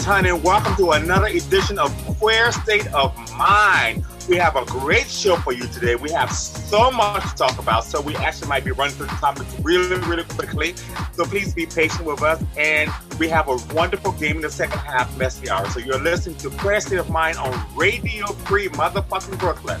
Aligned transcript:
Honey. 0.00 0.32
Welcome 0.32 0.74
to 0.76 0.92
another 0.92 1.26
edition 1.26 1.78
of 1.78 1.94
Queer 2.18 2.50
State 2.50 2.86
of 2.94 3.14
Mind. 3.36 4.06
We 4.26 4.36
have 4.36 4.56
a 4.56 4.64
great 4.64 5.06
show 5.06 5.36
for 5.36 5.52
you 5.52 5.66
today. 5.68 5.96
We 5.96 6.10
have 6.12 6.32
so 6.32 6.90
much 6.90 7.22
to 7.28 7.34
talk 7.36 7.58
about, 7.58 7.84
so 7.84 8.00
we 8.00 8.16
actually 8.16 8.48
might 8.48 8.64
be 8.64 8.70
running 8.70 8.94
through 8.94 9.06
the 9.06 9.12
topics 9.12 9.54
really, 9.60 9.96
really 10.08 10.24
quickly. 10.24 10.74
So 11.12 11.24
please 11.26 11.52
be 11.52 11.66
patient 11.66 12.06
with 12.06 12.22
us. 12.22 12.42
And 12.56 12.90
we 13.18 13.28
have 13.28 13.48
a 13.48 13.58
wonderful 13.74 14.12
game 14.12 14.36
in 14.36 14.42
the 14.42 14.50
second 14.50 14.78
half, 14.78 15.14
Messy 15.18 15.50
Hour. 15.50 15.68
So 15.68 15.78
you're 15.78 16.00
listening 16.00 16.36
to 16.38 16.48
Queer 16.48 16.80
State 16.80 16.98
of 16.98 17.10
Mind 17.10 17.36
on 17.36 17.76
Radio 17.76 18.26
Free 18.26 18.68
Motherfucking 18.68 19.38
Brooklyn. 19.38 19.80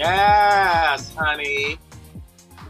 Yes, 0.00 1.14
honey. 1.14 1.76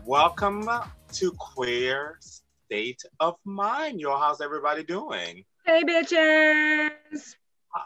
Welcome 0.05 0.69
to 1.12 1.33
Queer 1.39 2.19
State 2.20 3.05
of 3.20 3.36
Mind. 3.45 4.00
Yo, 4.00 4.19
how's 4.19 4.41
everybody 4.41 4.83
doing? 4.83 5.45
Hey, 5.64 5.84
bitches. 5.84 7.36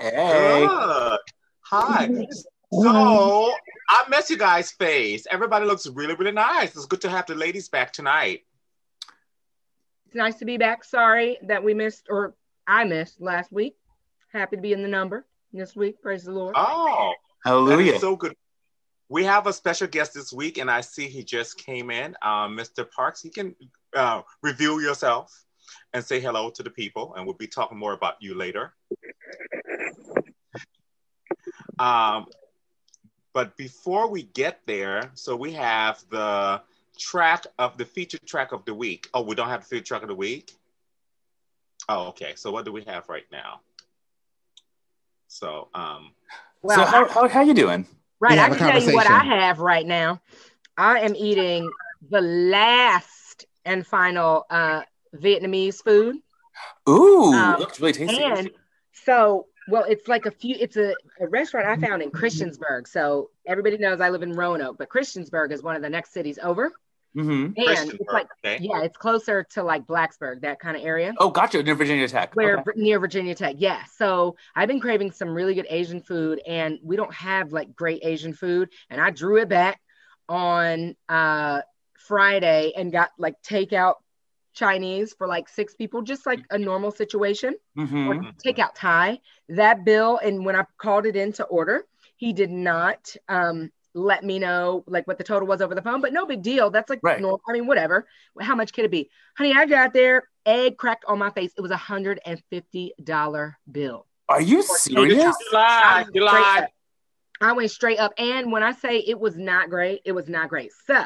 Hey. 0.01 0.67
Good. 0.67 1.19
Hi. 1.61 2.09
So 2.73 3.53
I 3.91 4.05
miss 4.09 4.31
you 4.31 4.39
guys' 4.39 4.73
face. 4.73 5.27
Everybody 5.31 5.67
looks 5.67 5.87
really, 5.87 6.15
really 6.15 6.33
nice. 6.33 6.75
It's 6.75 6.87
good 6.87 7.03
to 7.03 7.11
have 7.11 7.27
the 7.27 7.35
ladies 7.35 7.69
back 7.69 7.93
tonight. 7.93 8.41
It's 10.07 10.15
nice 10.15 10.37
to 10.37 10.47
be 10.47 10.57
back. 10.57 10.85
Sorry 10.85 11.37
that 11.43 11.63
we 11.63 11.75
missed, 11.75 12.07
or 12.09 12.35
I 12.67 12.85
missed 12.85 13.21
last 13.21 13.53
week. 13.53 13.77
Happy 14.33 14.57
to 14.57 14.63
be 14.63 14.73
in 14.73 14.83
the 14.83 14.89
number 14.89 15.27
this 15.53 15.77
week. 15.77 16.01
Praise 16.01 16.25
the 16.25 16.33
Lord. 16.33 16.55
Oh, 16.57 17.13
hallelujah! 17.45 18.01
So 18.01 18.17
good. 18.17 18.35
We 19.15 19.23
have 19.23 19.47
a 19.47 19.53
special 19.53 19.87
guest 19.87 20.13
this 20.13 20.33
week, 20.33 20.59
and 20.59 20.69
I 20.69 20.81
see 20.81 21.07
he 21.07 21.23
just 21.23 21.57
came 21.57 21.93
in. 21.93 22.17
Um, 22.21 22.59
Mr. 22.59 22.85
Parks, 22.91 23.25
you 23.25 23.31
can 23.31 23.55
uh, 23.95 24.23
reveal 24.43 24.81
yourself 24.81 25.45
and 25.93 26.05
say 26.05 26.19
hello 26.19 26.51
to 26.51 26.65
the 26.65 26.71
people, 26.71 27.15
and 27.15 27.25
we'll 27.25 27.37
be 27.37 27.47
talking 27.47 27.79
more 27.79 27.93
about 27.93 28.15
you 28.19 28.35
later. 28.35 28.75
Um, 31.79 32.27
but 33.33 33.57
before 33.57 34.11
we 34.11 34.25
get 34.25 34.59
there, 34.67 35.13
so 35.15 35.37
we 35.37 35.53
have 35.53 36.03
the 36.11 36.63
track 36.99 37.47
of 37.57 37.79
the 37.79 37.85
feature 37.85 38.19
track 38.27 38.51
of 38.51 38.65
the 38.65 38.75
week. 38.75 39.09
Oh, 39.15 39.23
we 39.23 39.37
don't 39.37 39.49
have 39.49 39.61
the 39.61 39.67
feature 39.67 39.85
track 39.85 40.03
of 40.03 40.09
the 40.09 40.17
week. 40.17 40.51
Oh, 41.89 42.09
okay. 42.09 42.33
So 42.35 42.51
what 42.51 42.65
do 42.65 42.73
we 42.73 42.83
have 42.89 43.09
right 43.09 43.27
now? 43.31 43.61
So, 45.29 45.69
um, 45.73 46.11
well, 46.63 46.79
so 46.79 46.85
how, 46.85 47.09
how, 47.09 47.29
how 47.29 47.43
you 47.43 47.55
doing? 47.55 47.87
Right. 48.21 48.39
I 48.39 48.49
can 48.49 48.59
tell 48.59 48.83
you 48.83 48.95
what 48.95 49.11
I 49.11 49.25
have 49.25 49.59
right 49.59 49.87
now. 49.87 50.21
I 50.77 51.01
am 51.01 51.15
eating 51.15 51.71
the 52.11 52.21
last 52.21 53.47
and 53.65 53.87
final 53.87 54.47
uh, 54.51 54.83
Vietnamese 55.17 55.83
food. 55.83 56.17
Ooh, 56.89 57.33
um, 57.33 57.61
looks 57.61 57.81
really 57.81 57.93
tasty. 57.93 58.23
And 58.23 58.51
so, 58.93 59.47
well, 59.69 59.85
it's 59.89 60.09
like 60.09 60.27
a 60.27 60.31
few, 60.31 60.57
it's 60.59 60.77
a, 60.77 60.95
a, 61.21 61.27
restaurant 61.29 61.67
I 61.67 61.77
found 61.87 62.03
in 62.03 62.11
Christiansburg. 62.11 62.87
So 62.87 63.31
everybody 63.47 63.79
knows 63.79 64.01
I 64.01 64.11
live 64.11 64.23
in 64.23 64.33
Roanoke, 64.33 64.79
but 64.79 64.89
Christiansburg 64.89 65.53
is 65.53 65.63
one 65.63 65.77
of 65.77 65.83
the 65.83 65.91
next 65.91 66.13
cities 66.13 66.39
over. 66.43 66.73
Mm-hmm. 67.17 67.53
And 67.57 67.93
it's 67.93 68.13
like, 68.13 68.27
okay. 68.45 68.59
yeah, 68.61 68.83
it's 68.83 68.97
closer 68.97 69.45
to 69.51 69.63
like 69.63 69.87
Blacksburg, 69.87 70.41
that 70.41 70.59
kind 70.59 70.77
of 70.77 70.83
area. 70.83 71.15
Oh, 71.19 71.31
gotcha. 71.31 71.63
Near 71.63 71.77
Virginia 71.77 72.09
Tech. 72.09 72.35
Where 72.35 72.59
okay. 72.59 72.73
near 72.77 72.99
Virginia 72.99 73.35
Tech, 73.35 73.57
yeah. 73.59 73.85
So 73.97 74.37
I've 74.57 74.69
been 74.69 74.81
craving 74.81 75.13
some 75.13 75.29
really 75.29 75.55
good 75.55 75.67
Asian 75.71 76.03
food, 76.03 76.41
and 76.47 76.79
we 76.83 76.97
don't 76.97 77.15
have 77.15 77.53
like 77.53 77.77
great 77.77 78.01
Asian 78.03 78.33
food. 78.33 78.71
And 78.91 79.01
I 79.01 79.11
drew 79.11 79.41
it 79.41 79.49
back 79.49 79.81
on 80.29 80.97
uh 81.09 81.61
Friday 81.99 82.73
and 82.77 82.91
got 82.91 83.11
like 83.17 83.41
takeout 83.43 83.95
Chinese 84.55 85.15
for 85.15 85.27
like 85.27 85.49
six 85.49 85.75
people, 85.75 86.03
just 86.03 86.27
like 86.27 86.41
a 86.51 86.59
normal 86.59 86.91
situation, 86.91 87.55
mm-hmm. 87.77 88.29
takeout 88.45 88.71
Thai. 88.75 89.21
That 89.49 89.85
bill, 89.85 90.19
and 90.19 90.45
when 90.45 90.57
I 90.57 90.65
called 90.79 91.07
it 91.07 91.17
in 91.17 91.33
to 91.35 91.45
order, 91.45 91.85
he 92.17 92.33
did 92.33 92.51
not 92.51 93.15
um, 93.29 93.71
let 93.95 94.25
me 94.25 94.39
know 94.39 94.85
like 94.87 95.07
what 95.07 95.19
the 95.19 95.25
total 95.25 95.47
was 95.47 95.61
over 95.61 95.75
the 95.75 95.83
phone, 95.83 96.01
but 96.01 96.13
no 96.13 96.27
big 96.27 96.43
deal. 96.43 96.71
That's 96.71 96.91
like 96.91 97.01
right. 97.03 97.21
normal. 97.21 97.41
I 97.49 97.53
mean, 97.53 97.67
whatever. 97.67 98.07
How 98.41 98.55
much 98.55 98.73
could 98.73 98.85
it 98.85 98.91
be? 98.91 99.09
Honey, 99.37 99.55
I 99.55 99.67
got 99.67 99.93
there, 99.93 100.29
egg 100.45 100.77
cracked 100.77 101.05
on 101.07 101.19
my 101.19 101.31
face. 101.31 101.53
It 101.57 101.61
was 101.61 101.71
a 101.71 101.77
hundred 101.77 102.21
and 102.27 102.43
fifty 102.51 102.93
dollar 103.03 103.59
bill. 103.71 104.07
Are 104.29 104.41
you 104.41 104.63
serious? 104.63 105.37
You 105.41 105.53
lied. 105.53 106.07
You 106.13 106.25
lied. 106.25 106.69
I 107.41 107.53
went 107.53 107.71
straight 107.71 107.99
up. 107.99 108.13
And 108.19 108.51
when 108.51 108.63
I 108.63 108.73
say 108.73 108.99
it 108.99 109.19
was 109.19 109.37
not 109.37 109.71
great, 109.71 110.01
it 110.05 110.13
was 110.13 110.29
not 110.29 110.49
great. 110.49 110.71
So 110.87 111.05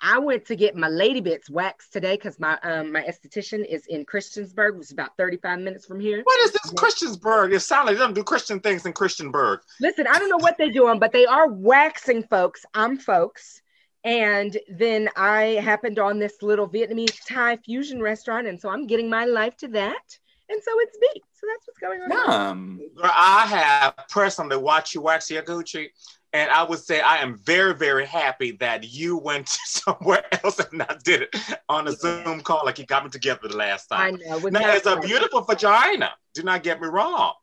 I 0.00 0.18
went 0.18 0.44
to 0.46 0.56
get 0.56 0.76
my 0.76 0.88
lady 0.88 1.20
bits 1.20 1.48
waxed 1.48 1.92
today 1.92 2.16
because 2.16 2.38
my 2.38 2.58
um 2.62 2.92
my 2.92 3.02
esthetician 3.02 3.64
is 3.64 3.86
in 3.86 4.04
Christiansburg, 4.04 4.74
which 4.74 4.86
is 4.86 4.92
about 4.92 5.16
35 5.16 5.60
minutes 5.60 5.86
from 5.86 6.00
here. 6.00 6.22
What 6.22 6.40
is 6.40 6.52
this 6.52 6.72
Christiansburg? 6.72 7.54
It 7.54 7.60
sounds 7.60 7.86
like 7.86 7.96
they 7.96 8.02
don't 8.02 8.14
do 8.14 8.24
Christian 8.24 8.60
things 8.60 8.84
in 8.86 8.92
Christiansburg. 8.92 9.58
Listen, 9.80 10.06
I 10.06 10.18
don't 10.18 10.28
know 10.28 10.38
what 10.38 10.58
they're 10.58 10.72
doing, 10.72 10.98
but 10.98 11.12
they 11.12 11.26
are 11.26 11.48
waxing 11.48 12.22
folks. 12.24 12.64
I'm 12.74 12.98
folks. 12.98 13.62
And 14.04 14.58
then 14.68 15.08
I 15.16 15.58
happened 15.62 15.98
on 15.98 16.18
this 16.18 16.42
little 16.42 16.68
Vietnamese 16.68 17.24
Thai 17.26 17.56
fusion 17.56 18.02
restaurant, 18.02 18.46
and 18.46 18.60
so 18.60 18.68
I'm 18.68 18.86
getting 18.86 19.08
my 19.08 19.24
life 19.24 19.56
to 19.58 19.68
that. 19.68 20.18
And 20.50 20.62
so 20.62 20.70
it's 20.80 20.98
me. 21.00 21.22
So 21.32 21.46
that's 21.50 21.66
what's 21.66 21.78
going 21.78 22.02
on. 22.02 22.30
Um, 22.30 22.80
I 23.02 23.46
have 23.46 24.08
personally 24.10 24.58
watched 24.58 24.94
you 24.94 25.00
wax 25.00 25.30
your 25.30 25.42
Gucci, 25.42 25.88
and 26.34 26.50
I 26.50 26.64
would 26.64 26.80
say 26.80 27.00
I 27.00 27.18
am 27.18 27.38
very, 27.38 27.74
very 27.74 28.04
happy 28.04 28.50
that 28.58 28.92
you 28.92 29.16
went 29.16 29.48
somewhere 29.64 30.24
else 30.44 30.58
and 30.58 30.72
not 30.74 31.02
did 31.04 31.22
it 31.22 31.36
on 31.68 31.86
a 31.86 31.92
yeah. 31.92 31.96
Zoom 31.96 32.40
call 32.40 32.62
like 32.66 32.78
you 32.78 32.84
got 32.84 33.04
me 33.04 33.10
together 33.10 33.48
the 33.48 33.56
last 33.56 33.86
time. 33.86 34.00
I 34.00 34.10
know. 34.10 34.38
Now, 34.48 34.74
it's 34.74 34.86
a 34.86 34.98
beautiful 34.98 35.42
vagina. 35.42 36.10
Do 36.34 36.42
not 36.42 36.64
get 36.64 36.82
me 36.82 36.88
wrong. 36.88 37.34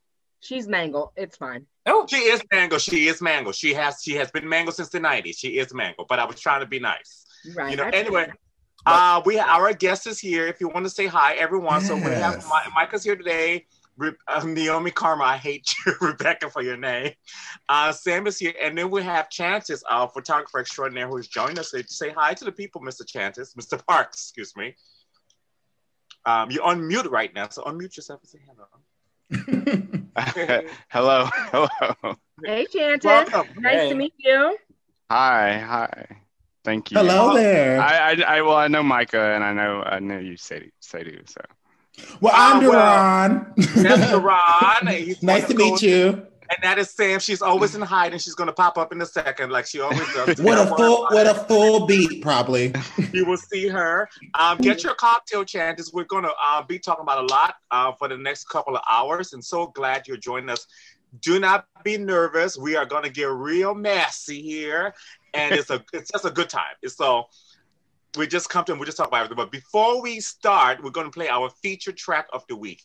She's 0.41 0.67
mango. 0.67 1.13
It's 1.15 1.37
fine. 1.37 1.65
Oh, 1.85 2.05
she 2.07 2.17
is 2.17 2.41
mango. 2.51 2.77
She 2.77 3.07
is 3.07 3.21
mango. 3.21 3.51
She 3.51 3.73
has 3.73 4.01
she 4.03 4.13
has 4.15 4.29
been 4.29 4.47
mango 4.47 4.71
since 4.71 4.89
the 4.89 4.99
90s. 4.99 5.37
She 5.37 5.57
is 5.57 5.73
mango. 5.73 6.05
But 6.07 6.19
I 6.19 6.25
was 6.25 6.39
trying 6.39 6.59
to 6.59 6.65
be 6.65 6.79
nice. 6.79 7.25
Right. 7.55 7.71
You 7.71 7.77
know, 7.77 7.85
anyway. 7.85 8.31
Uh, 8.83 9.21
we 9.25 9.37
our 9.37 9.71
guest 9.73 10.07
is 10.07 10.19
here. 10.19 10.47
If 10.47 10.59
you 10.59 10.67
want 10.67 10.87
to 10.87 10.89
say 10.89 11.05
hi, 11.05 11.35
everyone. 11.35 11.81
Yes. 11.81 11.87
So 11.87 11.95
we 11.95 12.01
have 12.01 12.43
Micah's 12.75 13.03
here 13.03 13.15
today. 13.15 13.67
Re- 14.01 14.15
uh, 14.27 14.43
Naomi 14.43 14.89
Karma, 14.89 15.25
I 15.25 15.37
hate 15.37 15.71
you, 15.85 15.93
Rebecca, 16.01 16.49
for 16.49 16.63
your 16.63 16.75
name. 16.75 17.13
Uh, 17.69 17.91
Sam 17.91 18.25
is 18.25 18.39
here, 18.39 18.53
and 18.61 18.75
then 18.75 18.89
we 18.89 19.03
have 19.03 19.29
Chantis, 19.29 19.83
our 19.87 20.09
photographer 20.09 20.59
extraordinaire, 20.59 21.07
who's 21.07 21.27
joined 21.27 21.59
us. 21.59 21.69
Say, 21.69 21.83
say 21.85 22.09
hi 22.09 22.33
to 22.33 22.43
the 22.43 22.51
people, 22.51 22.81
Mr. 22.81 23.05
Chantis, 23.05 23.55
Mr. 23.55 23.79
Parks, 23.85 24.17
excuse 24.17 24.55
me. 24.57 24.75
Um, 26.25 26.49
you're 26.49 26.63
on 26.63 26.87
mute 26.87 27.05
right 27.11 27.31
now, 27.33 27.49
so 27.49 27.61
unmute 27.63 27.95
yourself 27.95 28.21
and 28.21 28.29
say 28.29 28.39
hello. 28.47 28.65
hello, 30.89 31.29
hello. 31.51 32.15
Hey, 32.43 32.65
Chantis. 32.65 33.03
Welcome. 33.03 33.47
Nice 33.59 33.81
hey. 33.81 33.89
to 33.89 33.95
meet 33.95 34.15
you. 34.17 34.57
Hi, 35.11 35.59
hi. 35.59 36.07
Thank 36.63 36.89
you. 36.89 36.97
Hello 36.97 37.35
there. 37.35 37.79
I, 37.79 38.13
I, 38.13 38.37
I, 38.37 38.41
well, 38.41 38.57
I 38.57 38.67
know 38.67 38.81
Micah, 38.81 39.35
and 39.35 39.43
I 39.43 39.53
know 39.53 39.83
I 39.83 39.99
know 39.99 40.17
you, 40.17 40.37
Sadie, 40.37 40.71
Sadie. 40.79 41.19
So. 41.25 41.41
Well, 42.19 42.33
I'm 42.35 42.57
uh, 42.57 42.59
Duran. 42.59 43.53
Well, 43.57 43.83
that's 43.83 44.11
Duran. 44.11 45.15
nice 45.21 45.47
to 45.47 45.55
meet 45.55 45.81
you. 45.81 46.27
And 46.51 46.57
that 46.63 46.77
is 46.79 46.89
Sam. 46.89 47.21
She's 47.21 47.41
always 47.41 47.75
in 47.75 47.81
hiding. 47.81 48.19
She's 48.19 48.35
gonna 48.35 48.51
pop 48.51 48.77
up 48.77 48.91
in 48.91 49.01
a 49.01 49.05
second, 49.05 49.51
like 49.51 49.65
she 49.65 49.79
always 49.79 50.01
does. 50.13 50.41
what 50.41 50.57
a 50.57 50.65
full, 50.75 51.05
what 51.05 51.25
a 51.25 51.33
full 51.33 51.87
beat, 51.87 52.21
probably. 52.21 52.73
you 53.13 53.25
will 53.25 53.37
see 53.37 53.69
her. 53.69 54.09
Um, 54.37 54.57
get 54.57 54.83
your 54.83 54.93
cocktail 54.95 55.45
chances. 55.45 55.93
We're 55.93 56.03
gonna 56.03 56.31
uh, 56.43 56.61
be 56.63 56.77
talking 56.77 57.03
about 57.03 57.23
a 57.23 57.27
lot 57.33 57.55
uh, 57.71 57.93
for 57.93 58.09
the 58.09 58.17
next 58.17 58.49
couple 58.49 58.75
of 58.75 58.81
hours, 58.89 59.31
and 59.31 59.43
so 59.43 59.67
glad 59.67 60.09
you're 60.09 60.17
joining 60.17 60.49
us 60.49 60.67
do 61.19 61.39
not 61.39 61.65
be 61.83 61.97
nervous. 61.97 62.57
We 62.57 62.75
are 62.75 62.85
going 62.85 63.03
to 63.03 63.09
get 63.09 63.27
real 63.29 63.75
messy 63.75 64.41
here, 64.41 64.93
and 65.33 65.53
it's 65.53 65.69
a 65.69 65.83
it's 65.93 66.11
just 66.11 66.25
a 66.25 66.31
good 66.31 66.49
time. 66.49 66.75
So 66.87 67.25
we 68.17 68.27
just 68.27 68.49
come 68.49 68.65
to 68.65 68.71
and 68.71 68.79
we 68.79 68.85
just 68.85 68.97
talk 68.97 69.07
about 69.07 69.17
everything. 69.17 69.37
But 69.37 69.51
before 69.51 70.01
we 70.01 70.19
start, 70.19 70.83
we're 70.83 70.89
going 70.91 71.07
to 71.07 71.11
play 71.11 71.29
our 71.29 71.49
feature 71.49 71.91
track 71.91 72.27
of 72.33 72.45
the 72.47 72.55
week. 72.55 72.83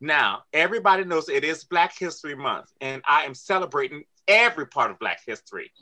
Now, 0.00 0.44
everybody 0.52 1.04
knows 1.04 1.28
it 1.28 1.44
is 1.44 1.64
Black 1.64 1.96
History 1.98 2.36
Month, 2.36 2.70
and 2.80 3.02
I 3.08 3.24
am 3.24 3.34
celebrating 3.34 4.04
every 4.28 4.66
part 4.66 4.90
of 4.90 4.98
Black 4.98 5.20
history. 5.26 5.72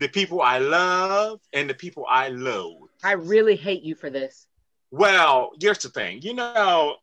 The 0.00 0.08
people 0.08 0.42
I 0.42 0.58
love 0.58 1.40
and 1.52 1.70
the 1.70 1.74
people 1.74 2.04
I 2.08 2.28
loathe. 2.28 2.90
I 3.02 3.12
really 3.12 3.56
hate 3.56 3.82
you 3.82 3.94
for 3.94 4.10
this. 4.10 4.46
Well, 4.90 5.52
here's 5.60 5.78
the 5.78 5.88
thing. 5.88 6.20
You 6.22 6.34
know, 6.34 6.96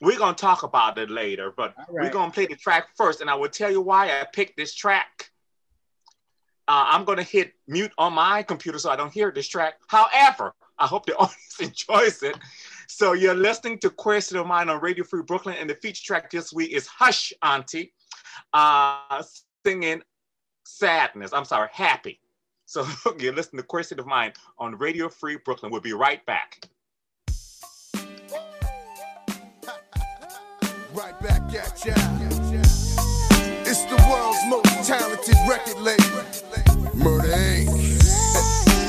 we're 0.00 0.18
gonna 0.18 0.36
talk 0.36 0.62
about 0.62 0.98
it 0.98 1.10
later, 1.10 1.52
but 1.56 1.74
right. 1.76 1.88
we're 2.04 2.10
gonna 2.10 2.30
play 2.30 2.46
the 2.46 2.54
track 2.54 2.88
first, 2.96 3.20
and 3.20 3.28
I 3.28 3.34
will 3.34 3.48
tell 3.48 3.70
you 3.70 3.80
why 3.80 4.06
I 4.06 4.24
picked 4.32 4.56
this 4.56 4.74
track. 4.74 5.30
Uh, 6.68 6.84
I'm 6.88 7.04
gonna 7.04 7.22
hit 7.22 7.54
mute 7.66 7.92
on 7.98 8.12
my 8.12 8.42
computer 8.42 8.78
so 8.78 8.90
I 8.90 8.96
don't 8.96 9.12
hear 9.12 9.32
this 9.32 9.48
track. 9.48 9.74
However, 9.88 10.54
I 10.78 10.86
hope 10.86 11.06
the 11.06 11.16
audience 11.18 11.60
enjoys 11.60 12.22
it. 12.22 12.36
So 12.88 13.12
you're 13.12 13.34
listening 13.34 13.78
to 13.80 13.90
Question 13.90 14.38
of 14.38 14.46
Mine 14.46 14.68
on 14.68 14.80
Radio 14.80 15.04
Free 15.04 15.22
Brooklyn, 15.22 15.56
and 15.58 15.68
the 15.68 15.74
feature 15.74 16.02
track 16.04 16.30
this 16.30 16.52
week 16.52 16.72
is 16.72 16.86
Hush 16.86 17.32
Auntie, 17.42 17.92
uh, 18.52 19.22
singing 19.64 20.02
Sadness. 20.64 21.32
I'm 21.32 21.44
sorry, 21.44 21.68
Happy. 21.72 22.20
So 22.66 22.86
you're 23.18 23.34
listening 23.34 23.62
to 23.62 23.66
Question 23.66 24.00
of 24.00 24.06
Mine 24.06 24.32
on 24.58 24.76
Radio 24.76 25.08
Free 25.08 25.38
Brooklyn. 25.44 25.70
We'll 25.72 25.80
be 25.80 25.92
right 25.92 26.24
back. 26.26 26.68
Right 30.94 31.20
back 31.20 31.42
at 31.54 31.84
ya. 31.84 31.92
It's 33.64 33.84
the 33.84 33.96
world's 34.10 34.38
most 34.48 34.88
talented 34.88 35.36
record 35.46 35.78
label, 35.78 36.24
Murder 36.94 37.28
Inc. 37.28 37.77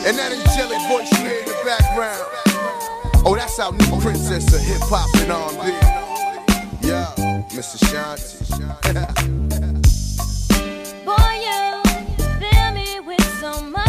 and 0.05 0.17
that 0.17 0.31
angelic 0.31 0.79
voice 0.87 1.11
you 1.11 1.17
hear 1.27 1.39
in 1.39 1.45
the 1.45 1.61
background. 1.65 2.23
Oh, 3.25 3.35
that's 3.35 3.59
our 3.59 3.71
new 3.73 3.99
princess 4.01 4.53
of 4.53 4.61
hip 4.61 4.79
hop 4.83 5.09
and 5.21 5.31
R&B. 5.31 5.71
Yeah, 6.87 7.11
Mr. 7.49 7.77
Shanti. 7.83 8.39
Boy, 11.05 11.33
you 11.45 11.81
fill 12.39 12.71
me 12.73 12.99
with 13.01 13.39
so 13.41 13.61
much 13.63 13.88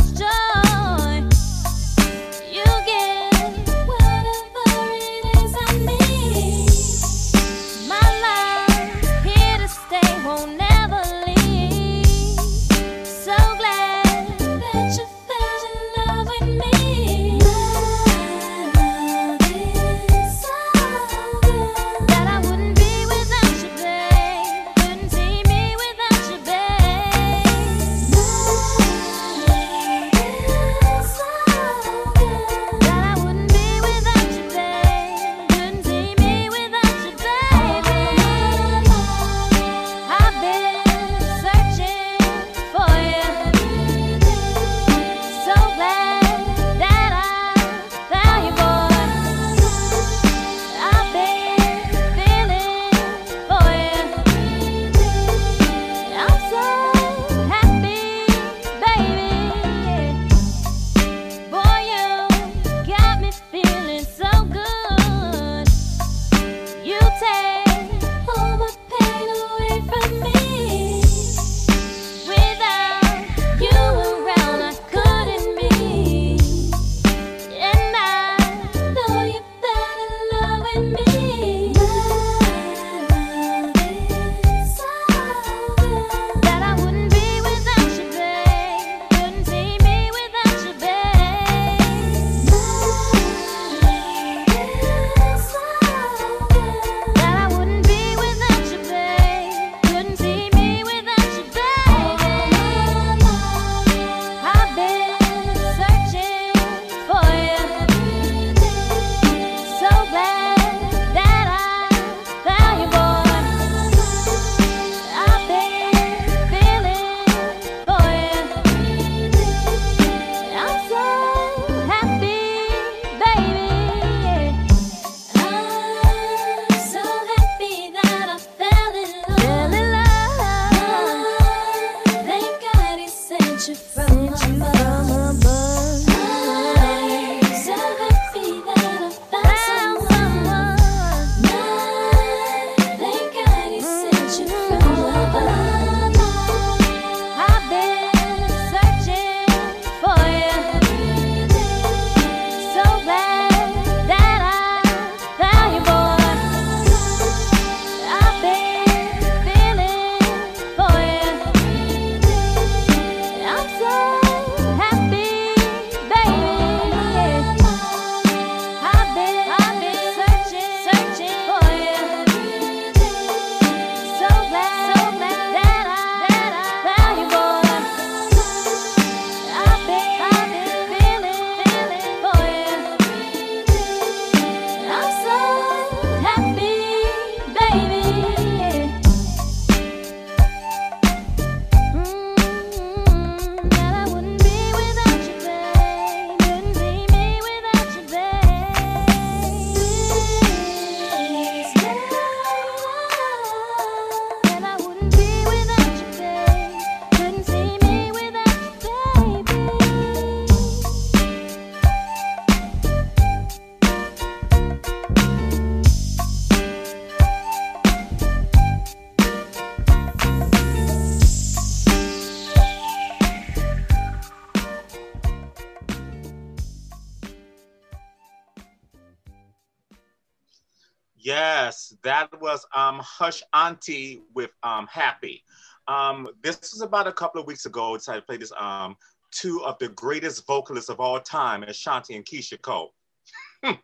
Hush 233.03 233.43
Auntie 233.53 234.23
with 234.35 234.51
um 234.63 234.87
Happy. 234.87 235.43
Um, 235.89 236.29
this 236.43 236.61
was 236.73 236.83
about 236.83 237.07
a 237.07 237.13
couple 237.13 237.41
of 237.41 237.47
weeks 237.47 237.67
ago. 237.67 237.95
I 237.95 237.97
decided 237.97 238.21
to 238.21 238.27
play 238.27 238.37
this 238.37 238.53
um 238.59 238.97
two 239.31 239.63
of 239.65 239.79
the 239.79 239.89
greatest 239.89 240.47
vocalists 240.47 240.91
of 240.91 241.01
all 241.01 241.21
time, 241.21 241.63
Ashanti 241.63 242.17
and 242.17 242.25
Keyshia 242.25 242.61
Cole. 242.61 242.93
um, 243.65 243.79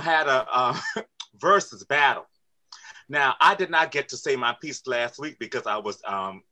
had 0.00 0.26
a 0.26 0.58
um, 0.58 0.78
Verzuz 1.38 1.86
battle. 1.86 2.26
Now, 3.08 3.34
I 3.40 3.54
did 3.54 3.70
not 3.70 3.90
get 3.90 4.08
to 4.10 4.16
say 4.16 4.36
my 4.36 4.54
piece 4.60 4.86
last 4.86 5.18
week 5.18 5.38
because 5.38 5.66
I 5.66 5.76
was 5.76 6.00
um, 6.06 6.42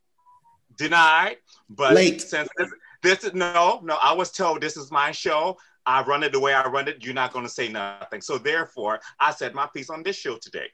denied. 0.77 1.37
But 1.69 1.95
Late. 1.95 2.21
since 2.21 2.49
this, 2.57 2.69
this 3.03 3.25
is 3.25 3.35
no, 3.35 3.81
no, 3.83 3.97
I 4.03 4.13
was 4.13 4.31
told 4.31 4.61
this 4.61 4.77
is 4.77 4.91
my 4.91 5.13
show. 5.13 5.57
I 5.87 6.03
run 6.03 6.23
it 6.23 6.33
the 6.33 6.41
way 6.41 6.53
I 6.53 6.67
run 6.69 6.89
it. 6.89 7.05
You're 7.05 7.15
not 7.15 7.33
going 7.33 7.47
to 7.47 7.51
say 7.51 7.69
nothing. 7.69 8.21
So 8.21 8.37
therefore, 8.37 9.01
I 9.19 9.31
said 9.33 9.55
my 9.55 9.67
piece 9.75 9.91
on 9.91 10.03
this 10.03 10.17
show 10.17 10.37
today. 10.37 10.67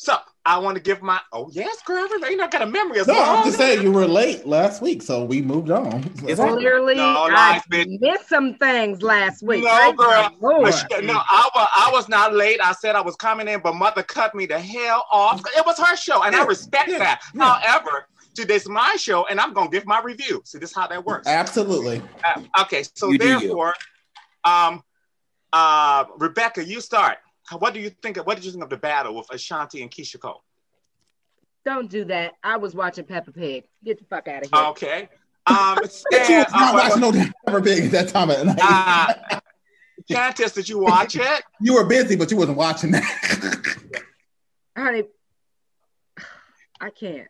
So 0.00 0.16
I 0.46 0.58
want 0.58 0.76
to 0.76 0.82
give 0.82 1.02
my 1.02 1.20
oh 1.32 1.50
yes, 1.52 1.82
girl, 1.84 2.06
you 2.08 2.36
not 2.36 2.52
got 2.52 2.62
a 2.62 2.66
memory 2.66 3.00
as 3.00 3.08
No. 3.08 3.20
I'm 3.20 3.44
just 3.44 3.58
saying 3.58 3.82
you 3.82 3.90
were 3.90 4.06
late 4.06 4.46
last 4.46 4.80
week, 4.80 5.02
so 5.02 5.24
we 5.24 5.42
moved 5.42 5.72
on. 5.72 6.04
It's 6.24 6.40
Clearly, 6.40 6.94
No, 6.94 7.26
I 7.28 7.32
lies, 7.32 7.62
bitch. 7.68 7.98
missed 8.00 8.28
some 8.28 8.54
things 8.54 9.02
last 9.02 9.42
week. 9.42 9.64
No, 9.64 9.76
Praise 9.76 9.96
girl. 9.96 10.30
the 10.40 10.46
Lord. 10.46 11.04
No, 11.04 11.14
I 11.14 11.50
was, 11.52 11.68
I 11.76 11.90
was 11.92 12.08
not 12.08 12.32
late. 12.32 12.60
I 12.62 12.72
said 12.74 12.94
I 12.94 13.00
was 13.00 13.16
coming 13.16 13.48
in, 13.48 13.58
but 13.58 13.74
mother 13.74 14.04
cut 14.04 14.36
me 14.36 14.46
the 14.46 14.60
hell 14.60 15.04
off. 15.10 15.42
It 15.56 15.66
was 15.66 15.76
her 15.80 15.96
show, 15.96 16.22
and 16.22 16.36
I 16.36 16.44
respect 16.44 16.90
that. 16.90 17.20
However, 17.36 18.06
today's 18.34 18.68
my 18.68 18.94
show, 18.96 19.26
and 19.26 19.40
I'm 19.40 19.52
gonna 19.52 19.68
give 19.68 19.84
my 19.84 20.00
review. 20.00 20.42
See, 20.44 20.58
this 20.58 20.70
is 20.70 20.76
how 20.76 20.86
that 20.86 21.04
works. 21.04 21.26
Absolutely. 21.26 22.00
Uh, 22.24 22.42
okay, 22.62 22.84
so 22.94 23.10
you. 23.10 23.18
therefore, 23.18 23.74
um, 24.44 24.80
uh, 25.52 26.04
Rebecca, 26.18 26.64
you 26.64 26.80
start. 26.80 27.18
What 27.58 27.74
do 27.74 27.80
you 27.80 27.90
think? 27.90 28.16
Of, 28.18 28.26
what 28.26 28.36
did 28.36 28.44
you 28.44 28.50
think 28.52 28.64
of 28.64 28.70
the 28.70 28.76
battle 28.76 29.14
with 29.14 29.30
Ashanti 29.30 29.82
and 29.82 29.90
Keyshia 29.90 30.20
Cole? 30.20 30.42
Don't 31.64 31.90
do 31.90 32.04
that. 32.06 32.32
I 32.42 32.56
was 32.56 32.74
watching 32.74 33.04
Peppa 33.04 33.32
Pig. 33.32 33.64
Get 33.84 33.98
the 33.98 34.04
fuck 34.04 34.28
out 34.28 34.44
of 34.44 34.50
here. 34.52 34.64
Okay. 34.70 35.08
Um, 35.46 35.74
But 35.76 35.84
you 35.84 35.88
Stan, 36.24 36.44
was 36.44 36.52
not 36.52 36.74
uh, 36.74 36.78
watching 36.82 37.00
no 37.00 37.12
damn 37.12 37.32
Peppa 37.46 37.62
Pig 37.62 37.84
at 37.86 37.90
that 37.92 38.08
time 38.08 38.30
of 38.30 38.44
night. 38.46 38.58
uh, 38.62 39.40
Candace, 40.10 40.52
did 40.52 40.68
you 40.68 40.78
watch 40.78 41.16
it? 41.20 41.42
you 41.60 41.74
were 41.74 41.84
busy, 41.84 42.16
but 42.16 42.30
you 42.30 42.36
wasn't 42.36 42.56
watching 42.56 42.90
that. 42.92 43.02
Honey, 44.76 45.04
I 46.80 46.90
can't. 46.90 47.28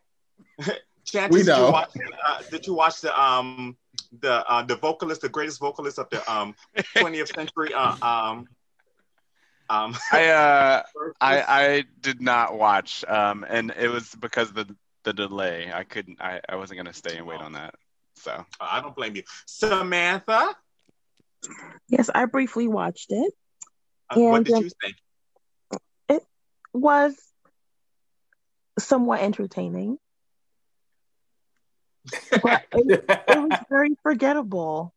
Chances 1.05 1.31
We 1.33 1.43
did 1.43 1.57
you 1.57 1.71
watch, 1.71 1.89
uh, 2.27 2.41
did 2.51 2.67
you 2.67 2.73
watch 2.75 3.01
the 3.01 3.19
um 3.19 3.75
the 4.21 4.45
uh, 4.49 4.61
the 4.63 4.75
vocalist, 4.75 5.21
the 5.21 5.29
greatest 5.29 5.59
vocalist 5.59 5.97
of 5.97 6.09
the 6.09 6.31
um 6.31 6.53
20th 6.97 7.33
century? 7.33 7.73
Uh, 7.73 7.95
um, 8.05 8.47
um, 9.69 9.95
I 10.11 10.29
uh, 10.29 10.83
I 11.21 11.41
I 11.41 11.83
did 12.01 12.21
not 12.21 12.57
watch, 12.57 13.03
um, 13.05 13.45
and 13.47 13.71
it 13.77 13.89
was 13.89 14.15
because 14.15 14.49
of 14.49 14.55
the 14.55 14.75
the 15.03 15.13
delay. 15.13 15.71
I 15.73 15.83
couldn't. 15.83 16.21
I, 16.21 16.41
I 16.47 16.55
wasn't 16.55 16.77
gonna 16.79 16.93
stay 16.93 17.17
and 17.17 17.27
wait 17.27 17.41
on 17.41 17.53
that. 17.53 17.75
So 18.15 18.45
I 18.59 18.81
don't 18.81 18.95
blame 18.95 19.15
you, 19.15 19.23
Samantha. 19.45 20.55
Yes, 21.87 22.09
I 22.13 22.25
briefly 22.25 22.67
watched 22.67 23.11
it. 23.11 23.33
uh, 24.09 24.17
what 24.17 24.37
And, 24.37 24.45
did 24.45 24.55
um, 24.55 24.63
you 24.63 24.69
think? 24.81 24.95
It 26.09 26.23
was 26.73 27.15
somewhat 28.77 29.21
entertaining, 29.21 29.97
but 32.43 32.63
it, 32.73 33.03
it 33.27 33.39
was 33.39 33.57
very 33.69 33.95
forgettable. 34.03 34.93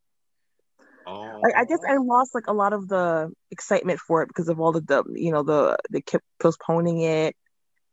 Oh, 1.07 1.41
Like, 1.43 1.55
I 1.57 1.65
guess 1.65 1.81
I 1.89 1.97
lost 1.97 2.35
like 2.35 2.47
a 2.47 2.53
lot 2.53 2.73
of 2.73 2.89
the 2.89 3.33
excitement 3.51 4.01
for 4.01 4.23
it 4.23 4.29
because 4.29 4.49
of 4.49 4.61
all 4.61 4.73
the, 4.73 4.81
the 4.81 5.05
you 5.15 5.33
know 5.33 5.43
the 5.43 5.77
they 5.91 6.01
kept 6.01 6.25
postponing 6.41 7.03
it. 7.03 7.37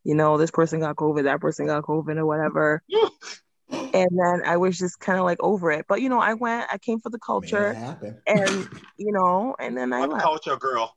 You 0.04 0.14
know, 0.14 0.38
this 0.38 0.50
person 0.50 0.80
got 0.80 0.96
COVID, 0.96 1.24
that 1.24 1.40
person 1.40 1.66
got 1.66 1.84
COVID, 1.84 2.16
or 2.16 2.26
whatever. 2.26 2.82
and 3.70 4.10
then 4.10 4.42
I 4.44 4.56
was 4.56 4.78
just 4.78 4.98
kind 4.98 5.18
of 5.18 5.24
like 5.24 5.38
over 5.40 5.70
it. 5.70 5.86
But 5.88 6.00
you 6.00 6.08
know, 6.08 6.20
I 6.20 6.34
went, 6.34 6.66
I 6.72 6.78
came 6.78 7.00
for 7.00 7.10
the 7.10 7.18
culture, 7.18 7.76
it 8.02 8.22
and 8.26 8.68
you 8.96 9.12
know, 9.12 9.54
and 9.58 9.76
then 9.76 9.92
I 9.92 10.00
what 10.00 10.10
left. 10.10 10.22
culture, 10.22 10.56
girl? 10.56 10.96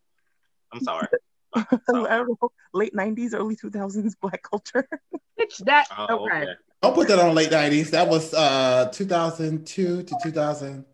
I'm 0.72 0.82
sorry. 0.82 1.08
I 1.56 1.66
don't 1.88 2.30
know, 2.42 2.50
late 2.74 2.94
'90s, 2.94 3.34
early 3.34 3.56
2000s 3.56 4.14
black 4.22 4.42
culture. 4.44 4.88
Bitch, 5.40 5.58
that 5.66 5.88
Oh, 5.98 6.26
okay. 6.26 6.36
okay. 6.38 6.54
Don't 6.82 6.96
put 6.96 7.08
that 7.08 7.20
on 7.20 7.34
late 7.34 7.52
nineties. 7.52 7.92
That 7.92 8.08
was 8.08 8.34
uh 8.34 8.90
2002 8.92 10.04
to 10.04 10.16
2000 10.22 10.86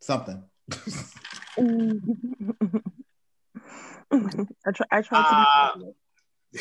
something. 0.00 0.42
I 4.10 4.72
try. 4.74 4.86
I 4.90 5.02
tried 5.02 5.46
Uh, 5.46 5.72
to. 5.74 5.94
Be 6.52 6.60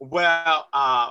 well, 0.00 0.68
uh, 0.72 1.10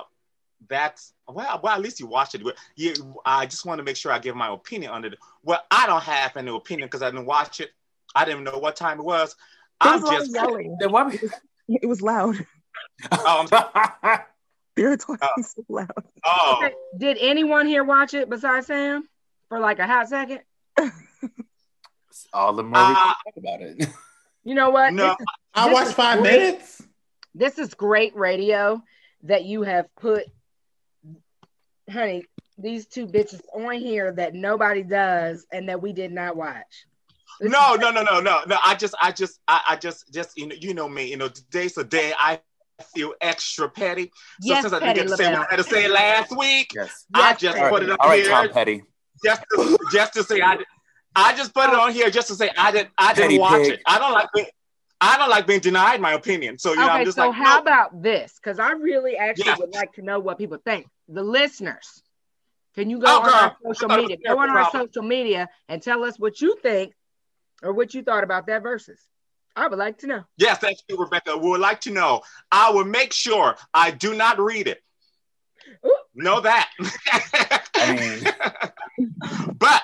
that's 0.68 1.12
well. 1.28 1.60
Well, 1.62 1.74
at 1.74 1.80
least 1.80 2.00
you 2.00 2.06
watched 2.06 2.34
it. 2.34 2.44
Well, 2.44 2.54
You, 2.76 2.94
I 3.24 3.46
just 3.46 3.66
want 3.66 3.78
to 3.78 3.84
make 3.84 3.96
sure 3.96 4.12
I 4.12 4.18
give 4.18 4.34
my 4.36 4.52
opinion 4.52 4.90
on 4.92 5.04
it. 5.04 5.14
Well, 5.42 5.62
I 5.70 5.86
don't 5.86 6.02
have 6.02 6.36
any 6.36 6.54
opinion 6.54 6.86
because 6.88 7.02
I 7.02 7.10
didn't 7.10 7.26
watch 7.26 7.60
it. 7.60 7.70
I 8.14 8.24
didn't 8.24 8.44
know 8.44 8.58
what 8.58 8.76
time 8.76 8.98
it 8.98 9.04
was. 9.04 9.36
there 9.82 9.92
I'm 9.92 10.00
was 10.02 10.10
a 10.10 10.12
lot 10.12 10.14
of 10.16 10.20
just. 10.22 10.34
yelling. 10.34 10.76
Then 10.80 10.92
what? 10.92 11.14
It 11.68 11.86
was 11.86 12.02
loud. 12.02 12.36
Oh, 13.12 13.46
I'm- 13.52 14.20
They 14.76 14.82
were 14.84 14.96
talking 14.96 15.42
so 15.42 15.64
loud. 15.68 15.90
oh, 16.24 16.68
Did 16.98 17.18
anyone 17.20 17.66
here 17.66 17.82
watch 17.84 18.14
it 18.14 18.28
besides 18.30 18.66
Sam 18.68 19.08
for 19.48 19.58
like 19.58 19.78
a 19.78 19.86
hot 19.86 20.08
second? 20.08 20.40
All 22.32 22.52
the 22.52 22.62
more 22.62 22.72
we 22.72 22.78
Uh, 22.78 22.94
can 22.94 22.94
talk 22.96 23.36
about 23.36 23.60
it. 23.62 23.88
You 24.42 24.54
know 24.54 24.70
what? 24.70 24.94
no. 24.94 25.04
This 25.08 25.16
is- 25.20 25.26
I 25.54 25.68
This 25.68 25.74
watched 25.74 25.92
five 25.94 26.20
great. 26.22 26.38
minutes. 26.38 26.82
this 27.34 27.58
is 27.58 27.74
great 27.74 28.16
radio 28.16 28.82
that 29.24 29.44
you 29.44 29.62
have 29.62 29.84
put 29.96 30.24
honey 31.90 32.24
these 32.56 32.86
two 32.86 33.06
bitches 33.06 33.40
on 33.54 33.74
here 33.74 34.12
that 34.12 34.32
nobody 34.34 34.82
does 34.82 35.46
and 35.52 35.68
that 35.68 35.80
we 35.82 35.92
did 35.92 36.10
not 36.12 36.36
watch 36.36 36.86
This 37.40 37.50
No, 37.50 37.74
no, 37.74 37.90
no, 37.90 38.02
no, 38.02 38.20
no, 38.20 38.42
no. 38.46 38.56
I 38.64 38.74
just, 38.74 38.94
I 39.00 39.12
just, 39.12 39.40
I, 39.48 39.60
I 39.70 39.76
just, 39.76 40.12
just, 40.12 40.36
you 40.38 40.46
know, 40.46 40.54
you 40.58 40.72
know 40.74 40.88
me. 40.88 41.04
You 41.10 41.16
know, 41.18 41.28
today's 41.28 41.76
a 41.78 41.84
day 41.84 42.12
I 42.18 42.40
feel 42.94 43.12
extra 43.20 43.68
petty. 43.68 44.04
So 44.06 44.10
Yes, 44.42 44.62
since 44.62 44.72
I 44.72 44.78
Petty 44.80 45.00
didn't 45.00 45.08
get 45.10 45.16
to 45.18 45.22
say 45.24 45.32
what 45.32 45.46
I 45.46 45.50
had 45.50 45.56
to 45.56 45.64
say 45.64 45.88
last 45.88 46.36
week, 46.36 46.72
yes. 46.74 47.04
I 47.14 47.30
Yes, 47.30 47.40
just 47.40 47.56
Petty. 47.58 47.70
put 47.70 47.82
it 47.82 47.90
up 47.90 47.98
All 48.00 48.08
right, 48.08 48.22
here 48.22 48.30
Tom 48.30 48.48
Petty. 48.50 48.82
Just 49.24 49.42
to, 49.54 49.78
just 49.92 50.12
to 50.14 50.22
say 50.24 50.40
I, 50.40 50.56
did- 50.56 50.66
I 51.16 51.36
just 51.36 51.52
put 51.54 51.68
it 51.68 51.74
on 51.74 51.92
here 51.92 52.10
just 52.10 52.28
to 52.28 52.34
say 52.34 52.50
I 52.56 52.70
didn't, 52.72 52.90
I 52.98 53.12
didn't 53.14 53.22
Petty 53.28 53.38
watch 53.38 53.62
pig. 53.62 53.72
it. 53.74 53.80
I 53.86 53.98
don't 53.98 54.12
like 54.12 54.28
being, 54.34 54.46
I 55.00 55.16
don't 55.16 55.30
like 55.30 55.46
being 55.46 55.60
denied 55.60 56.00
my 56.00 56.12
opinion. 56.12 56.58
So 56.58 56.70
you 56.70 56.76
know, 56.76 56.84
okay 56.84 56.92
I'm 56.92 57.04
just 57.04 57.16
so 57.16 57.28
like, 57.28 57.34
how 57.36 57.56
no. 57.56 57.60
about 57.62 58.02
this 58.02 58.34
because 58.42 58.58
i 58.58 58.72
really 58.72 59.16
actually 59.16 59.46
Yeah. 59.46 59.56
would 59.58 59.74
like 59.74 59.92
to 59.94 60.02
know 60.02 60.18
what 60.20 60.38
people 60.38 60.58
think 60.64 60.86
the 61.08 61.22
listeners 61.22 62.02
can 62.76 62.88
you 62.88 62.98
go 63.00 63.06
Oh, 63.08 63.18
on 63.20 63.24
girl, 63.24 63.34
our 63.34 63.56
social 63.74 63.88
media 63.88 64.16
go 64.24 64.38
on 64.38 64.50
our 64.50 64.70
social 64.70 65.02
media 65.02 65.48
and 65.68 65.82
tell 65.82 66.04
us 66.04 66.18
what 66.18 66.40
you 66.40 66.56
think 66.62 66.92
or 67.62 67.72
what 67.72 67.92
you 67.94 68.02
thought 68.02 68.22
about 68.22 68.46
that 68.46 68.62
versus 68.62 69.00
i 69.56 69.66
would 69.66 69.78
like 69.78 69.98
to 69.98 70.06
know 70.06 70.22
Yes, 70.36 70.58
thank 70.58 70.78
you, 70.88 70.96
Rebecca. 70.96 71.36
We 71.36 71.48
would 71.50 71.60
like 71.60 71.80
to 71.82 71.90
know. 71.90 72.20
I 72.52 72.70
will 72.70 72.84
make 72.84 73.12
sure 73.12 73.56
I 73.74 73.90
do 73.90 74.14
not 74.14 74.38
read 74.38 74.68
it. 74.68 74.80
Ooh. 75.84 75.96
Know 76.20 76.40
that. 76.40 76.70
I 77.74 77.96
mean, 77.96 79.54
but 79.58 79.82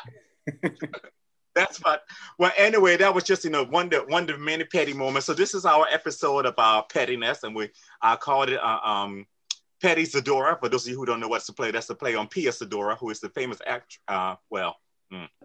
that's 1.55 1.79
fun. 1.79 1.99
Well, 2.39 2.53
anyway, 2.57 2.97
that 2.99 3.15
was 3.15 3.25
just 3.25 3.45
you 3.45 3.51
know 3.51 3.65
one 3.65 3.87
of 3.87 3.91
the, 3.91 3.99
one 4.13 4.29
of 4.29 4.39
many 4.39 4.65
petty 4.65 4.93
moments. 4.93 5.27
So 5.27 5.35
this 5.35 5.55
is 5.55 5.65
our 5.65 5.87
episode 5.91 6.45
about 6.47 6.91
pettiness, 6.91 7.43
and 7.43 7.55
we 7.57 7.71
I 8.03 8.17
called 8.17 8.51
it 8.51 8.61
uh, 8.63 8.79
um 8.85 9.27
Petty 9.81 10.05
Zadora. 10.05 10.61
For 10.61 10.69
those 10.69 10.85
of 10.85 10.91
you 10.91 10.97
who 10.99 11.07
don't 11.07 11.21
know 11.21 11.29
what's 11.29 11.47
the 11.47 11.53
play, 11.55 11.71
that's 11.71 11.87
the 11.87 11.95
play 11.95 12.15
on 12.15 12.29
Pia 12.29 12.51
Zadora, 12.51 12.99
who 12.99 13.11
is 13.11 13.21
the 13.21 13.31
famous 13.31 13.59
actor. 13.67 13.99
Uh, 14.09 14.35
well, 14.51 14.77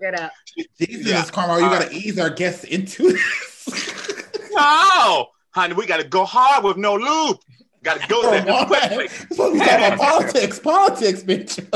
get 0.02 0.20
up 0.20 0.32
Jesus, 0.78 1.08
Yeah. 1.08 1.24
Carmel, 1.32 1.60
you 1.60 1.66
All 1.66 1.72
gotta 1.72 1.92
ease 1.92 2.20
our 2.20 2.30
guests 2.30 2.66
into 2.66 3.14
this. 3.14 4.50
no, 4.52 5.28
honey, 5.52 5.74
we 5.74 5.86
got 5.86 6.02
to 6.02 6.08
go 6.08 6.26
hard 6.26 6.64
with 6.64 6.78
no 6.78 6.96
lube. 6.96 7.38
Got 7.84 8.00
to 8.02 8.08
go 8.08 8.22
there 8.30 8.44
Come 8.44 8.56
on. 8.56 8.68
quickly. 8.68 9.06
It's 9.06 9.18
supposed 9.30 9.54
to 9.54 9.60
be 9.60 9.66
talking 9.66 9.86
about 9.86 10.00
politics, 10.10 10.60
politics, 10.60 11.24
bitch. 11.24 11.70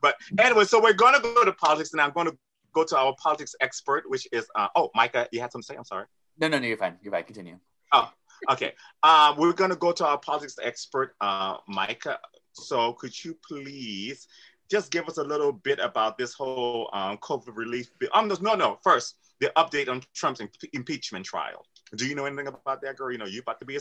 but 0.00 0.14
anyway, 0.38 0.64
so 0.64 0.82
we're 0.82 0.92
going 0.94 1.14
to 1.14 1.20
go 1.20 1.44
to 1.44 1.52
politics, 1.52 1.92
and 1.92 2.00
I'm 2.00 2.12
going 2.12 2.26
to 2.28 2.36
go 2.72 2.84
to 2.84 2.96
our 2.96 3.14
politics 3.22 3.54
expert, 3.60 4.04
which 4.08 4.26
is 4.32 4.46
uh, 4.54 4.68
oh, 4.76 4.90
Micah, 4.94 5.28
you 5.32 5.40
had 5.40 5.52
something 5.52 5.62
to 5.66 5.72
say? 5.74 5.76
I'm 5.76 5.84
sorry. 5.84 6.06
no, 6.38 6.48
no, 6.48 6.58
no, 6.58 6.66
you're 6.66 6.76
fine. 6.78 6.96
You're 7.02 7.12
fine. 7.12 7.24
Continue. 7.24 7.58
Oh, 7.92 8.10
okay, 8.50 8.72
uh, 9.02 9.34
we're 9.36 9.52
going 9.52 9.70
to 9.70 9.76
go 9.76 9.92
to 9.92 10.06
our 10.06 10.18
politics 10.18 10.56
expert, 10.62 11.14
uh, 11.20 11.58
Micah. 11.68 12.18
So 12.54 12.94
could 12.94 13.12
you 13.24 13.36
please 13.46 14.26
just 14.70 14.90
give 14.90 15.06
us 15.08 15.18
a 15.18 15.22
little 15.22 15.52
bit 15.52 15.78
about 15.78 16.16
this 16.16 16.32
whole 16.32 16.88
um, 16.94 17.18
COVID 17.18 17.54
relief 17.56 17.90
bill? 17.98 18.08
Um, 18.14 18.28
no, 18.28 18.36
no, 18.40 18.54
no. 18.54 18.78
First, 18.82 19.16
the 19.40 19.52
update 19.56 19.88
on 19.90 20.02
Trump's 20.14 20.40
im- 20.40 20.48
impeachment 20.72 21.26
trial. 21.26 21.66
Do 21.96 22.06
you 22.06 22.14
know 22.14 22.24
anything 22.24 22.46
about 22.46 22.80
that, 22.82 22.96
girl? 22.96 23.12
You 23.12 23.18
know, 23.18 23.26
you 23.26 23.40
about 23.40 23.60
to 23.60 23.66
be 23.66 23.76
a 23.76 23.80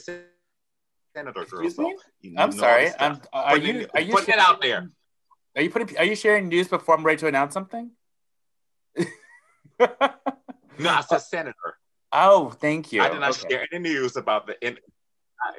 senator, 1.16 1.46
girl. 1.46 1.70
So 1.70 1.92
I'm 2.38 2.52
sorry. 2.52 2.90
I'm. 3.00 3.22
Are 3.34 3.56
Putting 3.56 3.76
you? 3.76 3.82
it- 3.82 3.92
Are 3.94 4.02
you? 4.02 4.12
putting 4.14 4.34
it 4.34 4.40
out 4.40 4.62
there? 4.62 4.90
Are 5.56 5.62
you 5.62 5.70
putting? 5.70 5.98
Are 5.98 6.06
you 6.06 6.16
sharing 6.16 6.48
news 6.48 6.68
before 6.68 6.96
I'm 6.96 7.04
ready 7.06 7.20
to 7.20 7.28
announce 7.28 7.54
something? 7.54 7.92
No, 9.80 10.90
I 10.90 11.02
said 11.02 11.18
senator. 11.22 11.78
Oh, 12.12 12.50
thank 12.50 12.92
you. 12.92 13.02
I 13.02 13.10
did 13.10 13.20
not 13.20 13.32
Okay. 13.32 13.48
share 13.50 13.68
any 13.72 13.82
news 13.82 14.16
about 14.18 14.48
the 14.48 14.66
in, 14.66 14.78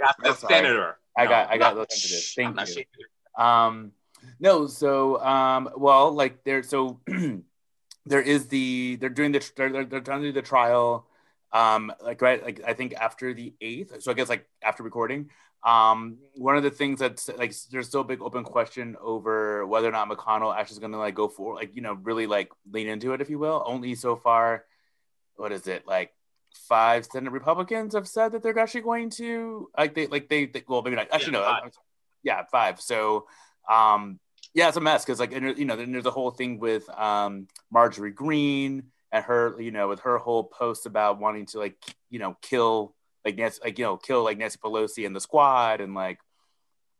I 0.04 0.12
the 0.22 0.28
I'm 0.28 0.34
senator. 0.36 0.96
I 1.16 1.24
No, 1.24 1.30
got 1.30 1.50
I 1.50 1.58
got 1.58 1.74
those 1.74 1.86
into 1.90 2.08
this. 2.08 2.34
Thank 2.34 2.58
I'm 2.58 2.66
you. 2.66 3.42
Um, 3.42 3.92
no, 4.38 4.66
so 4.66 5.20
um, 5.22 5.70
well, 5.76 6.12
like 6.12 6.44
there, 6.44 6.62
so 6.62 7.00
there 8.06 8.20
is 8.20 8.48
the 8.48 8.96
they're 8.96 9.08
doing 9.08 9.32
the 9.32 9.50
they're 9.56 9.70
they're, 9.70 9.84
they're 9.84 10.00
trying 10.00 10.22
to 10.22 10.28
do 10.28 10.32
the 10.32 10.42
trial, 10.42 11.06
um, 11.52 11.92
like 12.02 12.22
right, 12.22 12.42
like 12.42 12.60
I 12.66 12.72
think 12.72 12.94
after 12.94 13.34
the 13.34 13.54
eighth. 13.60 14.02
So 14.02 14.10
I 14.10 14.14
guess 14.14 14.28
like 14.28 14.46
after 14.62 14.82
recording. 14.82 15.30
Um, 15.64 16.18
one 16.34 16.56
of 16.56 16.64
the 16.64 16.70
things 16.70 16.98
that's 16.98 17.28
like 17.28 17.54
there's 17.70 17.86
still 17.86 18.00
a 18.00 18.04
big 18.04 18.20
open 18.20 18.42
question 18.42 18.96
over 19.00 19.64
whether 19.64 19.86
or 19.88 19.92
not 19.92 20.08
McConnell 20.08 20.52
actually 20.56 20.74
is 20.74 20.78
going 20.80 20.90
to 20.90 20.98
like 20.98 21.14
go 21.14 21.28
for 21.28 21.54
like 21.54 21.76
you 21.76 21.82
know 21.82 21.92
really 22.02 22.26
like 22.26 22.50
lean 22.72 22.88
into 22.88 23.12
it, 23.12 23.20
if 23.20 23.30
you 23.30 23.38
will. 23.38 23.62
Only 23.64 23.94
so 23.94 24.16
far, 24.16 24.64
what 25.36 25.52
is 25.52 25.68
it 25.68 25.86
like? 25.86 26.12
Five 26.68 27.06
Senate 27.06 27.30
Republicans 27.30 27.94
have 27.94 28.08
said 28.08 28.32
that 28.32 28.42
they're 28.42 28.58
actually 28.58 28.82
going 28.82 29.10
to 29.10 29.70
like 29.78 29.94
they 29.94 30.06
like 30.06 30.28
they, 30.28 30.46
they 30.46 30.64
well 30.66 30.82
maybe 30.82 30.96
not 30.96 31.08
actually 31.12 31.32
Yeah, 31.32 31.38
no 31.38 31.44
five. 31.44 31.72
Yeah 32.22 32.42
five 32.50 32.80
so 32.80 33.26
um 33.70 34.18
yeah 34.52 34.68
it's 34.68 34.76
a 34.76 34.80
mess 34.80 35.04
because 35.04 35.18
like 35.18 35.32
you 35.32 35.64
know 35.64 35.76
then 35.76 35.92
there's 35.92 36.06
a 36.06 36.10
whole 36.10 36.30
thing 36.30 36.58
with 36.58 36.88
um 36.90 37.46
marjorie 37.70 38.10
green 38.10 38.84
and 39.12 39.24
her 39.24 39.60
you 39.60 39.70
know 39.70 39.88
with 39.88 40.00
her 40.00 40.18
whole 40.18 40.44
post 40.44 40.86
about 40.86 41.20
wanting 41.20 41.46
to 41.46 41.58
like 41.58 41.76
you 42.10 42.18
know 42.18 42.36
kill 42.42 42.94
like 43.24 43.36
nancy 43.36 43.60
like 43.62 43.78
you 43.78 43.84
know 43.84 43.96
kill 43.96 44.24
like 44.24 44.38
nancy 44.38 44.58
pelosi 44.62 45.06
and 45.06 45.14
the 45.14 45.20
squad 45.20 45.80
and 45.80 45.94
like 45.94 46.18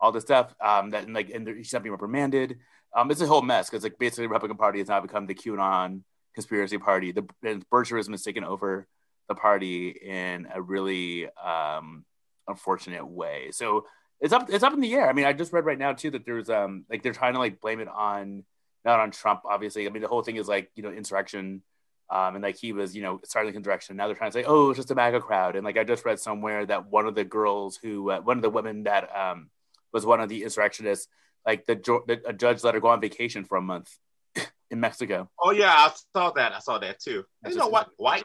all 0.00 0.12
this 0.12 0.24
stuff 0.24 0.54
um 0.60 0.90
that 0.90 1.04
and 1.04 1.14
like 1.14 1.30
and 1.30 1.48
she's 1.58 1.72
not 1.72 1.82
being 1.82 1.92
reprimanded 1.92 2.58
um 2.96 3.10
it's 3.10 3.20
a 3.20 3.26
whole 3.26 3.42
mess 3.42 3.68
because 3.68 3.82
like 3.82 3.98
basically 3.98 4.24
the 4.24 4.28
republican 4.28 4.56
party 4.56 4.78
has 4.78 4.88
now 4.88 5.00
become 5.00 5.26
the 5.26 5.34
qanon 5.34 6.02
conspiracy 6.34 6.78
party 6.78 7.12
the 7.12 7.24
and 7.42 7.64
has 7.70 8.22
taken 8.22 8.44
over 8.44 8.86
the 9.28 9.34
party 9.34 9.88
in 9.88 10.46
a 10.54 10.60
really 10.60 11.28
um 11.44 12.04
unfortunate 12.48 13.06
way 13.06 13.50
so 13.52 13.84
it's 14.22 14.32
up 14.32 14.48
it's 14.48 14.62
up 14.62 14.72
in 14.72 14.80
the 14.80 14.94
air. 14.94 15.10
I 15.10 15.12
mean, 15.12 15.24
I 15.24 15.32
just 15.32 15.52
read 15.52 15.66
right 15.66 15.78
now 15.78 15.92
too 15.92 16.10
that 16.12 16.24
there's 16.24 16.48
um 16.48 16.86
like 16.88 17.02
they're 17.02 17.12
trying 17.12 17.34
to 17.34 17.40
like 17.40 17.60
blame 17.60 17.80
it 17.80 17.88
on 17.88 18.44
not 18.84 19.00
on 19.00 19.10
Trump, 19.10 19.42
obviously. 19.44 19.86
I 19.86 19.90
mean, 19.90 20.00
the 20.00 20.08
whole 20.08 20.22
thing 20.22 20.36
is 20.36 20.48
like, 20.48 20.70
you 20.76 20.82
know, 20.82 20.90
insurrection. 20.90 21.62
Um, 22.10 22.34
and 22.34 22.42
like 22.42 22.56
he 22.56 22.72
was, 22.72 22.94
you 22.94 23.02
know, 23.02 23.20
starting 23.24 23.52
the 23.52 23.56
insurrection. 23.56 23.96
Now 23.96 24.06
they're 24.06 24.16
trying 24.16 24.30
to 24.30 24.38
say, 24.38 24.44
oh, 24.44 24.70
it's 24.70 24.78
just 24.78 24.90
a 24.90 24.94
MAGA 24.94 25.20
crowd. 25.20 25.56
And 25.56 25.64
like 25.64 25.78
I 25.78 25.84
just 25.84 26.04
read 26.04 26.20
somewhere 26.20 26.66
that 26.66 26.90
one 26.90 27.06
of 27.06 27.14
the 27.14 27.24
girls 27.24 27.76
who, 27.76 28.10
uh, 28.10 28.20
one 28.20 28.36
of 28.36 28.42
the 28.42 28.50
women 28.50 28.82
that 28.84 29.08
um 29.16 29.50
was 29.92 30.04
one 30.04 30.20
of 30.20 30.28
the 30.28 30.42
insurrectionists, 30.42 31.08
like 31.46 31.66
the, 31.66 31.74
the 32.06 32.20
a 32.26 32.32
judge 32.32 32.62
let 32.64 32.74
her 32.74 32.80
go 32.80 32.88
on 32.88 33.00
vacation 33.00 33.44
for 33.44 33.56
a 33.56 33.62
month 33.62 33.96
in 34.70 34.80
Mexico. 34.80 35.30
Oh 35.40 35.52
yeah, 35.52 35.72
I 35.72 35.92
saw 36.14 36.30
that. 36.32 36.52
I 36.52 36.58
saw 36.58 36.78
that 36.78 37.00
too. 37.00 37.24
That's 37.42 37.54
you 37.54 37.60
know 37.60 37.68
what? 37.68 37.88
White. 37.96 38.24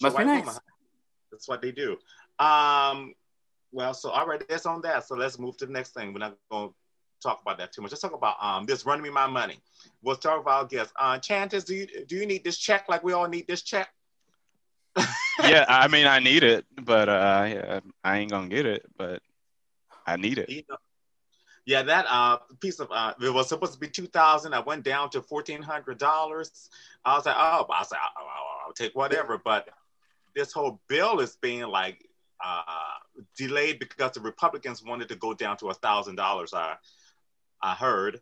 Must 0.00 0.16
be 0.16 0.24
nice. 0.24 0.46
woman. 0.46 0.60
That's 1.30 1.48
what 1.48 1.62
they 1.62 1.72
do. 1.72 1.96
Um. 2.38 3.14
Well, 3.72 3.94
so 3.94 4.10
all 4.10 4.26
right, 4.26 4.42
that's 4.48 4.66
on 4.66 4.80
that. 4.82 5.06
So 5.06 5.14
let's 5.14 5.38
move 5.38 5.56
to 5.58 5.66
the 5.66 5.72
next 5.72 5.94
thing. 5.94 6.12
We're 6.12 6.18
not 6.18 6.36
going 6.50 6.70
to 6.70 6.74
talk 7.20 7.40
about 7.42 7.58
that 7.58 7.72
too 7.72 7.82
much. 7.82 7.90
Let's 7.92 8.02
talk 8.02 8.12
about 8.14 8.36
um 8.40 8.64
this 8.66 8.84
running 8.86 9.02
me 9.02 9.10
my 9.10 9.26
money. 9.26 9.58
We'll 10.02 10.16
talk 10.16 10.40
about 10.40 10.62
our 10.62 10.66
guests. 10.66 10.92
Uh, 10.98 11.18
Chantis, 11.18 11.64
do 11.64 11.74
you 11.74 11.86
do 12.06 12.16
you 12.16 12.26
need 12.26 12.44
this 12.44 12.58
check 12.58 12.88
like 12.88 13.02
we 13.02 13.12
all 13.12 13.28
need 13.28 13.46
this 13.46 13.62
check? 13.62 13.88
yeah, 15.44 15.64
I 15.68 15.88
mean, 15.88 16.06
I 16.06 16.18
need 16.18 16.42
it, 16.42 16.66
but 16.82 17.08
uh, 17.08 17.46
yeah, 17.48 17.80
I 18.02 18.18
ain't 18.18 18.30
gonna 18.30 18.48
get 18.48 18.66
it, 18.66 18.84
but 18.96 19.22
I 20.06 20.16
need 20.16 20.38
it. 20.38 20.48
You 20.48 20.62
know, 20.68 20.76
yeah, 21.64 21.82
that 21.82 22.06
uh 22.08 22.38
piece 22.60 22.80
of 22.80 22.88
uh 22.90 23.14
it 23.20 23.32
was 23.32 23.48
supposed 23.48 23.74
to 23.74 23.78
be 23.78 23.88
two 23.88 24.06
thousand. 24.06 24.54
I 24.54 24.60
went 24.60 24.84
down 24.84 25.10
to 25.10 25.22
fourteen 25.22 25.62
hundred 25.62 25.98
dollars. 25.98 26.70
I 27.04 27.14
was 27.16 27.26
like, 27.26 27.36
oh, 27.38 27.66
I 27.70 27.78
was 27.80 27.90
like, 27.90 28.00
I'll, 28.00 28.24
I'll- 28.24 28.46
I'll 28.66 28.72
take 28.74 28.94
whatever. 28.94 29.36
But 29.36 29.68
this 30.36 30.52
whole 30.52 30.80
bill 30.86 31.18
is 31.18 31.36
being 31.36 31.66
like 31.66 32.06
uh 32.44 32.62
delayed 33.36 33.78
because 33.80 34.12
the 34.12 34.20
Republicans 34.20 34.82
wanted 34.82 35.08
to 35.08 35.16
go 35.16 35.34
down 35.34 35.56
to 35.58 35.70
a 35.70 35.74
thousand 35.74 36.14
dollars. 36.16 36.52
I 37.62 37.72
I 37.72 37.74
heard. 37.74 38.20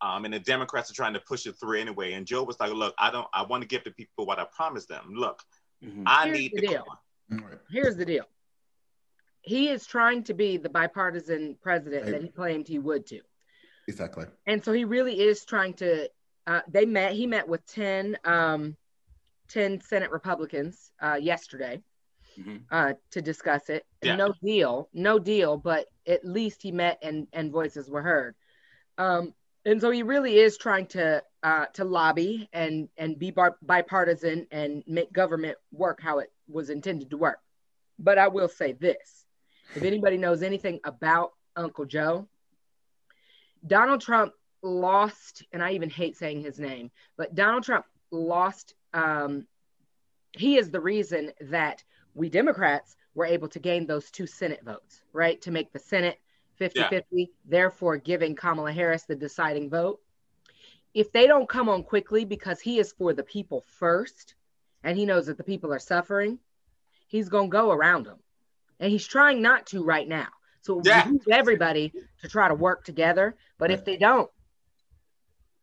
Um, 0.00 0.24
and 0.24 0.32
the 0.32 0.38
Democrats 0.38 0.90
are 0.92 0.94
trying 0.94 1.14
to 1.14 1.20
push 1.20 1.44
it 1.46 1.56
through 1.58 1.80
anyway. 1.80 2.12
And 2.12 2.24
Joe 2.24 2.44
was 2.44 2.60
like, 2.60 2.72
"Look, 2.72 2.94
I 2.98 3.10
don't. 3.10 3.26
I 3.34 3.42
want 3.42 3.62
to 3.62 3.68
give 3.68 3.82
the 3.82 3.90
people 3.90 4.26
what 4.26 4.38
I 4.38 4.44
promised 4.44 4.88
them. 4.88 5.12
Look, 5.14 5.42
Mm-hmm. 5.84 6.02
I 6.06 6.26
Here's 6.26 6.38
need 6.38 6.52
the 6.54 6.60
the 6.60 6.66
deal. 6.66 6.84
coin. 7.30 7.58
Here's 7.70 7.96
the 7.96 8.04
deal. 8.04 8.24
He 9.42 9.68
is 9.68 9.86
trying 9.86 10.24
to 10.24 10.34
be 10.34 10.56
the 10.56 10.68
bipartisan 10.68 11.56
president 11.62 12.06
that 12.06 12.22
he 12.22 12.28
claimed 12.28 12.66
he 12.66 12.78
would 12.78 13.06
to. 13.06 13.20
Exactly. 13.86 14.26
And 14.46 14.62
so 14.64 14.72
he 14.72 14.84
really 14.84 15.20
is 15.20 15.44
trying 15.44 15.74
to 15.74 16.08
uh, 16.46 16.60
they 16.68 16.84
met 16.84 17.12
he 17.12 17.26
met 17.26 17.48
with 17.48 17.64
10 17.66 18.18
um 18.24 18.76
10 19.48 19.80
Senate 19.80 20.10
Republicans 20.10 20.90
uh, 21.00 21.14
yesterday 21.20 21.80
uh, 22.70 22.92
to 23.12 23.22
discuss 23.22 23.68
it. 23.70 23.86
Yeah. 24.02 24.16
No 24.16 24.34
deal, 24.42 24.88
no 24.92 25.18
deal, 25.18 25.56
but 25.56 25.86
at 26.06 26.24
least 26.24 26.62
he 26.62 26.72
met 26.72 26.98
and 27.02 27.26
and 27.32 27.52
voices 27.52 27.88
were 27.88 28.02
heard. 28.02 28.34
Um, 28.98 29.32
and 29.64 29.80
so 29.80 29.90
he 29.90 30.02
really 30.02 30.38
is 30.38 30.58
trying 30.58 30.86
to 30.88 31.22
uh, 31.42 31.66
to 31.74 31.84
lobby 31.84 32.48
and 32.52 32.88
and 32.96 33.18
be 33.18 33.30
bar- 33.30 33.58
bipartisan 33.62 34.46
and 34.50 34.82
make 34.86 35.12
government 35.12 35.56
work 35.72 36.00
how 36.00 36.18
it 36.18 36.32
was 36.48 36.68
intended 36.68 37.10
to 37.10 37.16
work. 37.16 37.38
But 37.98 38.18
I 38.18 38.28
will 38.28 38.48
say 38.48 38.72
this: 38.72 39.24
if 39.74 39.82
anybody 39.82 40.16
knows 40.16 40.42
anything 40.42 40.80
about 40.84 41.32
Uncle 41.56 41.84
Joe, 41.84 42.28
Donald 43.66 44.00
Trump 44.00 44.32
lost, 44.62 45.44
and 45.52 45.62
I 45.62 45.72
even 45.72 45.90
hate 45.90 46.16
saying 46.16 46.40
his 46.40 46.58
name, 46.58 46.90
but 47.16 47.34
Donald 47.34 47.62
Trump 47.64 47.86
lost. 48.10 48.74
Um, 48.92 49.46
he 50.32 50.56
is 50.56 50.70
the 50.70 50.80
reason 50.80 51.32
that 51.40 51.82
we 52.14 52.28
Democrats 52.28 52.96
were 53.14 53.26
able 53.26 53.48
to 53.48 53.58
gain 53.58 53.86
those 53.86 54.10
two 54.10 54.26
Senate 54.26 54.60
votes, 54.64 55.02
right? 55.12 55.40
To 55.42 55.50
make 55.50 55.72
the 55.72 55.78
Senate 55.78 56.18
50 56.58 56.82
50, 56.88 57.30
therefore 57.46 57.96
giving 57.96 58.34
Kamala 58.34 58.72
Harris 58.72 59.04
the 59.04 59.14
deciding 59.14 59.70
vote. 59.70 60.00
If 60.94 61.12
they 61.12 61.26
don't 61.26 61.48
come 61.48 61.68
on 61.68 61.84
quickly 61.84 62.24
because 62.24 62.60
he 62.60 62.78
is 62.78 62.92
for 62.92 63.12
the 63.12 63.22
people 63.22 63.64
first 63.66 64.34
and 64.82 64.96
he 64.98 65.06
knows 65.06 65.26
that 65.26 65.36
the 65.36 65.44
people 65.44 65.72
are 65.72 65.78
suffering, 65.78 66.38
he's 67.06 67.28
going 67.28 67.50
to 67.50 67.52
go 67.56 67.70
around 67.70 68.06
them. 68.06 68.18
And 68.80 68.90
he's 68.90 69.06
trying 69.06 69.40
not 69.42 69.66
to 69.68 69.84
right 69.84 70.06
now. 70.08 70.28
So 70.60 70.80
it 70.80 70.86
Yeah. 70.86 71.04
behooves 71.04 71.26
everybody 71.30 71.92
to 72.22 72.28
try 72.28 72.48
to 72.48 72.54
work 72.54 72.84
together. 72.84 73.36
But 73.58 73.70
if 73.70 73.84
they 73.84 73.96
don't, 73.96 74.30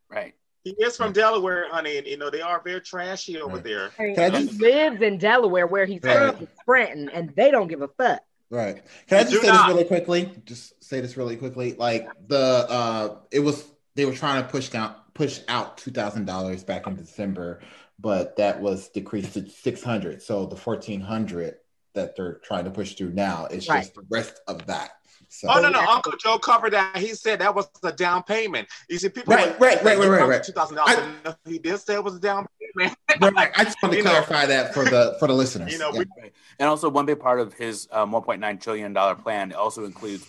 Right. 0.10 0.36
He 0.64 0.72
is 0.80 0.98
from 0.98 1.14
Delaware, 1.14 1.68
honey, 1.70 1.98
and 1.98 2.08
you 2.08 2.18
know 2.18 2.30
they 2.30 2.42
are 2.42 2.62
very 2.64 2.82
trashy 2.82 3.40
over 3.40 3.60
there. 3.60 3.92
he 3.98 4.16
Can 4.16 4.34
I 4.36 4.42
lives 4.44 5.02
in 5.02 5.18
Delaware 5.18 5.68
where 5.68 5.86
he's 5.86 6.04
Right. 6.04 6.36
from, 6.36 6.48
Scranton, 6.62 7.10
and 7.10 7.36
they 7.36 7.52
don't 7.52 7.68
give 7.68 7.82
a 7.82 7.88
fuck. 7.88 8.22
Right. 8.50 8.84
Can 9.08 9.20
I 9.20 9.30
just 9.30 9.42
say 9.42 9.48
not. 9.48 9.68
this 9.68 9.76
really 9.76 9.88
quickly? 9.88 10.32
Just 10.46 10.84
say 10.84 11.02
this 11.02 11.18
really 11.18 11.36
quickly. 11.36 11.74
Like 11.74 12.08
the 12.28 12.38
uh 12.70 13.18
it 13.32 13.40
was 13.40 13.66
they 13.96 14.06
were 14.06 14.14
trying 14.14 14.44
to 14.44 14.50
push 14.50 14.70
down 14.70 14.96
push 15.14 15.40
out 15.48 15.78
two 15.78 15.92
thousand 15.92 16.26
dollars 16.26 16.64
back 16.64 16.86
in 16.88 16.96
December, 16.96 17.62
but 18.00 18.36
that 18.38 18.62
was 18.62 18.90
decreased 18.90 19.34
to 19.34 19.50
six 19.50 19.82
hundred. 19.84 20.22
So 20.22 20.46
the 20.46 20.56
fourteen 20.56 21.02
hundred 21.02 21.56
that 21.96 22.16
they're 22.16 22.36
trying 22.44 22.66
to 22.66 22.72
push 22.72 22.94
through 22.94 23.14
now 23.14 23.46
is 23.46 23.68
Right. 23.68 23.80
just 23.82 23.96
the 23.96 24.06
rest 24.12 24.42
of 24.48 24.66
that. 24.68 24.92
So 25.40 25.48
Oh 25.52 25.62
no, 25.62 25.70
no, 25.70 25.80
Uncle 25.80 26.14
Joe 26.18 26.38
covered 26.40 26.74
that. 26.74 26.96
He 26.98 27.10
said 27.10 27.40
that 27.40 27.54
was 27.54 27.68
the 27.82 27.92
down 27.92 28.24
payment. 28.24 28.68
You 28.90 28.98
see, 28.98 29.10
people 29.10 29.34
Right, 29.36 29.60
right, 29.60 29.84
right, 29.84 29.98
right, 29.98 30.08
right, 30.10 30.28
right. 30.30 30.44
Two 30.44 30.52
thousand 30.54 30.78
dollars. 30.78 30.98
He 31.46 31.60
did 31.60 31.78
say 31.80 31.96
it 31.96 32.04
was 32.04 32.16
a 32.16 32.20
down 32.20 32.48
payment. 32.76 32.98
Right, 33.22 33.52
I 33.56 33.64
just 33.64 33.78
want 33.84 33.94
to 33.94 33.98
You 33.98 34.04
know- 34.04 34.10
clarify 34.12 34.46
that 34.46 34.74
for 34.74 34.86
the 34.86 35.16
for 35.20 35.28
the 35.28 35.34
listeners. 35.42 35.72
You 35.74 35.80
know, 35.80 35.92
Yeah. 35.94 36.04
we, 36.22 36.32
And 36.60 36.70
also, 36.70 36.90
one 36.90 37.06
big 37.06 37.20
part 37.20 37.40
of 37.40 37.54
his 37.54 37.88
um, 37.92 38.12
1.9 38.12 38.62
trillion 38.62 38.94
dollar 38.94 39.16
plan 39.16 39.52
also 39.54 39.86
includes 39.86 40.26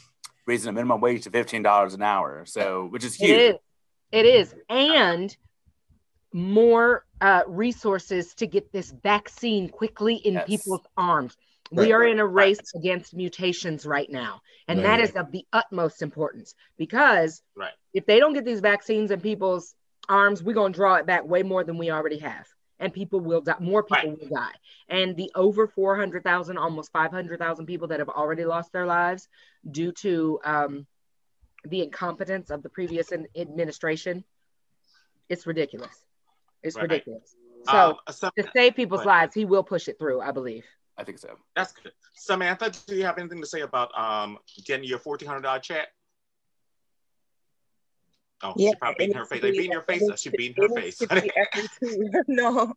raising 0.47 0.67
the 0.69 0.73
minimum 0.73 1.01
wage 1.01 1.25
to 1.25 1.31
15 1.31 1.63
dollars 1.63 1.95
an 1.95 2.03
hour. 2.03 2.45
So, 2.47 2.87
which 2.87 3.05
is 3.05 3.15
huge. 3.15 3.31
It 3.31 3.41
is. 3.41 3.57
It 4.13 4.27
is. 4.27 4.55
And 4.69 5.37
more 6.33 7.05
uh, 7.21 7.43
resources 7.47 8.35
to 8.35 8.47
get 8.47 8.73
this 8.73 8.91
vaccine 9.03 9.69
quickly 9.69 10.17
in 10.17 10.35
Yes. 10.35 10.47
people's 10.47 10.83
arms. 10.97 11.37
Right. 11.73 11.87
We 11.87 11.93
are 11.93 12.05
in 12.05 12.21
a 12.21 12.27
race 12.27 12.61
against 12.75 13.15
mutations 13.15 13.85
right 13.87 14.11
now. 14.11 14.41
And 14.69 14.79
Right, 14.79 14.85
that 14.85 14.97
right. 15.01 15.09
is 15.09 15.17
of 15.17 15.31
the 15.33 15.45
utmost 15.53 16.03
importance 16.03 16.55
because 16.77 17.43
Right. 17.57 17.73
if 17.93 18.07
they 18.07 18.19
don't 18.21 18.35
get 18.35 18.45
these 18.45 18.61
vaccines 18.61 19.11
in 19.11 19.21
people's 19.21 19.75
arms, 20.09 20.43
we're 20.43 20.55
going 20.55 20.73
to 20.73 20.77
draw 20.77 20.95
it 20.97 21.07
back 21.07 21.25
way 21.25 21.43
more 21.43 21.65
than 21.65 21.79
we 21.79 21.91
already 21.91 22.19
have. 22.19 22.47
And 22.79 22.93
people 22.93 23.21
will 23.21 23.41
die, 23.41 23.57
more 23.59 23.83
people 23.83 24.17
will 24.21 24.29
die. 24.29 24.53
And 24.89 25.17
the 25.17 25.31
over 25.35 25.67
400,000, 25.67 26.59
almost 26.59 26.93
500,000 26.93 27.67
people 27.67 27.89
that 27.89 28.01
have 28.01 28.11
already 28.11 28.45
lost 28.45 28.71
their 28.73 28.87
lives 28.87 29.29
due 29.69 29.93
to 29.93 30.39
um, 30.45 30.87
the 31.65 31.83
incompetence 31.83 32.51
of 32.51 32.63
the 32.63 32.69
previous 32.69 33.11
in- 33.13 33.27
administration, 33.35 34.25
it's 35.29 35.47
ridiculous. 35.47 36.05
It's 36.63 36.77
Right. 36.77 36.83
ridiculous. 36.83 37.35
So 37.65 37.73
um, 37.77 37.97
some- 38.11 38.33
to 38.39 38.49
save 38.55 38.77
people's 38.77 39.01
Right. 39.07 39.23
lives, 39.23 39.35
he 39.35 39.45
will 39.47 39.65
push 39.65 39.89
it 39.89 39.99
through, 39.99 40.21
I 40.21 40.31
believe. 40.33 40.65
I 40.99 41.05
think 41.05 41.19
so. 41.19 41.37
that's 41.55 41.73
good. 41.73 41.93
Samantha, 42.15 42.73
do 42.87 42.97
you 42.97 43.05
have 43.05 43.19
anything 43.19 43.41
to 43.41 43.47
say 43.47 43.61
about 43.61 43.91
um 43.99 44.39
getting 44.65 44.85
your 44.89 44.99
fourteen 44.99 45.29
hundred 45.29 45.43
dollar 45.43 45.59
check? 45.61 45.89
Oh, 48.43 48.53
Yeah, 48.57 48.71
she 48.71 48.75
probably 48.77 49.07
beating 49.07 49.17
it 49.17 49.19
her 49.19 49.25
face. 49.27 49.43
needs 49.43 49.43
They 49.43 49.51
to 49.51 49.53
be- 49.53 49.59
beating 49.59 49.73
your 49.73 49.83
face. 49.83 50.03
needs 50.03 50.21
She 50.23 50.31
to- 50.31 50.37
beating 50.37 50.63
her 50.63 50.69
face. 50.81 51.01
needs 51.01 51.11
to 51.15 51.21
be 51.21 51.31
every 51.55 51.69
two- 51.81 52.23
no, 52.29 52.75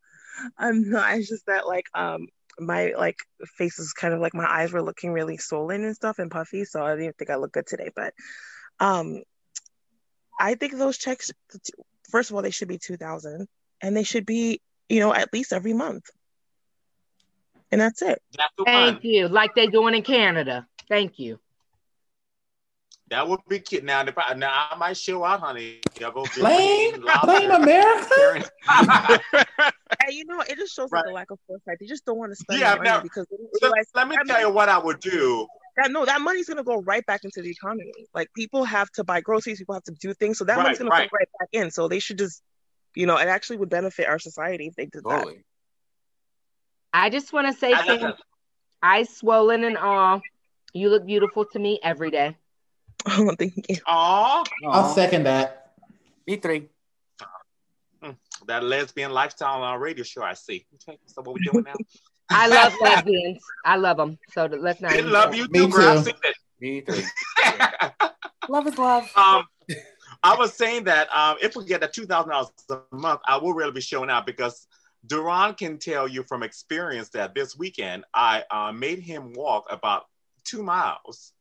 I'm 0.58 0.90
not. 0.90 1.18
It's 1.18 1.30
just 1.30 1.46
that 1.48 1.68
like 1.68 1.86
um 1.94 2.28
my 2.60 2.94
like 2.98 3.18
face 3.58 3.80
is 3.80 3.94
kind 3.94 4.14
of 4.14 4.20
like 4.20 4.34
my 4.34 4.46
eyes 4.46 4.72
were 4.74 4.82
looking 4.82 5.12
really 5.14 5.38
swollen 5.38 5.84
and 5.84 5.96
stuff 5.96 6.20
and 6.20 6.32
puffy, 6.32 6.66
so 6.66 6.84
I 6.86 6.96
didn't 6.96 7.18
think 7.18 7.30
I 7.30 7.36
looked 7.36 7.54
good 7.54 7.68
today. 7.68 7.90
But 7.96 8.14
um, 8.80 9.22
I 10.40 10.56
think 10.56 10.78
those 10.78 10.98
checks, 10.98 11.32
first 12.10 12.30
of 12.30 12.36
all, 12.36 12.42
they 12.42 12.52
should 12.52 12.68
be 12.68 12.78
two 12.78 12.98
thousand, 12.98 13.48
and 13.82 13.96
they 13.96 14.04
should 14.04 14.26
be 14.26 14.62
you 14.90 15.00
know 15.00 15.14
at 15.14 15.32
least 15.34 15.54
every 15.54 15.74
month, 15.74 16.06
and 17.72 17.82
that's 17.82 18.02
it. 18.02 18.22
That's 18.38 18.54
the 18.58 18.66
Thank 18.66 18.96
one. 18.96 19.00
you. 19.04 19.28
Like 19.28 19.56
they're 19.56 19.70
doing 19.70 19.96
in 19.96 20.04
Canada. 20.04 20.68
Thank 20.88 21.20
you. 21.20 21.40
That 23.10 23.28
would 23.28 23.40
be 23.50 23.60
cute. 23.60 23.84
Now, 23.84 24.02
if 24.02 24.16
I, 24.18 24.36
now 24.36 24.68
I 24.72 24.76
might 24.76 24.96
show 24.96 25.24
out, 25.24 25.40
honey. 25.40 25.80
Y'all 26.00 26.12
go 26.12 26.28
Blame, 26.36 26.92
blame 27.24 27.52
America. 27.52 28.44
And 30.02 30.10
you 30.10 30.26
know, 30.26 30.42
it 30.42 30.58
just 30.58 30.76
shows 30.76 30.92
like 30.92 31.06
a 31.08 31.12
lack 31.12 31.32
of 31.32 31.40
foresight. 31.48 31.78
They 31.80 31.88
just 31.88 32.06
don't 32.06 32.18
want 32.18 32.32
to 32.32 32.36
spend 32.36 32.60
Yeah, 32.60 32.76
the 32.76 32.78
money 32.78 32.90
now, 32.90 33.02
because 33.02 33.26
they 33.32 33.38
don't 33.60 33.74
let, 33.96 34.08
me 34.08 34.16
that 34.16 34.28
tell 34.28 34.40
you 34.40 34.52
what 34.52 34.70
I 34.70 34.78
would 34.78 35.00
do. 35.00 35.48
that 35.78 35.92
no, 35.92 36.06
that 36.06 36.22
money's 36.22 36.48
gonna 36.48 36.64
go 36.64 36.78
right 36.82 37.06
back 37.06 37.22
into 37.24 37.42
the 37.42 37.50
economy. 37.50 37.92
Like 38.14 38.30
people 38.36 38.64
have 38.64 38.90
to 38.92 39.04
buy 39.04 39.22
groceries, 39.22 39.58
people 39.58 39.74
have 39.74 39.84
to 39.86 39.94
do 40.00 40.14
things, 40.14 40.38
so 40.38 40.46
that 40.46 40.58
Right, 40.58 40.64
money's 40.64 40.78
gonna 40.78 40.92
right. 40.92 41.10
go 41.10 41.18
right 41.18 41.30
back 41.40 41.50
in. 41.52 41.72
So 41.72 41.88
they 41.88 42.00
should 42.00 42.20
just, 42.20 42.44
you 42.96 43.08
know, 43.08 43.18
it 43.18 43.28
actually 43.28 43.58
would 43.58 43.70
benefit 43.70 44.08
our 44.08 44.20
society 44.20 44.68
if 44.68 44.76
they 44.76 44.86
did 44.86 45.04
Totally. 45.04 45.44
I 46.94 47.10
just 47.10 47.32
want 47.34 47.48
to 47.48 47.54
say, 47.54 47.74
I 47.74 47.84
love 47.84 48.00
Sam, 48.00 48.02
that. 48.02 48.16
eyes 48.82 49.10
swollen 49.16 49.64
and 49.64 49.78
all. 49.78 50.22
You 50.74 50.90
look 50.90 51.06
beautiful 51.06 51.46
to 51.46 51.60
me 51.60 51.80
every 51.84 52.12
day. 52.12 52.36
Oh, 53.08 53.34
thank 53.40 53.70
you. 53.70 53.78
Aw, 53.88 54.44
I'll 54.68 54.94
second 54.94 55.24
that. 55.24 55.72
Me 56.28 56.36
three. 56.36 56.68
that 58.46 58.62
lesbian 58.64 59.12
lifestyle 59.12 59.56
on 59.56 59.62
our 59.64 59.80
radio 59.80 60.04
show. 60.04 60.22
I 60.22 60.34
see. 60.34 60.66
Okay, 60.76 60.98
so 61.06 61.22
what 61.22 61.36
we 61.36 61.42
doing 61.46 61.64
now? 61.66 61.76
I 62.30 62.48
love 62.48 62.74
lesbians. 62.82 63.42
I 63.66 63.78
love 63.78 63.98
them. 63.98 64.18
So 64.34 64.48
th- 64.50 64.62
let's 64.62 64.82
not. 64.82 64.92
I 64.92 65.00
love 65.00 65.34
you 65.34 65.48
Me 65.50 65.62
too, 65.62 65.68
girl. 65.70 65.94
too. 65.94 66.00
I 66.00 66.04
see 66.04 66.14
that. 66.24 66.36
Me 66.60 66.82
three. 66.82 67.04
Love 68.50 68.68
is 68.68 68.78
love. 68.78 69.10
um, 69.16 69.44
I 70.24 70.36
was 70.36 70.54
saying 70.54 70.84
that 70.86 71.08
um, 71.16 71.38
if 71.42 71.56
we 71.56 71.64
get 71.66 71.80
that 71.82 71.94
two 71.94 72.06
thousand 72.06 72.32
dollars 72.32 72.52
a 72.70 72.80
month, 72.92 73.22
I 73.28 73.38
will 73.38 73.54
really 73.54 73.72
be 73.72 73.80
showing 73.82 74.10
out 74.10 74.26
because 74.26 74.68
Duran 75.06 75.56
can 75.56 75.78
tell 75.78 76.08
you 76.08 76.24
from 76.24 76.44
experience 76.44 77.10
that 77.10 77.34
this 77.34 77.58
weekend 77.58 78.06
I 78.14 78.44
uh, 78.52 78.72
made 78.72 79.00
him 79.00 79.34
walk 79.34 79.66
about 79.70 80.08
two 80.44 80.62
miles 80.64 81.34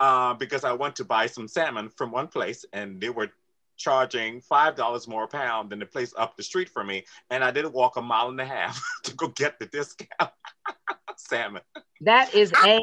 uh, 0.00 0.34
because 0.34 0.64
I 0.64 0.72
went 0.72 0.96
to 0.96 1.04
buy 1.04 1.26
some 1.26 1.48
salmon 1.48 1.88
from 1.88 2.12
one 2.12 2.28
place 2.28 2.64
and 2.72 3.00
they 3.00 3.10
were 3.10 3.30
charging 3.76 4.40
five 4.40 4.74
dollars 4.74 5.08
more 5.08 5.24
a 5.24 5.28
pound 5.28 5.70
than 5.70 5.78
the 5.78 5.86
place 5.86 6.12
up 6.18 6.36
the 6.36 6.42
street 6.42 6.68
from 6.68 6.88
me, 6.88 7.04
and 7.30 7.42
I 7.42 7.50
did 7.50 7.66
walk 7.66 7.96
a 7.96 8.02
mile 8.02 8.28
and 8.28 8.40
a 8.40 8.44
half 8.44 8.82
to 9.04 9.14
go 9.14 9.28
get 9.28 9.58
the 9.58 9.66
discount 9.66 10.32
salmon. 11.16 11.62
That 12.00 12.34
is 12.34 12.52
a. 12.64 12.80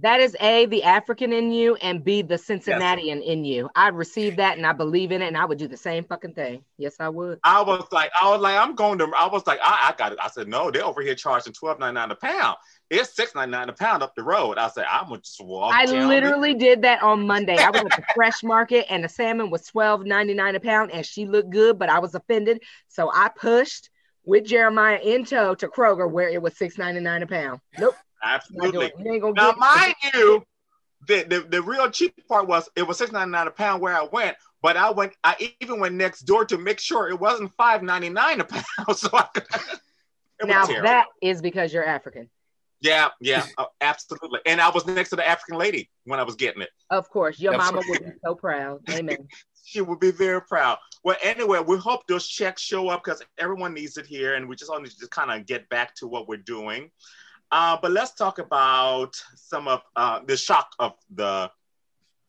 That 0.00 0.20
is 0.20 0.36
A, 0.40 0.66
the 0.66 0.84
African 0.84 1.32
in 1.32 1.50
you, 1.50 1.74
and 1.76 2.04
B, 2.04 2.22
the 2.22 2.38
Cincinnatian 2.38 3.20
in 3.20 3.44
you. 3.44 3.68
I 3.74 3.88
received 3.88 4.36
that 4.36 4.56
and 4.56 4.64
I 4.64 4.72
believe 4.72 5.10
in 5.10 5.22
it, 5.22 5.26
and 5.26 5.36
I 5.36 5.44
would 5.44 5.58
do 5.58 5.66
the 5.66 5.76
same 5.76 6.04
fucking 6.04 6.34
thing. 6.34 6.62
Yes, 6.76 6.96
I 7.00 7.08
would. 7.08 7.40
I 7.42 7.62
was 7.62 7.84
like, 7.90 8.10
I 8.20 8.30
was 8.30 8.40
like, 8.40 8.56
I'm 8.56 8.76
going 8.76 8.98
to. 8.98 9.10
I 9.16 9.26
was 9.26 9.44
like, 9.48 9.58
I, 9.60 9.88
I 9.88 9.94
got 9.98 10.12
it. 10.12 10.18
I 10.22 10.28
said, 10.28 10.46
no, 10.46 10.70
they're 10.70 10.84
over 10.84 11.02
here 11.02 11.16
charging 11.16 11.52
twelve 11.52 11.80
ninety 11.80 11.94
nine 11.94 12.12
a 12.12 12.14
pound. 12.14 12.56
It's 12.90 13.14
six 13.14 13.34
ninety 13.34 13.50
nine 13.50 13.68
a 13.68 13.72
pound 13.72 14.04
up 14.04 14.14
the 14.14 14.22
road. 14.22 14.56
I 14.56 14.68
said, 14.68 14.86
I'm 14.88 15.08
gonna 15.08 15.20
just 15.20 15.44
walk. 15.44 15.74
I 15.74 15.84
literally 15.86 16.54
did 16.54 16.82
that 16.82 17.02
on 17.02 17.26
Monday. 17.26 17.56
I 17.58 17.70
was 17.70 17.82
at 17.82 17.96
the 17.96 18.04
fresh 18.14 18.44
market 18.44 18.86
and 18.90 19.02
the 19.02 19.08
salmon 19.08 19.50
was 19.50 19.66
twelve 19.66 20.06
ninety 20.06 20.34
nine 20.34 20.54
a 20.54 20.60
pound, 20.60 20.92
and 20.92 21.04
she 21.04 21.26
looked 21.26 21.50
good, 21.50 21.76
but 21.76 21.88
I 21.88 21.98
was 21.98 22.14
offended. 22.14 22.62
So 22.86 23.10
I 23.12 23.30
pushed 23.30 23.90
with 24.24 24.44
Jeremiah 24.44 25.00
in 25.02 25.24
tow 25.24 25.56
to 25.56 25.66
Kroger 25.66 26.08
where 26.08 26.28
it 26.28 26.40
was 26.40 26.56
six 26.56 26.78
ninety 26.78 27.00
nine 27.00 27.24
a 27.24 27.26
pound. 27.26 27.60
Nope. 27.78 27.96
Doing 28.22 28.34
Absolutely. 28.34 28.86
it. 28.86 28.92
You 28.98 29.12
ain't 29.12 29.22
gonna 29.22 29.34
Now, 29.34 29.52
mind 29.52 29.94
you, 30.14 30.42
the, 31.06 31.24
the 31.24 31.46
the 31.48 31.62
real 31.62 31.90
cheap 31.90 32.14
part 32.28 32.48
was 32.48 32.68
it 32.76 32.82
was 32.86 32.98
six 32.98 33.12
ninety 33.12 33.30
nine 33.30 33.46
a 33.46 33.50
pound 33.50 33.80
where 33.80 33.96
I 33.96 34.02
went, 34.10 34.36
but 34.62 34.76
I 34.76 34.90
went. 34.90 35.12
I 35.24 35.54
even 35.60 35.78
went 35.80 35.94
next 35.94 36.22
door 36.22 36.44
to 36.46 36.58
make 36.58 36.80
sure 36.80 37.08
it 37.08 37.18
wasn't 37.18 37.52
five 37.56 37.82
ninety 37.82 38.08
nine 38.08 38.40
a 38.40 38.44
pound. 38.44 38.64
So 38.96 39.08
I 39.12 39.26
could, 39.34 39.44
now 40.48 40.66
that 40.66 41.06
is 41.22 41.40
because 41.42 41.72
you're 41.72 41.84
African. 41.86 42.28
yeah, 42.80 43.08
yeah, 43.20 43.44
uh, 43.58 43.66
absolutely. 43.80 44.40
And 44.46 44.60
I 44.60 44.70
was 44.70 44.86
next 44.86 45.10
to 45.10 45.16
the 45.16 45.26
African 45.26 45.58
lady 45.58 45.88
when 46.04 46.20
I 46.20 46.22
was 46.24 46.34
getting 46.34 46.62
it. 46.62 46.70
Of 46.90 47.08
course, 47.10 47.38
your 47.40 47.56
mama 47.56 47.80
would 47.88 48.04
be 48.04 48.12
so 48.24 48.34
proud. 48.34 48.80
Amen. 48.90 49.28
she 49.64 49.80
would 49.80 50.00
be 50.00 50.10
very 50.10 50.42
proud. 50.42 50.78
Well, 51.04 51.16
anyway, 51.22 51.60
we 51.66 51.76
hope 51.76 52.06
those 52.08 52.26
checks 52.26 52.62
show 52.62 52.88
up 52.88 53.04
because 53.04 53.22
everyone 53.38 53.74
needs 53.74 53.96
it 53.96 54.06
here, 54.06 54.34
and 54.34 54.48
we 54.48 54.56
just 54.56 54.70
want 54.70 54.84
to 54.84 54.90
just 54.90 55.10
kind 55.10 55.30
of 55.30 55.46
get 55.46 55.68
back 55.68 55.94
to 55.96 56.08
what 56.08 56.28
we're 56.28 56.36
doing. 56.38 56.90
Uh, 57.50 57.78
but 57.80 57.92
let's 57.92 58.12
talk 58.12 58.38
about 58.38 59.16
some 59.36 59.68
of 59.68 59.82
uh, 59.96 60.20
the 60.26 60.36
shock 60.36 60.72
of 60.78 60.94
the 61.14 61.50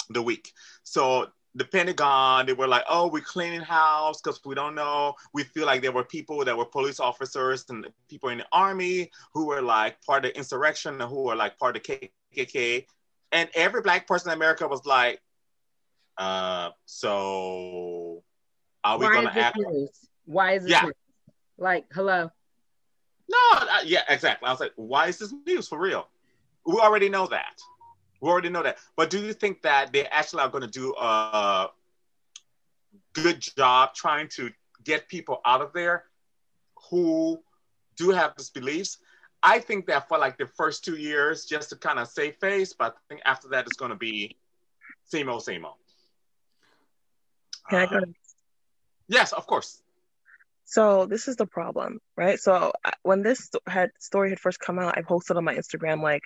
the 0.09 0.21
week. 0.21 0.51
So 0.83 1.27
the 1.55 1.65
Pentagon, 1.65 2.45
they 2.45 2.53
were 2.53 2.67
like, 2.67 2.83
"Oh, 2.89 3.07
we're 3.07 3.21
cleaning 3.21 3.61
house 3.61 4.21
because 4.21 4.39
we 4.45 4.55
don't 4.55 4.75
know. 4.75 5.15
We 5.33 5.43
feel 5.43 5.65
like 5.65 5.81
there 5.81 5.91
were 5.91 6.03
people 6.05 6.43
that 6.45 6.57
were 6.57 6.65
police 6.65 6.99
officers 6.99 7.65
and 7.69 7.87
people 8.09 8.29
in 8.29 8.39
the 8.39 8.47
army 8.51 9.11
who 9.33 9.47
were 9.47 9.61
like 9.61 10.01
part 10.03 10.25
of 10.25 10.31
the 10.31 10.37
insurrection 10.37 11.01
and 11.01 11.09
who 11.09 11.23
were 11.23 11.35
like 11.35 11.57
part 11.57 11.75
of 11.75 11.83
the 11.83 12.09
KKK." 12.35 12.85
And 13.31 13.49
every 13.53 13.81
black 13.81 14.07
person 14.07 14.31
in 14.31 14.37
America 14.37 14.67
was 14.67 14.85
like, 14.85 15.21
uh, 16.17 16.71
so 16.85 18.23
are 18.83 18.97
we 18.97 19.07
gonna 19.07 19.29
is 19.29 19.35
act? 19.37 19.57
news? 19.57 19.89
Why 20.25 20.53
is 20.53 20.63
this 20.63 20.71
Yeah. 20.71 20.83
news? 20.83 20.93
Like, 21.57 21.85
hello. 21.93 22.31
No, 23.29 23.37
uh, 23.53 23.81
yeah, 23.85 24.01
exactly. 24.09 24.47
I 24.47 24.51
was 24.51 24.59
like, 24.59 24.73
why 24.75 25.07
is 25.07 25.19
this 25.19 25.33
news 25.45 25.67
for 25.67 25.79
real? 25.79 26.07
We 26.65 26.79
already 26.79 27.09
know 27.09 27.27
that. 27.27 27.59
We 28.21 28.29
already 28.29 28.49
know 28.49 28.63
that. 28.63 28.79
But 28.95 29.09
do 29.09 29.19
you 29.19 29.33
think 29.33 29.61
that 29.61 29.93
they 29.93 30.05
actually 30.07 30.41
are 30.41 30.49
going 30.49 30.63
to 30.63 30.67
do 30.67 30.95
a 30.99 31.67
good 33.13 33.39
job 33.39 33.93
trying 33.93 34.27
to 34.29 34.49
get 34.83 35.07
people 35.07 35.41
out 35.45 35.61
of 35.61 35.73
there 35.73 36.05
who 36.89 37.39
do 37.95 38.09
have 38.09 38.33
these 38.35 38.49
beliefs? 38.49 38.97
I 39.43 39.59
think 39.59 39.85
that 39.87 40.07
for 40.07 40.17
like 40.17 40.37
the 40.37 40.47
first 40.47 40.83
two 40.83 40.97
years, 40.97 41.45
just 41.45 41.69
to 41.69 41.75
kind 41.75 41.99
of 41.99 42.07
save 42.07 42.35
face, 42.37 42.73
but 42.73 42.95
I 42.97 42.99
think 43.07 43.21
after 43.25 43.47
that, 43.49 43.65
it's 43.65 43.77
going 43.77 43.91
to 43.91 43.97
be 43.97 44.37
same 45.05 45.29
old, 45.29 45.43
same 45.43 45.65
old. 45.65 45.75
Can 47.69 47.79
I 47.79 47.85
go? 47.85 47.99
Yes, 49.07 49.33
of 49.33 49.45
course. 49.47 49.81
So 50.69 51.07
this 51.07 51.27
is 51.27 51.35
the 51.35 51.47
problem, 51.47 51.97
right? 52.15 52.39
So 52.39 52.73
when 53.01 53.23
this 53.23 53.49
had 53.65 53.89
story 53.99 54.29
had 54.29 54.39
first 54.39 54.59
come 54.59 54.77
out, 54.77 54.99
I 54.99 55.01
posted 55.01 55.35
on 55.35 55.43
my 55.43 55.55
Instagram 55.55 56.03
like 56.03 56.21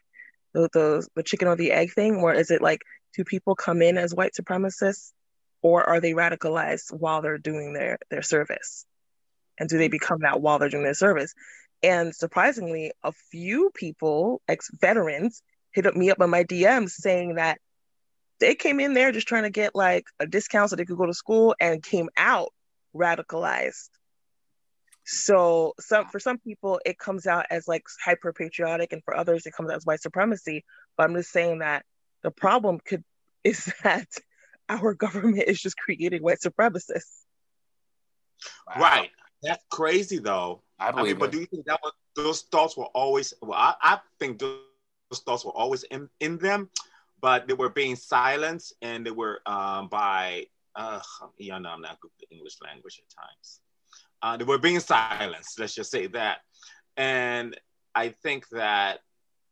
the 0.53 0.67
the, 0.73 1.07
the 1.15 1.23
chicken 1.23 1.47
or 1.47 1.55
the 1.55 1.71
egg 1.71 1.93
thing, 1.93 2.21
where 2.21 2.33
is 2.33 2.51
it 2.51 2.61
like 2.61 2.81
do 3.15 3.23
people 3.23 3.55
come 3.55 3.81
in 3.81 3.97
as 3.97 4.13
white 4.13 4.33
supremacists, 4.37 5.13
or 5.61 5.87
are 5.87 6.01
they 6.01 6.11
radicalized 6.11 6.91
while 6.91 7.21
they're 7.21 7.37
doing 7.37 7.71
their 7.71 7.99
their 8.09 8.21
service, 8.21 8.85
and 9.57 9.69
do 9.69 9.77
they 9.77 9.87
become 9.87 10.19
that 10.23 10.41
while 10.41 10.59
they're 10.59 10.67
doing 10.67 10.83
their 10.83 10.93
service? 10.93 11.33
And 11.81 12.13
surprisingly, 12.13 12.91
a 13.01 13.13
few 13.31 13.71
people, 13.73 14.41
ex 14.49 14.69
veterans, 14.73 15.41
hit 15.71 15.85
up 15.85 15.95
me 15.95 16.11
up 16.11 16.19
on 16.19 16.29
my 16.29 16.43
DMs 16.43 16.89
saying 16.89 17.35
that 17.35 17.59
they 18.41 18.55
came 18.55 18.81
in 18.81 18.93
there 18.93 19.13
just 19.13 19.29
trying 19.29 19.43
to 19.43 19.49
get 19.49 19.73
like 19.73 20.03
a 20.19 20.27
discount 20.27 20.69
so 20.69 20.75
they 20.75 20.83
could 20.83 20.97
go 20.97 21.05
to 21.05 21.13
school 21.13 21.55
and 21.61 21.81
came 21.81 22.09
out 22.17 22.49
radicalized. 22.93 23.87
So 25.05 25.73
some 25.79 26.07
for 26.07 26.19
some 26.19 26.37
people 26.37 26.79
it 26.85 26.97
comes 26.97 27.27
out 27.27 27.45
as 27.49 27.67
like 27.67 27.83
hyper 28.03 28.33
patriotic, 28.33 28.93
and 28.93 29.03
for 29.03 29.15
others 29.15 29.45
it 29.45 29.53
comes 29.53 29.69
out 29.69 29.77
as 29.77 29.85
white 29.85 30.01
supremacy. 30.01 30.63
But 30.97 31.09
I'm 31.09 31.15
just 31.15 31.31
saying 31.31 31.59
that 31.59 31.85
the 32.21 32.31
problem 32.31 32.79
could 32.83 33.03
is 33.43 33.71
that 33.83 34.07
our 34.69 34.93
government 34.93 35.43
is 35.47 35.61
just 35.61 35.77
creating 35.77 36.21
white 36.21 36.39
supremacists. 36.39 37.23
Right. 38.77 39.11
That's 39.41 39.63
crazy 39.69 40.19
though. 40.19 40.63
I 40.79 40.91
mean, 40.91 40.95
believe 40.95 41.19
but 41.19 41.31
do 41.31 41.39
you 41.39 41.45
think 41.45 41.65
that 41.65 41.79
was 41.83 41.93
those 42.15 42.41
thoughts 42.43 42.77
were 42.77 42.85
always? 42.85 43.33
Well, 43.41 43.57
I, 43.57 43.75
I 43.81 43.99
think 44.19 44.39
those, 44.39 44.59
those 45.09 45.19
thoughts 45.19 45.45
were 45.45 45.51
always 45.51 45.83
in, 45.83 46.09
in 46.19 46.37
them, 46.37 46.69
but 47.21 47.47
they 47.47 47.53
were 47.53 47.69
being 47.69 47.95
silenced, 47.95 48.73
and 48.81 49.05
they 49.05 49.11
were 49.11 49.41
um, 49.45 49.87
by. 49.89 50.47
Uh, 50.75 50.99
yeah, 51.37 51.59
no, 51.59 51.69
I'm 51.69 51.81
not 51.81 51.99
good 51.99 52.09
with 52.19 52.27
the 52.29 52.35
English 52.35 52.55
language 52.63 52.99
at 52.99 53.15
times. 53.15 53.59
Uh, 54.23 54.37
they 54.37 54.45
were 54.45 54.57
being 54.57 54.79
silenced. 54.79 55.59
Let's 55.59 55.75
just 55.75 55.91
say 55.91 56.07
that, 56.07 56.39
and 56.97 57.59
I 57.93 58.09
think 58.09 58.47
that 58.49 59.01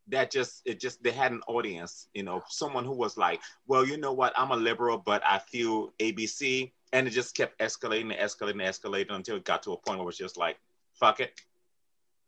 that 0.08 0.32
just 0.32 0.62
it 0.66 0.80
just 0.80 1.02
they 1.04 1.12
had 1.12 1.32
an 1.32 1.42
audience 1.48 2.08
you 2.14 2.24
know 2.24 2.42
someone 2.50 2.84
who 2.84 2.94
was 2.94 3.18
like 3.18 3.40
well 3.68 3.86
you 3.86 3.98
know 3.98 4.12
what 4.12 4.34
i'm 4.36 4.52
a 4.52 4.56
liberal 4.56 4.98
but 4.98 5.22
i 5.26 5.38
feel 5.38 5.94
abc 6.00 6.72
and 6.92 7.08
it 7.08 7.12
just 7.12 7.36
kept 7.36 7.58
escalating 7.60 8.12
and 8.12 8.14
escalating 8.14 8.52
and 8.52 8.62
escalating 8.62 9.14
until 9.14 9.38
it 9.38 9.46
got 9.46 9.62
to 9.64 9.74
a 9.74 9.78
point 9.78 9.98
where 9.98 10.04
it 10.04 10.06
was 10.06 10.18
just 10.18 10.38
like 10.38 10.58
fuck 10.94 11.20
it 11.20 11.40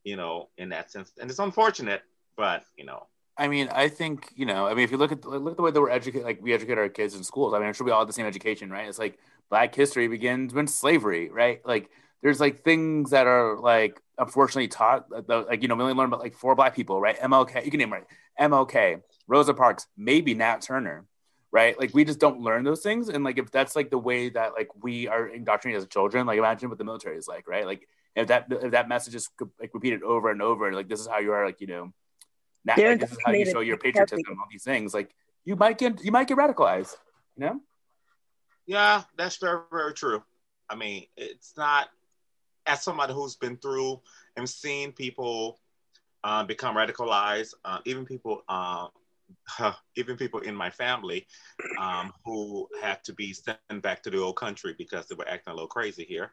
you 0.03 0.15
know 0.15 0.49
in 0.57 0.69
that 0.69 0.91
sense 0.91 1.11
and 1.19 1.29
it's 1.29 1.39
unfortunate 1.39 2.01
but 2.35 2.63
you 2.77 2.85
know 2.85 3.05
I 3.35 3.47
mean, 3.47 3.67
I 3.69 3.87
think 3.87 4.31
you 4.35 4.45
know. 4.45 4.67
I 4.67 4.75
mean, 4.75 4.83
if 4.83 4.91
you 4.91 4.97
look 4.97 5.11
at 5.11 5.25
look 5.25 5.53
at 5.53 5.57
the 5.57 5.63
way 5.63 5.71
that 5.71 5.81
we're 5.81 5.89
educated, 5.89 6.23
like 6.23 6.39
we 6.39 6.53
educate 6.53 6.77
our 6.77 6.87
kids 6.87 7.15
in 7.15 7.23
schools. 7.23 7.55
I 7.55 7.57
mean, 7.57 7.67
I'm 7.67 7.73
sure 7.73 7.83
we 7.83 7.89
all 7.91 8.01
have 8.01 8.07
the 8.07 8.13
same 8.13 8.27
education, 8.27 8.69
right? 8.69 8.87
It's 8.87 8.99
like 8.99 9.17
Black 9.49 9.73
history 9.73 10.07
begins 10.07 10.53
when 10.53 10.67
slavery, 10.67 11.29
right? 11.29 11.59
Like 11.65 11.89
there's 12.23 12.39
like 12.39 12.63
things 12.63 13.11
that 13.11 13.27
are 13.27 13.59
like 13.59 14.01
unfortunately 14.17 14.67
taught 14.67 15.05
like 15.27 15.61
you 15.61 15.67
know 15.67 15.75
we 15.75 15.83
only 15.83 15.93
learn 15.93 16.07
about 16.07 16.21
like 16.21 16.33
four 16.33 16.55
black 16.55 16.75
people 16.75 16.99
right? 16.99 17.19
Mlk 17.19 17.63
you 17.63 17.69
can 17.69 17.77
name 17.77 17.93
right? 17.93 18.05
Mlk 18.39 19.01
rosa 19.27 19.53
parks 19.53 19.85
maybe 19.95 20.33
nat 20.33 20.61
turner 20.61 21.05
right? 21.51 21.79
Like 21.79 21.93
we 21.93 22.03
just 22.03 22.19
don't 22.19 22.41
learn 22.41 22.63
those 22.63 22.81
things. 22.81 23.09
And 23.09 23.23
like 23.23 23.37
if 23.37 23.51
that's 23.51 23.75
like 23.75 23.91
the 23.91 23.97
way 23.99 24.29
that 24.29 24.53
like 24.53 24.69
we 24.81 25.07
are 25.07 25.27
indoctrinated 25.27 25.83
as 25.83 25.87
children 25.87 26.25
like 26.25 26.39
imagine 26.39 26.69
what 26.69 26.79
the 26.79 26.83
military 26.83 27.17
is 27.17 27.27
like 27.27 27.47
right? 27.47 27.65
Like 27.65 27.87
if 28.15 28.27
that 28.27 28.47
if 28.49 28.71
that 28.71 28.89
message 28.89 29.13
is 29.13 29.29
like 29.59 29.71
repeated 29.73 30.01
over 30.01 30.31
and 30.31 30.41
over 30.41 30.73
like 30.73 30.89
this 30.89 30.99
is 30.99 31.07
how 31.07 31.19
you 31.19 31.31
are 31.31 31.45
like 31.45 31.61
you 31.61 31.67
know 31.67 31.93
now 32.65 32.75
They're 32.75 32.91
like, 32.91 33.01
this 33.01 33.11
is 33.11 33.17
how 33.23 33.33
you 33.33 33.45
show 33.45 33.59
your 33.59 33.75
heavily. 33.75 33.91
patriotism 33.91 34.37
all 34.39 34.47
these 34.49 34.63
things 34.63 34.93
like 34.93 35.13
you 35.45 35.55
might 35.55 35.77
get 35.77 36.03
you 36.03 36.11
might 36.11 36.27
get 36.27 36.37
radicalized 36.37 36.95
you 37.35 37.45
know? 37.45 37.59
Yeah, 38.65 39.03
that's 39.17 39.37
very, 39.37 39.59
very 39.71 39.93
true. 39.93 40.23
I 40.69 40.75
mean, 40.75 41.07
it's 41.17 41.53
not 41.57 41.89
as 42.65 42.83
somebody 42.83 43.13
who's 43.13 43.35
been 43.35 43.57
through 43.57 44.01
and 44.37 44.49
seen 44.49 44.91
people 44.91 45.59
uh, 46.23 46.43
become 46.43 46.75
radicalized, 46.75 47.53
uh, 47.65 47.79
even 47.85 48.05
people, 48.05 48.43
uh, 48.47 48.87
even 49.95 50.17
people 50.17 50.39
in 50.41 50.55
my 50.55 50.69
family 50.69 51.27
um, 51.79 52.13
who 52.25 52.67
had 52.81 53.03
to 53.03 53.13
be 53.13 53.33
sent 53.33 53.57
back 53.81 54.01
to 54.03 54.09
the 54.09 54.17
old 54.17 54.37
country 54.37 54.73
because 54.77 55.07
they 55.07 55.15
were 55.15 55.27
acting 55.27 55.51
a 55.51 55.53
little 55.55 55.67
crazy 55.67 56.05
here. 56.05 56.31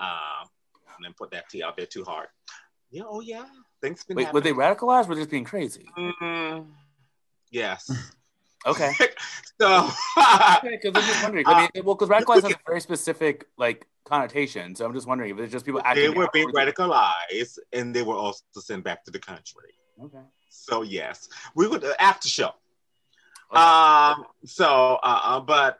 Um, 0.00 0.48
and 0.96 1.04
then 1.04 1.14
put 1.16 1.30
that 1.30 1.48
tea 1.48 1.62
out 1.62 1.76
there 1.76 1.86
too 1.86 2.04
hard. 2.04 2.28
Yeah, 2.90 3.04
oh 3.06 3.20
yeah, 3.20 3.46
things 3.82 4.04
been 4.04 4.16
wait 4.16 4.32
were 4.32 4.40
they 4.40 4.52
radicalized 4.52 5.06
or 5.06 5.08
were 5.08 5.14
they 5.16 5.22
just 5.22 5.30
being 5.30 5.44
crazy 5.44 5.86
Mm, 5.98 6.66
yes. 7.50 7.90
okay 8.66 8.92
so 9.60 9.88
Okay, 10.16 10.78
because 10.80 10.94
I'm 10.94 11.08
just 11.08 11.22
wondering. 11.22 11.46
I 11.46 11.68
mean, 11.74 11.84
well, 11.84 11.94
because 11.94 12.08
radicalized 12.08 12.42
has 12.42 12.52
a 12.52 12.60
very 12.66 12.80
specific 12.80 13.46
like 13.58 13.86
connotation. 14.04 14.74
So 14.74 14.84
I'm 14.84 14.94
just 14.94 15.06
wondering 15.06 15.30
if 15.30 15.38
it's 15.38 15.52
just 15.52 15.64
people 15.64 15.80
acting. 15.84 16.10
they 16.10 16.10
were 16.10 16.28
being 16.32 16.46
or 16.46 16.60
is 16.60 16.68
it- 16.68 16.74
radicalized 16.76 17.58
and 17.72 17.94
they 17.94 18.02
were 18.02 18.16
also 18.16 18.42
sent 18.58 18.84
back 18.84 19.04
to 19.04 19.10
the 19.10 19.18
country. 19.18 19.74
Okay. 20.02 20.18
So 20.48 20.82
yes, 20.82 21.28
we 21.54 21.66
would 21.68 21.84
uh, 21.84 21.92
after 21.98 22.28
show. 22.28 22.50
Um. 23.50 24.24
So, 24.44 24.98
uh, 25.02 25.20
uh, 25.24 25.40
but 25.40 25.78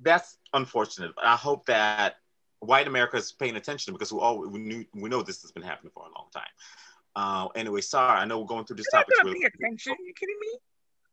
that's 0.00 0.36
unfortunate. 0.52 1.12
I 1.22 1.36
hope 1.36 1.66
that 1.66 2.16
white 2.60 2.86
America 2.86 3.16
is 3.16 3.32
paying 3.32 3.56
attention 3.56 3.94
because 3.94 4.12
we 4.12 4.18
all 4.18 4.46
we 4.46 4.58
knew 4.58 4.84
we 4.94 5.08
know 5.08 5.22
this 5.22 5.42
has 5.42 5.50
been 5.50 5.62
happening 5.62 5.90
for 5.94 6.02
a 6.04 6.10
long 6.18 6.28
time. 6.32 6.42
Uh, 7.16 7.48
anyway, 7.54 7.80
sorry. 7.80 8.18
I 8.20 8.24
know 8.26 8.40
we're 8.40 8.46
going 8.46 8.64
through 8.64 8.76
this 8.76 8.86
You're 8.92 9.00
topic. 9.00 9.14
not 9.16 9.24
gonna 9.24 9.38
pay 9.38 9.46
attention. 9.46 9.94
You 10.04 10.12
kidding 10.14 10.36
me? 10.40 10.58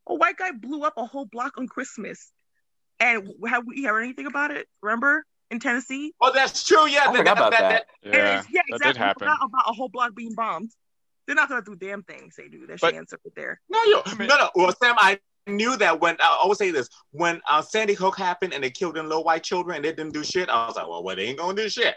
A 0.08 0.16
white 0.16 0.38
guy 0.38 0.52
blew 0.52 0.84
up 0.84 0.94
a 0.98 1.06
whole 1.06 1.26
block 1.26 1.54
on 1.58 1.68
Christmas, 1.68 2.32
and 3.00 3.30
have 3.48 3.64
we 3.66 3.84
heard 3.86 4.02
anything 4.02 4.28
about 4.28 4.52
it? 4.52 4.68
Remember 4.82 5.26
in 5.52 5.60
Tennessee? 5.60 6.14
Oh, 6.22 6.32
that's 6.34 6.64
true. 6.66 6.88
Yeah, 6.88 7.06
I 7.10 7.16
forgot 7.16 7.38
about 7.38 7.52
that. 7.52 7.86
And 8.04 8.14
Yeah, 8.14 8.20
it's- 8.40 8.46
yeah, 8.50 8.62
that 8.70 8.76
exactly. 8.76 8.88
did 8.94 8.98
happen. 8.98 9.20
Forgot 9.28 9.38
about 9.44 9.64
a 9.70 9.74
whole 9.74 9.90
block 9.90 10.16
being 10.16 10.34
bombed. 10.34 10.72
They're 11.28 11.36
not 11.36 11.50
gonna 11.50 11.62
do 11.64 11.76
damn 11.76 12.04
things. 12.04 12.36
They 12.36 12.48
do. 12.48 12.68
That's 12.68 12.82
But- 12.82 12.94
your 12.94 13.02
answer 13.02 13.20
right 13.26 13.34
there. 13.36 13.62
No, 13.70 13.84
you 13.84 14.02
no, 14.20 14.26
no. 14.26 14.50
Well, 14.56 14.74
Sam, 14.82 14.96
I 14.98 15.20
knew 15.48 15.76
that 15.78 16.00
when 16.00 16.16
I 16.20 16.38
always 16.42 16.58
say 16.58 16.72
this 16.72 16.90
when 17.12 17.42
uh, 17.50 17.62
Sandy 17.62 17.94
Hook 17.94 18.18
happened 18.18 18.54
and 18.54 18.64
they 18.64 18.70
killed 18.72 18.96
them 18.96 19.08
little 19.08 19.24
white 19.24 19.44
children 19.44 19.76
and 19.78 19.86
they 19.86 19.92
didn't 19.92 20.14
do 20.14 20.24
shit. 20.24 20.50
I 20.50 20.66
was 20.68 20.76
like, 20.76 20.88
well, 20.88 21.04
well, 21.04 21.16
they 21.16 21.26
ain't 21.26 21.38
gonna 21.38 21.56
do 21.56 21.70
shit. 21.70 21.96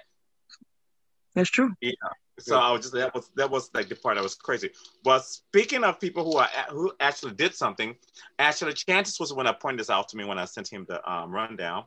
That's 1.35 1.51
true. 1.51 1.73
Yeah. 1.81 1.93
So 2.41 2.57
I 2.57 2.71
was 2.71 2.83
just 2.83 2.95
that 2.95 3.13
was 3.15 3.31
that 3.35 3.51
was 3.51 3.69
like 3.75 3.89
the 3.89 3.97
part 3.97 4.15
that 4.17 4.23
was 4.23 4.35
crazy. 4.37 4.71
But 5.03 5.25
speaking 5.25 5.83
of 5.83 5.99
people 5.99 6.25
who 6.25 6.37
are 6.39 6.49
who 6.71 6.93
actually 7.01 7.33
did 7.35 7.55
something, 7.55 7.97
actually 8.39 8.75
Chances 8.75 9.19
was 9.19 9.31
the 9.31 9.35
one 9.35 9.47
that 9.47 9.61
pointed 9.61 9.81
this 9.81 9.91
out 9.91 10.09
to 10.11 10.17
me 10.17 10.25
when 10.25 10.39
I 10.39 10.45
sent 10.45 10.69
him 10.69 10.87
the 10.89 11.07
um, 11.11 11.31
rundown 11.33 11.85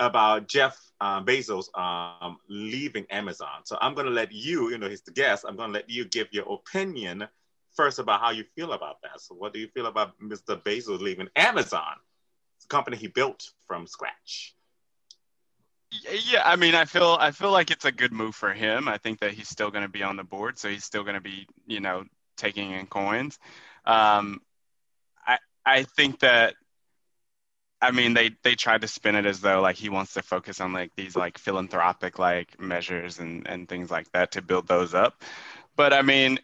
about 0.00 0.48
Jeff 0.48 0.76
um, 1.00 1.24
Bezos 1.24 1.66
um, 1.78 2.38
leaving 2.48 3.06
Amazon. 3.10 3.64
So 3.64 3.78
I'm 3.80 3.94
gonna 3.94 4.10
let 4.10 4.32
you, 4.32 4.70
you 4.70 4.78
know, 4.78 4.88
he's 4.88 5.02
the 5.02 5.12
guest. 5.12 5.44
I'm 5.46 5.56
gonna 5.56 5.72
let 5.72 5.88
you 5.88 6.04
give 6.06 6.28
your 6.32 6.52
opinion 6.52 7.28
first 7.74 8.00
about 8.00 8.20
how 8.20 8.30
you 8.30 8.44
feel 8.56 8.72
about 8.72 9.00
that. 9.02 9.20
So 9.20 9.34
what 9.34 9.52
do 9.52 9.60
you 9.60 9.68
feel 9.68 9.86
about 9.86 10.18
Mr. 10.20 10.60
Bezos 10.60 11.00
leaving 11.00 11.28
Amazon, 11.36 11.94
the 12.60 12.66
company 12.66 12.96
he 12.96 13.06
built 13.06 13.50
from 13.66 13.86
scratch? 13.86 14.56
Yeah, 16.26 16.42
I 16.44 16.56
mean, 16.56 16.74
I 16.74 16.84
feel 16.84 17.16
I 17.18 17.32
feel 17.32 17.50
like 17.50 17.70
it's 17.70 17.84
a 17.84 17.92
good 17.92 18.12
move 18.12 18.34
for 18.34 18.52
him. 18.52 18.88
I 18.88 18.98
think 18.98 19.20
that 19.20 19.32
he's 19.32 19.48
still 19.48 19.70
going 19.70 19.82
to 19.82 19.88
be 19.88 20.02
on 20.04 20.16
the 20.16 20.24
board, 20.24 20.58
so 20.58 20.68
he's 20.68 20.84
still 20.84 21.02
going 21.02 21.16
to 21.16 21.20
be, 21.20 21.48
you 21.66 21.80
know, 21.80 22.04
taking 22.36 22.70
in 22.72 22.86
coins. 22.86 23.38
Um, 23.84 24.40
I 25.26 25.38
I 25.66 25.82
think 25.82 26.20
that, 26.20 26.54
I 27.82 27.92
mean, 27.92 28.14
they 28.14 28.30
they 28.42 28.54
tried 28.54 28.82
to 28.82 28.88
spin 28.88 29.16
it 29.16 29.26
as 29.26 29.40
though 29.40 29.60
like 29.60 29.76
he 29.76 29.88
wants 29.88 30.14
to 30.14 30.22
focus 30.22 30.60
on 30.60 30.72
like 30.72 30.94
these 30.96 31.16
like 31.16 31.38
philanthropic 31.38 32.18
like 32.18 32.60
measures 32.60 33.18
and 33.18 33.46
and 33.46 33.68
things 33.68 33.90
like 33.90 34.10
that 34.12 34.32
to 34.32 34.42
build 34.42 34.68
those 34.68 34.94
up. 34.94 35.22
But 35.76 35.92
I 35.92 36.02
mean, 36.02 36.38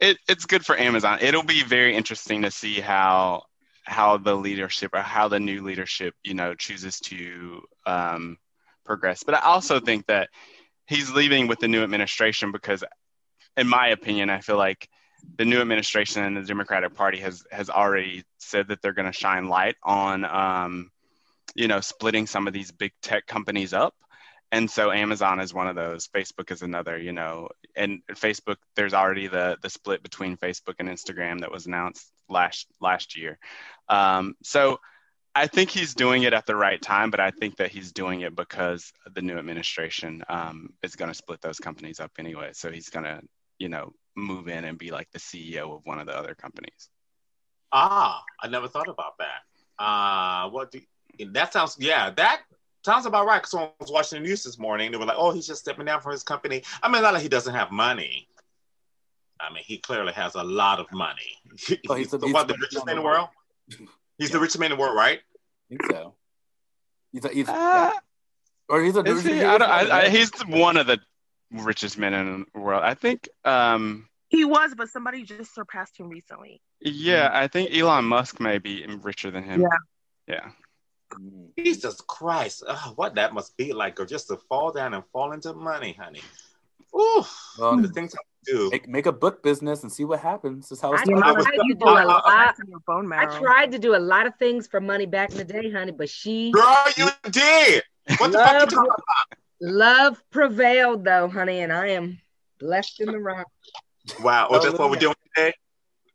it 0.00 0.18
it's 0.28 0.46
good 0.46 0.64
for 0.64 0.76
Amazon. 0.76 1.18
It'll 1.20 1.42
be 1.42 1.62
very 1.62 1.94
interesting 1.94 2.42
to 2.42 2.50
see 2.50 2.80
how 2.80 3.44
how 3.84 4.16
the 4.16 4.34
leadership 4.34 4.94
or 4.94 5.00
how 5.00 5.28
the 5.28 5.40
new 5.40 5.62
leadership, 5.62 6.14
you 6.22 6.34
know, 6.34 6.54
chooses 6.54 7.00
to 7.00 7.62
um, 7.86 8.38
progress. 8.84 9.22
But 9.24 9.34
I 9.34 9.40
also 9.40 9.80
think 9.80 10.06
that 10.06 10.30
he's 10.86 11.10
leaving 11.10 11.48
with 11.48 11.58
the 11.58 11.68
new 11.68 11.82
administration 11.82 12.52
because, 12.52 12.84
in 13.56 13.68
my 13.68 13.88
opinion, 13.88 14.30
I 14.30 14.40
feel 14.40 14.56
like 14.56 14.88
the 15.36 15.44
new 15.44 15.60
administration 15.60 16.24
and 16.24 16.36
the 16.36 16.42
Democratic 16.42 16.94
Party 16.94 17.18
has 17.20 17.44
has 17.50 17.70
already 17.70 18.24
said 18.38 18.68
that 18.68 18.82
they're 18.82 18.92
going 18.92 19.10
to 19.10 19.18
shine 19.18 19.48
light 19.48 19.76
on, 19.82 20.24
um, 20.24 20.90
you 21.54 21.68
know, 21.68 21.80
splitting 21.80 22.26
some 22.26 22.46
of 22.46 22.52
these 22.52 22.70
big 22.70 22.92
tech 23.02 23.26
companies 23.26 23.72
up. 23.72 23.94
And 24.50 24.70
so 24.70 24.92
Amazon 24.92 25.40
is 25.40 25.54
one 25.54 25.66
of 25.66 25.76
those. 25.76 26.08
Facebook 26.08 26.50
is 26.50 26.60
another, 26.60 26.98
you 26.98 27.12
know, 27.12 27.48
and 27.74 28.02
Facebook. 28.12 28.56
There's 28.76 28.94
already 28.94 29.26
the 29.26 29.56
the 29.62 29.70
split 29.70 30.02
between 30.02 30.36
Facebook 30.36 30.74
and 30.78 30.88
Instagram 30.88 31.40
that 31.40 31.50
was 31.50 31.66
announced 31.66 32.06
last 32.28 32.66
last 32.80 33.16
year. 33.16 33.38
Um, 33.88 34.34
so 34.42 34.78
I 35.34 35.46
think 35.46 35.70
he's 35.70 35.94
doing 35.94 36.24
it 36.24 36.34
at 36.34 36.44
the 36.44 36.54
right 36.54 36.80
time, 36.80 37.10
but 37.10 37.20
I 37.20 37.30
think 37.30 37.56
that 37.56 37.70
he's 37.70 37.92
doing 37.92 38.20
it 38.20 38.36
because 38.36 38.92
the 39.14 39.22
new 39.22 39.38
administration 39.38 40.22
um, 40.28 40.74
is 40.82 40.96
going 40.96 41.10
to 41.10 41.14
split 41.14 41.40
those 41.40 41.58
companies 41.58 42.00
up 42.00 42.12
anyway. 42.18 42.50
So 42.52 42.70
he's 42.70 42.90
going 42.90 43.04
to, 43.04 43.22
you 43.58 43.70
know, 43.70 43.94
move 44.16 44.48
in 44.48 44.64
and 44.64 44.78
be 44.78 44.90
like 44.90 45.10
the 45.12 45.18
CEO 45.18 45.74
of 45.74 45.84
one 45.84 45.98
of 45.98 46.06
the 46.06 46.16
other 46.16 46.34
companies. 46.34 46.88
Ah, 47.72 48.22
I 48.40 48.48
never 48.48 48.68
thought 48.68 48.88
about 48.88 49.14
that. 49.18 49.82
Uh, 49.82 50.50
what 50.50 50.70
do 50.70 50.80
that 51.30 51.52
sounds? 51.52 51.76
Yeah, 51.78 52.10
that 52.10 52.42
sounds 52.84 53.06
about 53.06 53.26
right. 53.26 53.40
Because 53.42 53.54
I 53.54 53.70
was 53.80 53.90
watching 53.90 54.22
the 54.22 54.28
news 54.28 54.44
this 54.44 54.58
morning, 54.58 54.90
they 54.90 54.98
were 54.98 55.06
like, 55.06 55.16
"Oh, 55.18 55.30
he's 55.32 55.46
just 55.46 55.60
stepping 55.60 55.86
down 55.86 56.00
from 56.00 56.12
his 56.12 56.22
company." 56.22 56.62
I 56.82 56.88
mean, 56.90 57.02
not 57.02 57.14
like 57.14 57.22
he 57.22 57.28
doesn't 57.28 57.54
have 57.54 57.70
money. 57.70 58.28
I 59.40 59.52
mean, 59.52 59.64
he 59.66 59.78
clearly 59.78 60.12
has 60.12 60.34
a 60.34 60.44
lot 60.44 60.78
of 60.78 60.86
money. 60.92 61.36
Oh, 61.88 61.94
he's 61.94 62.06
he's 62.06 62.10
the- 62.10 62.18
the, 62.18 62.26
he's 62.26 62.34
what, 62.34 62.48
the 62.48 62.54
the 62.54 62.58
richest 62.60 62.74
richest 62.74 62.86
man 62.86 62.96
in 62.96 63.02
the 63.02 63.06
world. 63.06 63.28
He's 64.18 64.30
the 64.30 64.38
richest 64.40 64.58
man 64.58 64.70
in 64.72 64.78
the 64.78 64.80
world, 64.80 64.94
right? 64.96 65.18
I 65.18 65.68
think 65.68 65.82
so. 65.90 66.14
He's, 67.12 67.24
a, 67.24 67.28
he's 67.28 67.48
Uh, 67.48 67.90
or 68.68 68.82
he's 68.82 68.96
a. 68.96 69.00
Is 69.00 69.24
he? 69.24 69.42
I 69.42 69.58
don't, 69.58 69.68
I, 69.70 70.02
I, 70.02 70.08
he's 70.10 70.30
one 70.46 70.76
of 70.76 70.86
the 70.86 70.98
richest 71.52 71.98
men 71.98 72.14
in 72.14 72.46
the 72.54 72.60
world. 72.60 72.82
I 72.84 72.94
think. 72.94 73.28
Um, 73.44 74.08
He 74.28 74.44
was, 74.44 74.74
but 74.76 74.88
somebody 74.88 75.24
just 75.24 75.54
surpassed 75.54 75.98
him 75.98 76.08
recently. 76.08 76.60
yeah, 76.80 77.30
I 77.32 77.48
think 77.48 77.74
Elon 77.74 78.04
Musk 78.04 78.40
may 78.40 78.58
be 78.58 78.86
richer 78.86 79.30
than 79.30 79.44
him. 79.44 79.60
Yeah. 79.62 79.68
Yeah. 80.26 80.50
Jesus 81.58 82.00
Christ, 82.00 82.62
Ugh, 82.66 82.92
what 82.96 83.14
that 83.16 83.34
must 83.34 83.56
be 83.56 83.72
like, 83.72 84.00
or 84.00 84.06
just 84.06 84.28
to 84.28 84.38
fall 84.48 84.72
down 84.72 84.94
and 84.94 85.04
fall 85.12 85.32
into 85.32 85.52
money, 85.52 85.92
honey. 86.00 86.22
Ooh, 86.96 87.24
Well, 87.58 87.76
the 87.76 87.88
things 87.88 88.14
I 88.14 88.18
do. 88.44 88.70
make, 88.70 88.88
make 88.88 89.06
a 89.06 89.12
book 89.12 89.42
business 89.42 89.82
and 89.82 89.92
see 89.92 90.04
what 90.04 90.20
happens. 90.20 90.70
Is 90.72 90.80
how 90.80 90.92
it's 90.92 91.02
I 91.02 91.04
done. 91.04 91.20
tried 91.20 91.34
to 91.44 91.74
do 91.74 91.84
a 91.84 91.84
lot. 91.84 92.08
Uh, 92.08 92.12
uh, 92.28 92.52
uh, 92.88 92.96
your 92.98 93.14
I 93.14 93.38
tried 93.38 93.72
to 93.72 93.78
do 93.78 93.94
a 93.94 93.98
lot 93.98 94.26
of 94.26 94.34
things 94.38 94.66
for 94.66 94.80
money 94.80 95.06
back 95.06 95.30
in 95.32 95.38
the 95.38 95.44
day, 95.44 95.70
honey, 95.70 95.92
but 95.92 96.08
she 96.08 96.50
Girl, 96.50 96.84
you 96.96 97.08
did. 97.30 97.82
What 98.18 98.32
the 98.32 98.38
fuck 98.38 98.60
you 98.60 98.66
talking 98.66 98.78
about? 98.78 99.38
Love 99.62 100.22
prevailed 100.30 101.04
though, 101.04 101.28
honey, 101.28 101.60
and 101.60 101.72
I 101.72 101.88
am 101.88 102.18
blessed 102.60 103.00
in 103.00 103.12
the 103.12 103.18
rock. 103.18 103.46
Wow. 104.20 104.48
Oh, 104.50 104.56
Oh, 104.56 104.62
that's 104.62 104.78
what 104.78 104.90
we're 104.90 104.96
doing 104.96 105.14
today? 105.34 105.54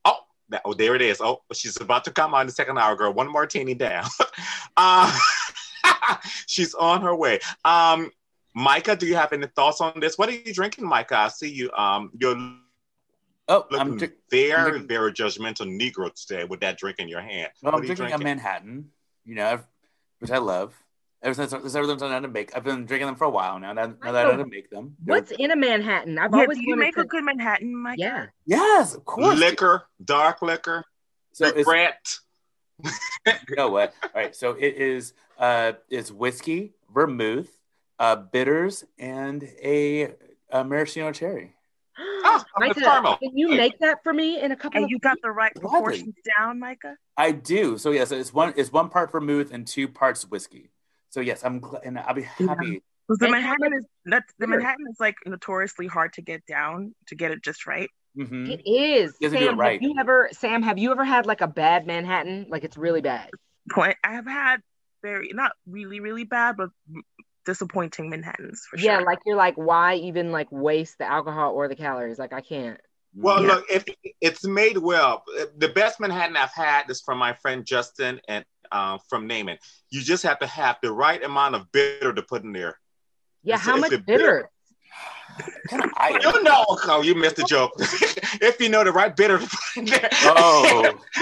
Oh, 0.05 0.17
that, 0.49 0.61
oh, 0.65 0.73
there 0.73 0.93
it 0.95 1.01
is. 1.01 1.21
Oh, 1.21 1.41
she's 1.53 1.79
about 1.79 2.03
to 2.05 2.11
come 2.11 2.33
on 2.35 2.45
the 2.45 2.51
second 2.51 2.77
hour, 2.77 2.95
girl. 2.95 3.13
One 3.13 3.31
martini 3.31 3.73
down. 3.73 4.05
uh, 4.77 5.17
she's 6.47 6.73
on 6.75 7.01
her 7.01 7.15
way. 7.15 7.39
Um, 7.65 8.11
Micah, 8.53 8.95
do 8.95 9.05
you 9.05 9.15
have 9.15 9.31
any 9.33 9.47
thoughts 9.47 9.79
on 9.81 9.99
this? 9.99 10.17
What 10.17 10.29
are 10.29 10.33
you 10.33 10.53
drinking, 10.53 10.85
Micah? 10.85 11.17
I 11.17 11.27
see 11.29 11.49
you. 11.49 11.71
Um, 11.71 12.11
you're 12.19 12.35
Oh, 13.49 13.65
looking 13.71 13.79
I'm, 13.79 13.97
dri- 13.97 14.11
very, 14.29 14.51
I'm 14.53 14.69
drinking- 14.71 14.87
very 14.89 15.13
judgmental 15.13 15.65
Negro 15.79 16.13
today 16.13 16.43
with 16.43 16.59
that 16.59 16.77
drink 16.77 16.99
in 16.99 17.07
your 17.07 17.21
hand. 17.21 17.49
well, 17.61 17.71
what 17.71 17.75
I'm 17.77 17.81
are 17.83 17.85
you 17.85 17.95
drinking 17.95 18.19
a? 18.21 18.23
Manhattan. 18.23 18.89
You 19.23 19.35
know, 19.35 19.59
which 20.19 20.31
I 20.31 20.37
love. 20.39 20.75
Ever 21.23 21.33
since 21.33 21.49
since 21.51 21.73
everyone's 21.75 22.01
done 22.01 22.11
how 22.11 22.19
to 22.19 22.27
make, 22.27 22.55
I've 22.55 22.63
been 22.63 22.85
drinking 22.85 23.07
them 23.07 23.15
for 23.15 23.23
a 23.25 23.29
while 23.29 23.59
now. 23.59 23.73
Now, 23.73 23.87
now 23.87 24.11
that 24.11 24.15
I 24.15 24.23
know 24.23 24.31
how 24.31 24.37
to 24.37 24.45
make 24.45 24.69
them. 24.69 24.95
They're- 25.03 25.15
What's 25.15 25.31
in 25.31 25.49
a 25.49 25.55
Manhattan? 25.55 26.19
I've 26.19 26.31
Yeah, 26.31 26.41
always 26.41 26.57
do 26.59 26.63
you 26.63 26.69
wanted 26.75 26.81
make 26.85 26.95
to. 26.95 27.01
a 27.01 27.05
good 27.05 27.23
Manhattan, 27.23 27.75
Mike? 27.75 27.97
yeah, 27.97 28.27
Yes, 28.45 28.93
of 28.93 29.03
course. 29.03 29.39
Liquor, 29.39 29.83
dark 30.03 30.41
liquor, 30.43 30.83
So 31.33 31.47
it's, 31.47 31.57
regret. 31.57 32.17
you 33.25 33.55
know 33.55 33.69
what? 33.69 33.95
All 34.03 34.09
right. 34.13 34.35
So 34.35 34.51
it 34.51 34.75
is 34.75 35.13
uh 35.39 35.73
it's 35.89 36.11
whiskey, 36.11 36.73
vermouth, 36.93 37.49
uh, 37.97 38.15
bitters, 38.17 38.83
and 38.99 39.43
a, 39.63 40.13
a 40.51 40.63
maraschino 40.63 41.11
cherry. 41.11 41.55
Oh, 41.99 42.43
Micah, 42.59 42.79
caramel. 42.79 43.17
can 43.17 43.35
you 43.35 43.49
make 43.49 43.79
that 43.79 44.03
for 44.03 44.13
me 44.13 44.39
in 44.39 44.51
a 44.51 44.55
couple 44.55 44.77
And 44.77 44.85
of 44.85 44.91
you 44.91 44.99
got 44.99 45.17
the 45.23 45.31
right 45.31 45.51
Gladly. 45.55 45.69
proportions 45.79 46.15
down, 46.37 46.59
Micah. 46.59 46.95
I 47.17 47.31
do. 47.31 47.79
So 47.79 47.89
yes, 47.89 48.11
it's 48.11 48.31
one 48.31 48.53
it's 48.55 48.71
one 48.71 48.89
part 48.89 49.11
vermouth 49.11 49.51
and 49.51 49.65
two 49.65 49.87
parts 49.87 50.23
whiskey. 50.29 50.69
So 51.17 51.21
yes, 51.21 51.43
I'm 51.43 51.59
gl- 51.59 51.79
and 51.83 51.97
I'll 51.97 52.13
be 52.13 52.21
happy. 52.21 52.83
Because 53.07 53.17
the 53.17 53.27
Manhattan 53.29 53.73
is 53.73 53.85
that's 54.05 54.31
the 54.37 54.45
Sure. 54.45 54.55
Manhattan 54.55 54.85
is 54.91 54.99
like 54.99 55.15
notoriously 55.25 55.87
hard 55.87 56.13
to 56.13 56.21
get 56.21 56.45
down 56.45 56.93
to 57.07 57.15
get 57.15 57.31
it 57.31 57.41
just 57.41 57.65
right. 57.65 57.89
Mhm. 58.15 58.47
It 58.51 58.69
is. 58.69 59.15
You 59.19 59.29
have 59.31 59.39
do 59.39 59.43
it 59.45 59.47
Sam, 59.49 59.59
right. 59.59 59.81
have 59.81 59.89
you 59.89 59.95
ever 59.99 60.29
Sam, 60.31 60.61
have 60.61 60.77
you 60.77 60.91
ever 60.91 61.03
had 61.03 61.25
like 61.25 61.41
a 61.41 61.47
bad 61.47 61.87
Manhattan? 61.87 62.45
Like 62.49 62.63
it's 62.63 62.77
really 62.77 63.01
bad. 63.01 63.31
Point. 63.71 63.97
I 64.03 64.13
have 64.13 64.27
had 64.27 64.57
very 65.01 65.31
not 65.33 65.53
really 65.65 66.01
really 66.01 66.23
bad, 66.23 66.55
but 66.55 66.69
disappointing 67.45 68.11
Manhattans 68.11 68.67
for 68.69 68.77
Yeah, 68.77 68.97
sure. 68.97 69.05
like 69.07 69.17
you're 69.25 69.37
like, 69.37 69.55
why 69.55 69.95
even 69.95 70.31
like 70.31 70.51
waste 70.51 70.99
the 70.99 71.05
alcohol 71.05 71.53
or 71.53 71.67
the 71.67 71.75
calories? 71.75 72.19
Like 72.19 72.31
I 72.31 72.41
can't. 72.41 72.79
Well, 73.15 73.41
Yeah. 73.41 73.47
look, 73.55 73.65
if 73.71 73.85
it's 74.21 74.45
made 74.45 74.77
well, 74.77 75.23
the 75.57 75.69
best 75.69 75.99
Manhattan 75.99 76.37
I've 76.37 76.53
had 76.53 76.87
is 76.91 77.01
from 77.01 77.17
my 77.17 77.33
friend 77.33 77.65
Justin 77.65 78.21
and 78.27 78.45
uh, 78.71 78.97
from 79.09 79.27
Naaman. 79.27 79.57
You 79.89 80.01
just 80.01 80.23
have 80.23 80.39
to 80.39 80.47
have 80.47 80.77
the 80.81 80.91
right 80.91 81.23
amount 81.23 81.55
of 81.55 81.71
bitter 81.71 82.13
to 82.13 82.21
put 82.21 82.43
in 82.43 82.53
there. 82.53 82.77
Yeah, 83.43 83.55
It's- 83.55 83.65
how 83.65 83.73
it's 83.75 83.81
much 83.81 83.93
a 83.93 83.99
bitter? 83.99 84.49
I, 85.97 86.19
You 86.21 86.43
know, 86.43 86.65
oh, 86.67 87.01
you 87.03 87.13
missed 87.13 87.35
the 87.35 87.43
joke. 87.43 87.71
if 88.41 88.59
you 88.59 88.69
know 88.69 88.83
the 88.83 88.91
right 88.91 89.15
bitter 89.15 89.37
to 89.37 89.45
put 89.45 89.77
in 89.77 89.85
there, 89.85 90.09
oh, 90.23 90.99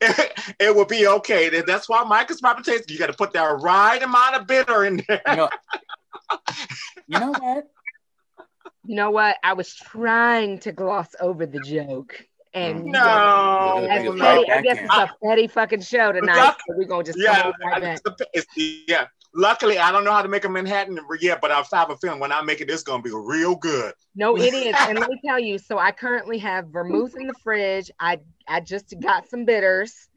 it, 0.00 0.32
it 0.58 0.74
will 0.74 0.84
be 0.84 1.06
okay. 1.06 1.62
That's 1.62 1.88
why 1.88 2.04
Micah's 2.04 2.40
proper 2.40 2.62
taste. 2.62 2.90
You 2.90 2.98
got 2.98 3.06
to 3.06 3.12
put 3.14 3.32
that 3.32 3.60
right 3.60 4.02
amount 4.02 4.36
of 4.36 4.46
bitter 4.46 4.84
in 4.84 5.02
there. 5.08 5.22
you 5.28 5.36
know, 5.36 5.48
you 7.06 7.20
know 7.20 7.32
what? 7.38 7.70
You 8.84 8.96
know 8.96 9.10
what? 9.10 9.36
I 9.42 9.52
was 9.54 9.74
trying 9.74 10.58
to 10.60 10.72
gloss 10.72 11.14
over 11.20 11.46
the 11.46 11.60
joke. 11.60 12.22
And 12.52 12.80
mm-hmm. 12.80 12.90
No. 12.90 13.86
As 13.88 14.06
Right 14.08 14.18
petty, 14.18 14.50
I 14.52 14.62
guess 14.62 14.78
it's 14.80 14.94
a 14.94 15.10
petty 15.24 15.46
fucking 15.46 15.82
show 15.82 16.12
tonight. 16.12 16.36
Luck- 16.36 16.60
So 16.66 16.74
we're 16.76 16.84
gonna 16.84 17.04
just 17.04 17.18
Yeah, 17.18 17.42
come 17.42 17.52
right 17.64 17.80
back. 17.80 17.92
it's 17.92 18.02
the- 18.02 18.28
it's- 18.34 18.82
yeah. 18.88 19.06
Luckily, 19.32 19.78
I 19.78 19.92
don't 19.92 20.02
know 20.02 20.10
how 20.10 20.22
to 20.22 20.28
make 20.28 20.44
a 20.44 20.48
Manhattan 20.48 20.98
yet, 21.20 21.40
but 21.40 21.52
I 21.52 21.62
have 21.72 21.90
a 21.90 21.96
feeling 21.98 22.18
when 22.18 22.32
I 22.32 22.42
make 22.42 22.60
it, 22.60 22.68
it's 22.68 22.82
gonna 22.82 23.02
be 23.02 23.12
real 23.14 23.54
good. 23.54 23.94
No, 24.16 24.36
it 24.36 24.52
is. 24.52 24.74
And 24.88 24.98
let 24.98 25.08
me 25.08 25.20
tell 25.24 25.38
you, 25.38 25.58
so 25.58 25.78
I 25.78 25.92
currently 25.92 26.38
have 26.38 26.66
vermouth 26.68 27.14
in 27.16 27.28
the 27.28 27.34
fridge. 27.34 27.90
I 28.00 28.18
I 28.48 28.58
just 28.58 28.92
got 29.00 29.28
some 29.28 29.44
bitters. 29.44 30.08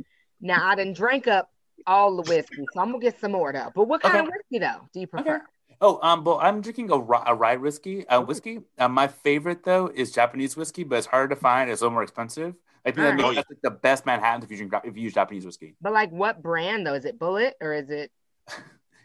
Now 0.42 0.68
I 0.68 0.74
didn't 0.74 0.98
drink 0.98 1.28
up 1.28 1.52
all 1.86 2.16
the 2.16 2.24
whiskey, 2.24 2.66
so 2.74 2.80
I'm 2.80 2.88
gonna 2.92 3.00
get 3.04 3.20
some 3.20 3.34
more 3.34 3.54
though. 3.54 3.72
But 3.76 3.84
what 3.84 4.02
kind 4.02 4.16
Okay. 4.16 4.26
of 4.26 4.32
whiskey 4.34 4.58
though 4.60 4.82
do 4.92 5.00
you 5.00 5.06
prefer? 5.08 5.44
Oh, 5.84 6.00
um, 6.02 6.24
well, 6.24 6.40
I'm 6.42 6.62
drinking 6.62 6.92
a, 6.92 6.96
a 6.96 7.36
rye 7.36 7.58
whiskey. 7.58 8.08
Uh, 8.08 8.22
whiskey. 8.22 8.62
Uh, 8.80 8.88
my 8.88 9.08
favorite 9.08 9.64
though 9.66 9.92
is 9.94 10.14
Japanese 10.14 10.56
whiskey, 10.56 10.86
but 10.86 10.98
it's 10.98 11.08
harder 11.08 11.36
to 11.36 11.40
find. 11.40 11.70
It's 11.70 11.82
a 11.82 11.84
little 11.84 11.94
more 11.94 12.04
expensive. 12.04 12.56
I 12.86 12.92
think 12.92 12.96
that- 12.98 13.20
Alright. 13.20 13.36
that's 13.36 13.50
like 13.50 13.62
the 13.62 13.72
best 13.72 14.06
Manhattan 14.06 14.44
if 14.44 14.50
you 14.50 14.56
drink 14.56 14.74
if 14.86 14.96
you 14.96 15.04
use 15.04 15.14
Japanese 15.14 15.46
whiskey. 15.46 15.76
But 15.82 15.92
like, 15.92 16.10
what 16.12 16.42
brand 16.42 16.88
though? 16.88 16.94
Is 16.94 17.04
it 17.04 17.20
Bulleit 17.20 17.52
or 17.62 17.74
is 17.74 17.90
it? 17.90 18.12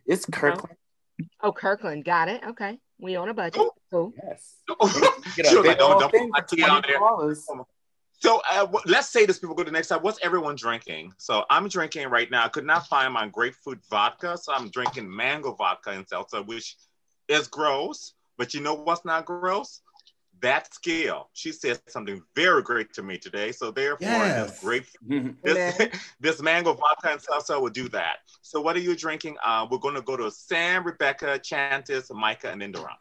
It's 0.06 0.24
Kirkland. 0.24 0.78
Oh, 1.42 1.52
Kirkland. 1.52 2.02
Got 2.02 2.28
it. 2.28 2.40
Okay, 2.42 2.78
we 2.98 3.16
on 3.16 3.28
a 3.28 3.34
budget. 3.34 3.60
Cool. 3.90 4.14
Yes. 4.16 4.54
She 5.34 5.56
was 5.56 5.66
like, 5.66 5.78
don't, 5.78 6.00
don't 6.00 6.10
put 6.10 6.28
my 6.30 6.40
tea 6.40 6.64
out 6.64 6.86
there. 6.86 6.98
So 8.20 8.40
uh, 8.50 8.61
w- 8.66 8.85
let's 8.87 9.09
say 9.09 9.26
this 9.26 9.38
people 9.38 9.54
go 9.54 9.62
to 9.62 9.70
the 9.70 9.74
next 9.74 9.88
time. 9.88 10.00
What's 10.00 10.18
everyone 10.22 10.57
drinking? 10.57 11.12
So 11.18 11.44
I'm 11.50 11.68
drinking 11.68 12.09
right 12.09 12.31
now. 12.31 12.44
I 12.44 12.48
could 12.48 12.64
not 12.66 12.87
find 12.87 13.12
my 13.12 13.28
grapefruit 13.28 13.81
vodka, 13.88 14.37
so 14.37 14.52
I'm 14.52 14.70
drinking 14.70 15.14
mango 15.14 15.52
vodka 15.52 15.90
and 15.90 16.09
seltzer, 16.09 16.42
which 16.42 16.76
is 17.28 17.46
gross. 17.48 18.14
But 18.37 18.54
you 18.54 18.61
know 18.61 18.74
what's 18.74 19.04
not 19.04 19.24
gross? 19.24 19.83
That 20.40 20.72
skill. 20.72 21.28
She 21.33 21.52
said 21.52 21.81
something 21.88 22.22
very 22.35 22.62
great 22.62 22.92
to 22.94 23.02
me 23.02 23.18
today. 23.18 23.52
So 23.52 23.70
therefore, 23.70 24.28
Yes. 24.28 24.35
this 24.35 24.50
grape, 24.52 24.87
this, 25.44 25.78
this 26.20 26.42
mango 26.42 26.72
vodka 26.74 27.11
and 27.12 27.20
seltzer 27.20 27.59
will 27.61 27.70
do 27.70 27.88
that. 27.90 28.18
So 28.42 28.61
what 28.61 28.76
are 28.76 28.81
you 28.81 28.96
drinking? 28.96 29.37
Uh, 29.44 29.66
we're 29.70 29.78
going 29.78 29.94
to 29.94 30.02
go 30.02 30.16
to 30.16 30.31
Sam, 30.31 30.85
Rebecca, 30.85 31.38
Chantis, 31.38 32.12
Micah, 32.12 32.50
and 32.50 32.62
Indira. 32.62 32.94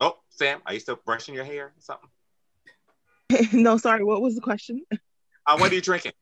Oh, 0.00 0.16
Sam, 0.30 0.60
are 0.66 0.72
you 0.72 0.80
still 0.80 0.98
brushing 1.04 1.34
your 1.34 1.44
hair 1.44 1.66
or 1.66 1.72
something? 1.78 2.08
no, 3.52 3.76
sorry. 3.76 4.04
What 4.04 4.22
was 4.22 4.34
the 4.34 4.40
question? 4.40 4.82
Uh, 4.90 5.56
what 5.56 5.72
are 5.72 5.74
you 5.74 5.80
drinking? 5.80 6.12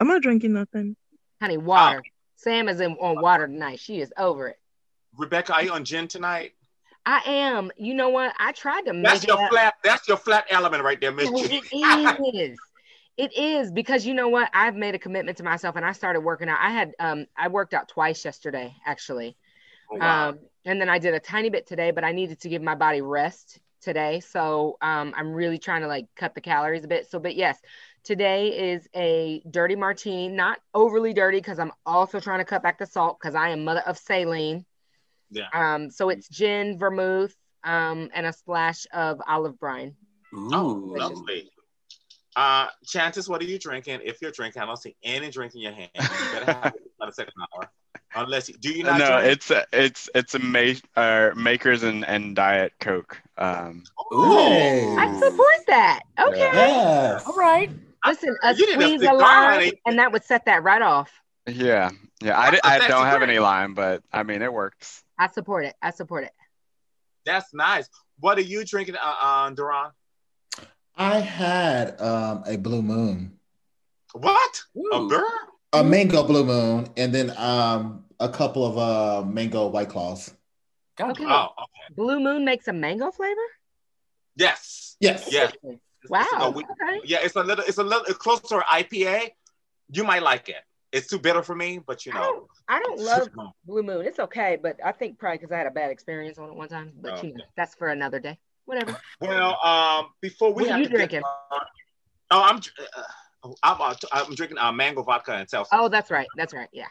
I'm 0.00 0.08
not 0.08 0.22
drinking 0.22 0.52
nothing. 0.52 0.96
Honey, 1.40 1.56
water. 1.56 2.02
Sam 2.36 2.68
is 2.68 2.80
in 2.80 2.92
on 2.94 3.20
water 3.20 3.46
tonight. 3.46 3.80
She 3.80 4.00
is 4.00 4.12
over 4.16 4.48
it. 4.48 4.58
Rebecca, 5.16 5.54
are 5.54 5.62
you 5.62 5.72
on 5.72 5.84
gin 5.84 6.08
tonight? 6.08 6.52
I 7.06 7.20
am. 7.26 7.70
You 7.76 7.94
know 7.94 8.08
what? 8.08 8.34
I 8.38 8.52
tried 8.52 8.82
to 8.86 8.92
make 8.92 9.04
That's 9.04 9.24
it 9.24 9.28
your 9.28 9.42
up. 9.42 9.50
flat. 9.50 9.74
That's 9.82 10.08
your 10.08 10.16
flat 10.16 10.46
element 10.50 10.82
right 10.82 11.00
there, 11.00 11.12
Miss. 11.12 11.30
It 11.72 12.34
is. 12.34 12.58
It 13.16 13.36
is 13.36 13.70
because 13.70 14.04
you 14.04 14.14
know 14.14 14.28
what? 14.28 14.50
I've 14.52 14.74
made 14.74 14.94
a 14.94 14.98
commitment 14.98 15.38
to 15.38 15.44
myself 15.44 15.76
and 15.76 15.84
I 15.84 15.92
started 15.92 16.20
working 16.20 16.48
out. 16.48 16.58
I 16.60 16.70
had 16.70 16.92
um 16.98 17.26
I 17.36 17.48
worked 17.48 17.72
out 17.72 17.88
twice 17.88 18.24
yesterday 18.24 18.74
actually. 18.84 19.36
Oh, 19.92 19.98
wow. 19.98 20.30
Um 20.30 20.38
and 20.64 20.80
then 20.80 20.88
I 20.88 20.98
did 20.98 21.14
a 21.14 21.20
tiny 21.20 21.48
bit 21.50 21.66
today, 21.68 21.92
but 21.92 22.02
I 22.02 22.12
needed 22.12 22.40
to 22.40 22.48
give 22.48 22.60
my 22.62 22.74
body 22.74 23.02
rest 23.02 23.60
today. 23.84 24.20
So 24.20 24.76
um 24.80 25.14
I'm 25.16 25.32
really 25.32 25.58
trying 25.58 25.82
to 25.82 25.88
like 25.88 26.06
cut 26.16 26.34
the 26.34 26.40
calories 26.40 26.84
a 26.84 26.88
bit. 26.88 27.10
So 27.10 27.18
but 27.18 27.36
yes, 27.36 27.58
today 28.02 28.72
is 28.72 28.88
a 28.94 29.42
dirty 29.50 29.76
martini, 29.76 30.28
not 30.28 30.58
overly 30.74 31.12
dirty 31.12 31.38
because 31.38 31.58
I'm 31.58 31.72
also 31.86 32.20
trying 32.20 32.40
to 32.40 32.44
cut 32.44 32.62
back 32.62 32.78
the 32.78 32.86
salt 32.86 33.18
because 33.20 33.34
I 33.34 33.50
am 33.50 33.64
mother 33.64 33.82
of 33.86 33.98
saline. 33.98 34.64
Yeah. 35.30 35.48
Um 35.52 35.90
so 35.90 36.08
it's 36.08 36.28
gin, 36.28 36.78
vermouth, 36.78 37.36
um, 37.64 38.10
and 38.14 38.26
a 38.26 38.32
splash 38.32 38.86
of 38.92 39.20
olive 39.26 39.58
brine. 39.58 39.94
Oh, 40.34 40.82
lovely. 40.84 41.50
Uh, 42.36 42.68
Chantis, 42.84 43.28
what 43.28 43.40
are 43.40 43.44
you 43.44 43.58
drinking? 43.58 44.00
If 44.04 44.20
you're 44.20 44.32
drinking, 44.32 44.62
I 44.62 44.66
don't 44.66 44.76
see 44.76 44.96
any 45.02 45.30
drink 45.30 45.54
in 45.54 45.60
your 45.60 45.72
hand. 45.72 45.90
You 45.94 46.02
better 46.32 46.46
have 46.46 46.74
it 46.74 46.92
by 46.98 47.06
the 47.06 47.12
second 47.12 47.32
hour. 47.40 47.70
Unless 48.16 48.48
you, 48.48 48.54
do 48.58 48.70
you 48.70 48.84
not 48.84 48.98
no, 48.98 49.18
drink? 49.20 49.32
it's 49.32 49.50
a, 49.50 49.66
it's 49.72 50.08
it's 50.14 50.34
a 50.34 50.38
ma- 50.38 50.72
uh, 50.96 51.30
makers 51.36 51.82
and, 51.82 52.04
and 52.06 52.36
diet 52.36 52.72
Coke. 52.80 53.20
Um, 53.36 53.82
I 54.12 55.18
support 55.20 55.66
that. 55.68 56.00
Okay. 56.20 56.38
Yes. 56.38 57.24
All 57.26 57.34
right. 57.34 57.70
Listen, 58.06 58.36
a 58.42 58.54
You 58.54 58.72
squeeze 58.72 59.00
cigar, 59.00 59.14
a 59.14 59.18
lime, 59.18 59.72
and 59.86 59.98
that 59.98 60.12
would 60.12 60.24
set 60.24 60.44
that 60.44 60.62
right 60.62 60.82
off. 60.82 61.10
yeah, 61.48 61.90
yeah. 62.22 62.38
I, 62.38 62.50
di- 62.50 62.60
I 62.62 62.86
don't 62.86 63.06
have 63.06 63.22
any 63.22 63.38
lime, 63.38 63.74
but 63.74 64.02
I 64.12 64.22
mean 64.22 64.42
it 64.42 64.52
works. 64.52 65.02
I 65.18 65.28
support 65.28 65.64
it. 65.64 65.74
I 65.82 65.90
support 65.90 66.24
it. 66.24 66.32
That's 67.24 67.52
nice. 67.54 67.88
What 68.20 68.36
are 68.38 68.42
you 68.42 68.64
drinking, 68.64 68.96
uh, 68.96 69.14
uh, 69.22 69.50
Duran? 69.50 69.90
I 70.96 71.18
had 71.18 72.00
um, 72.00 72.44
a 72.46 72.56
blue 72.56 72.82
moon, 72.82 73.38
What? 74.12 74.62
A 74.92 75.06
girl? 75.06 75.26
a 75.72 75.82
mango 75.82 76.22
blue 76.24 76.44
moon, 76.44 76.86
and 76.96 77.12
then 77.12 77.32
um, 77.36 78.03
a 78.20 78.28
couple 78.28 78.64
of 78.64 78.78
uh, 78.78 79.26
mango 79.26 79.68
white 79.68 79.88
claws. 79.88 80.32
Okay. 81.00 81.24
Oh, 81.26 81.48
Blue 81.96 82.20
Moon 82.20 82.44
makes 82.44 82.68
a 82.68 82.72
mango 82.72 83.10
flavor. 83.10 83.40
yes. 84.36 84.96
Yes. 85.00 85.30
Yes. 85.30 85.52
Wow. 86.08 86.24
So 86.30 86.50
we- 86.50 86.64
okay. 86.64 87.00
Yeah, 87.04 87.18
it's 87.22 87.36
a 87.36 87.42
little, 87.42 87.64
it's 87.66 87.78
a 87.78 87.82
little 87.82 88.04
it's 88.04 88.18
close 88.18 88.40
to 88.40 88.56
our 88.56 88.64
IPA. 88.64 89.30
You 89.90 90.04
might 90.04 90.22
like 90.22 90.48
it. 90.48 90.62
It's 90.92 91.08
too 91.08 91.18
bitter 91.18 91.42
for 91.42 91.56
me, 91.56 91.80
but 91.84 92.06
you 92.06 92.12
know. 92.12 92.46
I 92.68 92.78
don't 92.78 93.00
love 93.00 93.28
Blue 93.66 93.82
Moon. 93.82 94.06
It's 94.06 94.20
okay, 94.20 94.56
but 94.62 94.78
I 94.84 94.92
think 94.92 95.18
probably 95.18 95.38
because 95.38 95.52
I 95.52 95.58
had 95.58 95.66
a 95.66 95.72
bad 95.72 95.90
experience 95.90 96.38
on 96.38 96.48
it 96.50 96.54
one 96.54 96.68
time. 96.68 96.92
But 97.00 97.22
you 97.24 97.34
know, 97.34 97.44
that's 97.56 97.74
for 97.74 97.88
another 97.88 98.20
day. 98.20 98.38
Whatever. 98.66 98.96
Well, 99.20 99.58
um, 99.62 100.06
before 100.20 100.54
we 100.54 100.62
What 100.62 100.70
are 100.70 100.74
have 100.74 100.78
you 100.78 100.84
to 100.84 100.90
get 100.90 100.96
drinking? 100.96 101.22
oh, 101.24 102.42
I'm, 102.42 102.56
uh, 102.56 103.52
I'm, 103.62 103.80
uh, 103.80 103.94
I'm 104.12 104.34
drinking 104.34 104.58
uh, 104.58 104.72
mango 104.72 105.02
vodka 105.02 105.32
and 105.32 105.48
seltzer. 105.50 105.76
Oh, 105.76 105.88
that's 105.88 106.10
right. 106.10 106.28
That's 106.36 106.54
right. 106.54 106.68
Yeah. 106.72 106.86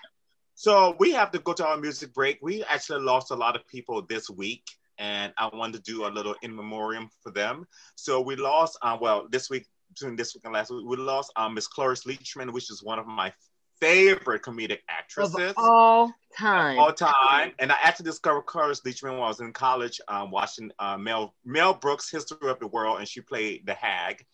So 0.55 0.95
we 0.99 1.11
have 1.11 1.31
to 1.31 1.39
go 1.39 1.53
to 1.53 1.65
our 1.65 1.77
music 1.77 2.13
break. 2.13 2.39
We 2.41 2.63
actually 2.63 3.01
lost 3.01 3.31
a 3.31 3.35
lot 3.35 3.55
of 3.55 3.67
people 3.67 4.01
this 4.03 4.29
week, 4.29 4.63
and 4.97 5.33
I 5.37 5.49
wanted 5.53 5.83
to 5.83 5.91
do 5.91 6.05
a 6.05 6.09
little 6.09 6.35
in 6.41 6.55
memoriam 6.55 7.09
for 7.21 7.31
them. 7.31 7.65
So 7.95 8.21
we 8.21 8.35
lost, 8.35 8.77
uh, 8.81 8.97
well, 8.99 9.27
this 9.31 9.49
week, 9.49 9.65
between 9.89 10.15
this 10.15 10.33
week 10.33 10.43
and 10.45 10.53
last 10.53 10.71
week, 10.71 10.85
we 10.85 10.97
lost 10.97 11.31
um, 11.35 11.53
Miss 11.55 11.67
Cloris 11.67 12.03
Leachman, 12.05 12.51
which 12.53 12.71
is 12.71 12.83
one 12.83 12.99
of 12.99 13.07
my 13.07 13.33
favorite 13.79 14.43
comedic 14.43 14.79
actresses 14.87 15.35
Of 15.35 15.53
all 15.57 16.13
time. 16.37 16.79
all 16.79 16.93
time. 16.93 17.51
And 17.59 17.71
I 17.71 17.75
actually 17.81 18.05
discovered 18.05 18.43
Cloris 18.43 18.81
Leachman 18.81 19.11
when 19.13 19.21
I 19.21 19.27
was 19.27 19.39
in 19.39 19.51
college, 19.53 19.99
um, 20.07 20.31
watching 20.31 20.71
uh, 20.79 20.97
Mel 20.97 21.33
Mel 21.43 21.73
Brooks' 21.73 22.09
History 22.09 22.49
of 22.49 22.59
the 22.59 22.67
World, 22.67 22.99
and 22.99 23.07
she 23.07 23.21
played 23.21 23.65
the 23.65 23.73
Hag, 23.73 24.25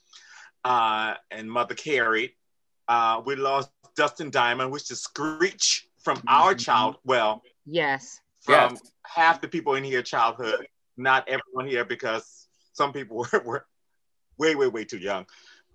uh, 0.65 1.15
and 1.31 1.49
Mother 1.49 1.75
Carey. 1.75 2.35
Uh, 2.87 3.21
we 3.25 3.35
lost 3.35 3.71
Dustin 3.95 4.29
Diamond, 4.29 4.71
which 4.71 4.91
is 4.91 5.01
Screech 5.01 5.88
from 5.99 6.21
our 6.27 6.55
child. 6.55 6.97
Well, 7.05 7.41
Yes. 7.65 8.19
from 8.41 8.77
half 9.05 9.41
the 9.41 9.47
people 9.47 9.75
in 9.75 9.83
here 9.83 10.01
childhood, 10.01 10.67
not 10.97 11.27
everyone 11.27 11.67
here 11.67 11.85
because 11.85 12.47
some 12.73 12.93
people 12.93 13.17
were, 13.33 13.39
were 13.45 13.65
way, 14.37 14.55
way, 14.55 14.67
way 14.67 14.85
too 14.85 14.97
young 14.97 15.25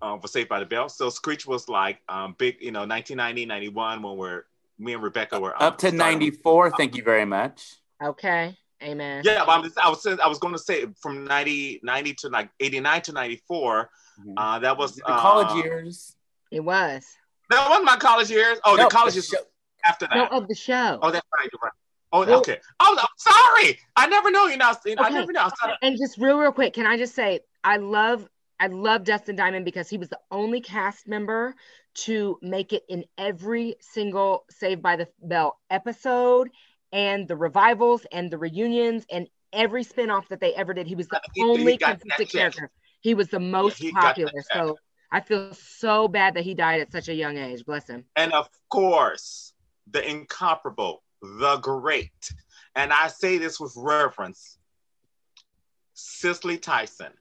um, 0.01 0.19
for 0.19 0.27
Saved 0.27 0.49
by 0.49 0.59
the 0.59 0.65
Bell. 0.65 0.89
So 0.89 1.09
Screech 1.09 1.45
was 1.45 1.69
like 1.69 1.99
um, 2.09 2.35
big, 2.37 2.57
you 2.61 2.71
know, 2.71 2.81
1990, 2.81 3.45
91 3.45 4.01
when 4.01 4.17
we're 4.17 4.43
me 4.77 4.93
and 4.93 5.01
Rebecca 5.01 5.39
were 5.39 5.55
um, 5.55 5.61
Up 5.69 5.77
to 5.79 5.87
starting- 5.87 6.19
94. 6.19 6.71
Thank 6.71 6.95
you 6.97 7.03
very 7.03 7.25
much. 7.25 7.75
Okay. 8.03 8.57
Amen. 8.83 9.21
Yeah, 9.25 9.45
but 9.45 9.51
I'm 9.53 9.63
just, 9.63 9.77
I 9.79 9.87
was 9.89 10.05
I 10.05 10.27
was 10.27 10.37
going 10.37 10.53
to 10.53 10.59
say 10.59 10.85
from 11.01 11.23
90, 11.23 11.79
90 11.81 12.13
to 12.15 12.27
like 12.29 12.49
89 12.59 13.01
to 13.03 13.11
94. 13.13 13.89
Uh, 14.37 14.59
that 14.59 14.77
was 14.77 14.95
The 14.95 15.01
college 15.03 15.47
uh, 15.51 15.63
years. 15.63 16.15
It 16.51 16.59
was. 16.59 17.05
That 17.49 17.69
wasn't 17.69 17.85
my 17.85 17.95
college 17.95 18.29
years. 18.29 18.59
Oh, 18.65 18.75
No, 18.75 18.83
the 18.83 18.89
college 18.89 19.13
the 19.13 19.17
years 19.19 19.31
was 19.31 19.45
after 19.85 20.07
that. 20.07 20.15
No, 20.15 20.25
of 20.27 20.47
the 20.47 20.55
show. 20.55 20.99
Oh, 21.01 21.11
that's 21.11 21.25
right. 21.39 21.49
You're 21.51 21.59
right. 21.63 21.71
Oh, 22.11 22.25
Well- 22.25 22.39
okay. 22.39 22.59
Oh, 22.79 22.97
I'm 22.99 23.07
sorry. 23.17 23.79
I 23.95 24.07
never 24.07 24.31
know 24.31 24.47
you 24.47 24.57
now. 24.57 24.69
I 24.69 24.73
Okay. 24.87 25.09
never 25.13 25.31
know. 25.31 25.49
And 25.81 25.97
just 25.97 26.17
real, 26.17 26.37
real 26.37 26.51
quick, 26.51 26.73
can 26.73 26.85
I 26.85 26.97
just 26.97 27.13
say 27.15 27.41
I 27.63 27.77
love 27.77 28.27
I 28.57 28.67
love 28.67 29.03
Dustin 29.03 29.35
Diamond 29.35 29.65
because 29.65 29.89
he 29.89 29.97
was 29.97 30.07
the 30.07 30.19
only 30.31 30.61
cast 30.61 31.09
member 31.09 31.55
to 31.95 32.39
make 32.41 32.71
it 32.71 32.83
in 32.87 33.03
every 33.17 33.75
single 33.81 34.45
Saved 34.49 34.81
by 34.81 34.95
the 34.95 35.09
Bell 35.21 35.59
episode 35.69 36.49
and 36.93 37.27
the 37.27 37.35
revivals 37.35 38.05
and 38.13 38.31
the 38.31 38.37
reunions 38.37 39.05
and 39.11 39.27
every 39.51 39.83
spinoff 39.83 40.29
that 40.29 40.39
they 40.39 40.53
ever 40.55 40.73
did. 40.73 40.87
He 40.87 40.95
was 40.95 41.09
the 41.09 41.19
He- 41.33 41.41
he 41.41 41.49
only 41.49 41.75
that 41.81 41.99
consistent 41.99 42.29
character. 42.31 42.71
He 43.01 43.13
was 43.13 43.27
the 43.27 43.41
most 43.41 43.77
he 43.79 43.91
that 43.91 43.99
popular. 44.01 44.31
So 44.53 44.77
I 45.11 45.19
feel 45.19 45.53
so 45.53 46.07
bad 46.07 46.35
that 46.35 46.45
he 46.45 46.53
died 46.53 46.79
at 46.79 46.93
such 46.93 47.09
a 47.09 47.13
young 47.13 47.37
age. 47.37 47.65
Bless 47.65 47.87
him. 47.89 48.05
And 48.15 48.31
of 48.31 48.47
course, 48.69 49.53
the 49.91 50.07
incomparable, 50.09 51.03
the 51.21 51.57
great, 51.57 52.31
and 52.75 52.91
I 52.91 53.07
say 53.07 53.37
this 53.37 53.59
with 53.59 53.73
reverence, 53.75 54.57
Cicely 55.93 56.57
Tyson. 56.57 57.11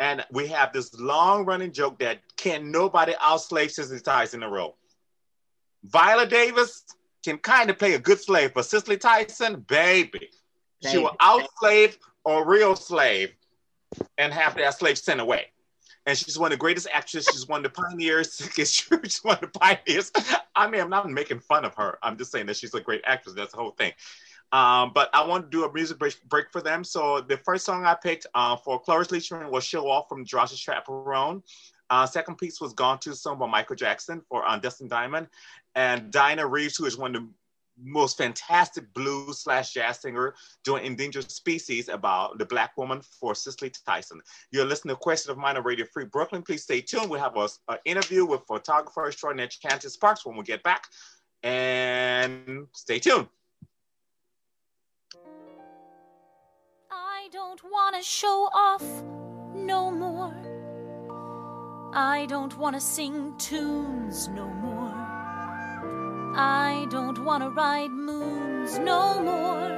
And 0.00 0.24
we 0.32 0.48
have 0.48 0.72
this 0.72 0.92
long 0.98 1.44
running 1.44 1.72
joke 1.72 1.98
that 2.00 2.18
can 2.36 2.72
nobody 2.72 3.12
outslave 3.14 3.70
Cicely 3.70 4.00
Tyson 4.00 4.42
in 4.42 4.48
a 4.48 4.50
row. 4.50 4.74
Viola 5.84 6.26
Davis 6.26 6.84
can 7.24 7.38
kind 7.38 7.70
of 7.70 7.78
play 7.78 7.94
a 7.94 7.98
good 7.98 8.20
slave, 8.20 8.52
but 8.54 8.64
Cicely 8.64 8.96
Tyson, 8.96 9.60
baby, 9.68 10.30
she 10.90 10.98
will 10.98 11.16
outslave 11.20 11.96
a 12.26 12.44
real 12.44 12.74
slave 12.74 13.34
and 14.18 14.32
have 14.32 14.56
that 14.56 14.78
slave 14.78 14.98
sent 14.98 15.20
away. 15.20 15.46
And 16.06 16.16
she's 16.18 16.38
one 16.38 16.52
of 16.52 16.58
the 16.58 16.60
greatest 16.60 16.86
actresses. 16.92 17.32
She's 17.32 17.48
one 17.48 17.64
of 17.64 17.72
the 17.72 17.82
pioneers. 17.82 18.36
she's 18.54 19.20
one 19.22 19.36
of 19.36 19.52
the 19.52 19.58
pioneers. 19.58 20.12
I 20.54 20.68
mean, 20.68 20.80
I'm 20.80 20.90
not 20.90 21.08
making 21.10 21.40
fun 21.40 21.64
of 21.64 21.74
her. 21.76 21.98
I'm 22.02 22.18
just 22.18 22.30
saying 22.30 22.46
that 22.46 22.56
she's 22.56 22.74
a 22.74 22.80
great 22.80 23.02
actress. 23.04 23.34
That's 23.34 23.52
the 23.52 23.58
whole 23.58 23.70
thing. 23.70 23.92
Um, 24.52 24.92
but 24.94 25.10
I 25.12 25.26
want 25.26 25.50
to 25.50 25.50
do 25.50 25.64
a 25.64 25.72
music 25.72 25.98
break, 25.98 26.22
break 26.28 26.52
for 26.52 26.60
them. 26.60 26.84
So 26.84 27.20
the 27.20 27.36
first 27.38 27.64
song 27.64 27.86
I 27.86 27.94
picked 27.94 28.26
uh, 28.34 28.56
for 28.56 28.80
Cloris 28.80 29.08
Leachman 29.08 29.50
was 29.50 29.64
"Show 29.64 29.88
Off" 29.88 30.08
from 30.08 30.24
Drowsy 30.24 30.56
Chaperone. 30.56 31.42
Uh, 31.90 32.06
second 32.06 32.36
piece 32.36 32.60
was 32.60 32.72
"Gone 32.72 32.98
Too 32.98 33.14
Soon" 33.14 33.38
by 33.38 33.48
Michael 33.48 33.76
Jackson 33.76 34.22
for 34.28 34.46
uh, 34.46 34.56
Dustin 34.58 34.86
Diamond, 34.86 35.26
and 35.74 36.10
Dinah 36.12 36.46
Reeves, 36.46 36.76
who 36.76 36.84
is 36.86 36.96
one 36.96 37.16
of 37.16 37.22
the 37.22 37.28
most 37.82 38.16
fantastic 38.18 38.92
blues 38.94 39.38
slash 39.38 39.72
jazz 39.72 40.00
singer 40.00 40.34
doing 40.64 40.84
Endangered 40.84 41.30
Species 41.30 41.88
about 41.88 42.38
the 42.38 42.44
black 42.44 42.76
woman 42.76 43.00
for 43.02 43.34
Cicely 43.34 43.72
Tyson. 43.86 44.20
You're 44.50 44.64
listening 44.64 44.94
to 44.94 45.00
Queer 45.00 45.16
State 45.16 45.32
of 45.32 45.38
Mind 45.38 45.58
on 45.58 45.64
Radio 45.64 45.86
Free 45.92 46.04
Brooklyn. 46.04 46.42
Please 46.42 46.62
stay 46.62 46.80
tuned. 46.80 47.10
We 47.10 47.18
have 47.18 47.36
an 47.36 47.78
interview 47.84 48.24
with 48.24 48.42
photographer 48.46 49.06
extraordinaire 49.06 49.48
Chantis 49.48 49.98
Parks 49.98 50.24
when 50.24 50.36
we 50.36 50.44
get 50.44 50.62
back. 50.62 50.84
And 51.42 52.66
stay 52.72 52.98
tuned. 52.98 53.28
I 56.90 57.28
don't 57.32 57.60
wanna 57.70 58.02
show 58.02 58.48
off 58.54 58.82
no 59.54 59.90
more. 59.90 60.34
I 61.94 62.26
don't 62.26 62.56
wanna 62.56 62.80
sing 62.80 63.34
tunes 63.38 64.28
no 64.28 64.46
more. 64.46 65.03
I 66.36 66.86
don't 66.90 67.18
wanna 67.24 67.50
ride 67.50 67.92
moons 67.92 68.78
no 68.78 69.22
more. 69.22 69.70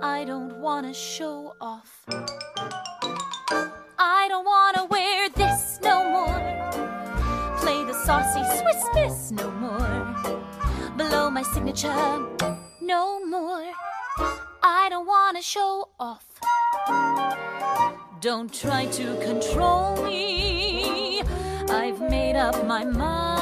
I 0.00 0.24
don't 0.24 0.56
wanna 0.60 0.94
show 0.94 1.54
off. 1.60 2.04
I 3.98 4.26
don't 4.28 4.44
wanna 4.44 4.84
wear 4.84 5.28
this 5.30 5.80
no 5.82 6.04
more. 6.16 7.56
Play 7.58 7.84
the 7.84 7.94
saucy 8.04 8.42
Swiss 8.60 8.84
miss 8.94 9.32
no 9.32 9.50
more. 9.50 10.14
Below 10.96 11.30
my 11.30 11.42
signature 11.42 12.24
no 12.80 13.24
more. 13.24 13.72
I 14.62 14.88
don't 14.90 15.06
wanna 15.06 15.42
show 15.42 15.88
off. 15.98 16.26
Don't 18.20 18.52
try 18.52 18.86
to 18.86 19.16
control 19.20 19.96
me. 20.04 21.22
I've 21.68 22.00
made 22.00 22.36
up 22.36 22.64
my 22.64 22.84
mind, 22.84 23.35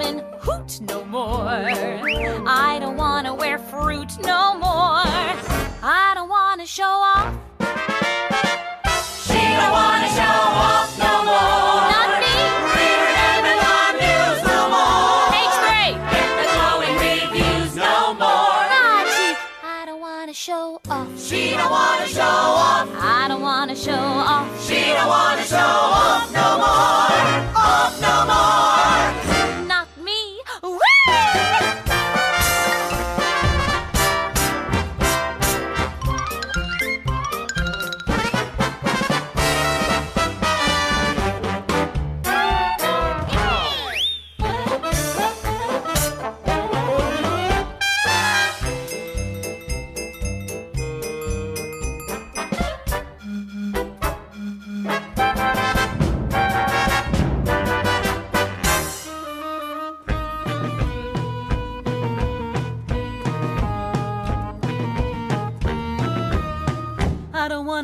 hoot 0.00 0.80
no 0.80 1.04
more. 1.04 1.48
I 2.46 2.78
don't 2.80 2.96
wanna 2.96 3.34
wear 3.34 3.58
fruit 3.58 4.10
no 4.24 4.58
more. 4.58 4.71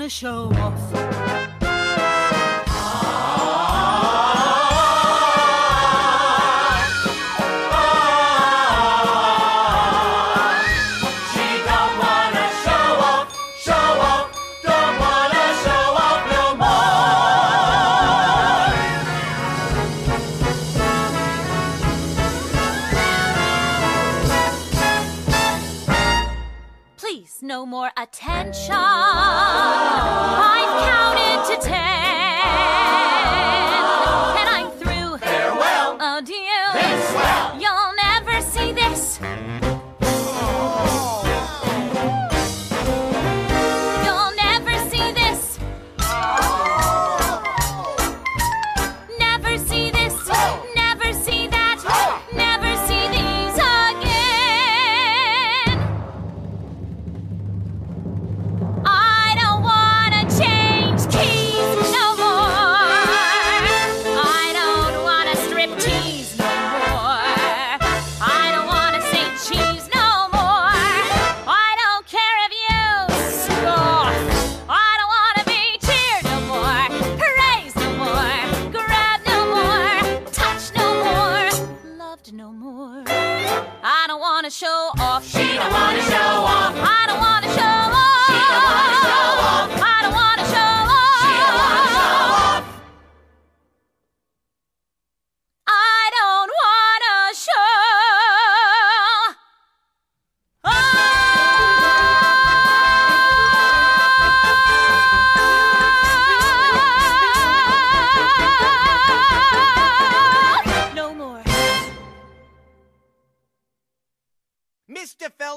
Show 0.09 0.50
off. 0.54 1.28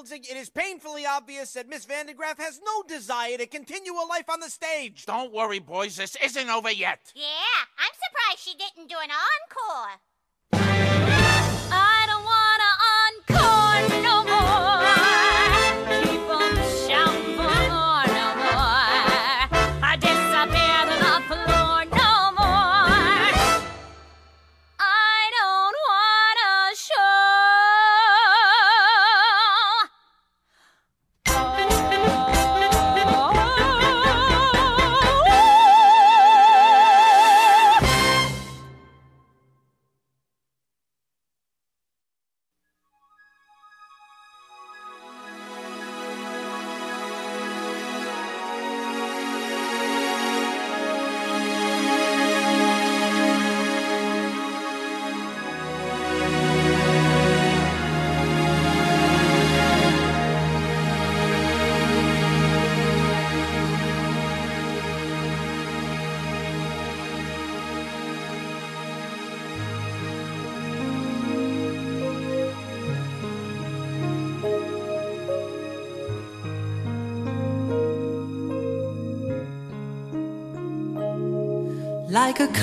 It 0.10 0.36
is 0.36 0.50
painfully 0.50 1.06
obvious 1.06 1.54
that 1.54 1.70
Miss 1.70 1.86
Vandegraaff 1.86 2.40
has 2.40 2.60
no 2.66 2.82
desire 2.88 3.38
to 3.38 3.46
continue 3.46 3.94
a 3.94 4.06
life 4.10 4.30
on 4.32 4.40
the 4.40 4.50
stage. 4.50 5.06
Don't 5.06 5.32
worry, 5.32 5.60
boys. 5.60 5.96
This 5.96 6.18
isn't 6.24 6.50
over 6.50 6.72
yet. 6.72 7.12
Yeah, 7.14 7.24
I'm 7.78 7.94
surprised 7.94 8.40
she 8.40 8.56
didn't 8.58 8.90
do 8.90 8.96
an 8.98 9.12
encore. 9.12 10.00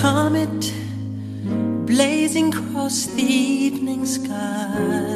comet 0.00 0.72
blazing 1.84 2.54
across 2.54 3.06
the 3.06 3.22
evening 3.22 4.06
sky. 4.06 5.07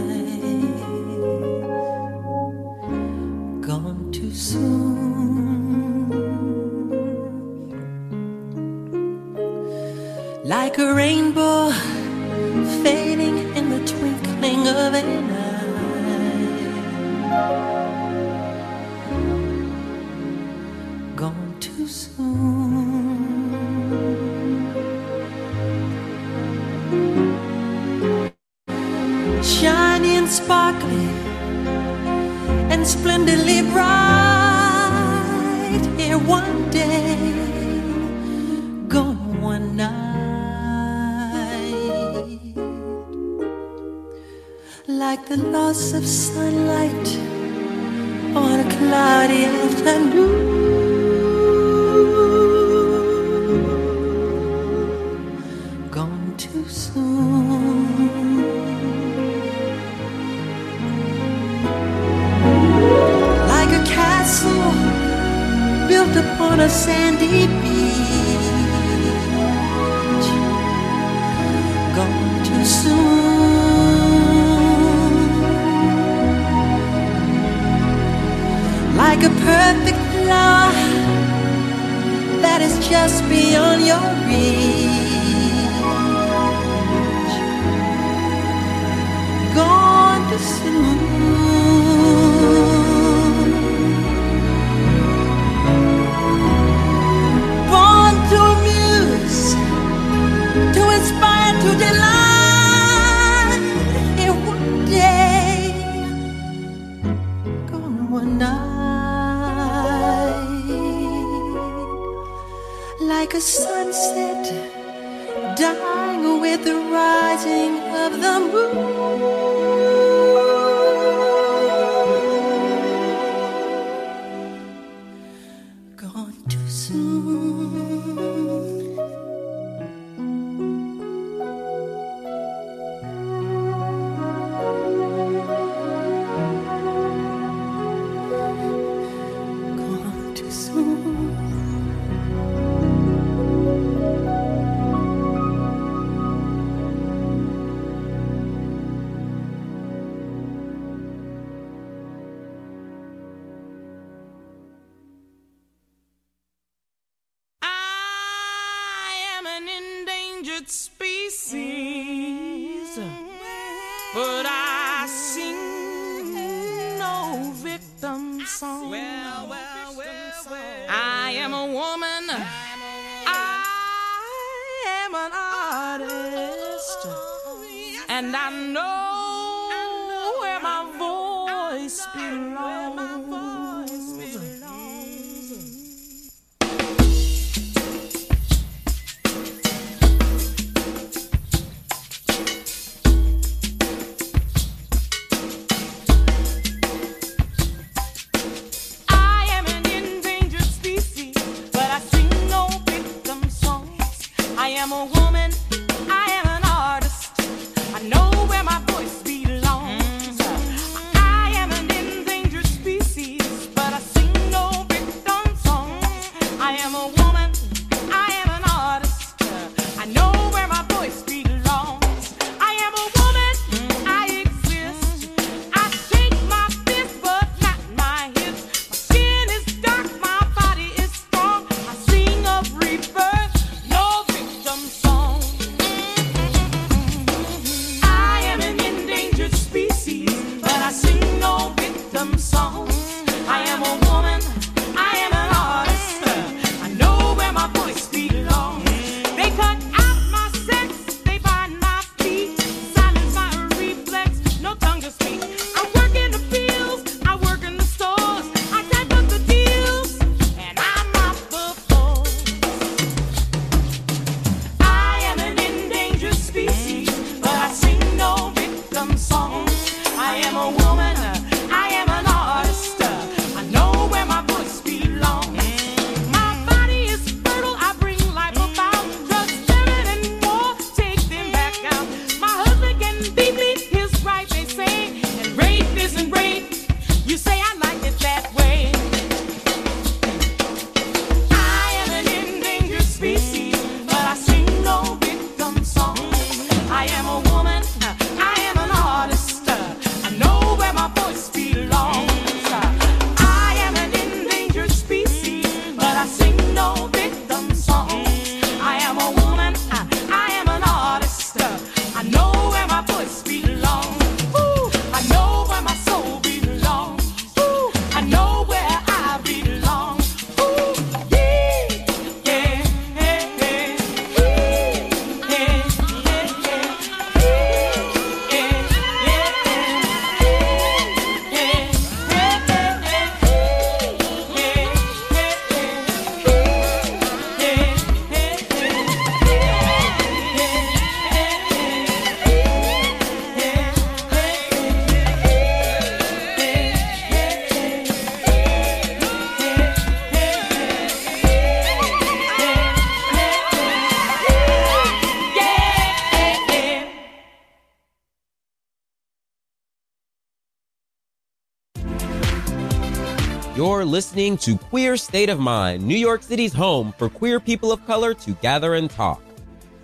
You're 363.83 364.05
listening 364.05 364.57
to 364.59 364.79
Queer 364.79 365.17
State 365.17 365.49
of 365.49 365.59
Mind, 365.59 366.07
New 366.07 366.17
York 366.17 366.45
City's 366.45 366.73
home 366.73 367.13
for 367.19 367.29
queer 367.29 367.59
people 367.59 367.91
of 367.91 368.07
color 368.07 368.33
to 368.33 368.53
gather 368.63 368.95
and 368.95 369.11
talk. 369.11 369.43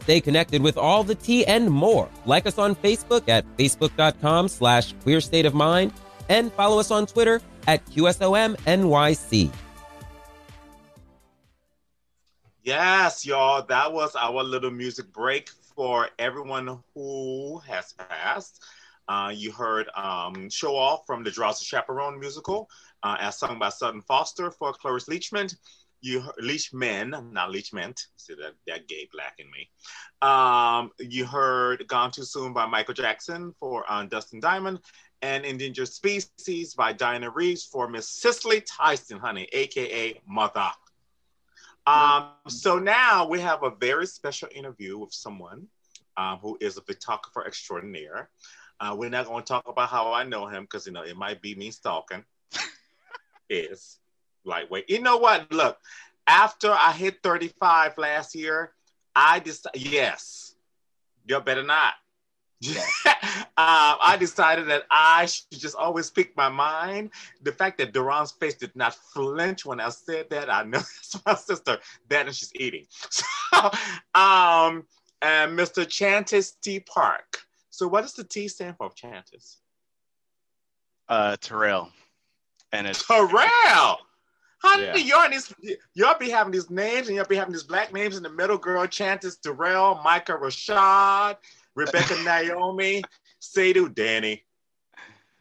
Stay 0.01 0.21
connected 0.21 0.63
with 0.63 0.77
all 0.77 1.05
the 1.05 1.15
tea 1.15 1.47
and 1.47 1.71
more. 1.71 2.09
Like 2.27 2.45
us 2.47 2.59
on 2.59 2.75
Facebook 2.75 3.29
at 3.29 3.47
facebook.com 3.57 4.49
slash 4.49 4.95
queer 5.05 5.21
state 5.21 5.47
of 5.47 5.55
mind 5.55 5.93
and 6.29 6.53
follow 6.55 6.81
us 6.81 6.91
on 6.91 7.07
Twitter 7.07 7.41
at 7.69 7.87
QSOMNYC. 7.87 9.53
Yes, 12.65 13.25
y'all. 13.25 13.63
That 13.63 13.93
was 13.93 14.17
our 14.17 14.43
little 14.43 14.73
music 14.73 15.13
break 15.13 15.51
for 15.77 16.09
everyone 16.19 16.81
who 16.97 17.59
has 17.59 17.93
passed. 17.93 18.61
Uh, 19.09 19.33
you 19.35 19.51
heard 19.51 19.89
um, 19.97 20.51
Show 20.51 20.77
Off 20.77 21.07
from 21.07 21.25
the 21.25 21.31
Drowsy 21.31 21.65
Chaperone 21.65 22.21
musical, 22.21 22.69
uh, 23.03 23.17
as 23.21 23.39
sung 23.39 23.59
by 23.59 23.69
Sutton 23.69 24.03
Foster 24.03 24.51
for 24.51 24.73
Cloris 24.73 25.07
Leachman. 25.07 25.55
You 26.01 26.23
Leachman, 26.41 27.33
not 27.33 27.51
Leachment. 27.51 28.01
See 28.17 28.35
that 28.35 28.55
that 28.67 28.87
gay 28.87 29.09
black 29.13 29.35
in 29.39 29.51
me. 29.51 29.69
Um, 30.23 30.93
you 30.99 31.25
heard 31.25 31.87
Gone 31.89 32.13
Too 32.13 32.23
Soon 32.23 32.53
by 32.53 32.67
Michael 32.67 32.95
Jackson 32.95 33.53
for 33.59 33.85
uh, 33.89 34.05
Dustin 34.05 34.39
Diamond, 34.39 34.81
and 35.23 35.45
Endangered 35.45 35.89
Species 35.89 36.75
by 36.75 36.93
Diana 36.93 37.31
Reeves 37.31 37.65
for 37.65 37.89
Miss 37.89 38.09
Cicely 38.09 38.61
Tyson, 38.61 39.19
honey, 39.19 39.49
aka 39.53 40.21
Mother. 40.27 40.71
Um, 41.87 42.33
so 42.49 42.79
now 42.79 43.27
we 43.27 43.41
have 43.41 43.63
a 43.63 43.71
very 43.71 44.07
special 44.07 44.49
interview 44.55 44.99
with 44.99 45.13
someone 45.13 45.67
um, 46.19 46.39
who 46.39 46.59
is 46.61 46.77
a 46.77 46.83
photographer 46.83 47.47
extraordinaire. 47.47 48.29
Uh, 48.79 48.95
we're 48.97 49.09
not 49.09 49.27
going 49.27 49.43
to 49.43 49.49
talk 49.49 49.67
about 49.67 49.89
how 49.89 50.13
I 50.13 50.25
know 50.25 50.47
him 50.47 50.65
because 50.65 50.87
you 50.87 50.93
know 50.93 51.03
it 51.03 51.17
might 51.17 51.41
be 51.41 51.55
me 51.55 51.71
stalking. 51.71 52.25
Is 53.49 53.99
lightweight. 54.45 54.89
You 54.91 55.01
know 55.01 55.17
what? 55.17 55.51
Look, 55.53 55.79
after 56.27 56.71
I 56.71 56.93
hit 56.93 57.23
35 57.23 57.99
last 57.99 58.35
year, 58.35 58.73
I 59.15 59.41
just 59.41 59.67
yes, 59.75 60.55
you 61.27 61.41
better 61.41 61.63
not. 61.63 61.95
um, 62.67 62.75
I 63.57 64.17
decided 64.19 64.67
that 64.69 64.83
I 64.91 65.27
should 65.27 65.45
just 65.53 65.77
always 65.77 66.07
speak 66.07 66.37
my 66.37 66.49
mind. 66.49 67.11
The 67.43 67.53
fact 67.53 67.79
that 67.79 67.93
Duran's 67.93 68.33
face 68.33 68.55
did 68.55 68.75
not 68.75 68.95
flinch 68.95 69.65
when 69.65 69.81
I 69.81 69.91
said 69.91 70.29
that, 70.31 70.51
I 70.53 70.65
know 70.65 70.79
that's 70.79 71.25
my 71.25 71.35
sister. 71.35 71.79
That 72.09 72.27
and 72.27 72.35
she's 72.35 72.55
eating. 72.55 72.87
So, 73.51 73.71
um, 74.15 74.85
and 75.23 75.59
Mr. 75.59 75.85
Chantis 75.87 76.53
T. 76.61 76.81
Park. 76.81 77.39
So, 77.71 77.89
what 77.89 78.03
does 78.03 78.13
the 78.13 78.23
T 78.23 78.47
stand 78.47 78.77
for, 78.77 78.91
Chantis? 78.91 79.57
Uh, 81.09 81.37
Terrell. 81.41 81.91
And 82.73 82.87
it's 82.87 83.07
Terrell. 83.07 83.99
Honey, 84.61 84.85
Yeah. 84.85 84.97
you're 84.97 85.25
in 85.27 85.31
these, 85.31 85.55
you'll 85.95 86.19
be 86.19 86.31
having 86.31 86.53
these 86.53 86.69
names 86.69 87.07
and 87.07 87.17
you'll 87.17 87.27
be 87.27 87.37
having 87.37 87.53
these 87.53 87.63
black 87.63 87.93
names 87.93 88.17
in 88.17 88.23
the 88.23 88.29
middle, 88.29 88.59
girl. 88.59 88.85
Chantis 88.87 89.41
Terrell, 89.41 90.01
Micah 90.03 90.33
Rashad, 90.37 91.37
Rebecca 91.75 92.17
Naomi, 92.25 93.03
Sadhu 93.39 93.89
Danny. 93.89 94.45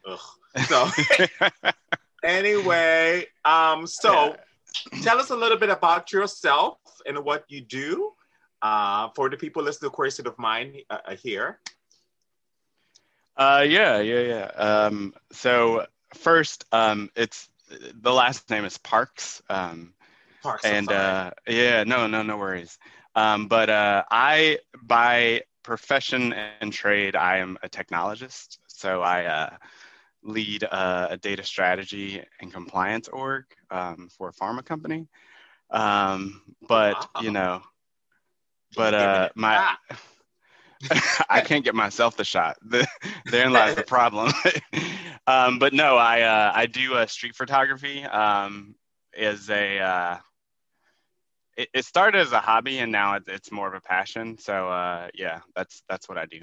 Ugh. 0.06 0.18
So 0.66 0.88
anyway, 2.24 3.26
um, 3.44 3.86
so 3.86 4.36
tell 5.02 5.18
us 5.18 5.30
a 5.30 5.36
little 5.36 5.58
bit 5.58 5.68
about 5.70 6.12
yourself 6.12 6.78
and 7.06 7.18
what 7.24 7.44
you 7.48 7.60
do 7.60 8.12
uh, 8.62 9.08
for 9.14 9.28
the 9.28 9.36
people 9.36 9.62
listening 9.62 9.90
to 9.90 9.94
Queer 9.94 10.10
State 10.10 10.26
of 10.26 10.38
Mind 10.38 10.76
uh, 10.90 10.98
uh, 11.04 11.16
here. 11.16 11.58
Uh, 13.36 13.64
yeah, 13.66 14.00
yeah, 14.00 14.20
yeah. 14.20 14.44
Um, 14.56 15.14
so 15.30 15.86
first, 16.14 16.64
um, 16.72 17.10
it's 17.16 17.48
the 17.94 18.12
last 18.12 18.48
name 18.50 18.64
is 18.64 18.78
Parks. 18.78 19.42
Um, 19.48 19.94
Parks, 20.42 20.64
and 20.64 20.90
uh, 20.90 21.30
yeah, 21.46 21.84
no, 21.84 22.06
no, 22.06 22.22
no 22.22 22.36
worries. 22.36 22.78
Um, 23.14 23.48
but 23.48 23.68
uh, 23.68 24.04
I, 24.10 24.58
by 24.82 25.42
profession 25.62 26.32
and 26.32 26.72
trade, 26.72 27.16
I 27.16 27.38
am 27.38 27.58
a 27.62 27.68
technologist. 27.68 28.58
So 28.68 29.02
I 29.02 29.24
uh, 29.24 29.56
lead 30.22 30.64
uh, 30.64 31.08
a 31.10 31.16
data 31.16 31.44
strategy 31.44 32.22
and 32.40 32.52
compliance 32.52 33.08
org 33.08 33.44
um, 33.70 34.08
for 34.10 34.28
a 34.28 34.32
pharma 34.32 34.64
company. 34.64 35.08
Um, 35.70 36.42
but 36.66 37.06
you 37.20 37.30
know, 37.30 37.62
but 38.76 38.94
uh, 38.94 39.28
my 39.34 39.76
I 41.28 41.40
can't 41.40 41.64
get 41.64 41.74
myself 41.74 42.16
the 42.16 42.24
shot. 42.24 42.56
The, 42.68 42.86
therein 43.26 43.52
lies 43.52 43.74
the 43.74 43.82
problem. 43.82 44.32
um, 45.26 45.58
but 45.58 45.72
no, 45.72 45.96
I 45.96 46.22
uh, 46.22 46.52
I 46.54 46.66
do 46.66 46.94
uh, 46.94 47.06
street 47.06 47.34
photography. 47.34 48.04
Um, 48.04 48.74
is 49.16 49.50
a 49.50 49.78
uh, 49.78 50.18
it, 51.56 51.68
it 51.74 51.84
started 51.84 52.20
as 52.20 52.32
a 52.32 52.40
hobby 52.40 52.78
and 52.78 52.92
now 52.92 53.14
it, 53.14 53.24
it's 53.26 53.50
more 53.50 53.68
of 53.68 53.74
a 53.74 53.80
passion. 53.80 54.38
So 54.38 54.68
uh, 54.68 55.08
yeah, 55.14 55.40
that's 55.56 55.82
that's 55.88 56.08
what 56.08 56.16
I 56.16 56.26
do. 56.26 56.40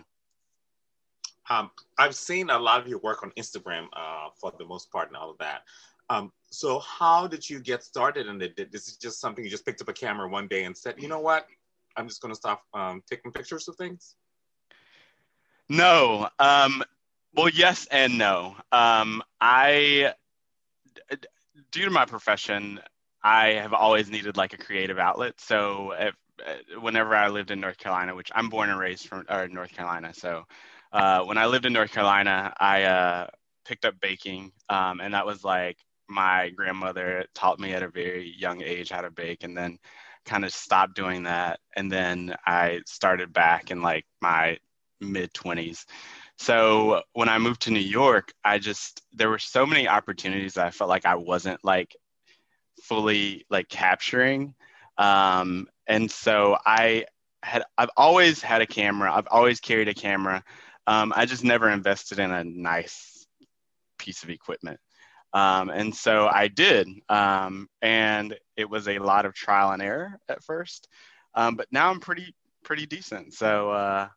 Um, 1.49 1.71
I've 1.97 2.15
seen 2.15 2.49
a 2.49 2.59
lot 2.59 2.81
of 2.81 2.87
your 2.87 2.99
work 2.99 3.23
on 3.23 3.31
Instagram 3.31 3.85
uh, 3.93 4.29
for 4.39 4.51
the 4.57 4.65
most 4.65 4.91
part 4.91 5.09
and 5.09 5.17
all 5.17 5.29
of 5.29 5.37
that. 5.37 5.61
Um, 6.09 6.31
so 6.51 6.79
how 6.79 7.27
did 7.27 7.47
you 7.49 7.59
get 7.59 7.83
started 7.83 8.27
it? 8.41 8.71
This 8.71 8.87
is 8.87 8.97
just 8.97 9.19
something 9.19 9.43
you 9.43 9.49
just 9.49 9.65
picked 9.65 9.81
up 9.81 9.89
a 9.89 9.93
camera 9.93 10.27
one 10.27 10.47
day 10.47 10.65
and 10.65 10.77
said, 10.77 10.95
you 10.97 11.07
know 11.07 11.19
what, 11.19 11.47
I'm 11.97 12.07
just 12.07 12.21
going 12.21 12.33
to 12.33 12.35
stop 12.35 12.63
um, 12.73 13.01
taking 13.09 13.31
pictures 13.31 13.67
of 13.67 13.75
things. 13.75 14.15
No. 15.69 16.29
Um, 16.39 16.83
well, 17.33 17.49
yes 17.49 17.87
and 17.91 18.17
no. 18.17 18.55
Um, 18.71 19.21
I, 19.41 20.13
due 21.71 21.85
to 21.85 21.91
my 21.91 22.05
profession, 22.05 22.79
I 23.23 23.47
have 23.53 23.73
always 23.73 24.09
needed 24.09 24.37
like 24.37 24.53
a 24.53 24.57
creative 24.57 24.99
outlet. 24.99 25.39
So 25.39 25.93
if, 25.97 26.15
uh, 26.45 26.79
whenever 26.79 27.15
I 27.15 27.29
lived 27.29 27.51
in 27.51 27.59
North 27.59 27.77
Carolina, 27.77 28.15
which 28.15 28.31
I'm 28.35 28.49
born 28.49 28.69
and 28.69 28.79
raised 28.79 29.07
from 29.07 29.25
or 29.29 29.47
North 29.47 29.71
Carolina, 29.71 30.13
so 30.13 30.43
uh, 30.91 31.23
when 31.23 31.37
I 31.37 31.47
lived 31.47 31.65
in 31.65 31.73
North 31.73 31.91
Carolina, 31.91 32.53
I 32.59 32.83
uh, 32.83 33.27
picked 33.65 33.85
up 33.85 33.99
baking, 33.99 34.51
um, 34.69 34.99
and 35.01 35.13
that 35.13 35.25
was 35.25 35.43
like 35.43 35.77
my 36.07 36.49
grandmother 36.49 37.25
taught 37.33 37.59
me 37.59 37.73
at 37.73 37.83
a 37.83 37.89
very 37.89 38.33
young 38.37 38.61
age 38.61 38.91
how 38.91 39.01
to 39.01 39.11
bake, 39.11 39.43
and 39.43 39.57
then 39.57 39.79
kind 40.25 40.45
of 40.45 40.53
stopped 40.53 40.95
doing 40.95 41.23
that, 41.23 41.59
and 41.75 41.91
then 41.91 42.35
I 42.45 42.81
started 42.85 43.33
back 43.33 43.71
in 43.71 43.81
like 43.81 44.05
my 44.21 44.57
mid 45.01 45.33
20s. 45.33 45.85
So 46.37 47.01
when 47.13 47.29
I 47.29 47.37
moved 47.37 47.61
to 47.63 47.71
New 47.71 47.79
York, 47.79 48.33
I 48.43 48.59
just 48.59 49.01
there 49.13 49.29
were 49.29 49.39
so 49.39 49.65
many 49.65 49.87
opportunities 49.87 50.57
I 50.57 50.71
felt 50.71 50.89
like 50.89 51.05
I 51.05 51.15
wasn't 51.15 51.63
like 51.63 51.95
fully 52.83 53.45
like 53.49 53.69
capturing. 53.69 54.53
Um, 54.97 55.67
and 55.87 56.09
so 56.09 56.57
I 56.65 57.05
had 57.43 57.63
I've 57.77 57.89
always 57.95 58.41
had 58.41 58.61
a 58.61 58.67
camera. 58.67 59.13
I've 59.13 59.27
always 59.29 59.59
carried 59.59 59.87
a 59.87 59.93
camera. 59.93 60.43
Um, 60.87 61.13
I 61.15 61.25
just 61.25 61.43
never 61.43 61.69
invested 61.69 62.19
in 62.19 62.31
a 62.31 62.43
nice 62.43 63.25
piece 63.97 64.23
of 64.23 64.29
equipment. 64.29 64.79
Um, 65.33 65.69
and 65.69 65.93
so 65.93 66.27
I 66.27 66.47
did. 66.47 66.87
Um, 67.09 67.67
and 67.81 68.37
it 68.55 68.69
was 68.69 68.87
a 68.87 68.99
lot 68.99 69.25
of 69.25 69.33
trial 69.33 69.71
and 69.71 69.81
error 69.81 70.17
at 70.29 70.43
first. 70.43 70.87
Um, 71.33 71.55
but 71.55 71.67
now 71.71 71.89
I'm 71.89 71.99
pretty 71.99 72.33
pretty 72.63 72.85
decent. 72.85 73.33
So 73.33 73.71
uh, 73.71 74.07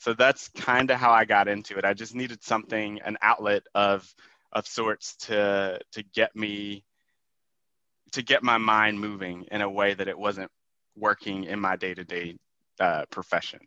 so 0.00 0.14
that's 0.14 0.48
kind 0.48 0.90
of 0.90 0.98
how 0.98 1.12
I 1.12 1.26
got 1.26 1.46
into 1.46 1.76
it. 1.76 1.84
I 1.84 1.92
just 1.92 2.14
needed 2.14 2.42
something, 2.42 3.00
an 3.02 3.18
outlet 3.20 3.64
of 3.74 4.12
of 4.50 4.66
sorts 4.66 5.14
to 5.26 5.78
to 5.92 6.02
get 6.02 6.34
me 6.34 6.84
to 8.12 8.22
get 8.22 8.42
my 8.42 8.56
mind 8.56 8.98
moving 8.98 9.44
in 9.52 9.60
a 9.60 9.68
way 9.68 9.92
that 9.92 10.08
it 10.08 10.18
wasn't 10.18 10.50
working 10.96 11.44
in 11.44 11.60
my 11.60 11.76
day 11.76 11.92
to 11.92 12.02
day 12.02 12.38
profession. 13.10 13.60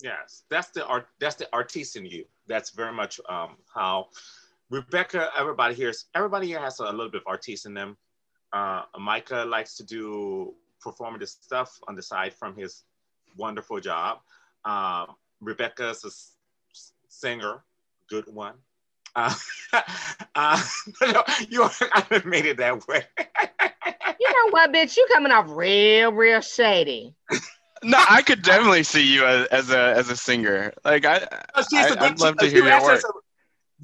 Yes, 0.00 0.44
that's 0.48 0.68
the 0.68 0.86
art. 0.86 1.08
That's 1.18 1.34
the 1.34 1.48
artist 1.52 1.96
in 1.96 2.06
you. 2.06 2.24
That's 2.46 2.70
very 2.70 2.92
much 2.92 3.20
um, 3.28 3.56
how 3.74 4.06
Rebecca. 4.70 5.30
Everybody 5.36 5.74
here 5.74 5.88
is. 5.88 6.04
Everybody 6.14 6.46
here 6.46 6.60
has 6.60 6.78
a, 6.78 6.84
little 6.84 7.10
bit 7.10 7.22
of 7.22 7.26
artist 7.26 7.66
in 7.66 7.74
them. 7.74 7.96
Uh, 8.52 8.82
Micah 9.00 9.44
likes 9.44 9.76
to 9.78 9.84
do 9.84 10.54
performative 10.80 11.26
stuff 11.26 11.76
on 11.88 11.96
the 11.96 12.02
side 12.02 12.32
from 12.32 12.54
his 12.54 12.84
wonderful 13.36 13.80
job. 13.80 14.20
Um, 14.64 15.14
Rebecca's 15.40 16.04
a 16.04 16.08
s- 16.08 16.32
singer, 17.08 17.64
good 18.08 18.26
one. 18.32 18.54
Uh, 19.16 19.34
uh, 20.34 20.62
no, 21.02 21.22
you 21.48 21.64
I 21.92 22.22
made 22.24 22.46
it 22.46 22.56
that 22.58 22.86
way. 22.88 23.04
You 24.20 24.28
know 24.32 24.50
what, 24.50 24.72
bitch? 24.72 24.96
You 24.96 25.06
coming 25.12 25.30
off 25.30 25.46
real, 25.48 26.10
real 26.12 26.40
shady. 26.40 27.14
No, 27.84 28.02
I 28.10 28.20
could 28.22 28.42
definitely 28.42 28.82
see 28.82 29.06
you 29.14 29.24
as, 29.24 29.46
as 29.46 29.70
a 29.70 29.94
as 29.94 30.10
a 30.10 30.16
singer. 30.16 30.72
Like 30.84 31.04
I, 31.04 31.18
Uh, 31.54 31.62
she's 31.70 31.86
I 31.86 31.86
a 31.86 31.88
good- 31.90 31.98
I'd 32.00 32.20
love 32.20 32.36
to 32.38 32.46
she 32.46 32.56
hear 32.56 32.64
your 32.66 32.82
work. 32.82 33.00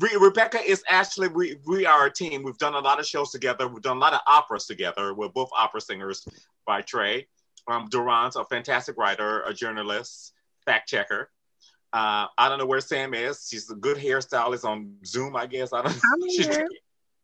Re- 0.01 0.16
Rebecca 0.18 0.59
is 0.61 0.83
actually 0.89 1.29
we 1.29 1.57
we 1.68 1.87
are 1.87 2.07
a 2.07 2.12
team. 2.12 2.43
We've 2.43 2.59
done 2.59 2.75
a 2.75 2.81
lot 2.81 2.99
of 2.99 3.07
shows 3.07 3.31
together. 3.31 3.68
We've 3.68 3.81
done 3.83 3.97
a 3.97 4.01
lot 4.01 4.12
of 4.12 4.20
operas 4.27 4.66
together. 4.66 5.14
We're 5.14 5.29
both 5.29 5.51
opera 5.57 5.81
singers 5.81 6.27
by 6.66 6.83
trade. 6.83 7.27
Um, 7.68 7.87
Duran's 7.89 8.35
a 8.35 8.45
fantastic 8.45 8.97
writer, 8.99 9.43
a 9.43 9.55
journalist, 9.55 10.33
fact 10.65 10.89
checker. 10.89 11.31
Uh, 11.93 12.27
I 12.37 12.49
don't 12.49 12.59
know 12.59 12.67
where 12.67 12.81
Sam 12.81 13.15
is. 13.15 13.47
She's 13.51 13.71
a 13.71 13.75
good 13.75 13.97
hairstylist 13.97 14.65
on 14.65 14.97
Zoom, 15.07 15.37
I 15.37 15.47
guess. 15.47 15.73
I 15.73 15.83
don't. 15.83 15.95
I'm 15.95 16.29
here. 16.29 16.67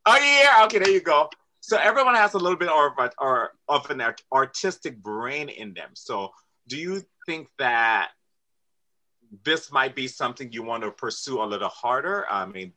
Oh 0.07 0.17
yeah, 0.17 0.65
okay, 0.65 0.79
there 0.79 0.91
you 0.91 1.01
go. 1.01 1.29
So 1.61 1.77
everyone 1.77 2.15
has 2.15 2.35
a 2.35 2.39
little 2.39 2.57
bit 2.57 2.69
of, 2.69 2.93
or 3.19 3.51
of 3.69 3.91
an 3.91 4.01
art- 4.01 4.23
artistic 4.33 5.03
brain 5.03 5.49
in 5.49 5.75
them. 5.75 5.91
So 5.95 6.31
do 6.69 6.77
you 6.77 7.03
think 7.27 7.49
that 7.59 8.11
this 9.45 9.71
might 9.71 9.95
be 9.95 10.09
something 10.09 10.53
you 10.53 10.63
want 10.63 10.85
to 10.85 10.91
pursue 10.91 11.43
a 11.43 11.45
little 11.45 11.69
harder? 11.69 12.25
I 12.31 12.47
mean, 12.47 12.73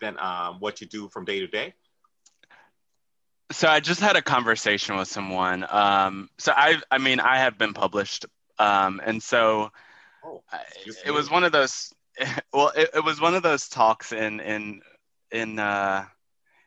than 0.00 0.18
um, 0.18 0.56
what 0.60 0.80
you 0.80 0.86
do 0.86 1.08
from 1.08 1.24
day 1.24 1.40
to 1.40 1.46
day. 1.46 1.74
So 3.52 3.68
I 3.68 3.80
just 3.80 4.00
had 4.00 4.16
a 4.16 4.22
conversation 4.22 4.96
with 4.96 5.08
someone. 5.08 5.66
Um, 5.68 6.30
so 6.38 6.52
I, 6.54 6.80
I 6.90 6.98
mean, 6.98 7.20
I 7.20 7.38
have 7.38 7.58
been 7.58 7.74
published, 7.74 8.26
um, 8.58 9.00
and 9.04 9.22
so 9.22 9.70
I- 10.52 10.64
it 11.06 11.10
was 11.12 11.30
one 11.30 11.44
of 11.44 11.52
those. 11.52 11.92
Well, 12.52 12.72
it, 12.76 12.90
it 12.94 13.04
was 13.04 13.20
one 13.20 13.34
of 13.34 13.42
those 13.42 13.68
talks 13.68 14.12
in 14.12 14.40
in 14.40 14.82
in 15.30 15.58
uh, 15.58 16.04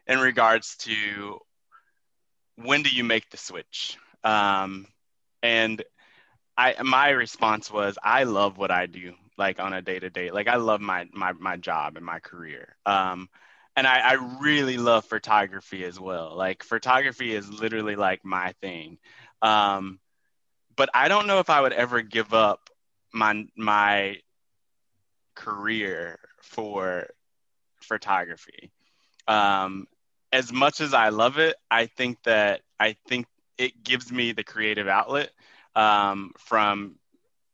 in 0.08 0.20
regards 0.20 0.78
to 0.78 1.40
when 2.56 2.84
do 2.84 2.90
you 2.90 3.04
make 3.04 3.30
the 3.30 3.38
switch? 3.38 3.98
Um, 4.24 4.88
and 5.42 5.84
I 6.58 6.82
my 6.84 7.10
response 7.10 7.72
was 7.72 7.98
I 8.04 8.24
love 8.24 8.58
what 8.58 8.72
I 8.72 8.86
do 8.88 9.14
like 9.38 9.60
on 9.60 9.74
a 9.74 9.82
day 9.82 10.00
to 10.00 10.10
day. 10.10 10.32
Like 10.32 10.48
I 10.48 10.56
love 10.58 10.82
my 10.82 11.08
my 11.14 11.34
my 11.34 11.58
job 11.58 11.98
and 11.98 12.06
my 12.06 12.20
career. 12.20 12.76
Um, 12.86 13.30
and 13.76 13.88
I, 13.88 14.12
I 14.12 14.40
really 14.42 14.78
love 14.78 15.06
photography 15.06 15.84
as 15.86 16.00
well. 16.00 16.36
Like 16.36 16.64
photography 16.64 17.34
is 17.34 17.50
literally 17.50 17.96
like 17.96 18.24
my 18.24 18.54
thing. 18.62 18.98
Um, 19.42 20.00
but 20.76 20.90
I 20.94 21.08
don't 21.08 21.28
know 21.28 21.40
if 21.40 21.50
I 21.50 21.62
would 21.62 21.74
ever 21.74 22.02
give 22.02 22.34
up 22.34 22.70
my 23.14 23.46
my 23.56 24.18
career 25.36 26.20
for 26.42 27.08
photography. 27.82 28.72
Um, 29.28 29.88
as 30.32 30.52
much 30.52 30.82
as 30.82 30.94
I 30.94 31.10
love 31.10 31.38
it, 31.38 31.56
I 31.70 31.86
think 31.86 32.22
that 32.24 32.62
I 32.80 32.96
think 33.08 33.28
it 33.58 33.84
gives 33.84 34.12
me 34.12 34.32
the 34.32 34.44
creative 34.44 34.88
outlet 34.88 35.30
um, 35.76 36.32
from 36.38 36.96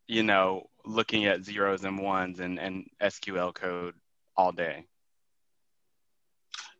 you 0.08 0.22
know 0.22 0.68
looking 0.84 1.26
at 1.26 1.44
zeros 1.44 1.84
and 1.84 1.98
ones 1.98 2.40
and, 2.40 2.58
and 2.58 2.86
SQL 3.02 3.54
code 3.54 3.94
all 4.36 4.50
day. 4.50 4.86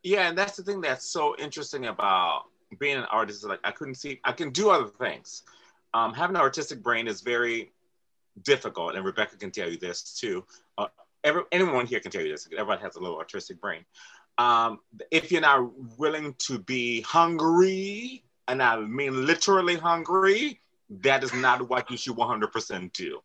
Yeah, 0.03 0.28
and 0.28 0.39
that's 0.39 0.57
the 0.57 0.62
thing 0.62 0.81
that's 0.81 1.07
so 1.07 1.37
interesting 1.37 1.87
about 1.87 2.45
being 2.78 2.97
an 2.97 3.05
artist. 3.05 3.43
Is 3.43 3.49
like 3.49 3.61
I 3.62 3.70
couldn't 3.70 3.97
see, 3.97 4.20
I 4.24 4.33
can 4.33 4.51
do 4.51 4.70
other 4.70 4.89
things. 4.89 5.43
Um, 5.93 6.14
having 6.14 6.37
an 6.37 6.43
artistic 6.43 6.83
brain 6.83 7.09
is 7.09 7.20
very 7.20 7.72
difficult, 8.43 8.95
and 8.95 9.05
Rebecca 9.05 9.37
can 9.37 9.51
tell 9.51 9.70
you 9.70 9.76
this 9.76 10.03
too. 10.03 10.45
Uh, 10.78 10.87
every, 11.24 11.43
anyone 11.53 11.87
here 11.87 12.01
can 12.01 12.11
tell 12.11 12.22
you 12.22 12.33
this. 12.33 12.49
Everybody 12.53 12.83
has 12.83 12.97
a 12.97 13.01
little 13.01 13.18
artistic 13.18 13.61
brain. 13.61 13.85
Um, 14.39 14.81
if 15.11 15.31
you're 15.31 15.41
not 15.41 15.70
willing 15.99 16.35
to 16.41 16.59
be 16.59 17.03
hungry, 17.03 18.24
and 18.49 18.62
I 18.62 18.81
mean 18.81 19.26
literally 19.26 19.76
hungry, 19.76 20.61
that 21.03 21.22
is 21.22 21.33
not 21.35 21.68
what 21.68 21.91
you 21.91 21.97
should 21.97 22.16
100% 22.16 22.93
do. 22.93 23.20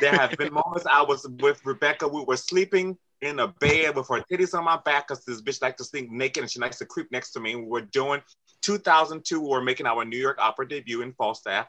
There 0.00 0.12
have 0.12 0.36
been 0.36 0.52
moments 0.52 0.86
I 0.90 1.02
was 1.02 1.26
with 1.40 1.64
Rebecca. 1.64 2.08
We 2.08 2.24
were 2.24 2.36
sleeping 2.36 2.96
in 3.22 3.38
a 3.40 3.48
bed 3.48 3.96
with 3.96 4.08
her 4.08 4.24
titties 4.30 4.56
on 4.56 4.64
my 4.64 4.78
back 4.84 5.08
because 5.08 5.24
this 5.24 5.42
bitch 5.42 5.60
likes 5.62 5.76
to 5.78 5.84
sleep 5.84 6.10
naked 6.10 6.42
and 6.42 6.50
she 6.50 6.58
likes 6.58 6.78
to 6.78 6.86
creep 6.86 7.10
next 7.12 7.32
to 7.32 7.40
me. 7.40 7.54
We 7.54 7.66
were 7.66 7.82
doing 7.82 8.22
2002. 8.62 9.40
We 9.40 9.48
were 9.48 9.62
making 9.62 9.86
our 9.86 10.04
New 10.04 10.18
York 10.18 10.38
Opera 10.40 10.68
debut 10.68 11.02
in 11.02 11.12
Falstaff. 11.12 11.66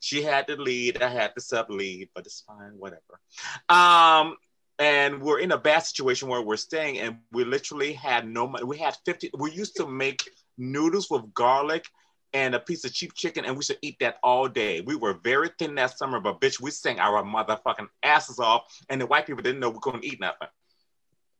She 0.00 0.22
had 0.22 0.46
the 0.46 0.56
lead. 0.56 1.02
I 1.02 1.08
had 1.08 1.32
the 1.34 1.40
sub 1.40 1.70
lead, 1.70 2.08
but 2.14 2.26
it's 2.26 2.40
fine, 2.40 2.72
whatever. 2.78 3.20
Um, 3.68 4.36
and 4.78 5.20
we're 5.20 5.40
in 5.40 5.52
a 5.52 5.58
bad 5.58 5.80
situation 5.80 6.28
where 6.28 6.42
we're 6.42 6.56
staying, 6.56 6.98
and 6.98 7.18
we 7.32 7.44
literally 7.44 7.92
had 7.92 8.28
no 8.28 8.46
money. 8.46 8.64
We 8.64 8.78
had 8.78 8.96
fifty. 9.04 9.30
We 9.36 9.50
used 9.50 9.76
to 9.76 9.86
make 9.86 10.22
noodles 10.56 11.10
with 11.10 11.34
garlic 11.34 11.86
and 12.34 12.54
a 12.54 12.60
piece 12.60 12.84
of 12.84 12.92
cheap 12.92 13.14
chicken, 13.14 13.44
and 13.44 13.56
we 13.56 13.64
should 13.64 13.78
eat 13.82 13.96
that 14.00 14.18
all 14.22 14.48
day. 14.48 14.80
We 14.80 14.94
were 14.96 15.14
very 15.14 15.50
thin 15.58 15.74
that 15.76 15.96
summer, 15.98 16.20
but 16.20 16.40
bitch, 16.40 16.60
we 16.60 16.70
sang 16.70 17.00
our 17.00 17.22
motherfucking 17.22 17.88
asses 18.02 18.38
off, 18.38 18.64
and 18.88 19.00
the 19.00 19.06
white 19.06 19.26
people 19.26 19.42
didn't 19.42 19.60
know 19.60 19.70
we 19.70 19.78
couldn't 19.80 20.04
eat 20.04 20.20
nothing. 20.20 20.48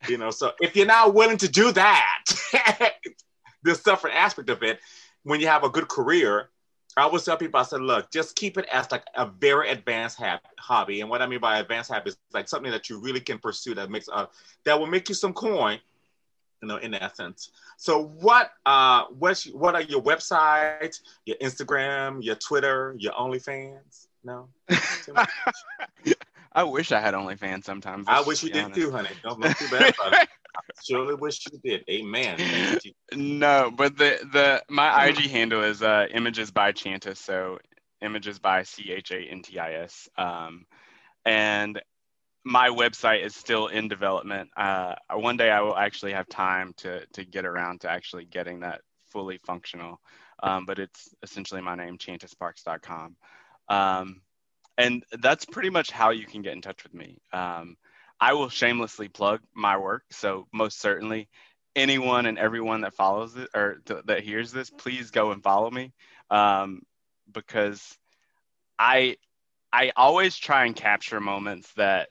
You 0.09 0.17
know, 0.17 0.31
so 0.31 0.53
if 0.61 0.77
you're 0.77 0.87
not 0.87 1.15
willing 1.15 1.39
to 1.39 1.49
do 1.49 1.73
that, 1.73 2.25
the 3.63 3.75
suffering 3.75 4.15
aspect 4.15 4.49
of 4.49 4.63
it, 4.63 4.79
when 5.25 5.41
you 5.41 5.49
have 5.49 5.65
a 5.65 5.69
good 5.69 5.89
career, 5.89 6.51
I 6.99 7.03
always 7.03 7.25
tell 7.25 7.37
people, 7.37 7.61
I 7.61 7.63
said, 7.63 7.81
look, 7.81 8.11
just 8.11 8.37
keep 8.37 8.59
it 8.59 8.67
as 8.73 8.91
like 8.91 9.05
a 9.15 9.27
very 9.27 9.71
advanced 9.71 10.19
hab- 10.19 10.41
hobby. 10.59 11.01
And 11.01 11.11
what 11.11 11.23
I 11.23 11.27
mean 11.27 11.41
by 11.41 11.59
advanced 11.59 11.91
hobby 11.91 12.11
is 12.11 12.19
like 12.33 12.49
something 12.49 12.71
that 12.71 12.89
you 12.89 13.01
really 13.01 13.21
can 13.21 13.39
pursue 13.39 13.75
that 13.75 13.91
makes 13.91 14.09
uh, 14.13 14.27
that 14.65 14.79
will 14.79 14.87
make 14.87 15.09
you 15.09 15.15
some 15.15 15.33
coin, 15.33 15.79
you 16.63 16.69
know, 16.69 16.77
in 16.77 16.95
essence. 16.95 17.51
So 17.77 18.05
what 18.21 18.51
uh 18.67 19.05
what's 19.19 19.45
what 19.47 19.75
are 19.75 19.83
your 19.83 20.03
websites, 20.03 21.01
your 21.25 21.37
Instagram, 21.37 22.23
your 22.23 22.35
Twitter, 22.37 22.95
your 22.99 23.13
OnlyFans? 23.13 24.07
No. 24.25 24.49
I 26.53 26.65
wish 26.65 26.91
I 26.93 27.01
had 27.01 27.15
OnlyFans 27.15 27.65
sometimes. 27.65 28.07
I 28.09 28.21
wish 28.23 28.43
you 28.43 28.51
did 28.51 28.65
honest. 28.65 28.81
too, 28.81 28.91
honey. 28.91 29.11
Don't 29.23 29.39
look 29.39 29.57
too 29.57 29.69
bad 29.69 29.95
about 29.95 30.23
it. 30.23 30.29
Surely 30.87 31.15
wish 31.15 31.45
you 31.51 31.59
did. 31.63 31.85
Amen. 31.89 32.39
No, 33.15 33.73
but 33.75 33.97
the 33.97 34.19
the 34.33 34.63
my 34.69 35.07
IG 35.07 35.31
handle 35.31 35.63
is 35.63 35.83
uh, 35.83 36.07
images 36.13 36.51
by 36.51 36.73
Chantis, 36.73 37.17
so 37.19 37.59
images 38.01 38.39
by 38.39 38.63
C 38.63 38.93
H 38.93 39.11
A 39.11 39.19
N 39.19 39.43
T 39.43 39.59
I 39.59 39.75
S, 39.75 40.09
um, 40.17 40.67
and 41.25 41.81
my 42.45 42.69
website 42.69 43.25
is 43.25 43.35
still 43.35 43.67
in 43.67 43.89
development. 43.89 44.51
Uh, 44.57 44.95
one 45.13 45.37
day 45.37 45.51
I 45.51 45.61
will 45.61 45.77
actually 45.77 46.13
have 46.13 46.29
time 46.29 46.73
to 46.79 47.05
to 47.15 47.25
get 47.25 47.45
around 47.45 47.83
to 47.83 47.91
actually 47.91 48.25
getting 48.25 48.61
that 48.61 48.81
fully 49.11 49.39
functional, 49.47 50.01
um, 50.43 50.65
but 50.67 50.79
it's 50.79 51.15
essentially 51.23 51.61
my 51.61 51.75
name, 51.75 51.99
chantisparks.com. 51.99 53.17
Um, 53.69 54.23
and 54.77 55.05
that's 55.21 55.45
pretty 55.45 55.71
much 55.71 55.91
how 55.91 56.11
you 56.11 56.25
can 56.25 56.43
get 56.43 56.53
in 56.53 56.63
touch 56.63 56.85
with 56.85 56.95
me. 56.95 57.19
Um, 57.33 57.77
I 58.21 58.35
will 58.35 58.49
shamelessly 58.49 59.09
plug 59.09 59.41
my 59.55 59.77
work. 59.77 60.05
So 60.11 60.47
most 60.53 60.81
certainly, 60.81 61.29
anyone 61.77 62.27
and 62.27 62.39
everyone 62.39 62.83
that 62.83 62.95
follows 62.95 63.37
it 63.37 63.49
or 63.55 63.81
th- 63.87 64.05
that 64.07 64.23
hears 64.23 64.53
this, 64.53 64.71
please 64.71 65.11
go 65.11 65.31
and 65.31 65.43
follow 65.43 65.71
me, 65.71 65.93
um, 66.31 66.83
because 67.33 67.97
I 68.79 69.17
I 69.73 69.93
always 69.97 70.37
try 70.37 70.65
and 70.65 70.75
capture 70.75 71.21
moments 71.21 71.73
that 71.75 72.09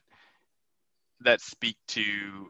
that 1.22 1.42
speak 1.42 1.78
to 1.90 2.50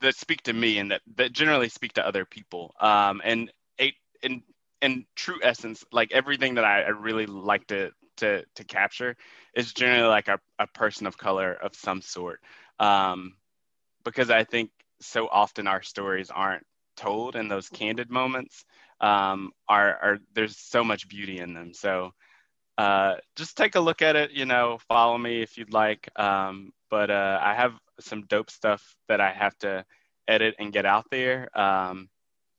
that 0.00 0.16
speak 0.16 0.42
to 0.42 0.52
me 0.52 0.78
and 0.78 0.90
that 0.90 1.02
that 1.16 1.32
generally 1.32 1.68
speak 1.68 1.94
to 1.94 2.06
other 2.06 2.24
people. 2.24 2.74
Um, 2.80 3.20
and 3.24 3.50
a 3.80 3.92
in 4.22 4.42
in 4.80 5.04
true 5.16 5.38
essence, 5.42 5.84
like 5.92 6.12
everything 6.12 6.54
that 6.54 6.64
I, 6.64 6.82
I 6.82 6.88
really 6.90 7.26
like 7.26 7.66
to 7.68 7.90
to 8.18 8.44
to 8.56 8.64
capture 8.64 9.16
is 9.54 9.72
generally 9.72 10.08
like 10.08 10.28
a, 10.28 10.38
a 10.58 10.66
person 10.66 11.06
of 11.06 11.18
color 11.18 11.52
of 11.52 11.74
some 11.74 12.02
sort. 12.02 12.40
Um, 12.78 13.34
because 14.04 14.30
I 14.30 14.44
think 14.44 14.70
so 15.00 15.28
often 15.28 15.66
our 15.66 15.82
stories 15.82 16.30
aren't 16.30 16.64
told 16.96 17.36
in 17.36 17.48
those 17.48 17.68
candid 17.68 18.10
moments. 18.10 18.64
Um, 19.00 19.52
are, 19.68 19.96
are 20.02 20.18
there's 20.34 20.58
so 20.58 20.82
much 20.82 21.08
beauty 21.08 21.38
in 21.38 21.54
them. 21.54 21.72
So 21.72 22.12
uh, 22.76 23.16
just 23.36 23.56
take 23.56 23.74
a 23.74 23.80
look 23.80 24.02
at 24.02 24.16
it. 24.16 24.32
You 24.32 24.46
know, 24.46 24.78
follow 24.88 25.16
me 25.18 25.42
if 25.42 25.56
you'd 25.58 25.72
like. 25.72 26.08
Um, 26.16 26.72
but 26.90 27.10
uh, 27.10 27.38
I 27.42 27.54
have 27.54 27.74
some 28.00 28.26
dope 28.26 28.50
stuff 28.50 28.82
that 29.08 29.20
I 29.20 29.32
have 29.32 29.56
to 29.58 29.84
edit 30.26 30.54
and 30.58 30.72
get 30.72 30.86
out 30.86 31.06
there, 31.10 31.48
um, 31.58 32.08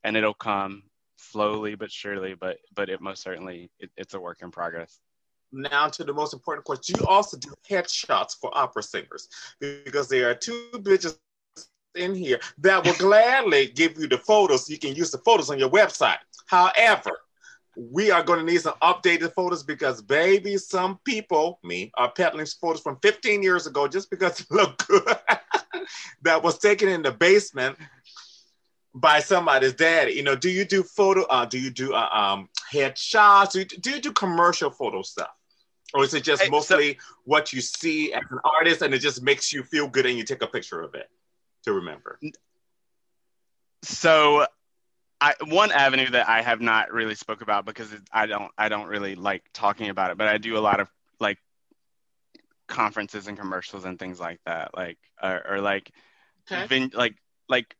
and 0.04 0.18
it'll 0.18 0.34
come 0.34 0.84
slowly 1.18 1.76
but 1.76 1.92
surely. 1.92 2.36
But 2.36 2.58
but 2.76 2.90
it 2.90 3.02
most 3.02 3.22
certainly 3.22 3.70
it, 3.80 3.92
it's 3.98 4.14
a 4.14 4.20
work 4.20 4.40
in 4.42 4.52
progress. 4.52 5.00
Now 5.52 5.88
to 5.90 6.04
the 6.04 6.14
most 6.14 6.34
important 6.34 6.66
question. 6.66 6.98
You 7.00 7.08
also 7.08 7.38
do 7.38 7.54
headshots 7.70 8.38
for 8.40 8.56
opera 8.56 8.84
singers 8.84 9.28
because 9.60 10.08
there 10.08 10.30
are 10.30 10.36
two 10.36 10.70
bitches 10.74 11.18
in 11.96 12.14
here 12.14 12.40
that 12.60 12.86
will 12.86 12.94
gladly 12.94 13.68
give 13.68 13.98
you 13.98 14.08
the 14.08 14.18
photos 14.18 14.68
so 14.68 14.72
you 14.72 14.80
can 14.80 14.96
use 14.96 15.12
the 15.12 15.18
photos 15.20 15.50
on 15.50 15.58
your 15.58 15.70
website. 15.70 16.18
However, 16.46 17.12
we 17.76 18.12
are 18.12 18.24
going 18.24 18.40
to 18.40 18.46
need 18.46 18.62
some 18.62 18.76
updated 18.82 19.34
photos 19.34 19.64
because 19.64 20.02
baby, 20.02 20.58
some 20.58 21.00
people, 21.06 21.60
me, 21.64 21.92
are 21.98 22.12
peddling 22.12 22.46
photos 22.46 22.82
from 22.82 22.98
15 23.02 23.42
years 23.42 23.68
ago 23.68 23.88
just 23.88 24.10
because 24.10 24.38
they 24.38 24.56
look 24.56 24.86
good. 24.88 25.04
that 26.24 26.44
was 26.44 26.60
taken 26.60 26.90
in 26.90 27.02
the 27.02 27.12
basement 27.12 27.78
by 28.94 29.20
somebody's 29.20 29.74
daddy. 29.74 30.14
You 30.14 30.24
know, 30.24 30.36
do 30.36 30.50
you 30.50 30.66
do 30.66 30.84
photo? 30.84 31.24
Uh, 31.24 31.46
do 31.46 31.58
you 31.60 31.70
do 31.70 31.94
uh, 31.94 32.10
um, 32.12 32.50
headshots? 32.72 33.52
Do 33.52 33.60
you, 33.60 33.66
do 33.66 33.92
you 33.92 34.02
do 34.02 34.12
commercial 34.12 34.72
photo 34.72 35.02
stuff? 35.02 35.30
Or 35.94 36.04
is 36.04 36.14
it 36.14 36.24
just 36.24 36.50
mostly 36.52 37.00
what 37.24 37.52
you 37.52 37.62
see 37.62 38.14
as 38.14 38.24
an 38.30 38.40
artist 38.44 38.82
and 38.82 38.94
it 38.94 39.00
just 39.00 39.24
makes 39.24 39.52
you 39.52 39.64
feel 39.64 39.88
good 39.88 40.06
and 40.06 40.18
you 40.18 40.24
take 40.24 40.42
a 40.44 40.48
picture 40.48 40.82
of 40.82 40.94
it 40.94 41.10
to 41.64 41.74
remember? 41.74 42.20
So, 43.84 44.46
I, 45.22 45.34
one 45.48 45.72
avenue 45.72 46.10
that 46.12 46.30
I 46.30 46.42
have 46.42 46.62
not 46.62 46.92
really 46.92 47.16
spoke 47.16 47.42
about 47.42 47.66
because 47.66 47.92
it, 47.92 48.02
I 48.12 48.26
don't 48.26 48.52
I 48.58 48.70
don't 48.70 48.88
really 48.88 49.16
like 49.16 49.44
talking 49.54 49.90
about 49.90 50.12
it, 50.12 50.18
but 50.18 50.28
I 50.28 50.38
do 50.38 50.58
a 50.58 50.60
lot 50.60 50.80
of 50.80 50.90
like 51.20 51.38
conferences 52.68 53.28
and 53.28 53.38
commercials 53.38 53.84
and 53.84 54.00
things 54.00 54.20
like 54.20 54.40
that, 54.46 54.76
like 54.76 54.98
or, 55.22 55.56
or 55.56 55.62
like 55.62 55.92
Okay. 56.52 56.66
vin- 56.68 56.92
like 56.94 57.16
like 57.48 57.76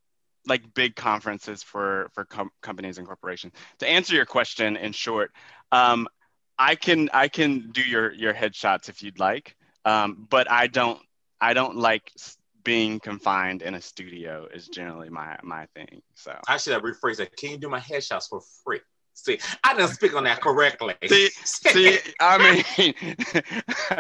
like 0.48 0.74
big 0.74 0.96
conferences 0.96 1.64
for 1.64 2.10
for 2.14 2.26
com- 2.26 2.52
companies 2.62 2.98
and 2.98 3.08
corporations. 3.08 3.54
To 3.80 3.88
answer 3.88 4.16
your 4.16 4.26
question 4.26 4.76
in 4.76 4.92
short, 4.92 5.32
um, 5.72 6.08
I 6.60 6.76
can 6.76 7.10
I 7.14 7.30
can 7.30 7.72
do 7.72 7.82
your 7.82 8.12
your 8.12 8.34
headshots 8.34 8.90
if 8.90 9.02
you'd 9.02 9.18
like, 9.18 9.56
um, 9.86 10.28
but 10.30 10.52
I 10.52 10.68
don't 10.68 11.00
I 11.40 11.54
don't 11.54 11.78
like 11.78 12.12
being 12.64 13.00
confined 13.00 13.62
in 13.62 13.76
a 13.76 13.82
studio 13.82 14.48
is 14.54 14.68
generally 14.68 15.10
my 15.10 15.38
my 15.42 15.66
thing. 15.74 16.02
So 16.16 16.38
I 16.48 16.58
should 16.58 16.74
have 16.74 16.84
rephrased 16.84 17.22
it. 17.22 17.36
Can 17.38 17.52
you 17.52 17.58
do 17.58 17.70
my 17.70 17.80
headshots 17.80 18.28
for 18.28 18.42
free? 18.64 18.82
See, 19.14 19.40
I 19.64 19.74
didn't 19.74 19.92
speak 19.92 20.16
on 20.16 20.24
that 20.26 20.42
correctly. 20.42 20.96
See, 21.08 21.30
see, 21.44 21.98
I 22.20 22.38
mean, 22.78 22.94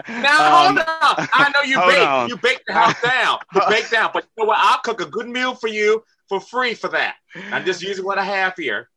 now 0.07 0.67
um, 0.67 0.75
hold 0.75 0.79
on. 0.79 1.27
I 1.33 1.51
know 1.53 1.61
you 1.61 1.77
bake 1.87 2.07
on. 2.07 2.29
you 2.29 2.37
bake 2.37 2.61
the 2.67 2.73
house 2.73 3.01
down. 3.01 3.39
You 3.53 3.61
bake 3.69 3.89
down, 3.89 4.11
but 4.13 4.23
you 4.23 4.43
know 4.43 4.47
what? 4.47 4.59
I'll 4.61 4.79
cook 4.79 5.01
a 5.01 5.05
good 5.05 5.27
meal 5.27 5.55
for 5.55 5.67
you 5.67 6.03
for 6.27 6.39
free 6.39 6.73
for 6.73 6.89
that. 6.89 7.15
I'm 7.51 7.65
just 7.65 7.81
using 7.81 8.05
what 8.05 8.17
I 8.17 8.23
have 8.23 8.53
here. 8.57 8.89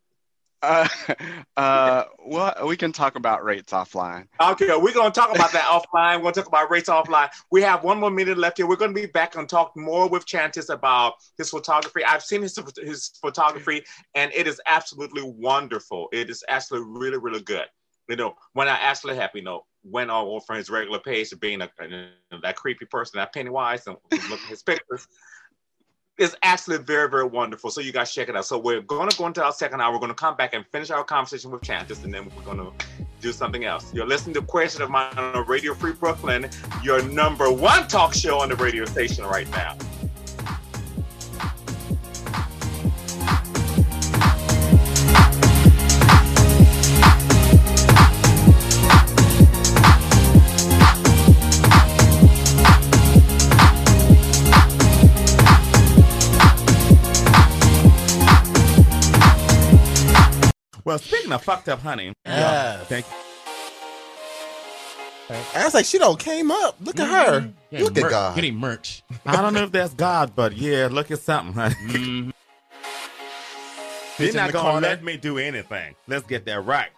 Uh, 0.62 0.88
uh, 1.56 2.04
well, 2.24 2.66
we 2.66 2.76
can 2.76 2.92
talk 2.92 3.16
about 3.16 3.44
rates 3.44 3.72
offline. 3.72 4.26
Okay, 4.40 4.68
we're 4.76 4.92
going 4.92 5.12
to 5.12 5.20
talk 5.20 5.34
about 5.34 5.52
that 5.52 5.64
offline. 5.94 6.16
We're 6.16 6.22
going 6.22 6.34
to 6.34 6.40
talk 6.40 6.48
about 6.48 6.70
rates 6.70 6.88
offline. 6.88 7.30
We 7.50 7.62
have 7.62 7.84
one 7.84 7.98
more 7.98 8.10
minute 8.10 8.38
left 8.38 8.58
here. 8.58 8.66
We're 8.66 8.76
going 8.76 8.94
to 8.94 9.00
be 9.00 9.06
back 9.06 9.36
and 9.36 9.48
talk 9.48 9.76
more 9.76 10.08
with 10.08 10.26
Chantis 10.26 10.72
about 10.72 11.14
his 11.36 11.50
photography. 11.50 12.04
I've 12.04 12.22
seen 12.22 12.42
his, 12.42 12.58
his 12.76 13.10
photography, 13.20 13.82
and 14.14 14.32
it 14.34 14.46
is 14.46 14.60
absolutely 14.66 15.22
wonderful. 15.22 16.08
It 16.12 16.30
is 16.30 16.44
actually 16.48 16.82
really, 16.84 17.18
really 17.18 17.42
good. 17.42 17.66
You 18.08 18.16
know, 18.16 18.34
when 18.52 18.68
I 18.68 18.72
actually 18.72 19.16
have, 19.16 19.30
you 19.34 19.42
know, 19.42 19.64
went 19.84 20.10
on 20.10 20.26
over 20.26 20.54
his 20.54 20.70
regular 20.70 20.98
page 20.98 21.30
to 21.30 21.36
being 21.36 21.60
a, 21.60 21.70
that 22.42 22.56
creepy 22.56 22.84
person, 22.84 23.18
that 23.18 23.32
Pennywise, 23.32 23.86
and 23.86 23.96
look 24.10 24.40
at 24.40 24.48
his 24.48 24.62
pictures. 24.62 25.06
It's 26.22 26.36
actually 26.44 26.78
very, 26.78 27.10
very 27.10 27.24
wonderful. 27.24 27.68
So 27.72 27.80
you 27.80 27.90
guys 27.90 28.14
check 28.14 28.28
it 28.28 28.36
out. 28.36 28.46
So 28.46 28.56
we're 28.56 28.80
going 28.80 29.10
to 29.10 29.18
go 29.18 29.26
into 29.26 29.42
our 29.42 29.50
second 29.50 29.80
hour. 29.80 29.92
We're 29.92 29.98
going 29.98 30.10
to 30.10 30.14
come 30.14 30.36
back 30.36 30.54
and 30.54 30.64
finish 30.70 30.88
our 30.92 31.02
conversation 31.02 31.50
with 31.50 31.62
Chantis, 31.62 32.04
and 32.04 32.14
then 32.14 32.30
we're 32.36 32.44
going 32.44 32.58
to 32.58 32.72
do 33.20 33.32
something 33.32 33.64
else. 33.64 33.92
You're 33.92 34.06
listening 34.06 34.34
to 34.34 34.42
Queer 34.42 34.68
State 34.68 34.84
of 34.84 34.90
Mind 34.90 35.18
on 35.18 35.44
Radio 35.48 35.74
Free 35.74 35.94
Brooklyn, 35.94 36.48
your 36.80 37.02
number 37.02 37.50
one 37.50 37.88
talk 37.88 38.14
show 38.14 38.38
on 38.38 38.50
the 38.50 38.56
radio 38.56 38.84
station 38.84 39.24
right 39.24 39.50
now. 39.50 39.76
Well, 60.92 60.98
speaking 60.98 61.32
of 61.32 61.42
fucked 61.42 61.70
up 61.70 61.80
honey, 61.80 62.12
Yes. 62.26 62.86
thank 62.86 63.06
you. 63.06 63.12
I 65.54 65.64
was 65.64 65.72
like, 65.72 65.86
she 65.86 65.96
don't 65.96 66.18
came 66.20 66.50
up. 66.50 66.76
Look 66.82 67.00
at 67.00 67.08
her. 67.08 67.40
Mm-hmm. 67.40 67.50
Yeah, 67.70 67.80
Look 67.84 67.96
at 67.96 68.10
God. 68.10 68.34
getting 68.34 68.56
merch. 68.56 69.02
I 69.24 69.40
don't 69.40 69.54
know 69.54 69.62
if 69.64 69.72
that's 69.72 69.94
God, 69.94 70.36
but 70.36 70.54
yeah, 70.54 70.88
look 70.92 71.10
at 71.10 71.20
something, 71.20 71.54
honey. 71.54 71.74
Mm-hmm. 71.76 72.30
Bitch 74.22 74.32
They're 74.32 74.32
not 74.34 74.46
the 74.48 74.52
gonna 74.52 74.70
corner. 74.72 74.86
let 74.88 75.02
me 75.02 75.16
do 75.16 75.38
anything. 75.38 75.94
Let's 76.06 76.26
get 76.26 76.44
that 76.44 76.60
right. 76.66 76.90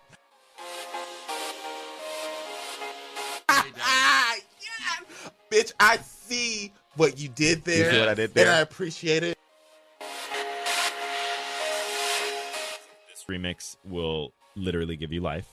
yes! 3.49 4.41
Bitch, 5.53 5.73
I 5.79 5.99
see 5.99 6.73
what 6.97 7.17
you 7.21 7.29
did 7.29 7.63
there. 7.65 7.93
see 7.93 8.01
what 8.01 8.09
I 8.09 8.15
did 8.15 8.35
there. 8.35 8.45
And 8.47 8.51
there? 8.55 8.59
I 8.59 8.61
appreciate 8.63 9.23
it. 9.23 9.39
Remix 13.27 13.77
will 13.85 14.33
literally 14.57 14.97
give 14.97 15.13
you 15.13 15.21
life. 15.21 15.47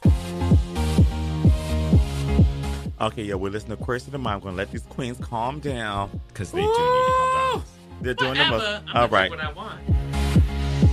Okay, 3.02 3.24
yeah, 3.24 3.34
we're 3.34 3.50
listening 3.50 3.78
to 3.78 3.84
Queer 3.84 4.00
State 4.00 4.14
of 4.14 4.22
Mind. 4.22 4.36
I'm 4.36 4.42
gonna 4.42 4.58
let 4.58 4.72
these 4.72 4.84
queens 4.84 5.18
calm 5.20 5.60
down 5.60 6.22
because 6.28 6.52
they 6.52 6.62
do 6.62 6.68
need 6.68 6.74
to 6.74 7.14
calm 7.18 7.54
down. 7.54 7.64
They're 8.02 8.14
doing 8.14 8.36
the 8.36 8.46
most. 8.46 8.64
Whatever. 8.64 8.84
I'm 8.88 8.96
All 8.96 9.08
gonna 9.08 9.10
right. 9.10 9.32
do 9.32 9.38
what 9.38 9.46
I 9.46 9.52
want. 9.54 9.80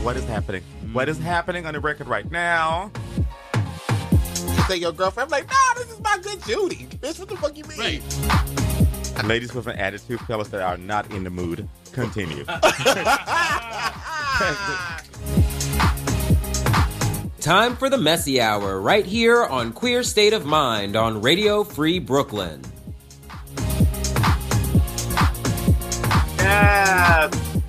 What 0.02 0.16
is 0.16 0.24
happening? 0.24 0.62
What 0.92 1.08
is 1.08 1.18
mm. 1.18 1.22
happening 1.22 1.66
on 1.66 1.74
the 1.74 1.80
record 1.80 2.08
right 2.08 2.30
now? 2.30 2.90
Say 4.68 4.76
your 4.76 4.92
girlfriend. 4.92 5.32
I'm 5.32 5.40
like, 5.40 5.50
nah, 5.50 5.74
this 5.74 5.90
is 5.90 5.98
my 6.00 6.18
good 6.22 6.40
Judy. 6.44 6.86
Bitch, 6.86 7.18
what 7.18 7.28
the 7.28 7.36
fuck 7.36 7.56
you 7.56 7.64
mean? 7.64 8.02
Ladies 9.26 9.52
with 9.54 9.66
an 9.66 9.76
attitude, 9.78 10.20
fellas 10.20 10.48
that 10.48 10.62
are 10.62 10.78
not 10.78 11.10
in 11.12 11.24
the 11.24 11.30
mood. 11.30 11.68
Continue. 11.92 12.44
Time 17.40 17.76
for 17.76 17.88
the 17.88 17.96
messy 17.96 18.40
hour 18.40 18.80
right 18.80 19.06
here 19.06 19.44
on 19.44 19.72
Queer 19.72 20.02
State 20.02 20.32
of 20.32 20.44
Mind 20.44 20.96
on 20.96 21.22
Radio 21.22 21.62
Free 21.62 22.00
Brooklyn. 22.00 22.60
Yes. 26.38 27.60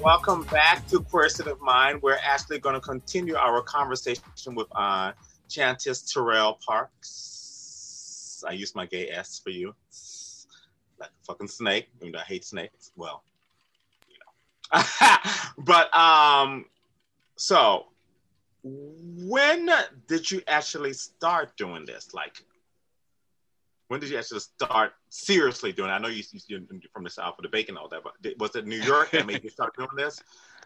Welcome 0.00 0.44
back 0.44 0.86
to 0.86 1.00
Queer 1.00 1.28
State 1.28 1.48
of 1.48 1.60
Mind. 1.60 2.02
We're 2.02 2.20
actually 2.22 2.60
going 2.60 2.76
to 2.76 2.80
continue 2.80 3.34
our 3.34 3.62
conversation 3.62 4.22
with 4.54 4.68
uh, 4.76 5.10
Chantis 5.48 6.12
Terrell 6.12 6.60
Parks. 6.64 8.44
I 8.46 8.52
use 8.52 8.76
my 8.76 8.86
gay 8.86 9.10
S 9.10 9.40
for 9.42 9.50
you. 9.50 9.74
Like 11.00 11.10
a 11.10 11.24
fucking 11.26 11.48
snake. 11.48 11.88
Even 12.00 12.12
though 12.12 12.20
I 12.20 12.22
hate 12.22 12.44
snakes. 12.44 12.92
Well, 12.94 13.24
you 14.08 14.18
know. 14.20 14.82
but, 15.58 15.92
um, 15.96 16.66
so 17.34 17.86
when 18.64 19.70
did 20.08 20.30
you 20.30 20.42
actually 20.48 20.94
start 20.94 21.56
doing 21.56 21.84
this? 21.84 22.14
Like, 22.14 22.42
when 23.88 24.00
did 24.00 24.08
you 24.08 24.18
actually 24.18 24.40
start 24.40 24.92
seriously 25.10 25.72
doing 25.72 25.90
it? 25.90 25.92
I 25.92 25.98
know 25.98 26.08
you, 26.08 26.22
you, 26.32 26.40
you're 26.48 26.80
from 26.92 27.04
the 27.04 27.10
South 27.10 27.34
with 27.36 27.44
the 27.44 27.50
bacon 27.50 27.76
and 27.76 27.82
all 27.82 27.88
that, 27.90 28.02
but 28.02 28.14
was 28.38 28.56
it 28.56 28.66
New 28.66 28.80
York 28.80 29.10
that 29.10 29.26
made 29.26 29.44
you 29.44 29.50
start 29.50 29.76
doing 29.78 29.90
this? 29.96 30.20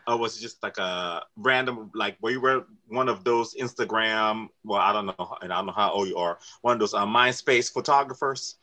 Or 0.06 0.16
was 0.16 0.38
it 0.38 0.40
just 0.40 0.62
like 0.62 0.78
a 0.78 1.24
random, 1.36 1.90
like, 1.92 2.16
where 2.20 2.32
you 2.32 2.40
were 2.40 2.64
one 2.86 3.08
of 3.08 3.24
those 3.24 3.54
Instagram, 3.54 4.48
well, 4.64 4.80
I 4.80 4.92
don't 4.92 5.06
know, 5.06 5.36
and 5.42 5.52
I 5.52 5.56
don't 5.56 5.66
know 5.66 5.72
how 5.72 5.90
old 5.90 6.08
you 6.08 6.16
are, 6.16 6.38
one 6.62 6.74
of 6.74 6.78
those 6.78 6.94
uh, 6.94 7.04
MySpace 7.04 7.70
photographers? 7.70 8.56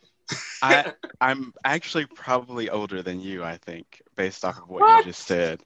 I 0.62 0.94
I'm 1.22 1.54
actually 1.64 2.06
probably 2.06 2.70
older 2.70 3.04
than 3.04 3.20
you. 3.20 3.44
I 3.44 3.58
think 3.58 4.02
based 4.16 4.44
off 4.44 4.58
of 4.58 4.70
what, 4.70 4.82
What? 4.82 5.06
you 5.06 5.12
just 5.12 5.28
said. 5.28 5.62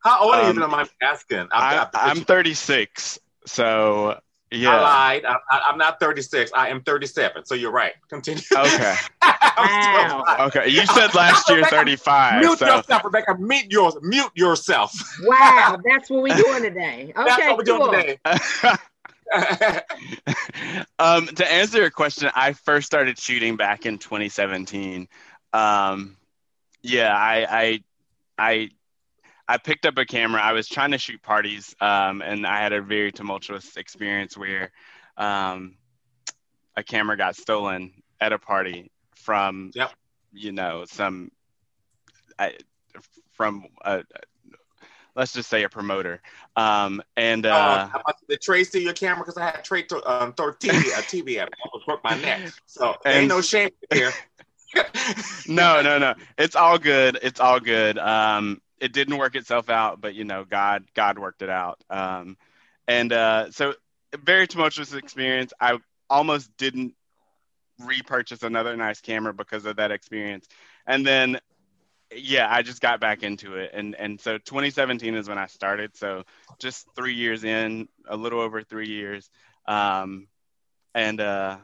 How 0.00 0.22
old 0.22 0.34
are 0.34 0.38
you? 0.38 0.44
Um, 0.44 0.50
If 0.50 0.54
you 0.54 0.60
don't 0.60 0.70
mind 0.70 0.88
asking. 1.02 1.48
I, 1.52 1.86
I, 1.92 2.10
I'm 2.10 2.20
36, 2.20 3.18
so 3.46 4.20
yeah. 4.50 4.76
I 4.76 4.80
lied. 4.80 5.24
I, 5.24 5.36
I, 5.50 5.62
I'm 5.68 5.78
not 5.78 6.00
36. 6.00 6.50
I 6.54 6.68
am 6.68 6.82
37. 6.82 7.44
So 7.44 7.54
you're 7.54 7.72
right. 7.72 7.94
Continue. 8.08 8.42
Okay. 8.52 8.94
Wow. 9.58 10.24
Okay. 10.38 10.68
You 10.68 10.86
said 10.86 11.12
last 11.16 11.48
year 11.50 11.64
35. 11.64 12.40
Mute 12.40 12.60
so 12.60 12.76
yourself, 12.76 13.04
Rebecca. 13.04 13.36
Mute 13.38 13.66
yours. 13.68 13.96
Mute 14.02 14.30
yourself. 14.36 14.94
Wow, 15.24 15.76
that's 15.84 16.08
what 16.08 16.22
we're 16.22 16.36
doing 16.36 16.62
today. 16.62 17.12
Okay, 17.16 17.24
That's 17.26 17.42
what 17.42 17.58
we're 17.58 17.64
doing 17.64 17.80
cool. 17.80 17.90
today. 17.90 18.20
um, 21.00 21.26
to 21.26 21.52
answer 21.52 21.78
your 21.78 21.90
question, 21.90 22.30
I 22.36 22.52
first 22.52 22.86
started 22.86 23.18
shooting 23.18 23.56
back 23.56 23.84
in 23.84 23.98
2017. 23.98 25.08
Um, 25.52 26.16
yeah, 26.82 27.12
I, 27.12 27.46
I, 27.50 27.82
I, 28.38 28.70
I 29.48 29.56
picked 29.56 29.86
up 29.86 29.96
a 29.96 30.04
camera. 30.04 30.42
I 30.42 30.52
was 30.52 30.68
trying 30.68 30.90
to 30.90 30.98
shoot 30.98 31.22
parties, 31.22 31.74
um, 31.80 32.20
and 32.20 32.46
I 32.46 32.60
had 32.60 32.74
a 32.74 32.82
very 32.82 33.10
tumultuous 33.10 33.76
experience 33.78 34.36
where 34.36 34.70
um, 35.16 35.76
a 36.76 36.82
camera 36.82 37.16
got 37.16 37.34
stolen 37.34 38.02
at 38.20 38.32
a 38.32 38.38
party 38.38 38.90
from, 39.14 39.70
you 40.32 40.52
know, 40.52 40.84
some, 40.86 41.30
I, 42.38 42.56
from 43.32 43.64
a, 43.84 44.02
let's 45.16 45.32
just 45.32 45.48
say 45.48 45.64
a 45.64 45.68
promoter. 45.68 46.20
Um, 46.54 47.02
and 47.16 47.46
uh, 47.46 47.88
Uh, 47.94 48.12
the 48.28 48.36
Trey 48.36 48.64
your 48.74 48.92
camera 48.92 49.24
because 49.24 49.38
I 49.38 49.46
had 49.46 49.64
Trey 49.64 49.82
to, 49.84 50.10
um, 50.10 50.34
throw 50.34 50.52
TV, 50.52 50.72
a 50.72 51.02
TV 51.02 51.38
at 51.38 51.50
me. 51.50 51.56
I 51.64 51.68
almost 51.68 51.86
broke 51.86 52.04
my 52.04 52.20
neck. 52.20 52.52
So 52.66 52.96
ain't 53.06 53.28
no 53.28 53.40
shame 53.40 53.70
here. 53.92 54.12
no, 55.48 55.80
no, 55.80 55.98
no. 55.98 56.14
It's 56.36 56.54
all 56.54 56.78
good. 56.78 57.18
It's 57.22 57.40
all 57.40 57.58
good. 57.60 57.98
Um, 57.98 58.60
it 58.80 58.92
didn't 58.92 59.18
work 59.18 59.34
itself 59.34 59.70
out, 59.70 60.00
but 60.00 60.14
you 60.14 60.24
know, 60.24 60.44
God, 60.44 60.84
God 60.94 61.18
worked 61.18 61.42
it 61.42 61.50
out. 61.50 61.82
Um, 61.90 62.36
and 62.86 63.12
uh, 63.12 63.50
so, 63.50 63.74
very 64.24 64.46
tumultuous 64.46 64.94
experience. 64.94 65.52
I 65.60 65.78
almost 66.08 66.56
didn't 66.56 66.94
repurchase 67.78 68.42
another 68.42 68.76
nice 68.76 69.00
camera 69.00 69.32
because 69.32 69.66
of 69.66 69.76
that 69.76 69.90
experience. 69.90 70.48
And 70.86 71.06
then, 71.06 71.38
yeah, 72.14 72.52
I 72.52 72.62
just 72.62 72.80
got 72.80 73.00
back 73.00 73.22
into 73.22 73.56
it, 73.56 73.70
and 73.74 73.94
and 73.94 74.18
so 74.20 74.38
2017 74.38 75.14
is 75.14 75.28
when 75.28 75.36
I 75.36 75.46
started. 75.46 75.94
So 75.94 76.24
just 76.58 76.86
three 76.96 77.14
years 77.14 77.44
in, 77.44 77.88
a 78.08 78.16
little 78.16 78.40
over 78.40 78.62
three 78.62 78.88
years, 78.88 79.28
um, 79.66 80.28
and 80.94 81.20
uh, 81.20 81.58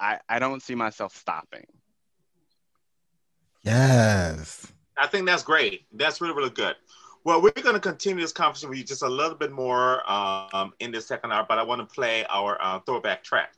I 0.00 0.20
I 0.26 0.38
don't 0.38 0.62
see 0.62 0.74
myself 0.74 1.14
stopping. 1.14 1.66
Yes. 3.62 4.73
I 4.96 5.06
think 5.06 5.26
that's 5.26 5.42
great. 5.42 5.86
That's 5.92 6.20
really, 6.20 6.34
really 6.34 6.50
good. 6.50 6.76
Well, 7.24 7.40
we're 7.40 7.50
going 7.52 7.74
to 7.74 7.80
continue 7.80 8.22
this 8.22 8.32
conversation 8.32 8.68
with 8.68 8.78
you 8.78 8.84
just 8.84 9.02
a 9.02 9.08
little 9.08 9.36
bit 9.36 9.50
more 9.50 10.08
um, 10.10 10.74
in 10.80 10.92
the 10.92 11.00
second 11.00 11.32
hour, 11.32 11.46
but 11.48 11.58
I 11.58 11.62
want 11.62 11.80
to 11.80 11.86
play 11.86 12.24
our 12.26 12.58
uh, 12.60 12.80
throwback 12.80 13.24
track. 13.24 13.54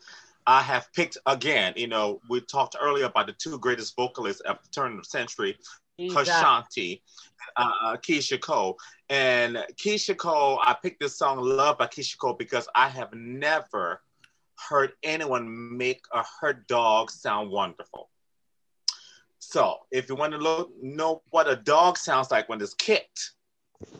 I 0.46 0.62
have 0.62 0.92
picked 0.92 1.18
again, 1.26 1.72
you 1.76 1.88
know, 1.88 2.20
we 2.30 2.40
talked 2.40 2.76
earlier 2.80 3.06
about 3.06 3.26
the 3.26 3.32
two 3.32 3.58
greatest 3.58 3.96
vocalists 3.96 4.40
of 4.42 4.58
the 4.62 4.68
turn 4.70 4.92
of 4.92 4.98
the 4.98 5.04
century. 5.04 5.58
Ashanti, 5.98 7.02
uh, 7.56 7.96
Keyshia 7.96 8.40
Cole. 8.40 8.78
And 9.08 9.56
Keyshia 9.74 10.16
Cole, 10.16 10.60
I 10.62 10.74
picked 10.80 11.00
this 11.00 11.18
song 11.18 11.38
Love 11.40 11.78
by 11.78 11.86
Keyshia 11.86 12.18
Cole 12.18 12.34
because 12.34 12.68
I 12.74 12.88
have 12.88 13.12
never 13.14 14.02
heard 14.68 14.92
anyone 15.02 15.76
make 15.76 16.02
a 16.12 16.24
her 16.40 16.52
dog 16.52 17.10
sound 17.10 17.50
wonderful. 17.50 18.10
So 19.38 19.78
if 19.90 20.08
you 20.08 20.14
want 20.14 20.32
to 20.32 20.38
look, 20.38 20.70
know 20.82 21.22
what 21.30 21.48
a 21.48 21.56
dog 21.56 21.98
sounds 21.98 22.30
like 22.30 22.48
when 22.48 22.60
it's 22.60 22.74
kicked 22.74 23.32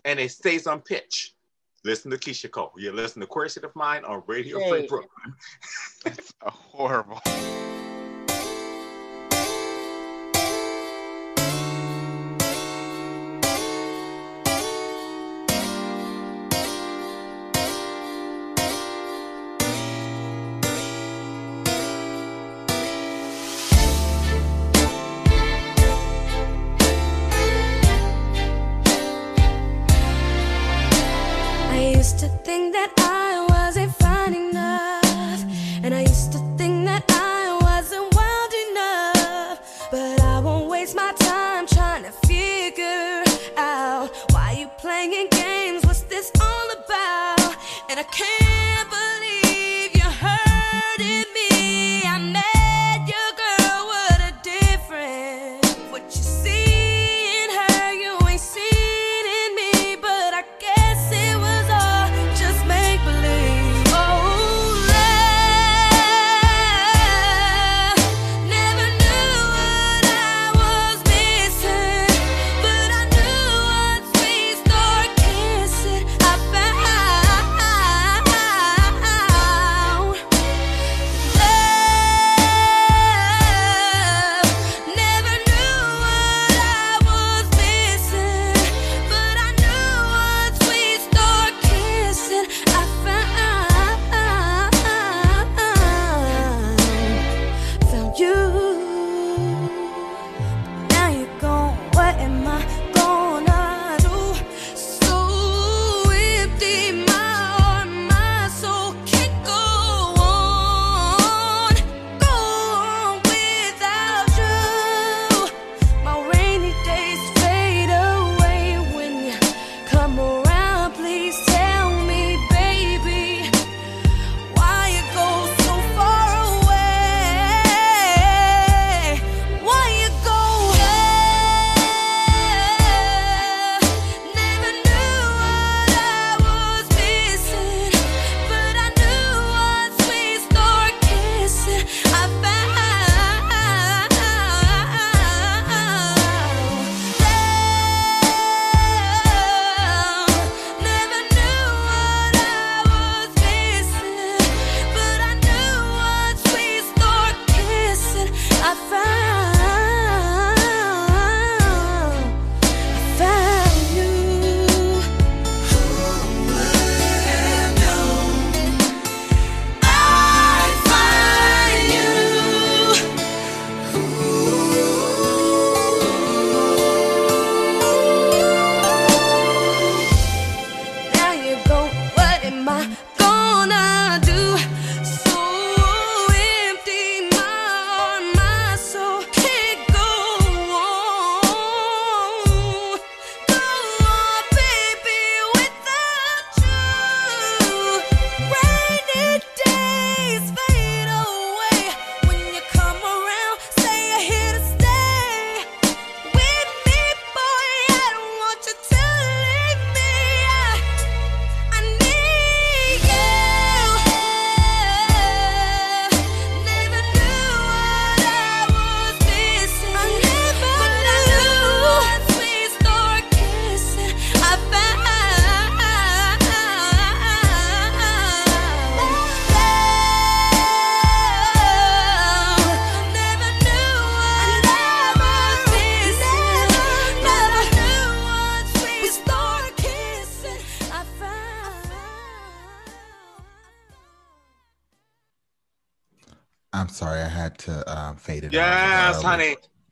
and 0.05 0.18
it 0.18 0.30
stays 0.30 0.66
on 0.66 0.80
pitch, 0.80 1.34
listen 1.84 2.11
to 2.11 2.16
Keyshia 2.16 2.51
Cole. 2.51 2.72
You 2.76 2.93
listen 2.93 3.20
to 3.20 3.26
Queer 3.26 3.49
of 3.62 3.74
Mind 3.74 4.05
on 4.05 4.22
Radio 4.26 4.59
Free. 4.68 4.87
Brooklyn. 4.87 5.34
That's 6.05 6.32
horrible. 6.43 7.20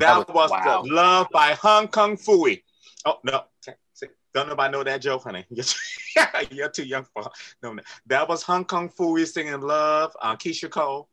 That, 0.05 0.27
That 0.27 0.35
was, 0.35 0.51
was- 0.51 0.51
wow. 0.51 0.83
the 0.83 0.93
Love 0.93 1.27
by 1.33 1.53
Hong 1.55 1.89
Kong 1.89 2.17
Phooey. 2.17 2.63
Oh, 3.05 3.19
no. 3.25 3.43
Don't 4.35 4.49
nobody 4.49 4.73
know 4.73 4.83
that 4.83 5.01
joke, 5.01 5.23
honey. 5.23 5.45
You're, 5.51 5.65
you're 6.51 6.69
too 6.69 6.85
young 6.85 7.05
for 7.05 7.31
no, 7.63 7.73
no. 7.73 7.83
That 8.07 8.29
was 8.29 8.43
Hong 8.43 8.65
Kong 8.65 8.89
Phooey 8.89 9.27
singing 9.29 9.61
Love, 9.61 10.17
uh, 10.21 10.35
Keyshia 10.35 10.69
Cole. 10.71 11.09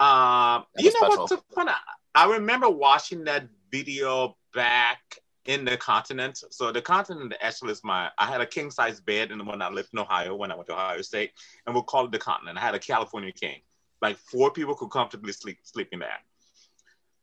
Um, 0.00 0.64
you 0.78 0.86
know 0.86 0.90
special. 0.96 1.18
what's 1.18 1.32
so 1.32 1.42
funny? 1.54 1.72
I 2.14 2.30
remember 2.32 2.70
watching 2.70 3.24
that 3.24 3.46
video 3.70 4.36
back 4.54 5.00
in 5.44 5.64
the 5.64 5.76
continent. 5.76 6.42
So 6.50 6.72
the 6.72 6.80
continent 6.82 7.34
actually 7.42 7.72
is 7.72 7.84
my, 7.84 8.10
I 8.18 8.26
had 8.26 8.40
a 8.40 8.46
king 8.46 8.70
size 8.70 9.00
bed 9.00 9.30
in 9.30 9.44
when 9.44 9.60
I 9.62 9.68
lived 9.70 9.90
in 9.92 9.98
Ohio, 9.98 10.34
when 10.34 10.50
I 10.50 10.54
went 10.54 10.66
to 10.68 10.74
Ohio 10.74 11.02
State, 11.02 11.32
and 11.66 11.74
we'll 11.74 11.84
call 11.84 12.06
it 12.06 12.12
the 12.12 12.18
continent. 12.18 12.56
I 12.58 12.62
had 12.62 12.74
a 12.74 12.78
California 12.78 13.32
king. 13.32 13.60
Like 14.02 14.16
four 14.16 14.50
people 14.50 14.74
could 14.74 14.90
comfortably 14.90 15.32
sleep, 15.32 15.58
sleep 15.62 15.88
in 15.92 16.00
that. 16.00 16.20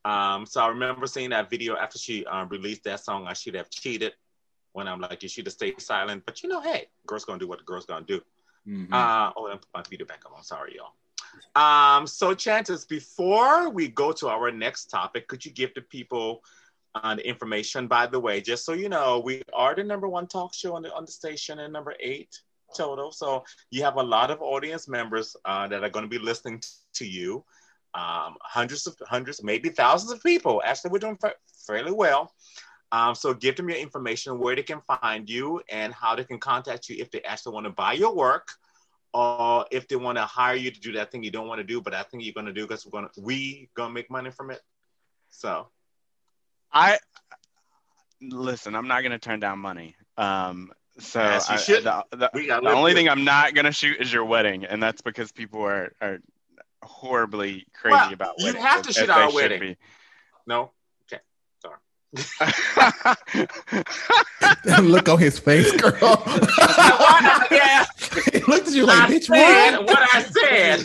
Um, 0.06 0.46
so 0.46 0.62
I 0.62 0.68
remember 0.68 1.08
seeing 1.08 1.30
that 1.30 1.50
video 1.50 1.76
after 1.76 1.98
she 1.98 2.26
um, 2.26 2.50
released 2.50 2.84
that 2.84 3.00
song. 3.00 3.28
I 3.28 3.34
should 3.34 3.56
have 3.56 3.70
cheated. 3.70 4.14
When 4.74 4.88
I'm 4.88 5.00
like, 5.00 5.22
you 5.22 5.30
should 5.30 5.46
have 5.46 5.54
stayed 5.54 5.80
silent. 5.82 6.24
But 6.26 6.42
you 6.42 6.50
know, 6.50 6.60
hey, 6.60 6.88
girls 7.06 7.26
gonna 7.26 7.40
do 7.40 7.48
what 7.48 7.60
the 7.60 7.66
girls 7.66 7.86
gonna 7.86 8.06
do. 8.06 8.22
Mhm. 8.68 8.92
Uh, 8.92 9.32
oh, 9.38 9.48
and 9.48 9.62
put 9.62 9.70
my 9.74 9.84
video 9.90 10.06
back 10.06 10.24
up. 10.26 10.34
I'm 10.36 10.44
sorry, 10.44 10.76
y'all. 10.78 10.94
Um, 11.56 12.08
so 12.08 12.34
Chantis 12.34 12.88
before 12.88 13.70
we 13.70 13.88
go 13.88 14.12
to 14.14 14.30
our 14.30 14.52
next 14.52 14.86
topic, 14.86 15.28
could 15.28 15.46
you 15.46 15.52
give 15.52 15.74
the 15.74 15.82
people 15.82 16.44
uh, 16.96 17.16
the 17.16 17.28
information? 17.28 17.88
By 17.88 18.08
the 18.08 18.20
way, 18.20 18.42
just 18.42 18.66
so 18.66 18.74
you 18.74 18.90
know, 18.90 19.20
we 19.20 19.42
are 19.54 19.76
the 19.76 19.84
number 19.84 20.08
one 20.08 20.28
talk 20.28 20.54
show 20.54 20.76
on 20.76 20.82
the 20.84 20.94
on 20.94 21.06
the 21.06 21.12
station 21.12 21.60
and 21.60 21.72
number 21.72 21.94
eight 22.00 22.40
total. 22.76 23.12
So 23.12 23.44
you 23.70 23.84
have 23.84 23.98
a 23.98 24.04
lot 24.04 24.32
of 24.32 24.42
audience 24.42 24.88
members 24.88 25.36
uh, 25.46 25.68
that 25.68 25.84
are 25.84 25.90
going 25.90 26.06
to 26.06 26.10
be 26.10 26.18
listening 26.20 26.60
t- 26.60 26.70
to 26.94 27.06
you. 27.06 27.44
Um, 27.96 28.36
hundreds 28.42 28.88
of 28.88 28.96
hundreds, 29.08 29.44
maybe 29.44 29.70
thousands 29.70 30.12
of 30.12 30.22
people. 30.24 30.62
Actually, 30.66 30.92
we're 30.92 31.00
doing 31.00 31.18
fairly 31.68 31.92
well. 31.92 32.34
Um, 32.92 33.16
so 33.16 33.34
give 33.34 33.56
them 33.56 33.70
your 33.70 33.78
information, 33.80 34.40
where 34.40 34.56
they 34.56 34.64
can 34.64 34.82
find 34.82 35.30
you, 35.30 35.62
and 35.70 35.94
how 35.94 36.16
they 36.16 36.24
can 36.24 36.40
contact 36.40 36.90
you 36.90 36.96
if 37.00 37.10
they 37.12 37.22
actually 37.22 37.54
want 37.54 37.66
to 37.66 37.72
buy 37.72 37.94
your 37.94 38.14
work, 38.16 38.50
or 39.14 39.66
if 39.72 39.88
they 39.88 39.96
want 39.96 40.18
to 40.18 40.24
hire 40.26 40.56
you 40.56 40.72
to 40.72 40.80
do 40.80 40.92
that 40.94 41.12
thing 41.12 41.24
you 41.24 41.32
don't 41.32 41.48
want 41.48 41.60
to 41.60 41.64
do, 41.64 41.82
but 41.82 41.94
I 41.94 42.04
think 42.04 42.24
you're 42.24 42.34
going 42.34 42.46
to 42.48 42.54
do 42.54 42.68
because 42.68 42.86
we're 42.86 42.92
going 43.00 43.10
to 43.14 43.22
we 43.22 43.70
gonna 43.76 43.94
make 43.94 44.10
money 44.12 44.32
from 44.32 44.50
it. 44.52 44.62
So 45.30 45.68
I 46.72 46.98
listen. 48.22 48.76
I'm 48.76 48.88
not 48.88 49.02
going 49.02 49.12
to 49.12 49.20
turn 49.20 49.40
down 49.40 49.60
money. 49.60 49.96
Um, 50.18 50.72
so 51.00 51.22
Yes, 51.22 51.50
I- 51.50 51.58
should. 51.58 51.84
the, 51.84 52.06
the- 52.12 52.30
the 52.34 52.70
only 52.70 52.94
thing 52.94 53.10
I'm 53.10 53.24
not 53.24 53.54
going 53.56 53.66
to 53.66 53.72
shoot 53.72 54.00
is 54.00 54.12
your 54.14 54.26
wedding, 54.26 54.66
and 54.66 54.82
that's 54.82 55.02
because 55.02 55.32
people 55.32 55.62
are 55.64 55.94
are 56.02 56.20
horribly 56.84 57.66
crazy 57.74 57.94
Well, 57.96 58.14
about 58.14 58.34
you 58.38 58.46
weddings. 58.48 58.64
have 58.66 58.82
to 58.84 58.90
as- 58.90 58.96
shoot 58.96 59.04
as 59.04 59.10
our 59.10 59.34
wedding. 59.34 59.60
be. 59.60 59.78
no, 60.48 60.72
okay, 61.12 61.22
sorry. 61.62 61.78
Look 64.82 65.10
on 65.10 65.20
his 65.20 65.40
face, 65.40 65.72
girl. 65.80 66.24
yeah, 67.52 67.86
he 68.32 68.40
looked 68.48 68.68
at 68.68 68.74
you 68.74 68.86
like, 68.86 69.10
I 69.10 69.12
bitch, 69.14 69.26
said 69.26 69.78
what? 69.78 69.86
what 69.88 70.10
I 70.14 70.24
said. 70.24 70.80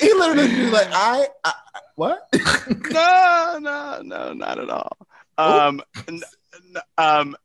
he, 0.00 0.06
he 0.08 0.12
literally 0.14 0.62
was 0.64 0.72
like, 0.72 0.88
I, 0.90 1.28
I 1.44 1.52
what? 1.94 2.28
no, 2.90 3.58
no, 3.60 4.02
no, 4.02 4.32
not 4.34 4.58
at 4.58 4.68
all. 4.70 4.96
Um, 5.38 5.82
n- 6.08 6.20
n- 6.74 6.82
um, 6.98 7.36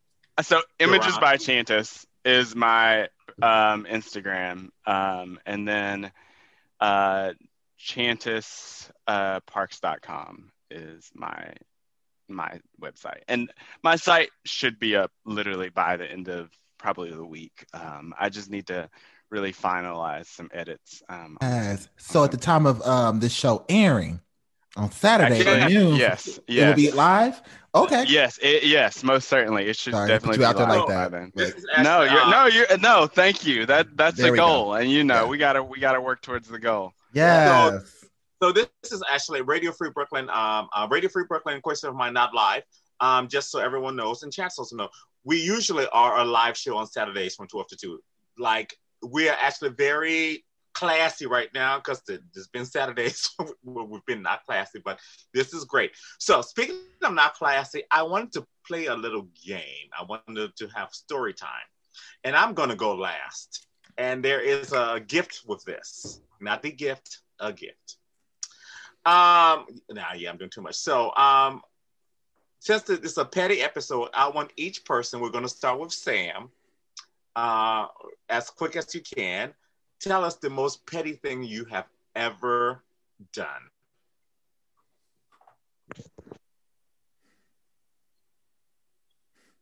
so 0.42 0.62
images 0.80 1.18
by 1.20 1.38
Chantis 1.38 2.06
is 2.26 2.56
my 2.56 3.04
um 3.42 3.86
Instagram, 3.90 4.70
um, 4.86 5.40
and 5.46 5.68
then 5.68 6.12
uh, 6.82 7.32
Chantis 7.80 8.90
uh, 9.08 9.40
Parks.com 9.42 10.52
is 10.70 11.10
my 11.14 11.54
my 12.28 12.60
website, 12.82 13.22
and 13.28 13.52
my 13.84 13.96
site 13.96 14.30
should 14.46 14.80
be 14.80 14.96
up 14.96 15.12
literally 15.26 15.70
by 15.70 15.98
the 15.98 16.10
end 16.10 16.28
of 16.30 16.50
probably 16.78 17.12
the 17.12 17.26
week. 17.26 17.66
Um, 17.74 18.14
I 18.18 18.30
just 18.30 18.50
need 18.50 18.68
to 18.68 18.90
really 19.30 19.54
finalize 19.54 20.26
some 20.28 20.50
edits. 20.54 21.04
Um, 21.10 21.38
Yes. 21.42 21.88
So 21.98 22.24
at 22.24 22.32
the 22.32 22.38
time 22.38 22.66
of 22.66 22.82
um 22.82 23.20
this 23.20 23.34
show 23.34 23.66
airing 23.70 24.22
on 24.78 24.92
Saturday 24.92 25.40
Actually, 25.40 25.62
at 25.62 25.72
noon, 25.72 25.96
yes, 25.96 26.40
it 26.48 26.66
will 26.68 26.74
be 26.76 26.92
live. 26.92 27.42
Okay. 27.74 28.04
Yes, 28.08 28.38
it, 28.42 28.64
yes, 28.64 29.02
most 29.04 29.30
certainly. 29.30 29.66
It 29.68 29.78
should 29.78 29.94
Sorry 29.94 30.08
to 30.10 30.14
put 30.20 30.20
definitely 30.34 30.38
be 30.40 30.46
out 30.46 30.58
there 30.58 30.68
like 30.68 30.88
that. 30.90 31.12
then. 31.12 31.32
This 31.36 31.56
No, 31.82 32.04
you're 32.04 32.30
no, 32.30 32.46
you're 32.48 32.78
no. 32.80 33.08
Thank 33.08 33.46
you. 33.46 33.66
That 33.66 33.96
that's 33.96 34.18
There 34.18 34.26
the 34.28 34.32
we 34.34 34.38
go. 34.38 34.46
goal, 34.48 34.74
and 34.76 34.90
you 34.92 35.04
know 35.06 35.24
Yeah. 35.24 35.30
we 35.30 35.38
gotta 35.38 35.64
we 35.64 35.80
gotta 35.80 36.02
work 36.02 36.22
towards 36.22 36.48
the 36.50 36.60
goal. 36.60 36.92
Yes. 37.14 38.06
So 38.42 38.52
this 38.52 38.68
is 38.92 39.04
actually 39.12 39.42
Radio 39.42 39.72
Free 39.72 39.92
Brooklyn, 39.94 40.28
um, 40.30 40.68
uh, 40.76 40.88
Radio 40.90 41.10
Free 41.10 41.26
Brooklyn, 41.28 41.62
question 41.62 41.90
of 41.90 41.96
mine, 41.96 42.12
not 42.14 42.34
live. 42.34 42.64
Um, 43.00 43.28
just 43.28 43.52
so 43.52 43.60
everyone 43.60 43.96
knows 43.96 44.24
and 44.24 44.34
chat 44.34 44.52
also 44.58 44.76
know, 44.76 44.90
we 45.24 45.40
usually 45.42 45.86
are 45.94 46.20
a 46.20 46.26
live 46.26 46.58
show 46.58 46.76
on 46.78 46.88
Saturdays 46.88 47.36
from 47.36 47.48
12 47.48 47.68
to 47.70 47.78
2. 47.78 48.00
Like 48.38 48.76
we 49.08 49.30
are 49.30 49.38
actually 49.40 49.70
very 49.70 50.44
classy 50.74 51.26
right 51.26 51.50
now 51.54 51.78
because 51.78 52.02
there's 52.08 52.48
been 52.48 52.66
Saturdays 52.66 53.30
where 53.64 53.86
we've 53.86 54.06
been 54.06 54.22
not 54.22 54.46
classy, 54.46 54.80
but 54.84 55.00
this 55.34 55.54
is 55.54 55.66
great. 55.66 55.92
So 56.20 56.42
speaking 56.42 56.78
of 57.04 57.14
not 57.14 57.34
classy, 57.34 57.84
I 57.92 58.04
wanted 58.04 58.32
to 58.34 58.46
play 58.66 58.88
a 58.88 58.96
little 58.96 59.28
game. 59.46 59.90
I 59.98 60.04
wanted 60.04 60.56
to 60.56 60.68
have 60.76 60.94
story 60.94 61.34
time, 61.34 61.50
and 62.24 62.36
I'm 62.36 62.54
gonna 62.54 62.76
go 62.76 62.96
last. 62.96 63.68
And 63.98 64.24
there 64.24 64.40
is 64.40 64.72
a 64.72 65.02
gift 65.06 65.42
with 65.46 65.64
this, 65.66 66.22
not 66.40 66.62
the 66.62 66.72
gift, 66.72 67.20
a 67.40 67.52
gift. 67.52 67.98
Um, 69.04 69.66
now, 69.90 70.14
yeah, 70.16 70.30
I'm 70.30 70.38
doing 70.38 70.52
too 70.52 70.62
much. 70.62 70.76
So, 70.76 71.14
um, 71.16 71.62
since 72.60 72.88
it's 72.90 73.18
a 73.18 73.26
petty 73.26 73.62
episode, 73.62 74.10
I 74.14 74.30
want 74.30 74.54
each 74.56 74.86
person. 74.86 75.20
We're 75.20 75.32
going 75.32 75.44
to 75.44 75.50
start 75.50 75.80
with 75.80 75.92
Sam. 75.92 76.50
Uh, 77.36 77.88
as 78.30 78.52
quick 78.52 78.76
as 78.76 78.94
you 78.94 79.02
can, 79.02 79.54
tell 80.02 80.26
us 80.26 80.36
the 80.36 80.50
most 80.50 80.86
petty 80.86 81.14
thing 81.14 81.44
you 81.44 81.66
have 81.66 81.86
ever 82.16 82.84
done. 83.34 83.48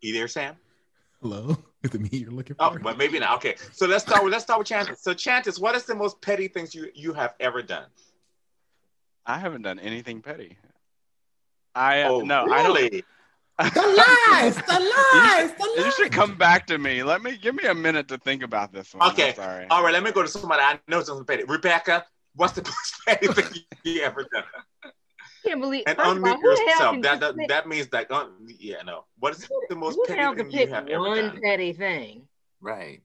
You 0.01 0.13
there, 0.13 0.27
Sam? 0.27 0.55
Hello. 1.21 1.57
Is 1.83 1.93
it 1.93 2.01
me 2.01 2.09
you're 2.11 2.31
looking 2.31 2.55
for? 2.55 2.63
Oh, 2.63 2.73
for? 2.73 2.79
but 2.79 2.97
maybe 2.97 3.19
not. 3.19 3.37
Okay, 3.37 3.55
so 3.71 3.85
let's 3.85 4.03
start 4.03 4.23
with 4.23 4.33
let's 4.33 4.43
start 4.43 4.59
with 4.59 4.67
Chantis. 4.67 4.97
So, 4.99 5.13
Chantis, 5.13 5.61
what 5.61 5.75
is 5.75 5.85
the 5.85 5.95
most 5.95 6.21
petty 6.21 6.49
things 6.49 6.75
you 6.75 6.89
you 6.93 7.13
have 7.13 7.35
ever 7.39 7.61
done? 7.61 7.85
I 9.25 9.37
haven't 9.37 9.61
done 9.61 9.79
anything 9.79 10.21
petty. 10.21 10.57
I 11.73 12.03
Oh, 12.03 12.19
no, 12.19 12.45
I 12.51 12.63
don't. 12.63 13.05
Really? 13.59 13.71
the 13.71 13.81
lies, 14.31 14.55
the 14.55 14.61
lies, 15.23 15.53
the 15.53 15.73
lies. 15.77 15.85
You 15.85 15.91
should 15.91 16.11
come 16.11 16.35
back 16.35 16.65
to 16.67 16.77
me. 16.77 17.03
Let 17.03 17.21
me 17.21 17.37
give 17.37 17.55
me 17.55 17.65
a 17.65 17.73
minute 17.75 18.07
to 18.09 18.17
think 18.17 18.43
about 18.43 18.71
this 18.73 18.93
one. 18.93 19.09
Okay. 19.11 19.33
sorry. 19.33 19.67
All 19.69 19.83
right, 19.83 19.93
let 19.93 20.03
me 20.03 20.11
go 20.11 20.21
to 20.21 20.27
somebody 20.27 20.61
I 20.61 20.79
know 20.87 21.01
something 21.03 21.25
petty. 21.25 21.43
Rebecca, 21.43 22.05
what's 22.35 22.53
the 22.53 22.61
most 22.63 23.05
petty 23.07 23.27
thing 23.27 23.61
you 23.83 24.01
ever 24.01 24.25
done? 24.31 24.43
I 24.85 24.89
can't 25.47 25.61
believe. 25.61 25.83
And 25.87 25.97
first 25.97 26.07
all, 26.07 26.15
unmute 26.15 26.35
who 26.35 26.55
the 26.55 26.55
hell 26.55 26.95
yourself. 26.95 27.01
That, 27.03 27.19
that 27.21 27.37
pick- 27.37 27.47
that 27.49 27.67
means 27.67 27.87
that 27.89 28.11
uh, 28.11 28.27
yeah, 28.47 28.81
no. 28.85 29.05
What 29.19 29.33
is 29.33 29.49
the 29.69 29.75
most 29.75 29.95
who 29.95 30.05
the 30.07 30.15
hell 30.15 30.33
petty 30.33 30.43
can 30.43 30.51
thing 30.51 30.59
you 30.59 30.65
pick 30.65 30.75
have 30.75 30.87
ever 30.87 30.99
one 31.01 31.17
done? 31.17 31.39
petty 31.41 31.73
thing? 31.73 32.27
Right. 32.61 33.01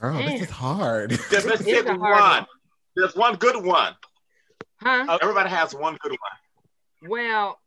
Girl, 0.00 0.16
this 0.16 0.42
is 0.42 0.50
hard. 0.50 1.10
Just 1.30 1.46
let's 1.46 1.60
It's 1.60 1.64
pick 1.64 1.86
a 1.86 1.94
hard 1.94 2.00
one. 2.00 2.20
one. 2.20 2.46
There's 2.96 3.14
one 3.16 3.36
good 3.36 3.62
one. 3.64 3.94
Huh? 4.82 5.18
Everybody 5.20 5.50
has 5.50 5.74
one 5.74 5.98
good 6.02 6.12
one. 6.12 7.10
Well, 7.10 7.58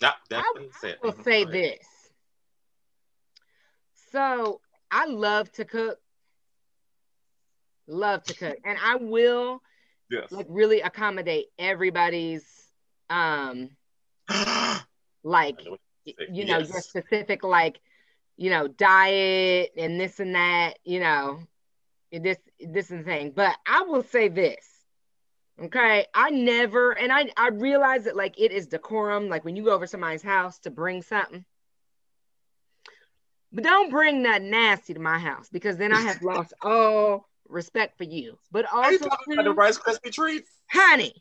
That's 0.00 0.30
it. 0.30 0.46
I 0.52 0.52
will 1.02 1.12
say 1.12 1.44
this. 1.44 2.12
So 3.94 4.60
I 4.90 5.06
love 5.06 5.50
to 5.52 5.64
cook. 5.64 5.98
Love 7.86 8.24
to 8.24 8.34
cook. 8.34 8.58
And 8.64 8.78
I 8.82 8.96
will 8.96 9.60
Yes. 10.10 10.30
like 10.30 10.46
really 10.48 10.80
accommodate 10.80 11.46
everybody's 11.58 12.44
um 13.10 13.70
like 15.24 15.60
y- 16.06 16.14
you 16.26 16.44
know, 16.44 16.58
your 16.58 16.80
specific 16.82 17.42
like, 17.44 17.80
you 18.36 18.50
know, 18.50 18.66
diet 18.68 19.70
and 19.76 20.00
this 20.00 20.20
and 20.20 20.34
that, 20.34 20.74
you 20.84 21.00
know, 21.00 21.40
this 22.12 22.38
this 22.60 22.90
and 22.90 23.04
thing. 23.04 23.32
But 23.32 23.56
I 23.66 23.82
will 23.82 24.02
say 24.02 24.28
this. 24.28 24.79
Okay. 25.62 26.06
I 26.14 26.30
never 26.30 26.92
and 26.92 27.12
I 27.12 27.30
I 27.36 27.48
realize 27.48 28.04
that 28.04 28.16
like 28.16 28.38
it 28.38 28.52
is 28.52 28.66
decorum, 28.66 29.28
like 29.28 29.44
when 29.44 29.56
you 29.56 29.64
go 29.64 29.74
over 29.74 29.86
somebody's 29.86 30.22
house 30.22 30.58
to 30.60 30.70
bring 30.70 31.02
something. 31.02 31.44
But 33.52 33.64
don't 33.64 33.90
bring 33.90 34.22
nothing 34.22 34.50
nasty 34.50 34.94
to 34.94 35.00
my 35.00 35.18
house 35.18 35.48
because 35.50 35.76
then 35.76 35.92
I 35.92 36.00
have 36.00 36.22
lost 36.22 36.54
all 36.62 37.28
respect 37.48 37.98
for 37.98 38.04
you. 38.04 38.38
But 38.50 38.64
also, 38.72 39.06
about 39.06 39.18
the 39.26 39.52
Rice 39.52 39.78
Krispie 39.78 40.12
treats? 40.12 40.50
honey, 40.70 41.12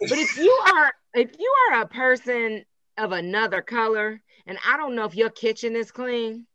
but 0.00 0.18
if 0.18 0.36
you 0.36 0.50
are 0.74 0.92
if 1.14 1.30
you 1.38 1.54
are 1.70 1.82
a 1.82 1.86
person 1.86 2.64
of 2.98 3.12
another 3.12 3.62
color, 3.62 4.20
and 4.46 4.58
I 4.66 4.76
don't 4.78 4.96
know 4.96 5.04
if 5.04 5.14
your 5.14 5.30
kitchen 5.30 5.76
is 5.76 5.92
clean, 5.92 6.46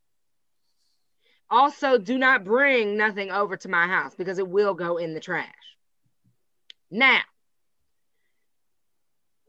also 1.49 1.98
do 1.98 2.18
not 2.18 2.44
bring 2.44 2.98
nothing 2.98 3.32
over 3.32 3.56
to 3.58 3.70
my 3.70 3.88
house 3.88 4.16
because 4.16 4.40
it 4.40 4.48
will 4.48 4.74
go 4.74 4.98
in 4.98 5.14
the 5.14 5.20
trash. 5.20 5.53
Now, 6.91 7.22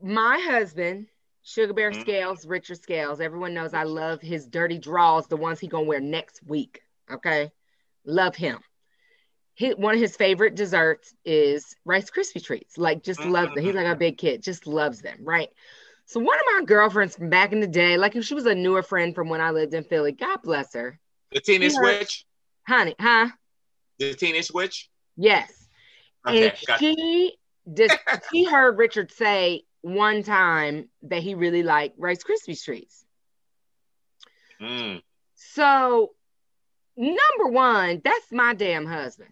my 0.00 0.38
husband, 0.38 1.08
Sugar 1.42 1.72
Bear 1.72 1.90
Mhm. 1.90 2.00
Scales, 2.00 2.46
Richard 2.46 2.80
Scales. 2.80 3.20
Everyone 3.20 3.52
knows 3.52 3.74
I 3.74 3.82
love 3.82 4.20
his 4.20 4.46
dirty 4.46 4.78
draws, 4.78 5.26
the 5.26 5.36
ones 5.36 5.58
he 5.58 5.66
gonna 5.66 5.86
wear 5.86 6.00
next 6.00 6.40
week. 6.44 6.82
Okay, 7.10 7.50
love 8.04 8.36
him. 8.36 8.60
He, 9.54 9.74
one 9.74 9.94
of 9.94 10.00
his 10.00 10.16
favorite 10.16 10.54
desserts 10.54 11.14
is 11.24 11.76
Rice 11.84 12.10
Krispie 12.10 12.42
treats. 12.42 12.78
Like, 12.78 13.02
just 13.02 13.24
loves 13.24 13.54
them. 13.54 13.64
He's 13.64 13.74
like 13.74 13.86
a 13.86 13.96
big 13.96 14.16
kid, 14.18 14.42
just 14.42 14.66
loves 14.66 15.02
them, 15.02 15.18
right? 15.24 15.48
So 16.06 16.20
one 16.20 16.38
of 16.38 16.44
my 16.46 16.64
girlfriends 16.64 17.16
from 17.16 17.28
back 17.28 17.52
in 17.52 17.60
the 17.60 17.66
day, 17.66 17.96
like 17.96 18.16
if 18.16 18.24
she 18.24 18.34
was 18.34 18.46
a 18.46 18.54
newer 18.54 18.82
friend 18.82 19.14
from 19.14 19.28
when 19.28 19.40
I 19.40 19.50
lived 19.50 19.74
in 19.74 19.84
Philly, 19.84 20.12
God 20.12 20.42
bless 20.42 20.74
her, 20.74 20.98
The 21.32 21.40
Teenage 21.40 21.74
Witch. 21.78 22.24
honey, 22.66 22.94
huh? 22.98 23.28
The 23.98 24.14
Teenage 24.14 24.50
Witch. 24.52 24.90
Yes. 25.16 25.61
Okay, 26.26 26.48
and 26.48 26.58
gotcha. 26.66 26.78
she 26.78 27.36
just 27.74 27.96
she 28.30 28.44
heard 28.44 28.78
Richard 28.78 29.10
say 29.12 29.64
one 29.82 30.22
time 30.22 30.88
that 31.02 31.22
he 31.22 31.34
really 31.34 31.62
liked 31.62 31.98
Rice 31.98 32.22
Krispie 32.22 32.62
treats. 32.62 33.04
Mm. 34.60 35.02
So 35.34 36.12
number 36.96 37.48
one, 37.48 38.00
that's 38.04 38.30
my 38.30 38.54
damn 38.54 38.86
husband. 38.86 39.30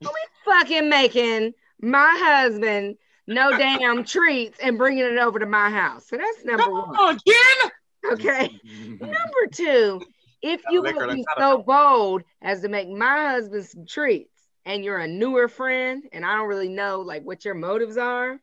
Don't 0.00 0.14
fucking 0.44 0.88
making 0.88 1.54
my 1.80 2.16
husband 2.18 2.96
no 3.26 3.50
damn 3.58 4.04
treats 4.04 4.58
and 4.60 4.78
bringing 4.78 5.04
it 5.04 5.18
over 5.18 5.38
to 5.38 5.46
my 5.46 5.70
house. 5.70 6.06
So 6.08 6.16
that's 6.16 6.44
number 6.44 6.70
one. 6.70 7.16
Again? 7.16 7.70
Okay. 8.12 8.60
number 9.00 9.46
two, 9.52 10.00
if 10.42 10.60
you 10.70 10.82
would 10.82 11.14
be 11.14 11.24
so 11.38 11.58
bold 11.58 12.22
as 12.42 12.60
to 12.60 12.68
make 12.68 12.88
my 12.88 13.30
husband 13.32 13.64
some 13.64 13.86
treats 13.86 14.33
and 14.64 14.84
you're 14.84 14.98
a 14.98 15.06
newer 15.06 15.48
friend 15.48 16.04
and 16.12 16.24
I 16.24 16.36
don't 16.36 16.48
really 16.48 16.68
know 16.68 17.00
like 17.00 17.22
what 17.22 17.44
your 17.44 17.54
motives 17.54 17.96
are. 17.96 18.40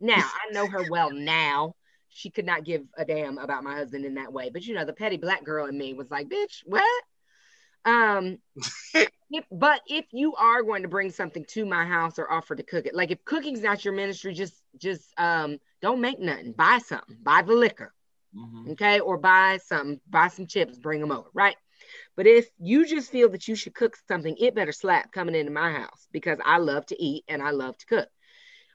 Now, 0.00 0.18
I 0.18 0.52
know 0.52 0.66
her 0.66 0.84
well 0.90 1.10
now. 1.10 1.74
She 2.08 2.30
could 2.30 2.46
not 2.46 2.64
give 2.64 2.82
a 2.96 3.04
damn 3.04 3.38
about 3.38 3.64
my 3.64 3.74
husband 3.74 4.04
in 4.04 4.14
that 4.14 4.32
way. 4.32 4.50
But 4.50 4.64
you 4.66 4.74
know, 4.74 4.84
the 4.84 4.92
petty 4.92 5.16
black 5.16 5.44
girl 5.44 5.66
in 5.66 5.76
me 5.76 5.94
was 5.94 6.10
like, 6.10 6.28
bitch, 6.28 6.62
what? 6.64 7.04
Um 7.84 8.38
if, 8.94 9.44
but 9.50 9.80
if 9.88 10.06
you 10.12 10.34
are 10.36 10.62
going 10.62 10.82
to 10.82 10.88
bring 10.88 11.10
something 11.10 11.44
to 11.48 11.66
my 11.66 11.84
house 11.84 12.18
or 12.18 12.30
offer 12.30 12.54
to 12.54 12.62
cook 12.62 12.86
it, 12.86 12.94
like 12.94 13.10
if 13.10 13.24
cooking's 13.24 13.62
not 13.62 13.84
your 13.84 13.94
ministry, 13.94 14.32
just 14.32 14.54
just 14.78 15.12
um 15.18 15.58
don't 15.82 16.00
make 16.00 16.20
nothing. 16.20 16.52
Buy 16.52 16.78
something. 16.78 17.16
Buy 17.22 17.42
the 17.42 17.52
liquor. 17.52 17.92
Okay, 18.72 19.00
or 19.00 19.16
buy 19.16 19.58
some, 19.64 20.00
buy 20.08 20.28
some 20.28 20.46
chips, 20.46 20.78
bring 20.78 21.00
them 21.00 21.12
over, 21.12 21.28
right? 21.34 21.56
But 22.16 22.26
if 22.26 22.48
you 22.58 22.86
just 22.86 23.10
feel 23.10 23.28
that 23.30 23.48
you 23.48 23.56
should 23.56 23.74
cook 23.74 23.96
something, 24.06 24.36
it 24.38 24.54
better 24.54 24.72
slap 24.72 25.10
coming 25.10 25.34
into 25.34 25.50
my 25.50 25.72
house 25.72 26.06
because 26.12 26.38
I 26.44 26.58
love 26.58 26.86
to 26.86 27.02
eat 27.02 27.24
and 27.28 27.42
I 27.42 27.50
love 27.50 27.76
to 27.78 27.86
cook. 27.86 28.08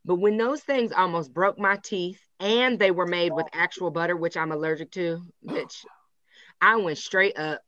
But 0.04 0.16
when 0.16 0.38
those 0.38 0.62
things 0.62 0.92
almost 0.92 1.34
broke 1.34 1.58
my 1.58 1.78
teeth 1.78 2.20
and 2.40 2.78
they 2.78 2.92
were 2.92 3.08
made 3.08 3.32
with 3.34 3.48
actual 3.54 3.92
butter, 3.92 4.16
which 4.16 4.36
I'm 4.36 4.52
allergic 4.52 4.92
to, 4.92 5.22
bitch, 5.46 5.86
I 6.62 6.76
went 6.78 6.98
straight 6.98 7.38
up. 7.38 7.62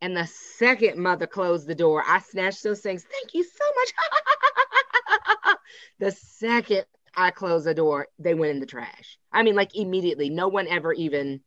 And 0.00 0.14
the 0.14 0.26
second 0.26 0.98
mother 0.98 1.26
closed 1.26 1.66
the 1.66 1.74
door, 1.74 2.02
I 2.06 2.18
snatched 2.18 2.62
those 2.62 2.80
things. 2.80 3.04
Thank 3.10 3.32
you 3.32 3.42
so 3.42 3.64
much. 3.76 5.56
the 5.98 6.10
second 6.10 6.84
I 7.16 7.30
closed 7.30 7.64
the 7.64 7.74
door, 7.74 8.08
they 8.18 8.34
went 8.34 8.50
in 8.52 8.60
the 8.60 8.66
trash. 8.66 9.18
I 9.32 9.42
mean, 9.42 9.54
like 9.54 9.74
immediately. 9.74 10.28
No 10.28 10.48
one 10.48 10.68
ever 10.68 10.92
even, 10.92 11.40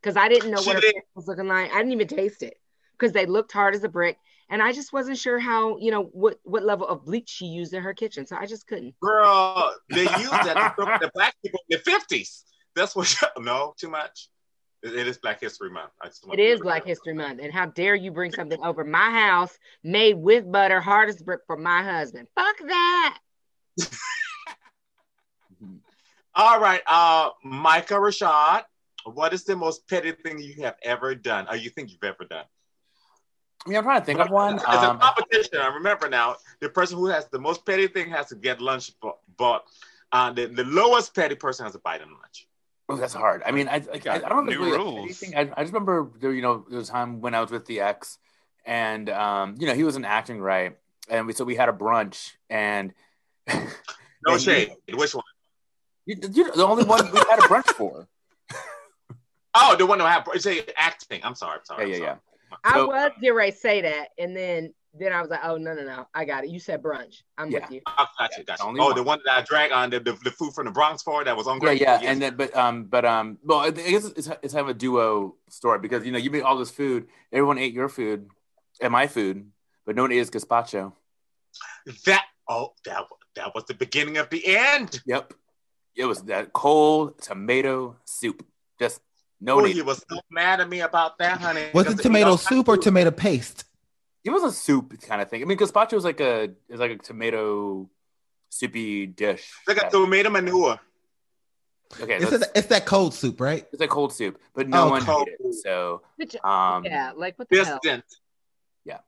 because 0.00 0.16
I 0.16 0.28
didn't 0.28 0.50
know 0.50 0.62
what 0.62 0.82
it 0.82 0.94
was 1.14 1.28
looking 1.28 1.46
like. 1.46 1.70
I 1.70 1.76
didn't 1.76 1.92
even 1.92 2.08
taste 2.08 2.42
it 2.42 2.58
because 2.98 3.12
they 3.12 3.26
looked 3.26 3.52
hard 3.52 3.74
as 3.74 3.84
a 3.84 3.88
brick, 3.88 4.18
and 4.50 4.62
I 4.62 4.72
just 4.72 4.92
wasn't 4.92 5.18
sure 5.18 5.38
how, 5.38 5.78
you 5.78 5.90
know, 5.90 6.04
what 6.12 6.38
what 6.44 6.64
level 6.64 6.86
of 6.86 7.04
bleach 7.04 7.28
she 7.28 7.46
used 7.46 7.74
in 7.74 7.82
her 7.82 7.94
kitchen. 7.94 8.26
So 8.26 8.36
I 8.36 8.46
just 8.46 8.66
couldn't. 8.66 8.94
Girl, 9.00 9.74
they 9.90 10.02
used 10.02 10.32
that 10.32 10.74
to 10.78 10.98
the 11.00 11.10
black 11.14 11.34
people 11.44 11.60
in 11.68 11.78
the 11.78 11.90
fifties. 11.90 12.44
That's 12.74 12.94
what. 12.96 13.14
No, 13.38 13.74
too 13.78 13.90
much. 13.90 14.28
It- 14.82 15.06
is 15.08 15.18
Black 15.18 15.40
History 15.40 15.70
Month. 15.70 15.90
I 16.00 16.06
just 16.06 16.26
want 16.26 16.38
It 16.38 16.42
is 16.44 16.60
Black 16.60 16.84
History 16.86 17.14
Month, 17.14 17.40
and 17.42 17.52
how 17.52 17.66
dare 17.66 17.94
you 17.94 18.10
bring 18.12 18.32
something 18.32 18.62
over 18.62 18.84
my 18.84 19.10
house 19.10 19.58
made 19.82 20.14
with 20.14 20.50
butter, 20.50 20.80
hard 20.80 21.08
as 21.08 21.20
brick 21.22 21.40
for 21.46 21.56
my 21.56 21.82
husband? 21.82 22.28
Fuck 22.36 22.58
that. 22.66 23.18
All 26.34 26.60
right, 26.60 26.82
uh, 26.86 27.30
Micah 27.42 27.94
Rashad, 27.94 28.62
what 29.04 29.32
is 29.32 29.42
the 29.42 29.56
most 29.56 29.88
petty 29.88 30.12
thing 30.12 30.38
you 30.38 30.62
have 30.62 30.76
ever 30.82 31.16
done, 31.16 31.48
or 31.48 31.56
you 31.56 31.70
think 31.70 31.90
you've 31.90 32.04
ever 32.04 32.24
done? 32.24 32.44
I 33.66 33.68
mean, 33.68 33.78
I'm 33.78 33.84
trying 33.84 34.00
to 34.00 34.06
think 34.06 34.20
of 34.20 34.30
one. 34.30 34.54
It's 34.54 34.64
Um, 34.66 34.96
a 34.96 34.98
competition. 34.98 35.58
I 35.58 35.68
remember 35.68 36.08
now. 36.08 36.36
The 36.60 36.68
person 36.68 36.96
who 36.96 37.06
has 37.06 37.28
the 37.28 37.38
most 37.38 37.66
petty 37.66 37.86
thing 37.88 38.08
has 38.10 38.26
to 38.28 38.36
get 38.36 38.60
lunch 38.60 38.98
bu- 39.00 39.12
bought. 39.36 39.64
Uh, 40.12 40.32
the, 40.32 40.46
the 40.46 40.64
lowest 40.64 41.14
petty 41.14 41.34
person 41.34 41.64
has 41.64 41.72
to 41.74 41.78
buy 41.80 41.98
them 41.98 42.10
lunch. 42.20 42.48
Oh, 42.88 42.96
that's 42.96 43.12
hard. 43.12 43.42
I 43.44 43.50
mean, 43.50 43.68
I, 43.68 43.74
I, 43.74 43.80
I 44.06 44.18
don't 44.18 44.46
know 44.46 44.52
if 44.52 44.56
it's 44.56 44.58
new 44.58 44.64
really 44.64 44.74
a 44.74 44.78
rules. 44.78 45.00
petty 45.00 45.12
thing. 45.12 45.36
I, 45.36 45.40
I 45.56 45.62
just 45.62 45.74
remember 45.74 46.10
there, 46.20 46.32
you 46.32 46.40
know, 46.40 46.64
there 46.68 46.78
was 46.78 46.88
a 46.88 46.92
time 46.92 47.20
when 47.20 47.34
I 47.34 47.40
was 47.40 47.50
with 47.50 47.66
the 47.66 47.80
ex, 47.80 48.18
and 48.64 49.10
um, 49.10 49.56
you 49.58 49.66
know, 49.66 49.74
he 49.74 49.84
wasn't 49.84 50.06
acting 50.06 50.40
right, 50.40 50.76
and 51.10 51.26
we, 51.26 51.34
so 51.34 51.44
we 51.44 51.54
had 51.54 51.68
a 51.68 51.72
brunch, 51.72 52.30
and 52.48 52.94
No 54.26 54.32
and 54.32 54.40
shade. 54.40 54.72
Which 54.94 55.14
one? 55.14 55.24
You, 56.06 56.16
you're 56.32 56.50
the 56.52 56.66
only 56.66 56.84
one 56.84 57.10
we 57.12 57.18
had 57.18 57.38
a 57.38 57.42
brunch 57.42 57.68
for. 57.72 58.08
Oh, 59.54 59.74
the 59.76 59.86
one 59.86 59.98
that 59.98 60.08
have 60.08 60.40
say 60.40 60.64
acting. 60.76 61.20
I'm 61.24 61.34
sorry. 61.34 61.58
I'm 61.58 61.64
sorry. 61.64 61.90
Yeah, 61.90 61.96
I'm 61.96 62.02
yeah, 62.02 62.08
sorry. 62.08 62.18
I 62.64 62.82
was 62.84 63.12
getting 63.20 63.36
ready 63.36 63.52
to 63.52 63.56
say 63.58 63.80
that, 63.82 64.08
and 64.18 64.36
then 64.36 64.74
then 64.94 65.12
I 65.12 65.20
was 65.20 65.30
like, 65.30 65.40
oh 65.44 65.56
no 65.56 65.74
no 65.74 65.82
no, 65.84 66.06
I 66.14 66.24
got 66.24 66.44
it. 66.44 66.50
You 66.50 66.58
said 66.58 66.82
brunch. 66.82 67.22
I'm 67.36 67.50
Yeah. 67.50 67.60
with 67.60 67.70
you. 67.70 67.80
Oh, 67.86 68.06
gotcha, 68.18 68.42
gotcha. 68.42 68.62
only 68.64 68.80
Oh, 68.80 68.86
one. 68.86 68.94
the 68.96 69.02
one 69.02 69.20
that 69.26 69.38
I 69.38 69.42
drag 69.42 69.70
on 69.70 69.90
the, 69.90 70.00
the, 70.00 70.12
the 70.24 70.30
food 70.30 70.54
from 70.54 70.64
the 70.64 70.72
Bronx 70.72 71.02
for 71.02 71.22
that 71.24 71.36
was 71.36 71.46
on. 71.46 71.60
Yeah, 71.62 71.72
yeah, 71.72 72.00
and 72.02 72.20
then 72.22 72.36
but 72.36 72.56
um 72.56 72.84
but 72.84 73.04
um 73.04 73.38
well 73.44 73.60
I 73.60 73.70
guess 73.70 74.06
it's 74.06 74.28
it's 74.42 74.54
kind 74.54 74.64
of 74.64 74.68
a 74.68 74.74
duo 74.74 75.36
story 75.50 75.78
because 75.78 76.04
you 76.04 76.10
know 76.12 76.18
you 76.18 76.30
made 76.30 76.42
all 76.42 76.56
this 76.56 76.70
food, 76.70 77.06
everyone 77.32 77.58
ate 77.58 77.72
your 77.74 77.88
food 77.88 78.28
and 78.80 78.90
my 78.92 79.06
food, 79.06 79.50
but 79.84 79.94
no 79.94 80.02
one 80.02 80.12
ate 80.12 80.18
his 80.18 80.30
gazpacho. 80.30 80.92
that 82.06 82.24
oh 82.48 82.72
that 82.84 83.04
that 83.36 83.54
was 83.54 83.64
the 83.64 83.74
beginning 83.74 84.16
of 84.16 84.30
the 84.30 84.44
end. 84.56 85.00
Yep, 85.06 85.34
it 85.94 86.06
was 86.06 86.22
that 86.22 86.52
cold 86.54 87.20
tomato 87.20 87.96
soup. 88.04 88.44
Just 88.80 89.00
no 89.40 89.58
Oh, 89.60 89.64
need. 89.64 89.74
he 89.76 89.82
was 89.82 89.98
so 90.10 90.18
mad 90.30 90.60
at 90.60 90.68
me 90.68 90.80
about 90.80 91.18
that, 91.18 91.40
honey. 91.40 91.66
Was 91.74 91.86
it 91.86 91.98
tomato 92.00 92.26
you 92.26 92.32
know, 92.32 92.36
soup 92.36 92.68
or 92.68 92.76
tomato 92.76 93.10
paste? 93.10 93.64
It 94.24 94.30
was 94.30 94.42
a 94.42 94.52
soup 94.52 95.00
kind 95.02 95.22
of 95.22 95.30
thing. 95.30 95.42
I 95.42 95.44
mean, 95.44 95.56
gazpacho 95.58 95.94
is 95.94 96.04
like 96.04 96.20
a 96.20 96.50
is 96.68 96.80
like 96.80 96.90
a 96.90 96.96
tomato 96.98 97.88
soupy 98.50 99.06
dish. 99.06 99.50
It's 99.66 99.68
like 99.78 99.86
a 99.86 99.90
tomato 99.90 100.30
manure. 100.30 100.78
Okay, 102.00 102.16
It's, 102.16 102.30
that's, 102.30 102.46
that- 102.46 102.58
it's 102.58 102.66
that 102.68 102.84
cold 102.84 103.14
soup, 103.14 103.40
right? 103.40 103.66
it's 103.72 103.80
like 103.80 103.88
cold 103.90 104.12
soup, 104.12 104.38
but 104.54 104.68
no 104.68 104.86
Oh, 104.86 104.90
one 104.90 105.02
cold. 105.04 105.28
ate 105.28 105.36
it. 105.40 105.54
So 105.54 106.02
um 106.44 106.84
yeah, 106.84 107.12
like 107.16 107.38
what 107.38 107.48
the 107.48 107.64
hell? 107.64 107.80
Yeah. 108.84 108.98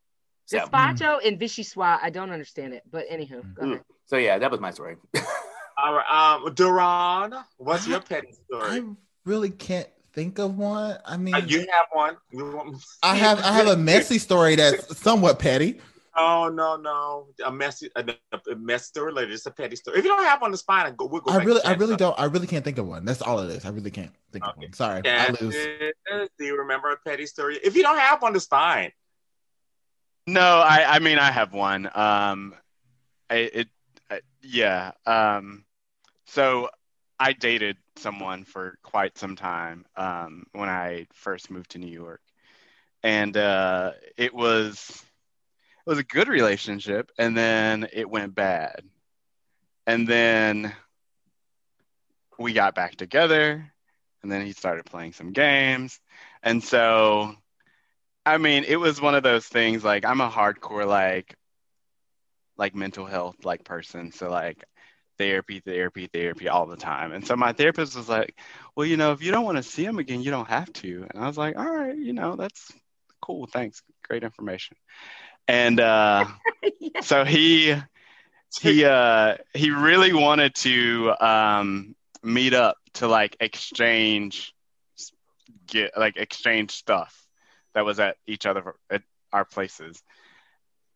So, 0.46 0.58
Gazpacho 0.58 1.24
and 1.24 1.38
vichyssoise. 1.38 1.98
I 2.02 2.10
don't 2.10 2.30
understand 2.30 2.72
it, 2.74 2.82
but 2.90 3.08
anywho, 3.08 3.54
go 3.54 3.62
ahead. 3.62 3.84
so 4.06 4.16
yeah, 4.16 4.38
that 4.38 4.50
was 4.50 4.58
my 4.60 4.70
story. 4.72 4.96
All 5.78 5.94
right, 5.94 6.40
um, 6.44 6.52
Duran, 6.54 7.34
what's 7.56 7.86
your 7.86 8.00
petty 8.00 8.32
story? 8.46 8.78
I 8.80 8.82
really 9.24 9.50
can't 9.50 9.88
think 10.12 10.38
of 10.38 10.56
one. 10.56 10.98
I 11.04 11.16
mean, 11.16 11.34
Uh, 11.34 11.38
you 11.46 11.66
have 11.72 11.86
one. 11.92 12.16
I 13.02 13.14
have 13.16 13.40
I 13.40 13.52
have 13.52 13.66
a 13.68 13.76
messy 13.76 14.18
story 14.28 14.56
that's 14.56 14.98
somewhat 14.98 15.38
petty. 15.38 15.80
Oh 16.16 16.50
no 16.52 16.76
no 16.76 17.28
a 17.46 17.52
messy 17.52 17.88
a, 17.94 18.04
a 18.50 18.54
mess 18.56 18.84
story 18.86 19.12
later. 19.12 19.30
It's 19.32 19.46
a 19.46 19.50
petty 19.50 19.76
story. 19.76 19.98
If 19.98 20.04
you 20.04 20.10
don't 20.10 20.24
have 20.24 20.42
one, 20.42 20.52
it's 20.52 20.62
fine. 20.62 20.94
Go, 20.96 21.06
we'll 21.06 21.20
go 21.20 21.30
I 21.30 21.38
back 21.38 21.46
really 21.46 21.64
I 21.64 21.72
really 21.74 21.86
stuff. 21.94 22.16
don't 22.16 22.20
I 22.20 22.24
really 22.24 22.48
can't 22.48 22.64
think 22.64 22.78
of 22.78 22.86
one. 22.88 23.04
That's 23.04 23.22
all 23.22 23.38
it 23.40 23.50
is. 23.50 23.64
I 23.64 23.68
really 23.68 23.92
can't 23.92 24.10
think 24.32 24.44
of 24.44 24.56
one. 24.56 24.72
Sorry, 24.72 24.98
I 24.98 25.02
Candace, 25.02 25.40
lose. 25.40 25.54
do 26.38 26.44
you 26.44 26.58
remember 26.58 26.90
a 26.90 26.96
petty 26.96 27.26
story? 27.26 27.58
If 27.62 27.76
you 27.76 27.82
don't 27.82 27.98
have 27.98 28.20
one, 28.22 28.34
it's 28.34 28.46
fine. 28.46 28.90
No, 30.26 30.40
I, 30.58 30.96
I 30.96 30.98
mean 30.98 31.18
I 31.18 31.30
have 31.30 31.52
one. 31.52 31.86
Um, 31.94 32.54
I, 33.30 33.34
it, 33.36 33.68
I, 34.10 34.20
yeah. 34.42 34.92
Um, 35.06 35.64
so 36.26 36.70
I 37.18 37.32
dated 37.32 37.76
someone 38.00 38.44
for 38.44 38.78
quite 38.82 39.18
some 39.18 39.36
time 39.36 39.84
um, 39.96 40.44
when 40.52 40.68
I 40.68 41.06
first 41.14 41.50
moved 41.50 41.72
to 41.72 41.78
New 41.78 41.92
York, 41.92 42.22
and 43.02 43.36
uh, 43.36 43.92
it 44.16 44.34
was 44.34 45.04
it 45.86 45.90
was 45.90 45.98
a 45.98 46.04
good 46.04 46.28
relationship, 46.28 47.10
and 47.18 47.36
then 47.36 47.88
it 47.92 48.08
went 48.10 48.34
bad, 48.34 48.82
and 49.86 50.06
then 50.08 50.74
we 52.38 52.52
got 52.52 52.74
back 52.74 52.96
together, 52.96 53.72
and 54.22 54.32
then 54.32 54.44
he 54.44 54.52
started 54.52 54.86
playing 54.86 55.12
some 55.12 55.32
games, 55.32 56.00
and 56.42 56.62
so 56.62 57.34
I 58.26 58.38
mean, 58.38 58.64
it 58.64 58.76
was 58.76 59.00
one 59.00 59.14
of 59.14 59.22
those 59.22 59.46
things 59.46 59.84
like 59.84 60.04
I'm 60.04 60.20
a 60.20 60.30
hardcore 60.30 60.86
like 60.86 61.34
like 62.56 62.74
mental 62.74 63.06
health 63.06 63.36
like 63.44 63.64
person. 63.64 64.12
So 64.12 64.30
like 64.30 64.64
therapy, 65.20 65.60
therapy, 65.60 66.06
therapy 66.06 66.48
all 66.48 66.64
the 66.64 66.78
time. 66.78 67.12
And 67.12 67.26
so 67.26 67.36
my 67.36 67.52
therapist 67.52 67.94
was 67.94 68.08
like, 68.08 68.34
Well, 68.74 68.86
you 68.86 68.96
know, 68.96 69.12
if 69.12 69.22
you 69.22 69.30
don't 69.30 69.44
want 69.44 69.58
to 69.58 69.62
see 69.62 69.84
him 69.84 69.98
again, 69.98 70.22
you 70.22 70.30
don't 70.30 70.48
have 70.48 70.72
to. 70.74 71.06
And 71.10 71.22
I 71.22 71.26
was 71.26 71.36
like, 71.36 71.58
All 71.58 71.70
right, 71.70 71.94
you 71.94 72.14
know, 72.14 72.36
that's 72.36 72.72
cool, 73.20 73.46
thanks. 73.46 73.82
Great 74.08 74.24
information. 74.24 74.78
And 75.46 75.78
uh 75.78 76.24
so 77.02 77.26
he 77.26 77.76
he 78.62 78.84
uh 78.86 79.36
he 79.52 79.70
really 79.70 80.14
wanted 80.14 80.54
to 80.56 81.12
um 81.20 81.94
meet 82.22 82.54
up 82.54 82.78
to 82.94 83.06
like 83.06 83.36
exchange 83.40 84.54
get 85.66 85.98
like 85.98 86.16
exchange 86.16 86.70
stuff 86.70 87.26
that 87.74 87.84
was 87.84 88.00
at 88.00 88.16
each 88.26 88.46
other 88.46 88.74
at 88.88 89.02
our 89.34 89.44
places. 89.44 90.02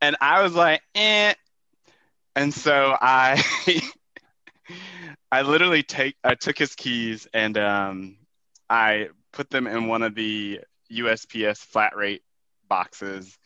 And 0.00 0.16
I 0.18 0.42
was 0.42 0.54
like, 0.54 0.80
eh. 0.94 1.34
And 2.36 2.52
so 2.52 2.96
I 3.00 3.42
I 5.34 5.42
literally 5.42 5.82
take 5.82 6.14
I 6.22 6.36
took 6.36 6.56
his 6.56 6.76
keys 6.76 7.26
and 7.34 7.58
um 7.58 8.18
I 8.70 9.08
put 9.32 9.50
them 9.50 9.66
in 9.66 9.88
one 9.88 10.04
of 10.04 10.14
the 10.14 10.60
USPS 10.92 11.58
flat 11.58 11.96
rate 11.96 12.22
boxes 12.68 13.36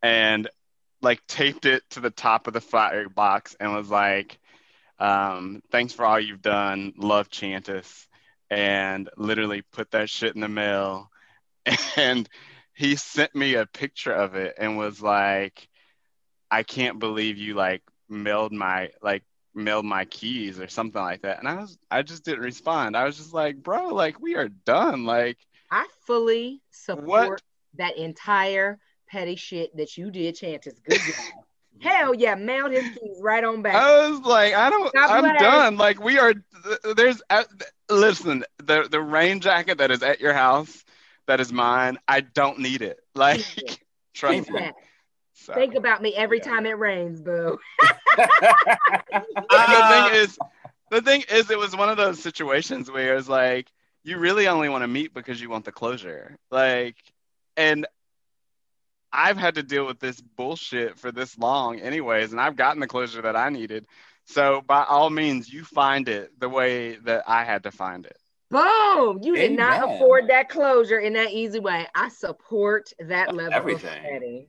and 0.00 0.48
like 1.02 1.26
taped 1.26 1.66
it 1.66 1.82
to 1.90 2.00
the 2.00 2.12
top 2.12 2.46
of 2.46 2.52
the 2.52 2.60
flat 2.60 2.94
rate 2.94 3.12
box 3.12 3.56
and 3.58 3.74
was 3.74 3.90
like 3.90 4.38
um, 5.00 5.62
thanks 5.72 5.92
for 5.92 6.04
all 6.04 6.20
you've 6.20 6.42
done 6.42 6.92
love 6.96 7.28
chantis 7.28 8.06
and 8.48 9.10
literally 9.16 9.62
put 9.72 9.90
that 9.90 10.08
shit 10.08 10.34
in 10.36 10.40
the 10.40 10.48
mail. 10.48 11.10
And 11.96 12.28
he 12.72 12.94
sent 12.94 13.34
me 13.34 13.54
a 13.54 13.66
picture 13.66 14.12
of 14.12 14.36
it 14.36 14.54
and 14.58 14.78
was 14.78 15.02
like 15.02 15.66
i 16.52 16.62
can't 16.62 17.00
believe 17.00 17.36
you 17.36 17.54
like 17.54 17.82
mailed 18.08 18.52
my 18.52 18.90
like 19.02 19.24
mailed 19.56 19.84
my 19.84 20.04
keys 20.04 20.60
or 20.60 20.68
something 20.68 21.00
like 21.00 21.22
that 21.22 21.38
and 21.38 21.48
i 21.48 21.54
was 21.54 21.78
i 21.90 22.02
just 22.02 22.24
didn't 22.24 22.40
respond 22.44 22.96
i 22.96 23.04
was 23.04 23.16
just 23.16 23.32
like 23.32 23.56
bro 23.56 23.88
like 23.88 24.20
we 24.20 24.34
are 24.34 24.48
done 24.48 25.04
like 25.06 25.38
I 25.70 25.86
fully 26.06 26.62
support 26.70 27.42
that 27.76 27.96
entire 27.96 28.78
petty 29.08 29.36
shit 29.36 29.76
that 29.76 29.96
you 29.96 30.10
did, 30.10 30.36
Chantis. 30.36 30.82
Good 30.82 31.00
job. 31.00 31.44
Hell 31.82 32.14
yeah, 32.14 32.34
mailed 32.34 32.72
his 32.72 32.84
keys 32.84 33.18
right 33.20 33.44
on 33.44 33.60
back. 33.60 33.74
I 33.74 34.08
was 34.08 34.20
like, 34.20 34.54
I 34.54 34.70
don't, 34.70 34.92
God 34.94 35.10
I'm 35.10 35.36
done. 35.36 35.76
Like 35.76 36.02
we 36.02 36.18
are, 36.18 36.32
there's, 36.96 37.20
uh, 37.28 37.44
listen, 37.90 38.44
the 38.58 38.88
the 38.90 39.00
rain 39.00 39.40
jacket 39.40 39.78
that 39.78 39.90
is 39.90 40.02
at 40.02 40.20
your 40.20 40.32
house, 40.32 40.84
that 41.26 41.38
is 41.40 41.52
mine. 41.52 41.98
I 42.08 42.20
don't 42.20 42.60
need 42.60 42.80
it. 42.80 42.98
Like, 43.14 43.44
trust 44.14 44.50
me. 44.50 44.70
That. 45.46 45.56
Think 45.56 45.74
about 45.74 46.02
me 46.02 46.14
every 46.14 46.40
time 46.40 46.66
it 46.66 46.78
rains, 46.78 47.20
boo. 47.20 47.58
the 48.16 48.26
thing 49.36 49.50
uh, 49.50 50.10
is, 50.12 50.38
the 50.90 51.02
thing 51.02 51.24
is, 51.30 51.50
it 51.50 51.58
was 51.58 51.76
one 51.76 51.88
of 51.88 51.96
those 51.96 52.22
situations 52.22 52.90
where 52.90 53.16
it's 53.16 53.28
like 53.28 53.70
you 54.04 54.18
really 54.18 54.48
only 54.48 54.68
want 54.68 54.82
to 54.82 54.88
meet 54.88 55.12
because 55.12 55.40
you 55.40 55.50
want 55.50 55.64
the 55.64 55.72
closure. 55.72 56.36
Like, 56.50 56.96
and 57.56 57.86
I've 59.12 59.36
had 59.36 59.56
to 59.56 59.62
deal 59.62 59.86
with 59.86 59.98
this 59.98 60.20
bullshit 60.20 60.98
for 60.98 61.10
this 61.10 61.36
long, 61.38 61.80
anyways, 61.80 62.32
and 62.32 62.40
I've 62.40 62.56
gotten 62.56 62.80
the 62.80 62.86
closure 62.86 63.22
that 63.22 63.36
I 63.36 63.48
needed. 63.48 63.86
So, 64.26 64.62
by 64.66 64.84
all 64.84 65.10
means, 65.10 65.52
you 65.52 65.64
find 65.64 66.08
it 66.08 66.38
the 66.38 66.48
way 66.48 66.96
that 66.96 67.24
I 67.28 67.44
had 67.44 67.62
to 67.64 67.70
find 67.70 68.06
it. 68.06 68.16
Boom! 68.50 69.20
You 69.22 69.34
did 69.34 69.52
not 69.52 69.84
afford 69.84 70.28
that 70.28 70.48
closure 70.48 70.98
in 70.98 71.14
that 71.14 71.32
easy 71.32 71.58
way. 71.58 71.86
I 71.94 72.08
support 72.08 72.92
that 73.00 73.34
level 73.34 73.54
Everything. 73.54 74.04
of 74.04 74.10
petty. 74.10 74.48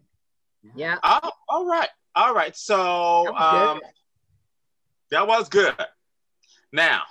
Yeah. 0.75 0.97
Oh, 1.03 1.31
all 1.49 1.65
right. 1.65 1.89
All 2.15 2.33
right. 2.33 2.55
So 2.55 3.23
That 3.25 3.33
was 3.33 3.69
um, 3.69 3.79
good. 3.79 3.89
that 5.11 5.27
was 5.27 5.49
good. 5.49 5.75
Now, 6.71 7.03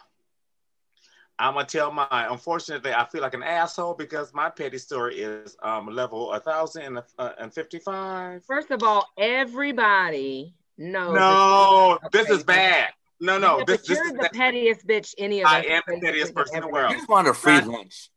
I'm 1.39 1.55
gonna 1.55 1.67
tell 1.67 1.93
my. 1.93 2.27
Unfortunately, 2.31 2.93
I 2.93 3.05
feel 3.05 3.21
like 3.23 3.35
an 3.35 3.43
asshole 3.43 3.95
because 3.95 4.33
my 4.33 4.51
petty 4.51 4.79
story 4.79 5.21
is 5.21 5.57
um 5.63 5.87
level 5.87 6.33
a 6.33 6.41
thousand 6.41 6.99
uh, 7.19 7.33
and 7.39 7.53
fifty-five. 7.53 8.45
First 8.45 8.71
of 8.71 8.83
all, 8.83 9.07
everybody 9.19 10.55
knows. 10.79 11.15
No, 11.15 11.99
this 12.13 12.31
is 12.31 12.43
bad. 12.43 12.89
No, 13.21 13.39
no, 13.39 13.59
Yeah, 13.59 13.65
this 13.65 13.79
but 13.79 13.87
this 13.87 13.99
you're 13.99 14.07
is 14.09 14.13
the 14.13 14.31
pettiest 14.35 14.87
bitch 14.87 15.15
any 15.17 15.41
of 15.41 15.47
I 15.47 15.61
am 15.63 15.83
the 15.87 16.01
pettiest 16.01 16.35
person 16.35 16.57
in 16.57 16.63
the 16.63 16.69
world. 16.69 16.91
You 16.91 16.99
just 16.99 17.09
wanted 17.09 17.31
a 17.31 17.35
free 17.35 17.61
lunch. 17.63 18.11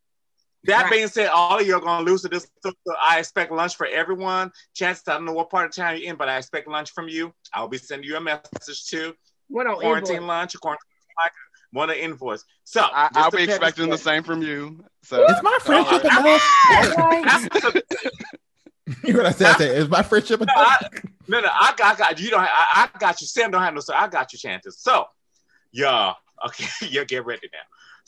That 0.65 0.83
Right. 0.83 0.91
being 0.91 1.07
said, 1.07 1.27
all 1.29 1.59
of 1.59 1.65
you 1.65 1.75
are 1.75 1.79
gonna 1.79 2.03
lose 2.03 2.21
to 2.23 2.27
this. 2.27 2.47
So 2.63 2.73
I 3.01 3.19
expect 3.19 3.51
lunch 3.51 3.77
for 3.77 3.87
everyone. 3.87 4.51
Chantis 4.75 5.07
I 5.07 5.13
don't 5.13 5.25
know 5.25 5.33
what 5.33 5.49
part 5.49 5.65
of 5.67 5.75
town 5.75 5.97
you're 5.97 6.09
in, 6.09 6.17
but 6.17 6.27
I 6.27 6.37
expect 6.37 6.67
lunch 6.67 6.91
from 6.91 7.07
you. 7.07 7.33
I'll 7.53 7.69
be 7.69 7.77
sending 7.77 8.09
you 8.09 8.17
a 8.17 8.21
message 8.21 8.85
too. 8.87 9.13
What 9.47 9.67
on 9.67 9.79
quarantine 9.79 10.15
invoice? 10.15 10.27
lunch, 10.27 10.55
quarantine 10.61 10.83
like 11.23 11.31
one 11.71 11.89
an 11.89 11.97
invoice. 11.97 12.43
So 12.63 12.81
I, 12.81 13.09
I'll 13.13 13.31
be 13.31 13.37
petty 13.37 13.51
expecting 13.51 13.89
the 13.89 13.97
same 13.97 14.23
from 14.23 14.41
you. 14.41 14.83
So 15.03 15.23
it's 15.27 15.41
my 15.41 15.57
friendship 15.61 16.03
enough? 16.03 16.41
you 19.03 19.13
know 19.13 19.19
what 19.19 19.27
I 19.27 19.31
said? 19.31 19.47
I 19.47 19.57
said, 19.57 19.77
Is 19.77 19.89
my 19.89 20.01
friendship 20.01 20.39
No. 20.39 20.47
I, 20.55 20.77
no, 21.27 21.41
no, 21.41 21.47
I 21.47 21.73
got, 21.77 21.95
I 21.95 21.97
got 21.97 22.19
you. 22.19 22.31
Don't, 22.31 22.41
I, 22.41 22.89
I 22.93 22.97
got 22.97 23.21
you. 23.21 23.27
Sam 23.27 23.51
don't 23.51 23.61
have 23.61 23.73
no. 23.73 23.81
So 23.81 23.93
I 23.93 24.07
got 24.07 24.33
your 24.33 24.39
Chantis. 24.39 24.73
So, 24.77 25.05
yeah, 25.71 26.13
okay, 26.47 26.65
yeah, 26.89 27.03
get 27.03 27.25
ready 27.25 27.49
now. 27.53 27.59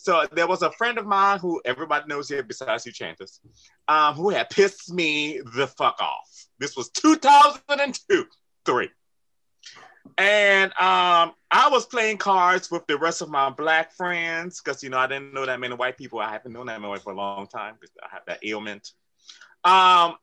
So 0.01 0.25
there 0.31 0.47
was 0.47 0.63
a 0.63 0.71
friend 0.71 0.97
of 0.97 1.05
mine 1.05 1.37
who 1.37 1.61
everybody 1.63 2.07
knows 2.07 2.27
here 2.27 2.41
besides 2.41 2.87
you, 2.87 2.91
Chantis, 2.91 3.39
um, 3.87 4.15
who 4.15 4.31
had 4.31 4.49
pissed 4.49 4.91
me 4.91 5.39
the 5.55 5.67
fuck 5.67 6.01
off. 6.01 6.47
This 6.57 6.75
was 6.75 6.89
2002, 6.89 8.25
three. 8.65 8.89
And 10.17 10.71
um, 10.71 11.33
I 11.51 11.69
was 11.69 11.85
playing 11.85 12.17
cards 12.17 12.71
with 12.71 12.87
the 12.87 12.97
rest 12.97 13.21
of 13.21 13.29
my 13.29 13.51
black 13.51 13.91
friends 13.91 14.59
because 14.59 14.81
you 14.81 14.89
know 14.89 14.97
I 14.97 15.05
didn't 15.05 15.35
know 15.35 15.45
that 15.45 15.59
many 15.59 15.75
white 15.75 15.99
people. 15.99 16.19
I 16.19 16.31
haven't 16.31 16.53
known 16.53 16.65
that 16.65 16.81
many 16.81 16.89
white 16.89 17.03
for 17.03 17.13
a 17.13 17.15
long 17.15 17.45
time 17.45 17.75
because 17.79 17.95
I 18.01 18.07
have 18.11 18.23
that 18.25 18.43
ailment. 18.43 18.93
Um, 19.63 20.15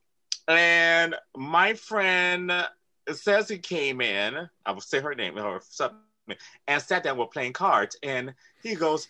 and 0.49 1.15
my 1.37 1.75
friend 1.75 2.51
says 3.13 3.49
he 3.49 3.59
came 3.59 4.01
in. 4.01 4.49
I 4.67 4.73
will 4.73 4.81
say 4.81 4.99
her 4.99 5.15
name 5.15 5.39
or 5.39 5.61
something, 5.63 5.99
and 6.67 6.83
sat 6.83 7.05
down. 7.05 7.17
We're 7.17 7.27
playing 7.27 7.53
cards, 7.53 7.97
and 8.03 8.35
he 8.63 8.75
goes, 8.75 9.09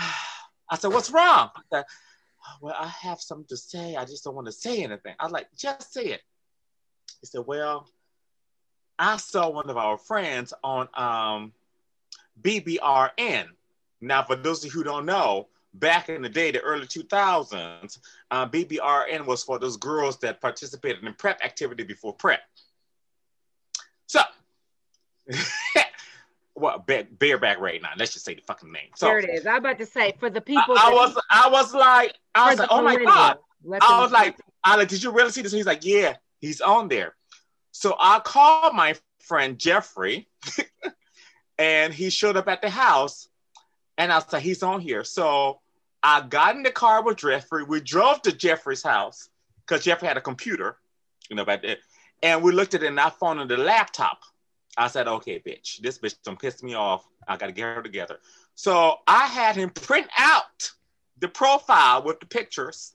"I 0.70 0.76
said, 0.76 0.92
what's 0.92 1.10
wrong?" 1.10 1.50
I 1.56 1.60
said, 1.72 1.84
well, 2.60 2.74
I 2.78 2.88
have 2.88 3.20
something 3.20 3.46
to 3.48 3.56
say. 3.56 3.96
I 3.96 4.04
just 4.04 4.24
don't 4.24 4.34
want 4.34 4.46
to 4.46 4.52
say 4.52 4.82
anything. 4.82 5.14
I 5.18 5.24
was 5.24 5.32
like, 5.32 5.48
just 5.56 5.92
say 5.92 6.06
it. 6.06 6.20
He 7.20 7.26
said, 7.26 7.42
well, 7.46 7.88
I 8.98 9.16
saw 9.16 9.48
one 9.50 9.70
of 9.70 9.76
our 9.76 9.98
friends 9.98 10.52
on 10.62 10.88
um, 10.94 11.52
BBRN. 12.42 13.46
Now, 14.00 14.22
for 14.22 14.36
those 14.36 14.64
of 14.64 14.66
you 14.66 14.70
who 14.70 14.84
don't 14.84 15.06
know, 15.06 15.48
back 15.74 16.08
in 16.08 16.22
the 16.22 16.28
day, 16.28 16.50
the 16.50 16.60
early 16.60 16.86
2000s, 16.86 17.98
uh, 18.30 18.46
BBRN 18.46 19.26
was 19.26 19.42
for 19.42 19.58
those 19.58 19.76
girls 19.76 20.18
that 20.18 20.40
participated 20.40 21.04
in 21.04 21.14
prep 21.14 21.44
activity 21.44 21.82
before 21.82 22.14
prep. 22.14 22.40
So, 24.06 24.20
well, 26.60 26.84
ba- 26.86 27.06
bareback 27.18 27.58
right 27.58 27.80
now. 27.80 27.90
Let's 27.96 28.12
just 28.12 28.24
say 28.24 28.34
the 28.34 28.42
fucking 28.42 28.70
name. 28.70 28.88
So, 28.94 29.06
there 29.06 29.18
it 29.18 29.30
is. 29.30 29.46
I'm 29.46 29.56
about 29.56 29.78
to 29.78 29.86
say 29.86 30.14
for 30.18 30.30
the 30.30 30.40
people. 30.40 30.76
I, 30.78 30.90
I 30.90 30.94
was, 30.94 31.18
I 31.30 31.48
was 31.48 31.74
like, 31.74 32.14
I 32.34 32.50
was 32.50 32.58
like, 32.58 32.68
oh 32.70 32.82
my 32.82 32.96
god. 32.96 33.38
I 33.80 34.00
was 34.00 34.12
like, 34.12 34.36
I 34.64 34.76
like, 34.76 34.88
did 34.88 35.02
you 35.02 35.10
really 35.10 35.30
see 35.30 35.42
this? 35.42 35.52
He's 35.52 35.66
like, 35.66 35.84
yeah, 35.84 36.16
he's 36.40 36.60
on 36.60 36.88
there. 36.88 37.14
So 37.72 37.96
I 37.98 38.20
called 38.20 38.74
my 38.74 38.94
friend 39.20 39.58
Jeffrey, 39.58 40.28
and 41.58 41.92
he 41.94 42.10
showed 42.10 42.36
up 42.36 42.48
at 42.48 42.62
the 42.62 42.70
house, 42.70 43.28
and 43.98 44.12
I 44.12 44.16
was 44.16 44.32
like, 44.32 44.42
he's 44.42 44.62
on 44.62 44.80
here. 44.80 45.04
So 45.04 45.60
I 46.02 46.22
got 46.22 46.56
in 46.56 46.62
the 46.62 46.70
car 46.70 47.02
with 47.02 47.18
Jeffrey. 47.18 47.64
We 47.64 47.80
drove 47.80 48.22
to 48.22 48.32
Jeffrey's 48.32 48.82
house 48.82 49.28
because 49.66 49.84
Jeffrey 49.84 50.08
had 50.08 50.16
a 50.16 50.22
computer, 50.22 50.78
you 51.28 51.36
know, 51.36 51.44
back 51.44 51.62
there, 51.62 51.76
and 52.22 52.42
we 52.42 52.52
looked 52.52 52.74
at 52.74 52.82
it 52.82 52.86
in 52.86 52.98
our 52.98 53.10
phone 53.10 53.38
on 53.38 53.48
the 53.48 53.56
laptop. 53.56 54.20
I 54.76 54.88
said, 54.88 55.08
okay, 55.08 55.42
bitch, 55.44 55.78
this 55.78 55.98
bitch 55.98 56.22
done 56.22 56.36
pissed 56.36 56.62
me 56.62 56.74
off. 56.74 57.06
I 57.26 57.36
got 57.36 57.46
to 57.46 57.52
get 57.52 57.74
her 57.74 57.82
together. 57.82 58.18
So 58.54 58.96
I 59.06 59.26
had 59.26 59.56
him 59.56 59.70
print 59.70 60.06
out 60.16 60.70
the 61.18 61.28
profile 61.28 62.02
with 62.02 62.20
the 62.20 62.26
pictures. 62.26 62.94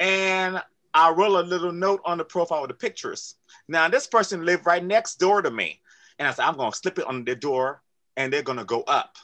And 0.00 0.60
I 0.94 1.10
wrote 1.10 1.44
a 1.44 1.46
little 1.46 1.72
note 1.72 2.00
on 2.04 2.18
the 2.18 2.24
profile 2.24 2.62
with 2.62 2.70
the 2.70 2.74
pictures. 2.74 3.36
Now, 3.68 3.88
this 3.88 4.06
person 4.06 4.44
lived 4.44 4.66
right 4.66 4.84
next 4.84 5.16
door 5.16 5.42
to 5.42 5.50
me. 5.50 5.80
And 6.18 6.26
I 6.26 6.32
said, 6.32 6.44
I'm 6.44 6.56
to 6.70 6.76
slip 6.76 6.98
it 6.98 7.06
on 7.06 7.24
the 7.24 7.34
door 7.34 7.82
and 8.16 8.32
they're 8.32 8.42
to 8.58 8.64
go 8.64 8.82
up. 8.82 9.16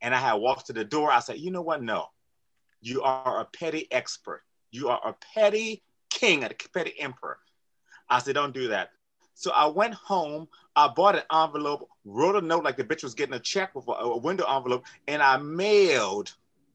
And 0.00 0.14
I 0.14 0.18
had 0.18 0.34
walked 0.34 0.66
to 0.66 0.72
the 0.72 0.84
door. 0.84 1.10
I 1.10 1.20
said, 1.20 1.38
you 1.38 1.50
know 1.50 1.62
what? 1.62 1.82
No, 1.82 2.06
you 2.80 3.02
are 3.02 3.40
a 3.40 3.44
petty 3.44 3.86
expert. 3.90 4.42
You 4.70 4.88
are 4.88 5.00
a 5.04 5.14
petty 5.34 5.82
king, 6.10 6.42
a 6.44 6.50
petty 6.72 6.98
emperor. 6.98 7.38
I 8.08 8.18
said, 8.18 8.34
don't 8.34 8.54
do 8.54 8.68
that. 8.68 8.90
So 9.34 9.50
I 9.52 9.66
went 9.66 9.94
home. 9.94 10.48
I 10.76 10.88
bought 10.88 11.16
an 11.16 11.22
envelope, 11.32 11.88
wrote 12.04 12.36
a 12.36 12.40
note 12.40 12.64
like 12.64 12.76
the 12.76 12.84
bitch 12.84 13.02
was 13.02 13.14
getting 13.14 13.34
a 13.34 13.40
check 13.40 13.74
with 13.74 13.88
a, 13.88 13.92
a 13.92 14.16
window 14.18 14.44
envelope, 14.48 14.84
and 15.08 15.22
I 15.22 15.36
mailed 15.38 16.34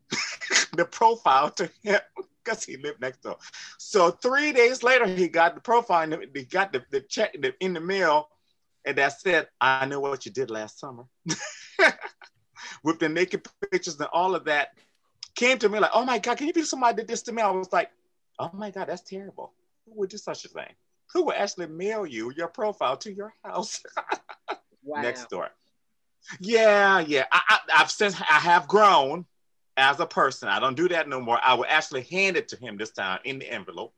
the 0.75 0.85
profile 0.85 1.49
to 1.51 1.69
him 1.83 1.99
because 2.43 2.63
he 2.63 2.77
lived 2.77 3.01
next 3.01 3.21
door. 3.23 3.37
So 3.77 4.11
three 4.11 4.51
days 4.51 4.83
later, 4.83 5.05
he 5.05 5.27
got 5.27 5.55
the 5.55 5.61
profile 5.61 6.11
and 6.11 6.25
he 6.33 6.43
got 6.43 6.73
the, 6.73 6.83
the 6.91 7.01
check 7.01 7.35
in 7.59 7.73
the 7.73 7.79
mail, 7.79 8.29
and 8.85 8.97
that 8.97 9.19
said, 9.19 9.47
"I 9.59 9.85
know 9.85 9.99
what 9.99 10.25
you 10.25 10.31
did 10.31 10.49
last 10.49 10.79
summer." 10.79 11.05
With 12.83 12.99
the 12.99 13.09
naked 13.09 13.47
pictures 13.71 13.99
and 13.99 14.09
all 14.13 14.35
of 14.35 14.45
that, 14.45 14.69
came 15.35 15.57
to 15.59 15.69
me 15.69 15.79
like, 15.79 15.91
"Oh 15.93 16.05
my 16.05 16.19
God, 16.19 16.37
can 16.37 16.47
you 16.47 16.53
believe 16.53 16.67
somebody 16.67 16.97
did 16.97 17.07
this 17.07 17.21
to 17.23 17.31
me?" 17.31 17.41
I 17.41 17.51
was 17.51 17.71
like, 17.71 17.91
"Oh 18.39 18.51
my 18.53 18.71
God, 18.71 18.87
that's 18.87 19.01
terrible. 19.01 19.53
Who 19.85 19.99
would 19.99 20.09
do 20.09 20.17
such 20.17 20.45
a 20.45 20.47
thing? 20.49 20.73
Who 21.15 21.23
will 21.23 21.33
actually 21.33 21.67
mail 21.67 22.05
you 22.05 22.31
your 22.35 22.49
profile 22.49 22.97
to 22.97 23.11
your 23.11 23.33
house?" 23.43 23.81
Wow. 24.87 25.01
next 25.01 25.29
door. 25.31 25.49
Yeah, 26.39 26.99
yeah. 26.99 27.25
I, 27.31 27.41
I, 27.49 27.59
I've 27.77 27.89
since 27.89 28.21
I 28.21 28.35
have 28.35 28.67
grown 28.67 29.25
as 29.77 29.99
a 29.99 30.05
person. 30.05 30.47
I 30.47 30.59
don't 30.59 30.75
do 30.77 30.87
that 30.89 31.09
no 31.09 31.19
more. 31.19 31.39
I 31.41 31.55
will 31.55 31.65
actually 31.67 32.03
hand 32.03 32.37
it 32.37 32.49
to 32.49 32.55
him 32.57 32.77
this 32.77 32.91
time 32.91 33.19
in 33.23 33.39
the 33.39 33.51
envelope. 33.51 33.95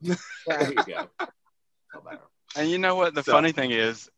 There 0.00 0.16
you 0.46 0.76
go. 0.86 1.08
And 2.54 2.70
you 2.70 2.78
know 2.78 2.94
what? 2.94 3.16
The 3.16 3.24
So- 3.24 3.32
funny 3.32 3.50
thing 3.50 3.72
is, 3.72 4.08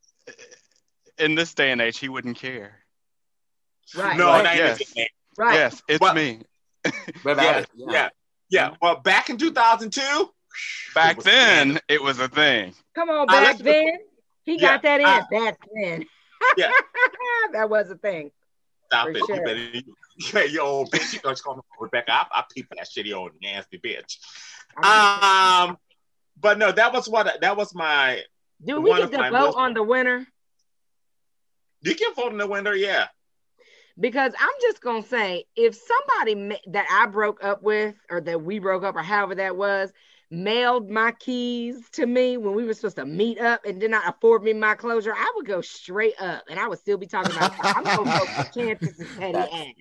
in 1.19 1.35
this 1.35 1.55
day 1.55 1.73
and 1.73 1.81
age, 1.81 1.97
he 1.99 2.11
wouldn't 2.11 2.37
care. 2.37 2.81
Right. 3.97 4.19
No, 4.19 4.27
Like, 4.27 4.45
not 4.45 4.57
yes. 4.57 4.95
Right. 5.39 5.55
Yes, 5.55 5.83
it's 5.89 6.01
Well- 6.03 6.15
me. 6.15 6.43
Yeah, 7.25 7.65
yeah, 7.75 8.09
yeah, 8.51 8.75
Well, 8.83 8.97
back 8.97 9.31
in 9.31 9.39
2002, 9.39 10.31
Back 10.95 11.23
then, 11.23 11.79
it 11.89 12.03
was 12.03 12.19
a 12.21 12.29
thing. 12.29 12.75
Come 12.95 13.11
on, 13.11 13.27
back 13.27 13.45
like 13.47 13.59
the- 13.59 13.65
then. 13.65 13.99
He 14.45 14.55
Yeah, 14.57 14.75
got 14.75 14.83
that 14.83 15.01
in 15.01 15.07
I- 15.07 15.23
back 15.31 15.59
then. 15.75 16.05
Yeah. 16.57 16.71
that 17.53 17.71
was 17.71 17.91
a 17.91 17.97
thing. 17.97 18.31
stop 18.87 19.09
it. 19.09 19.19
sure. 19.27 19.37
You 19.37 19.43
better, 19.43 19.87
yeah, 20.35 20.43
you 20.53 20.61
old 20.61 20.91
bitch. 20.91 21.15
You 21.15 21.21
don't 21.21 21.41
call 21.43 21.57
me 21.57 21.63
Rebecca. 21.81 22.13
I, 22.13 22.27
I 22.31 22.45
peep 22.55 22.67
that 22.77 22.87
shitty 22.87 23.15
old 23.15 23.33
nasty 23.43 23.79
bitch. 23.79 24.19
Um, 24.77 25.79
but 26.41 26.59
no, 26.59 26.71
that 26.73 26.93
was 26.93 27.09
what 27.09 27.41
that 27.41 27.57
was 27.57 27.75
my. 27.75 28.21
Do 28.65 28.81
we 28.81 28.91
one 28.91 29.01
get 29.01 29.13
to 29.13 29.17
vote 29.19 29.33
most- 29.33 29.57
on 29.57 29.73
the 29.75 29.83
winner? 29.83 30.27
You 31.83 31.95
can 31.95 32.15
vote 32.15 32.33
in 32.33 32.39
the 32.39 32.47
winner, 32.47 32.75
yeah. 32.75 33.07
Because 33.99 34.33
I'm 34.39 34.51
just 34.61 34.81
gonna 34.83 35.03
say, 35.05 35.45
if 35.55 35.75
somebody 35.77 36.35
ma- 36.35 36.73
that 36.73 36.87
I 36.91 37.07
broke 37.07 37.45
up 37.45 37.63
with, 37.63 37.95
or 38.11 38.21
that 38.23 38.43
we 38.43 38.59
broke 38.59 38.83
up, 38.85 38.97
or 38.97 39.03
however 39.03 39.37
that 39.37 39.57
was, 39.57 39.93
mailed 40.31 40.91
my 40.91 41.13
keys 41.13 41.89
to 41.93 42.07
me 42.07 42.37
when 42.37 42.55
we 42.55 42.65
were 42.65 42.75
supposed 42.75 42.97
to 42.97 43.05
meet 43.07 43.39
up 43.39 43.65
and 43.65 43.81
did 43.81 43.91
not 43.91 44.09
afford 44.09 44.43
me 44.43 44.53
my 44.53 44.75
closure, 44.75 45.15
I 45.15 45.33
would 45.37 45.47
go 45.47 45.61
straight 45.61 46.21
up, 46.21 46.45
and 46.49 46.59
I 46.59 46.69
would 46.69 46.79
still 46.79 46.99
be 46.99 47.07
talking 47.07 47.35
about. 47.35 47.53
I'm 47.63 47.85
gonna 47.85 48.19
vote 48.19 48.29
for 48.29 48.53
Chantis's 48.53 49.07
petty 49.19 49.39
ass. 49.39 49.75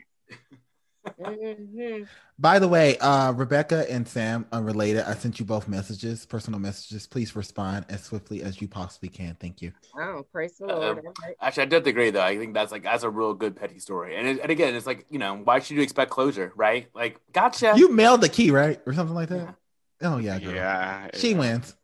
Mhm. 1.20 2.08
By 2.40 2.60
the 2.60 2.68
way, 2.68 2.98
uh, 3.00 3.34
Rebecca 3.34 3.86
and 3.92 4.08
Sam, 4.08 4.46
unrelated, 4.52 5.04
I 5.04 5.14
sent 5.14 5.38
you 5.40 5.46
both 5.46 5.68
messages, 5.68 6.26
personal 6.26 6.60
messages. 6.60 7.06
Please 7.08 7.36
respond 7.36 7.86
as 7.90 8.04
swiftly 8.04 8.42
as 8.42 8.62
you 8.62 8.68
possibly 8.68 9.10
can. 9.10 9.36
Thank 9.40 9.62
you. 9.62 9.74
Oh, 10.00 10.26
praise 10.32 10.58
the 10.58 10.66
Um, 10.66 10.80
Lord! 10.80 10.98
All 11.06 11.14
right. 11.22 11.36
Actually, 11.42 11.64
I 11.64 11.66
did 11.68 11.88
agree 11.88 12.10
though. 12.10 12.22
I 12.22 12.38
think 12.38 12.54
that's 12.54 12.72
like 12.72 12.84
that's 12.84 13.04
a 13.04 13.10
real 13.10 13.34
good 13.34 13.56
petty 13.56 13.80
story. 13.80 14.16
And, 14.16 14.28
it, 14.28 14.40
and 14.42 14.50
again, 14.50 14.76
it's 14.76 14.88
like 14.88 15.06
you 15.10 15.20
know, 15.20 15.36
why 15.36 15.60
should 15.60 15.76
you 15.76 15.84
expect 15.84 16.10
closure, 16.10 16.54
right? 16.56 16.88
Like, 16.96 17.20
gotcha. 17.34 17.74
You 17.76 17.92
mailed 17.92 18.22
the 18.22 18.30
key, 18.30 18.52
right? 18.52 18.82
Or 18.86 18.94
something 18.94 19.16
like 19.16 19.30
that? 19.30 19.56
Oh, 20.02 20.18
yeah. 20.18 20.40
Girl. 20.40 20.54
Yeah. 20.54 21.08
She 21.14 21.34
wins. 21.34 21.76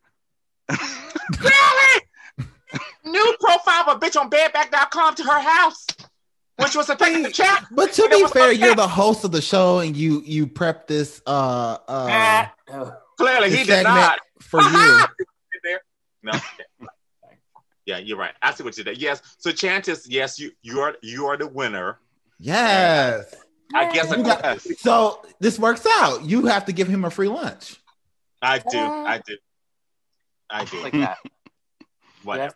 New 3.06 3.36
profile 3.40 3.90
of 3.90 3.98
a 3.98 4.00
bitch 4.06 4.20
on 4.20 4.30
bedback.com 4.30 5.16
to 5.16 5.24
her 5.24 5.40
house, 5.40 5.88
which 6.58 6.76
was 6.76 6.90
a 6.90 6.96
thing 6.96 7.16
in 7.16 7.24
the 7.24 7.32
chat. 7.32 7.66
But 7.72 7.94
to 7.94 8.08
be 8.10 8.26
fair, 8.28 8.52
you're 8.52 8.76
the 8.76 8.88
host 8.88 9.24
of 9.24 9.32
the 9.32 9.42
show 9.42 9.80
and 9.80 9.96
you 9.98 10.22
you 10.26 10.46
prepped 10.46 10.86
this 10.88 11.22
uh 11.26 11.78
uh 11.88 12.46
Clearly, 13.18 13.50
this 13.50 13.60
he 13.60 13.66
did 13.66 13.84
not. 13.84 14.20
for 14.42 14.62
you. 14.62 15.06
No. 16.22 16.34
Yeah, 17.86 17.98
you're 18.00 18.18
right. 18.18 18.34
I 18.42 18.54
see 18.54 18.64
what 18.64 18.78
you 18.78 18.84
did. 18.84 18.98
Yes. 18.98 19.22
So 19.38 19.52
Chantis, 19.52 20.06
yes, 20.10 20.38
you 20.38 20.52
you 20.62 20.82
are 20.82 20.96
you 21.02 21.28
are 21.28 21.38
the 21.38 21.48
winner. 21.48 21.98
Yes. 22.40 23.34
I 23.74 23.90
guess 23.94 24.14
got- 24.14 24.60
so 24.62 25.26
this 25.40 25.58
works 25.58 25.88
out. 25.98 26.26
You 26.26 26.48
have 26.48 26.66
to 26.66 26.74
give 26.74 26.90
him 26.90 27.06
a 27.06 27.10
free 27.10 27.30
lunch. 27.30 27.79
I 28.42 28.60
do. 28.60 28.80
I 28.80 29.22
do. 29.26 29.38
I 30.50 30.66
do. 30.66 30.82
Like 30.82 30.94
that. 30.94 31.18
Whatever. 32.24 32.56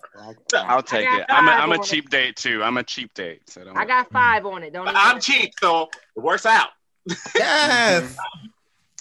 I'll 0.56 0.84
take 0.84 1.08
it. 1.08 1.26
I'm 1.30 1.48
a, 1.48 1.52
five 1.52 1.64
I'm 1.64 1.72
a 1.72 1.76
on 1.76 1.80
it. 1.80 1.84
cheap 1.86 2.10
date 2.10 2.36
too. 2.36 2.62
I'm 2.64 2.78
a 2.78 2.84
cheap 2.84 3.14
date. 3.14 3.50
So 3.50 3.64
don't 3.64 3.78
I 3.78 3.86
got 3.86 4.10
five 4.12 4.46
on 4.46 4.64
it. 4.64 4.74
Don't 4.74 4.88
I'm 4.90 5.20
cheap, 5.22 5.54
so 5.60 5.90
it 6.16 6.20
works 6.20 6.46
out. 6.46 6.70
Yes. 7.36 8.16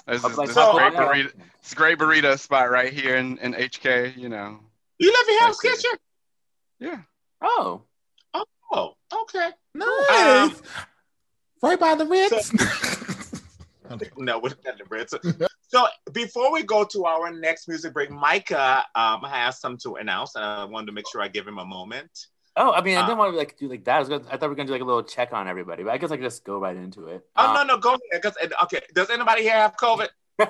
This 0.07 0.25
is, 0.25 0.37
like, 0.37 0.49
this 0.49 0.49
is 0.51 0.55
so- 0.55 0.73
great 0.73 0.93
burrito. 0.95 1.33
It's 1.61 1.73
a 1.73 1.77
great 1.77 1.99
burrito 1.99 2.39
spot 2.39 2.71
right 2.71 2.93
here 2.93 3.17
in, 3.17 3.39
in 3.39 3.55
HK. 3.55 4.17
You 4.17 4.29
know. 4.29 4.59
You 4.99 5.13
live 5.13 5.29
in 5.29 5.39
Hell's 5.39 5.59
That's. 5.63 5.83
Kitchen? 5.83 5.99
Yeah. 6.81 7.01
Oh. 7.41 7.83
Oh, 8.75 8.95
okay. 9.13 9.51
Nice. 9.75 10.11
Um, 10.11 10.57
right 11.63 11.79
by 11.79 11.95
the 11.95 12.07
Ritz. 12.07 12.53
no, 14.17 14.39
we're 14.39 14.49
not 14.65 14.79
the 14.79 14.85
Ritz. 14.89 15.13
So 15.73 15.87
before 16.13 16.53
we 16.53 16.63
go 16.63 16.85
to 16.85 17.07
our 17.07 17.31
next 17.33 17.67
music 17.67 17.95
break, 17.95 18.11
Micah 18.11 18.85
um, 18.95 19.23
has 19.23 19.59
something 19.59 19.79
to 19.91 19.97
announce, 19.97 20.35
and 20.35 20.45
I 20.45 20.65
wanted 20.65 20.87
to 20.89 20.93
make 20.93 21.09
sure 21.11 21.23
I 21.23 21.29
give 21.29 21.49
him 21.49 21.57
a 21.59 21.65
moment. 21.65 22.27
Oh, 22.57 22.73
I 22.73 22.83
mean, 22.83 22.99
I 22.99 23.01
Uh, 23.01 23.07
didn't 23.07 23.19
want 23.19 23.33
to 23.33 23.39
like 23.39 23.57
do 23.57 23.69
like 23.71 23.83
that. 23.85 23.97
I, 23.97 23.99
was 24.01 24.09
gonna, 24.11 24.25
I 24.31 24.33
thought 24.37 24.43
we 24.43 24.49
were 24.49 24.55
gonna 24.57 24.67
do 24.67 24.73
like 24.75 24.83
a 24.83 24.85
little 24.85 25.03
check 25.03 25.33
on 25.33 25.49
everybody, 25.49 25.83
but 25.83 25.93
I 25.93 25.97
guess 25.97 26.11
I 26.11 26.17
could 26.17 26.25
just 26.25 26.45
go 26.45 26.59
right 26.59 26.77
into 26.77 27.07
it. 27.07 27.23
Oh 27.37 27.47
Um, 27.47 27.55
no, 27.55 27.75
no, 27.75 27.81
go 27.81 27.95
ahead. 27.95 28.23
'cause- 28.23 28.37
okay, 28.65 28.81
does 28.95 29.09
anybody 29.09 29.41
here 29.43 29.55
have 29.55 29.75
COVID? 29.79 30.09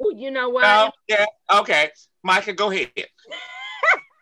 Ooh, 0.00 0.12
you 0.14 0.30
know 0.30 0.48
what? 0.50 0.62
No. 0.62 0.92
Yeah. 1.08 1.26
Okay, 1.52 1.90
Micah, 2.22 2.52
go 2.52 2.70
ahead. 2.70 2.92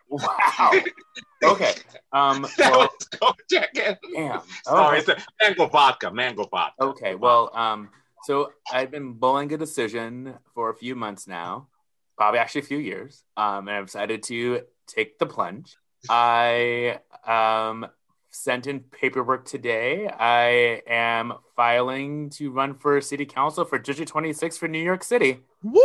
Wow. 0.09 0.71
okay. 1.43 1.73
Um. 2.11 2.47
That 2.57 2.71
Well, 2.71 2.79
was 2.99 3.07
go 3.19 3.33
check 3.51 3.75
in. 3.75 3.95
damn. 4.15 4.41
Sorry, 4.63 4.97
Oh. 4.97 4.99
it's 4.99 5.09
a 5.09 5.17
mango 5.39 5.67
vodka. 5.67 6.09
Mango 6.09 6.45
vodka. 6.47 6.81
Okay, 6.83 7.13
well, 7.13 7.51
um, 7.53 7.89
so 8.27 8.51
I've 8.73 8.91
been 8.91 9.13
bowling 9.13 9.53
a 9.53 9.57
decision 9.57 10.33
for 10.53 10.69
a 10.69 10.75
few 10.75 10.95
months 10.95 11.27
now, 11.27 11.69
probably 12.17 12.39
actually 12.41 12.59
a 12.61 12.65
few 12.65 12.77
years. 12.77 13.23
Um, 13.37 13.69
and 13.69 13.77
I've 13.77 13.85
decided 13.85 14.21
to 14.23 14.63
take 14.85 15.17
the 15.17 15.25
plunge. 15.25 15.77
I 16.09 16.99
um 17.25 17.87
sent 18.29 18.67
in 18.67 18.81
paperwork 18.81 19.45
today. 19.45 20.09
I 20.19 20.81
am 20.87 21.35
filing 21.55 22.29
to 22.31 22.51
run 22.51 22.75
for 22.75 22.99
city 22.99 23.25
council 23.25 23.63
for 23.63 23.79
District 23.79 24.11
26 24.11 24.57
for 24.57 24.67
New 24.67 24.83
York 24.83 25.03
City. 25.05 25.39
Woo! 25.63 25.81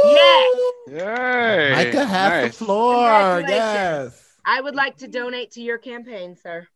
Yay. 0.89 1.71
Micah 1.77 2.05
has 2.05 2.43
Nice. 2.43 2.59
the 2.59 2.65
floor. 2.65 3.41
Yes. 3.47 4.21
I 4.45 4.61
would 4.61 4.75
like 4.75 4.97
to 4.97 5.07
donate 5.07 5.53
to 5.53 5.63
your 5.63 5.79
campaign, 5.79 6.37
sir. 6.37 6.67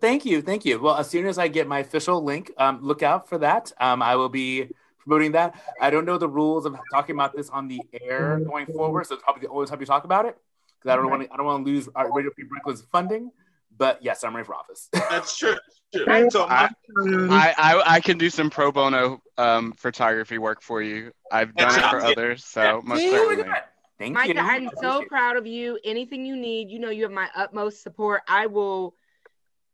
Thank 0.00 0.24
you, 0.26 0.42
thank 0.42 0.64
you. 0.64 0.80
Well, 0.80 0.96
as 0.96 1.08
soon 1.08 1.26
as 1.26 1.38
I 1.38 1.46
get 1.46 1.66
my 1.68 1.78
official 1.78 2.22
link, 2.22 2.50
um, 2.58 2.80
look 2.82 3.02
out 3.04 3.28
for 3.28 3.38
that. 3.38 3.72
Um, 3.80 4.02
I 4.02 4.16
will 4.16 4.28
be 4.28 4.68
promoting 5.02 5.32
that. 5.32 5.60
I 5.80 5.90
don't 5.90 6.04
know 6.04 6.18
the 6.18 6.28
rules 6.28 6.66
of 6.66 6.76
talking 6.92 7.14
about 7.14 7.34
this 7.34 7.50
on 7.50 7.68
the 7.68 7.80
air 8.00 8.40
going 8.40 8.66
forward, 8.66 9.06
so 9.06 9.14
it's 9.14 9.22
probably 9.22 9.42
the 9.42 9.48
only 9.48 9.66
time 9.66 9.80
you 9.80 9.86
talk 9.86 10.04
about 10.04 10.26
it 10.26 10.36
because 10.78 10.92
I 10.92 10.96
don't 10.96 11.10
want 11.10 11.22
to. 11.22 11.32
I 11.32 11.36
don't 11.36 11.46
want 11.46 11.64
to 11.64 11.70
lose 11.70 11.88
our 11.94 12.12
Radio 12.12 12.30
Free 12.34 12.44
Brooklyn's 12.44 12.82
funding. 12.92 13.30
But 13.76 14.02
yes, 14.02 14.22
I'm 14.22 14.36
ready 14.36 14.46
for 14.46 14.54
office. 14.54 14.88
That's 14.92 15.36
true. 15.36 15.56
true. 15.94 16.30
So 16.30 16.46
I, 16.46 16.68
my, 16.88 17.54
I, 17.56 17.74
I 17.74 17.94
I 17.94 18.00
can 18.00 18.18
do 18.18 18.28
some 18.28 18.50
pro 18.50 18.70
bono 18.70 19.22
um, 19.38 19.72
photography 19.72 20.38
work 20.38 20.62
for 20.62 20.82
you. 20.82 21.12
I've 21.30 21.54
done 21.54 21.74
it 21.78 21.90
for 21.90 22.04
others, 22.04 22.44
so 22.44 22.82
most 22.84 22.98
See? 22.98 23.10
oh 23.10 23.28
certainly. 23.28 23.50
Thank 23.98 24.14
Micah, 24.14 24.34
you. 24.34 24.40
I'm 24.40 24.70
so 24.80 25.04
proud 25.04 25.36
of 25.36 25.46
you. 25.46 25.78
Anything 25.84 26.26
you 26.26 26.36
need, 26.36 26.70
you 26.70 26.80
know 26.80 26.90
you 26.90 27.04
have 27.04 27.12
my 27.12 27.28
utmost 27.36 27.82
support. 27.82 28.22
I 28.28 28.46
will 28.46 28.94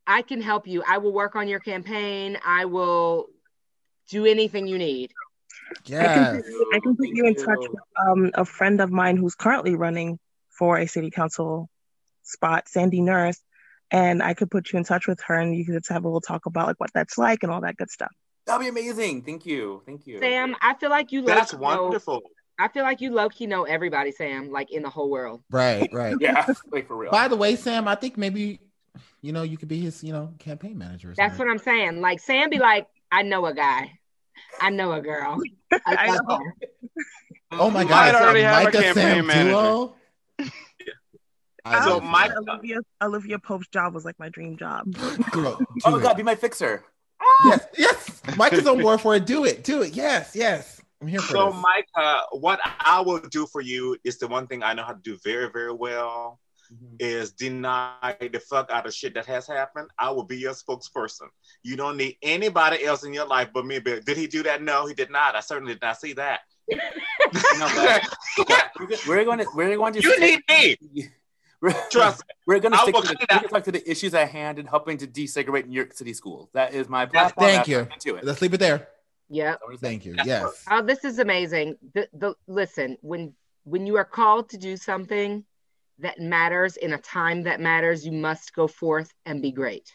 I 0.06 0.22
can 0.22 0.40
help 0.40 0.66
you. 0.66 0.82
I 0.88 0.98
will 0.98 1.12
work 1.12 1.36
on 1.36 1.48
your 1.48 1.60
campaign. 1.60 2.38
I 2.44 2.64
will 2.64 3.28
do 4.09 4.26
anything 4.26 4.66
you 4.66 4.78
need. 4.78 5.12
I 5.86 5.90
can, 5.90 6.43
put, 6.43 6.44
I 6.74 6.80
can 6.80 6.97
put 6.97 7.09
you 7.09 7.26
in 7.26 7.35
touch 7.35 7.59
with 7.59 7.80
um, 8.06 8.30
a 8.35 8.44
friend 8.44 8.80
of 8.80 8.90
mine 8.90 9.16
who's 9.16 9.35
currently 9.35 9.74
running 9.74 10.18
for 10.48 10.78
a 10.78 10.86
city 10.86 11.10
council 11.10 11.68
spot, 12.22 12.68
Sandy 12.68 13.01
Nurse, 13.01 13.39
and 13.90 14.22
I 14.22 14.35
could 14.35 14.51
put 14.51 14.72
you 14.72 14.78
in 14.78 14.85
touch 14.85 15.06
with 15.06 15.20
her, 15.26 15.35
and 15.35 15.55
you 15.55 15.64
could 15.64 15.74
just 15.74 15.89
have 15.90 16.05
a 16.05 16.09
little 16.09 16.20
talk 16.20 16.47
about 16.47 16.66
like 16.66 16.80
what 16.80 16.90
that's 16.94 17.18
like 17.18 17.43
and 17.43 17.52
all 17.52 17.60
that 17.60 17.76
good 17.76 17.90
stuff. 17.90 18.12
That'd 18.47 18.62
be 18.62 18.68
amazing. 18.68 19.22
Thank 19.22 19.44
you. 19.44 19.82
Thank 19.85 20.06
you. 20.06 20.18
Sam, 20.20 20.56
I 20.62 20.74
feel 20.74 20.89
like 20.90 21.12
you 21.12 21.22
that's 21.22 21.52
low-key 21.52 21.64
know- 21.64 21.82
wonderful. 21.85 22.22
I 22.60 22.66
feel 22.66 22.82
like 22.82 23.01
you 23.01 23.12
low 23.12 23.28
key 23.28 23.47
know 23.47 23.62
everybody, 23.64 24.10
Sam, 24.10 24.51
like 24.51 24.72
in 24.72 24.82
the 24.82 24.90
whole 24.90 25.10
world. 25.10 25.43
Right, 25.48 25.89
right. 25.93 26.16
Yeah, 26.20 26.44
like 26.72 26.89
for 26.89 26.97
real. 26.97 27.12
By 27.12 27.28
the 27.28 27.36
way, 27.36 27.55
Sam, 27.55 27.86
I 27.86 27.94
think 27.94 28.16
maybe 28.16 28.59
you 29.22 29.32
know 29.32 29.43
you 29.43 29.56
could 29.56 29.68
be 29.68 29.78
his, 29.80 30.02
you 30.02 30.12
know, 30.12 30.32
campaign 30.40 30.76
manager. 30.76 31.14
That's 31.16 31.39
what 31.39 31.48
I'm 31.48 31.59
saying. 31.59 32.01
Like 32.01 32.18
Sam 32.18 32.51
be 32.51 32.59
like, 32.59 32.89
I 33.10 33.22
know 33.22 33.47
a 33.47 33.55
guy. 33.55 33.93
I 34.60 34.70
know 34.70 34.93
a 34.93 35.01
girl. 35.01 35.39
I, 35.72 35.78
I 35.86 36.06
know. 36.16 36.40
Oh 37.52 37.70
my 37.70 37.82
God! 37.85 37.90
might 37.90 38.14
already 38.14 38.43
have 38.43 38.60
a 38.60 38.64
Micah 38.64 38.82
campaign 38.82 38.94
Sam 38.94 39.26
manager. 39.26 39.51
duo. 39.51 39.94
I 41.64 41.85
So 41.85 41.94
love 41.98 42.05
Mike- 42.05 42.32
Olivia 42.36 42.78
Olivia 43.02 43.39
Pope's 43.39 43.68
job 43.68 43.94
was 43.94 44.05
like 44.05 44.18
my 44.18 44.28
dream 44.28 44.56
job. 44.56 44.93
Girl, 45.30 45.59
oh 45.85 45.90
do 45.90 45.97
my 45.97 46.02
god, 46.02 46.16
be 46.16 46.22
my 46.22 46.35
fixer. 46.35 46.85
Yes, 47.44 47.66
yes. 47.76 48.22
Mike 48.36 48.52
is 48.55 48.66
on 48.66 48.80
board 48.80 49.01
for 49.01 49.14
it. 49.14 49.26
Do 49.26 49.44
it, 49.44 49.64
do 49.64 49.82
it. 49.82 49.93
Yes, 49.94 50.32
yes. 50.35 50.80
I'm 51.01 51.09
here 51.09 51.20
for 51.20 51.32
So, 51.32 51.47
this. 51.51 51.62
Micah, 51.97 52.22
what 52.32 52.60
I 52.80 53.01
will 53.01 53.18
do 53.20 53.47
for 53.47 53.60
you 53.60 53.97
is 54.05 54.18
the 54.18 54.26
one 54.28 54.47
thing 54.47 54.62
I 54.62 54.72
know 54.74 54.82
how 54.85 54.93
to 54.93 55.01
do 55.02 55.16
very, 55.24 55.51
very 55.51 55.72
well 55.72 56.39
Mm-hmm. 56.72 56.96
is 56.98 57.32
deny 57.32 58.14
the 58.20 58.40
fuck 58.40 58.70
out 58.70 58.86
of 58.86 58.92
shit 58.92 59.14
that 59.14 59.24
has 59.26 59.46
happened. 59.46 59.88
I 59.98 60.10
will 60.10 60.24
be 60.24 60.36
your 60.36 60.52
spokesperson. 60.52 61.28
You 61.62 61.76
don't 61.76 61.96
need 61.96 62.16
anybody 62.22 62.84
else 62.84 63.04
in 63.04 63.14
your 63.14 63.26
life 63.26 63.48
but 63.54 63.64
me. 63.64 63.78
But 63.78 64.04
did 64.04 64.18
he 64.18 64.26
do 64.26 64.42
that? 64.42 64.62
No, 64.62 64.86
he 64.86 64.92
did 64.92 65.10
not. 65.10 65.34
I 65.34 65.40
certainly 65.40 65.74
did 65.74 65.82
not 65.82 65.98
see 65.98 66.12
that. 66.14 66.40
No, 67.58 67.68
but- 67.74 69.06
we're 69.06 69.24
going 69.24 69.38
to 69.38 69.46
we're 69.54 69.76
going 69.76 69.92
to 69.94 70.00
You 70.00 70.18
need 70.20 70.40
me. 70.48 71.08
Trust. 71.90 72.24
We're 72.46 72.60
gonna 72.60 72.78
stick 72.78 72.94
to 72.94 73.00
the, 73.00 73.06
cut 73.08 73.18
we're 73.30 73.36
gonna 73.36 73.48
talk 73.48 73.64
to 73.64 73.72
the 73.72 73.90
issues 73.90 74.14
at 74.14 74.30
hand 74.30 74.58
and 74.58 74.68
helping 74.68 74.96
to 74.98 75.06
desegregate 75.06 75.66
New 75.66 75.74
York 75.74 75.92
City 75.92 76.12
schools. 76.12 76.48
That 76.54 76.72
is 76.72 76.88
my 76.88 77.06
platform. 77.06 77.46
Thank 77.48 77.68
you. 77.68 77.78
what 77.80 78.06
it. 78.06 78.24
Let's 78.24 78.40
leave 78.40 78.54
it 78.54 78.60
there. 78.60 78.88
Yeah. 79.28 79.56
Thank 79.80 80.06
you. 80.06 80.14
Yes. 80.24 80.64
Oh, 80.70 80.82
this 80.82 81.04
is 81.04 81.18
amazing. 81.18 81.76
The, 81.94 82.08
the 82.12 82.34
listen 82.46 82.96
when 83.00 83.34
when 83.64 83.86
you 83.86 83.96
are 83.96 84.04
called 84.04 84.50
to 84.50 84.56
do 84.56 84.76
something 84.76 85.44
that 86.00 86.18
matters 86.18 86.76
in 86.76 86.92
a 86.92 86.98
time 86.98 87.42
that 87.44 87.60
matters, 87.60 88.06
you 88.06 88.12
must 88.12 88.54
go 88.54 88.66
forth 88.66 89.12
and 89.26 89.42
be 89.42 89.50
great. 89.52 89.92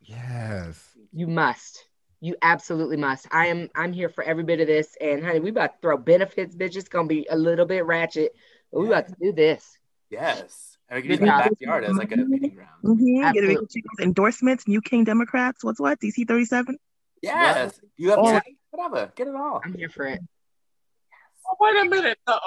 Yes. 0.00 0.88
You 1.12 1.26
must. 1.26 1.84
You 2.20 2.36
absolutely 2.42 2.96
must. 2.96 3.26
I 3.30 3.46
am. 3.46 3.68
I'm 3.74 3.92
here 3.92 4.08
for 4.08 4.22
every 4.22 4.44
bit 4.44 4.60
of 4.60 4.66
this. 4.66 4.96
And 5.00 5.24
honey, 5.24 5.40
we 5.40 5.50
about 5.50 5.74
to 5.74 5.78
throw 5.80 5.96
benefits, 5.96 6.54
bitch. 6.54 6.76
It's 6.76 6.88
gonna 6.88 7.08
be 7.08 7.26
a 7.30 7.36
little 7.36 7.64
bit 7.64 7.86
ratchet, 7.86 8.32
but 8.72 8.80
we 8.80 8.88
about 8.88 9.08
to 9.08 9.14
do 9.20 9.32
this. 9.32 9.78
Yes. 10.10 10.76
And 10.88 10.96
we 10.96 11.02
can 11.02 11.10
Good 11.10 11.20
use 11.20 11.28
my 11.28 11.48
backyard 11.48 11.84
as 11.84 11.96
like 11.96 12.12
a 12.12 12.16
meeting 12.16 12.54
ground. 12.54 12.70
Mm-hmm. 12.84 13.32
Get 13.32 13.44
a 13.44 13.66
check 13.66 13.84
endorsements, 14.00 14.68
New 14.68 14.82
King 14.82 15.04
Democrats. 15.04 15.64
What's 15.64 15.80
what? 15.80 16.00
DC 16.00 16.26
37? 16.26 16.76
Yes. 17.22 17.80
You 17.96 18.10
have 18.10 18.18
Oh. 18.18 18.40
whatever. 18.70 19.12
Get 19.14 19.28
it 19.28 19.34
all. 19.34 19.60
I'm 19.64 19.74
here 19.74 19.88
for 19.88 20.06
it. 20.06 20.20
Oh, 21.46 21.56
wait 21.60 21.86
a 21.86 21.88
minute. 21.88 22.18
Uh, 22.26 22.38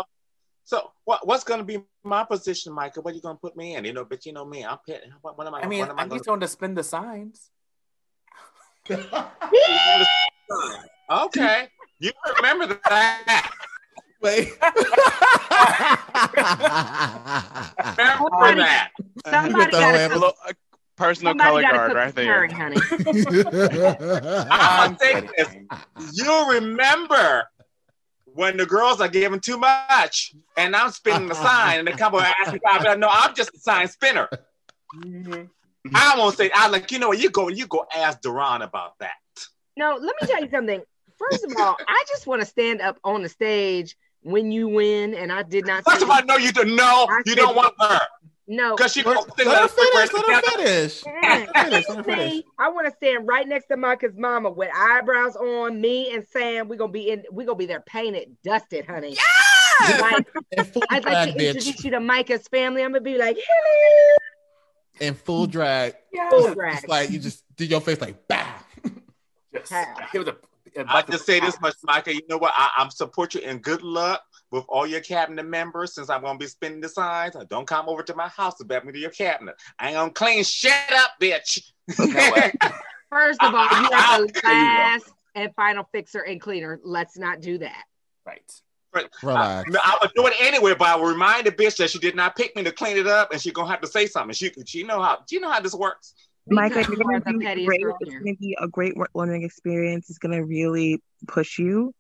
so 0.64 0.92
what, 1.06 1.28
what's 1.28 1.44
going 1.44 1.60
to 1.60 1.66
be 1.66 1.84
my 2.04 2.24
position, 2.24 2.74
Michael? 2.74 3.04
What 3.04 3.12
are 3.14 3.16
you 3.16 3.22
going 3.22 3.36
to 3.36 3.42
put 3.42 3.56
me 3.56 3.76
in? 3.76 3.86
You 3.86 3.94
know, 3.94 4.06
but 4.06 4.26
you 4.26 4.34
know 4.34 4.46
me. 4.46 4.66
I'm 4.66 4.78
pit. 4.86 5.04
What, 5.22 5.38
what 5.38 5.48
am 5.48 5.56
I? 5.56 5.62
I 5.62 5.68
mean, 5.68 5.80
what 5.82 5.90
am 5.90 6.00
I 6.00 6.04
I'm 6.04 6.10
going 6.10 6.20
just 6.20 6.28
going 6.28 6.40
to 6.40 6.48
spin 6.48 6.74
the 6.76 6.84
signs. 6.84 7.50
Okay. 11.10 11.68
You 12.00 12.12
remember 12.38 12.80
that. 12.86 13.52
Wait. 14.22 14.50
remember 14.62 14.70
that. 18.62 18.92
Somebody 19.28 19.72
got 19.72 19.94
lamp. 19.94 20.14
to 20.14 20.20
Lo- 20.20 20.32
a 20.48 20.54
personal 20.96 21.32
somebody 21.32 21.66
color 21.66 21.78
guard 21.78 21.94
right 21.94 22.16
there. 22.16 22.48
curry, 22.48 22.52
honey. 22.52 22.78
I'm 24.50 24.98
saying 24.98 25.30
this. 25.38 25.56
You 26.14 26.52
remember 26.52 27.48
when 28.34 28.58
the 28.58 28.66
girls 28.66 29.00
are 29.02 29.08
giving 29.08 29.40
too 29.40 29.58
much 29.58 30.34
and 30.58 30.76
I'm 30.76 30.92
spinning 30.92 31.28
the 31.28 31.36
sign 31.36 31.80
and 31.80 31.88
the 31.88 31.92
couple 31.94 32.20
ask 32.20 32.54
me, 32.54 32.60
"I 32.66 32.96
no, 32.96 33.08
I'm 33.12 33.34
just 33.36 33.54
a 33.56 33.60
sign 33.60 33.88
spinner. 33.88 34.28
Mm-hmm. 34.96 35.96
I 35.96 36.16
won't 36.18 36.38
say, 36.38 36.50
I 36.54 36.68
like, 36.70 36.92
you 36.92 37.00
know 37.00 37.10
what, 37.10 37.20
you 37.20 37.30
go, 37.30 37.50
you 37.50 37.68
go 37.68 37.86
ask 37.96 38.22
Duran 38.22 38.62
about 38.62 38.98
that. 39.00 39.12
No, 39.76 39.98
let 40.00 40.16
me 40.22 40.28
tell 40.28 40.42
you 40.42 40.50
something. 40.50 40.82
First 41.18 41.44
of 41.46 41.54
all, 41.60 41.76
I 41.88 42.04
just 42.08 42.28
want 42.28 42.42
to 42.42 42.46
stand 42.46 42.82
up 42.82 42.98
on 43.04 43.22
the 43.24 43.30
stage 43.30 43.96
when 44.22 44.52
you 44.52 44.68
win, 44.68 45.14
and 45.14 45.32
I 45.32 45.44
did 45.44 45.66
not. 45.66 45.84
First 45.84 46.02
of 46.04 46.10
all, 46.10 46.24
no, 46.26 46.38
you 46.38 46.52
don't 46.52 46.76
know, 46.76 47.08
I 47.10 47.18
you 47.26 47.34
said- 47.34 47.38
don't 47.38 47.56
want 47.56 47.74
her. 47.80 48.00
No, 48.48 48.76
Because 48.76 48.92
she 48.92 49.04
Let, 49.04 49.26
let 49.38 49.62
her 49.62 49.68
finish. 49.70 50.14
Let 50.14 50.26
her 50.26 50.42
finish. 50.42 51.06
Let 51.06 51.26
her 51.26 51.54
finish. 51.54 51.88
Let 51.88 51.98
her 51.98 52.04
finish. 52.04 52.44
I 52.60 52.70
want 52.70 52.88
to 52.88 52.94
stand 52.98 53.26
right 53.26 53.48
next 53.48 53.68
to 53.68 53.78
Micah's 53.78 54.18
mama 54.18 54.52
with 54.52 54.70
eyebrows 54.76 55.38
on. 55.38 55.80
Me 55.80 56.14
and 56.14 56.26
Sam, 56.28 56.68
we're 56.68 56.76
gonna 56.76 56.92
be 56.92 57.10
in. 57.10 57.24
We're 57.32 57.46
gonna 57.46 57.58
be 57.58 57.66
there, 57.66 57.80
painted, 57.82 58.36
dusted, 58.44 58.86
honey. 58.86 59.16
Yes! 59.16 60.02
Like, 60.02 60.28
I'd 60.90 61.06
like 61.06 61.14
drag, 61.14 61.38
to 61.38 61.48
introduce 61.48 61.84
you 61.86 61.92
to 61.92 62.02
Micah's 62.02 62.48
family. 62.50 62.84
I'm 62.84 62.92
gonna 62.92 63.02
be 63.02 63.18
like, 63.18 63.38
hello. 63.38 64.18
In 65.00 65.14
full 65.14 65.48
drag. 65.48 65.96
Full 66.30 66.54
drag. 66.54 66.80
It's 66.80 66.88
like 66.88 67.12
you 67.12 67.20
just 67.20 67.44
did 67.56 67.70
your 67.70 67.82
face 67.82 68.02
like 68.02 68.28
bow. 68.28 68.46
Yes. 69.54 69.70
How? 69.70 69.96
It 70.14 70.20
was 70.20 70.28
a, 70.28 70.36
a 70.82 70.86
I 70.88 71.02
just 71.04 71.26
say 71.26 71.40
this 71.40 71.60
much, 71.62 71.76
Micah. 71.84 72.14
You 72.14 72.22
know 72.28 72.38
what? 72.38 72.54
I, 72.58 72.72
I'm 72.78 72.90
support 72.90 73.36
you 73.36 73.42
and 73.42 73.62
good 73.62 73.82
luck 73.84 74.22
with 74.54 74.66
all 74.70 74.86
your 74.86 75.02
cabinet 75.02 75.44
members. 75.46 75.96
Since 75.96 76.10
I'm 76.10 76.22
gonna 76.22 76.38
be 76.38 76.46
spinning 76.48 76.80
the 76.80 76.88
signs, 76.88 77.36
don't 77.50 77.68
come 77.68 77.90
over 77.90 78.04
to 78.04 78.16
my 78.16 78.28
house 78.28 78.56
to 78.60 78.64
bet 78.64 78.86
me 78.86 78.94
to 78.94 79.00
your 79.00 79.10
cabinet. 79.10 79.56
I 79.80 79.88
ain't 79.88 79.96
gonna 79.96 80.12
clean 80.12 80.44
shit 80.44 80.72
up, 80.94 81.12
bitch. 81.20 81.72
First 83.10 83.44
of 83.44 83.54
all, 83.54 83.66
you 83.66 83.90
are 83.92 84.26
the 84.26 84.32
There 84.44 84.54
you 84.54 84.78
go. 84.78 84.84
last 84.84 85.12
and 85.36 85.54
final 85.56 85.90
fixer 85.92 86.22
and 86.22 86.40
cleaner. 86.40 86.80
Let's 86.84 87.18
not 87.18 87.42
do 87.42 87.58
that. 87.58 87.84
Right. 88.26 88.62
Uh, 88.96 89.02
Relax. 89.24 89.72
I, 89.76 89.80
I 89.84 89.98
would 90.04 90.12
do 90.16 90.28
it 90.28 90.34
anyway, 90.40 90.76
but 90.78 90.88
I 90.88 90.96
would 90.96 91.12
remind 91.12 91.48
the 91.48 91.52
bitch 91.52 91.78
that 91.78 91.90
she 91.90 91.98
did 91.98 92.16
not 92.16 92.36
pick 92.36 92.56
me 92.56 92.62
to 92.64 92.72
clean 92.72 92.96
it 92.96 93.08
up, 93.08 93.34
and 93.34 93.42
she 93.42 93.52
gonna 93.52 93.70
have 93.72 93.82
to 93.82 93.88
say 93.88 94.06
something. 94.06 94.36
She 94.36 94.52
she 94.66 94.84
know 94.84 95.02
how. 95.02 95.24
Do 95.28 95.36
you 95.36 95.42
know 95.42 95.50
how 95.50 95.60
this 95.60 95.74
works? 95.74 96.14
Micah, 96.48 96.86
you're 96.88 96.98
gonna 96.98 97.20
the 97.22 97.32
do 97.32 97.40
pettiest 97.40 97.68
great. 97.68 97.82
It's 98.02 98.14
gonna 98.14 98.36
be 98.36 98.56
a 98.62 98.68
great 98.68 98.94
learning 99.16 99.42
experience. 99.42 100.12
It's 100.12 100.20
gonna 100.20 100.46
really 100.46 101.02
push 101.28 101.58
you. 101.58 101.92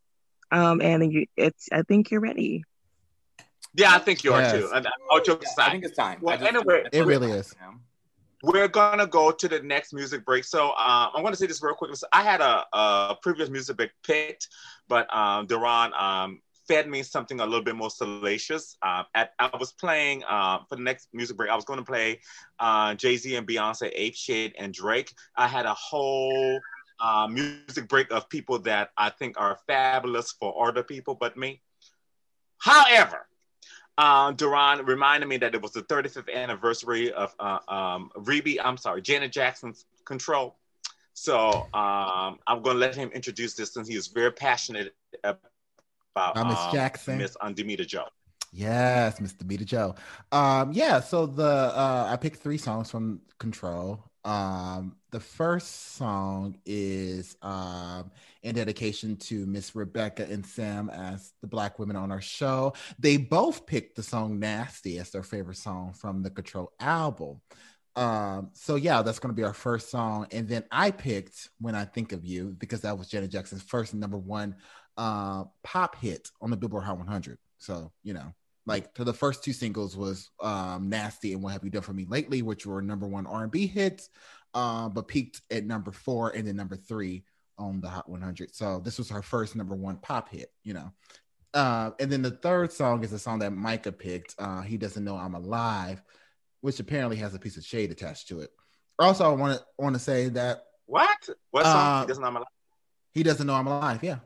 Um, 0.53 0.81
and 0.81 1.11
you, 1.11 1.25
it's. 1.35 1.67
I 1.71 1.81
think 1.81 2.11
you're 2.11 2.21
ready. 2.21 2.63
Yeah, 3.75 3.93
I 3.95 3.99
think 3.99 4.23
you 4.23 4.33
are 4.33 4.41
Yes. 4.41 4.53
too. 4.53 4.69
And 4.73 4.87
all 5.09 5.19
jokes 5.19 5.47
I 5.47 5.49
aside, 5.51 5.71
think 5.71 5.85
it's 5.85 5.97
time. 5.97 6.19
Well, 6.21 6.37
just- 6.37 6.47
anyway, 6.47 6.83
It 6.93 7.05
really 7.05 7.31
is. 7.31 7.55
we're 8.43 8.67
gonna 8.67 9.07
go 9.07 9.31
to 9.31 9.47
the 9.47 9.61
next 9.61 9.93
music 9.93 10.23
break. 10.25 10.43
So 10.43 10.67
um, 10.67 11.09
I'm 11.15 11.23
gonna 11.23 11.35
say 11.35 11.47
this 11.47 11.63
real 11.63 11.73
quick. 11.73 11.95
So 11.95 12.05
I 12.13 12.21
had 12.21 12.39
a, 12.41 12.63
a 12.71 13.17
previous 13.21 13.49
music 13.49 13.77
break 13.77 13.91
picked, 14.05 14.47
but 14.87 15.13
um, 15.15 15.47
Duran 15.47 15.91
um, 15.97 16.41
fed 16.67 16.87
me 16.87 17.01
something 17.03 17.39
a 17.39 17.45
little 17.45 17.63
bit 17.63 17.75
more 17.75 17.89
salacious. 17.89 18.77
Um, 18.83 19.05
at, 19.15 19.31
I 19.39 19.49
was 19.57 19.73
playing 19.73 20.23
uh, 20.25 20.59
for 20.69 20.75
the 20.75 20.83
next 20.83 21.07
music 21.13 21.35
break. 21.37 21.49
I 21.49 21.55
was 21.55 21.65
going 21.65 21.79
to 21.79 21.85
play 21.85 22.19
uh, 22.59 22.93
Jay 22.95 23.17
Z 23.17 23.35
and 23.35 23.47
Beyonce, 23.47 23.89
Ape 23.93 24.15
Shade, 24.15 24.53
and 24.59 24.71
Drake. 24.73 25.13
I 25.35 25.47
had 25.47 25.65
a 25.65 25.73
whole 25.73 26.59
uh, 26.99 27.27
music 27.27 27.87
break 27.87 28.11
of 28.11 28.29
people 28.29 28.59
that 28.59 28.91
I 28.97 29.09
think 29.09 29.39
are 29.39 29.57
fabulous 29.67 30.31
for 30.31 30.67
other 30.67 30.83
people 30.83 31.15
but 31.15 31.37
me. 31.37 31.61
However, 32.59 33.27
uh, 33.97 34.31
Duran 34.31 34.85
reminded 34.85 35.27
me 35.27 35.37
that 35.37 35.53
it 35.53 35.61
was 35.61 35.71
the 35.71 35.83
35th 35.83 36.33
anniversary 36.33 37.11
of 37.11 37.33
uh, 37.39 37.59
um, 37.67 38.09
Reby, 38.15 38.57
I'm 38.63 38.77
sorry, 38.77 39.01
Janet 39.01 39.31
Jackson's 39.31 39.85
Control. 40.05 40.55
So 41.13 41.67
um, 41.73 42.39
I'm 42.47 42.61
going 42.63 42.75
to 42.75 42.79
let 42.79 42.95
him 42.95 43.09
introduce 43.13 43.53
this 43.53 43.73
since 43.73 43.87
he 43.87 43.95
is 43.95 44.07
very 44.07 44.31
passionate 44.31 44.95
about 45.23 45.41
Uh, 46.37 46.45
Miss 46.45 46.59
um, 46.59 46.71
Jackson. 46.71 47.17
Miss 47.17 47.37
Undemita 47.37 47.85
Joe. 47.85 48.07
Yes, 48.51 49.19
Mr. 49.19 49.47
Beta 49.47 49.65
Joe. 49.65 49.95
Um, 50.31 50.71
yeah, 50.73 50.99
so 50.99 51.25
the 51.25 51.43
uh 51.43 52.07
I 52.09 52.17
picked 52.17 52.37
three 52.37 52.59
songs 52.59 52.91
from 52.91 53.21
Control. 53.39 54.03
Um, 54.25 54.95
the 55.11 55.19
first 55.19 55.95
song 55.95 56.57
is 56.65 57.35
um 57.41 58.09
in 58.41 58.55
dedication 58.55 59.17
to 59.17 59.45
Miss 59.45 59.75
Rebecca 59.75 60.25
and 60.29 60.45
Sam 60.45 60.89
as 60.89 61.33
the 61.41 61.47
black 61.47 61.77
women 61.77 61.95
on 61.95 62.11
our 62.11 62.21
show. 62.21 62.73
They 62.99 63.17
both 63.17 63.65
picked 63.65 63.95
the 63.95 64.03
song 64.03 64.39
Nasty 64.39 64.99
as 64.99 65.09
their 65.11 65.23
favorite 65.23 65.57
song 65.57 65.93
from 65.93 66.23
the 66.23 66.29
Control 66.29 66.71
album. 66.79 67.41
Um, 67.95 68.49
so 68.53 68.75
yeah, 68.75 69.01
that's 69.01 69.19
gonna 69.19 69.33
be 69.33 69.43
our 69.43 69.53
first 69.53 69.89
song. 69.89 70.27
And 70.31 70.47
then 70.47 70.63
I 70.71 70.91
picked 70.91 71.49
When 71.59 71.75
I 71.75 71.85
Think 71.85 72.11
of 72.11 72.25
You 72.25 72.55
because 72.57 72.81
that 72.81 72.97
was 72.97 73.09
Janet 73.09 73.31
Jackson's 73.31 73.63
first 73.63 73.93
number 73.93 74.17
one 74.17 74.55
uh 74.95 75.45
pop 75.63 75.95
hit 75.97 76.29
on 76.41 76.49
the 76.49 76.57
Billboard 76.57 76.83
Hot 76.83 76.97
100. 76.97 77.37
So, 77.57 77.91
you 78.03 78.13
know, 78.13 78.33
like 78.65 78.93
to 78.93 79.03
the 79.03 79.13
first 79.13 79.43
two 79.43 79.53
singles 79.53 79.95
was 79.97 80.29
um 80.41 80.89
nasty 80.89 81.33
and 81.33 81.43
what 81.43 81.53
have 81.53 81.63
you 81.63 81.69
done 81.69 81.81
for 81.81 81.93
me 81.93 82.05
lately 82.07 82.41
which 82.41 82.65
were 82.65 82.81
number 82.81 83.07
one 83.07 83.25
r&b 83.27 83.67
hits 83.67 84.09
um 84.53 84.93
but 84.93 85.07
peaked 85.07 85.41
at 85.51 85.65
number 85.65 85.91
four 85.91 86.29
and 86.29 86.47
then 86.47 86.55
number 86.55 86.75
three 86.75 87.23
on 87.57 87.81
the 87.81 87.89
hot 87.89 88.07
100 88.09 88.55
so 88.55 88.79
this 88.79 88.97
was 88.97 89.09
her 89.09 89.21
first 89.21 89.55
number 89.55 89.75
one 89.75 89.97
pop 89.97 90.29
hit 90.29 90.51
you 90.63 90.73
know 90.73 90.91
uh, 91.55 91.91
and 91.99 92.11
then 92.11 92.23
the 92.23 92.31
third 92.31 92.71
song 92.71 93.03
is 93.03 93.13
a 93.13 93.19
song 93.19 93.39
that 93.39 93.51
micah 93.51 93.91
picked 93.91 94.33
uh 94.39 94.61
he 94.61 94.77
doesn't 94.77 95.03
know 95.03 95.15
i'm 95.17 95.35
alive 95.35 96.01
which 96.61 96.79
apparently 96.79 97.17
has 97.17 97.35
a 97.35 97.39
piece 97.39 97.57
of 97.57 97.63
shade 97.65 97.91
attached 97.91 98.27
to 98.29 98.39
it 98.39 98.49
also 98.97 99.25
i 99.25 99.33
want 99.35 99.57
to 99.59 99.65
want 99.77 99.93
to 99.93 99.99
say 99.99 100.29
that 100.29 100.63
What? 100.85 101.29
What 101.51 101.63
song? 101.65 101.75
Uh, 101.75 102.01
He 102.01 102.07
doesn't 102.07 102.21
know 102.23 102.27
I'm 102.27 102.35
alive. 102.37 102.47
he 103.13 103.23
doesn't 103.23 103.47
know 103.47 103.53
i'm 103.55 103.67
alive 103.67 103.99
yeah 104.03 104.19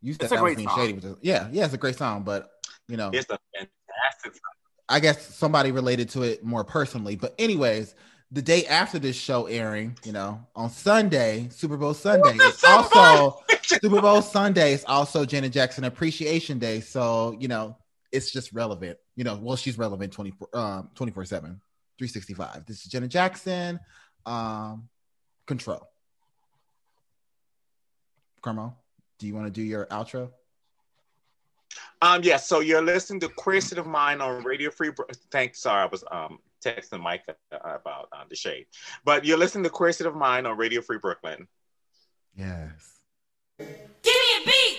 you 0.00 0.12
said 0.12 0.22
It's 0.24 0.32
a 0.32 0.36
that 0.36 0.44
was 0.44 0.54
being 0.56 0.68
song. 0.68 0.78
shady 0.78 0.92
which 0.92 1.04
is, 1.04 1.16
yeah 1.22 1.48
yeah 1.50 1.64
it's 1.64 1.74
a 1.74 1.78
great 1.78 1.96
song 1.96 2.22
but 2.22 2.48
you 2.88 2.96
know 2.96 3.10
It's 3.12 3.30
a 3.30 3.38
fantastic 3.54 4.34
song. 4.34 4.52
I 4.88 5.00
guess 5.00 5.34
somebody 5.34 5.70
related 5.70 6.08
to 6.10 6.22
it 6.22 6.42
more 6.42 6.64
personally. 6.64 7.14
But 7.14 7.34
anyways, 7.38 7.94
the 8.30 8.42
day 8.42 8.66
after 8.66 8.98
this 8.98 9.16
show 9.16 9.46
airing, 9.46 9.98
you 10.04 10.12
know, 10.12 10.40
on 10.56 10.70
Sunday, 10.70 11.48
Super 11.50 11.76
Bowl 11.76 11.94
Sunday, 11.94 12.36
it's 12.40 12.64
also 12.64 13.40
Super 13.62 14.00
Bowl 14.00 14.22
Sunday 14.22 14.72
is 14.72 14.84
also 14.86 15.24
Janet 15.24 15.52
Jackson 15.52 15.84
Appreciation 15.84 16.58
Day. 16.58 16.80
So, 16.80 17.36
you 17.38 17.48
know, 17.48 17.76
it's 18.12 18.30
just 18.30 18.52
relevant. 18.52 18.98
You 19.16 19.24
know, 19.24 19.38
well, 19.40 19.56
she's 19.56 19.76
relevant 19.78 20.12
24 20.12 20.48
um 20.54 20.90
24 20.94 21.24
7, 21.26 21.60
365. 21.98 22.66
This 22.66 22.84
is 22.84 22.84
Janet 22.84 23.10
Jackson. 23.10 23.80
Um, 24.24 24.88
control. 25.46 25.88
Carmo, 28.42 28.74
do 29.18 29.26
you 29.26 29.34
want 29.34 29.46
to 29.46 29.50
do 29.50 29.62
your 29.62 29.86
outro? 29.86 30.30
Um, 32.00 32.22
yes, 32.22 32.48
so 32.48 32.60
you're 32.60 32.82
listening 32.82 33.20
to 33.20 33.28
Queer 33.28 33.60
State 33.60 33.78
of 33.78 33.86
Mind 33.86 34.22
on 34.22 34.44
Radio 34.44 34.70
Free. 34.70 34.90
Bro- 34.90 35.06
Thanks, 35.30 35.60
sorry, 35.60 35.82
I 35.82 35.86
was 35.86 36.04
um 36.10 36.38
texting 36.64 37.00
Mike 37.00 37.24
uh, 37.28 37.34
about 37.62 38.08
uh, 38.12 38.24
the 38.28 38.36
shade, 38.36 38.66
but 39.04 39.24
you're 39.24 39.38
listening 39.38 39.64
to 39.64 39.70
Queer 39.70 39.92
State 39.92 40.06
of 40.06 40.14
Mind 40.14 40.46
on 40.46 40.56
Radio 40.56 40.80
Free 40.80 40.98
Brooklyn. 40.98 41.46
Yes. 42.36 43.00
Give 43.58 43.68
me 43.68 44.42
a 44.42 44.46
beat. 44.46 44.77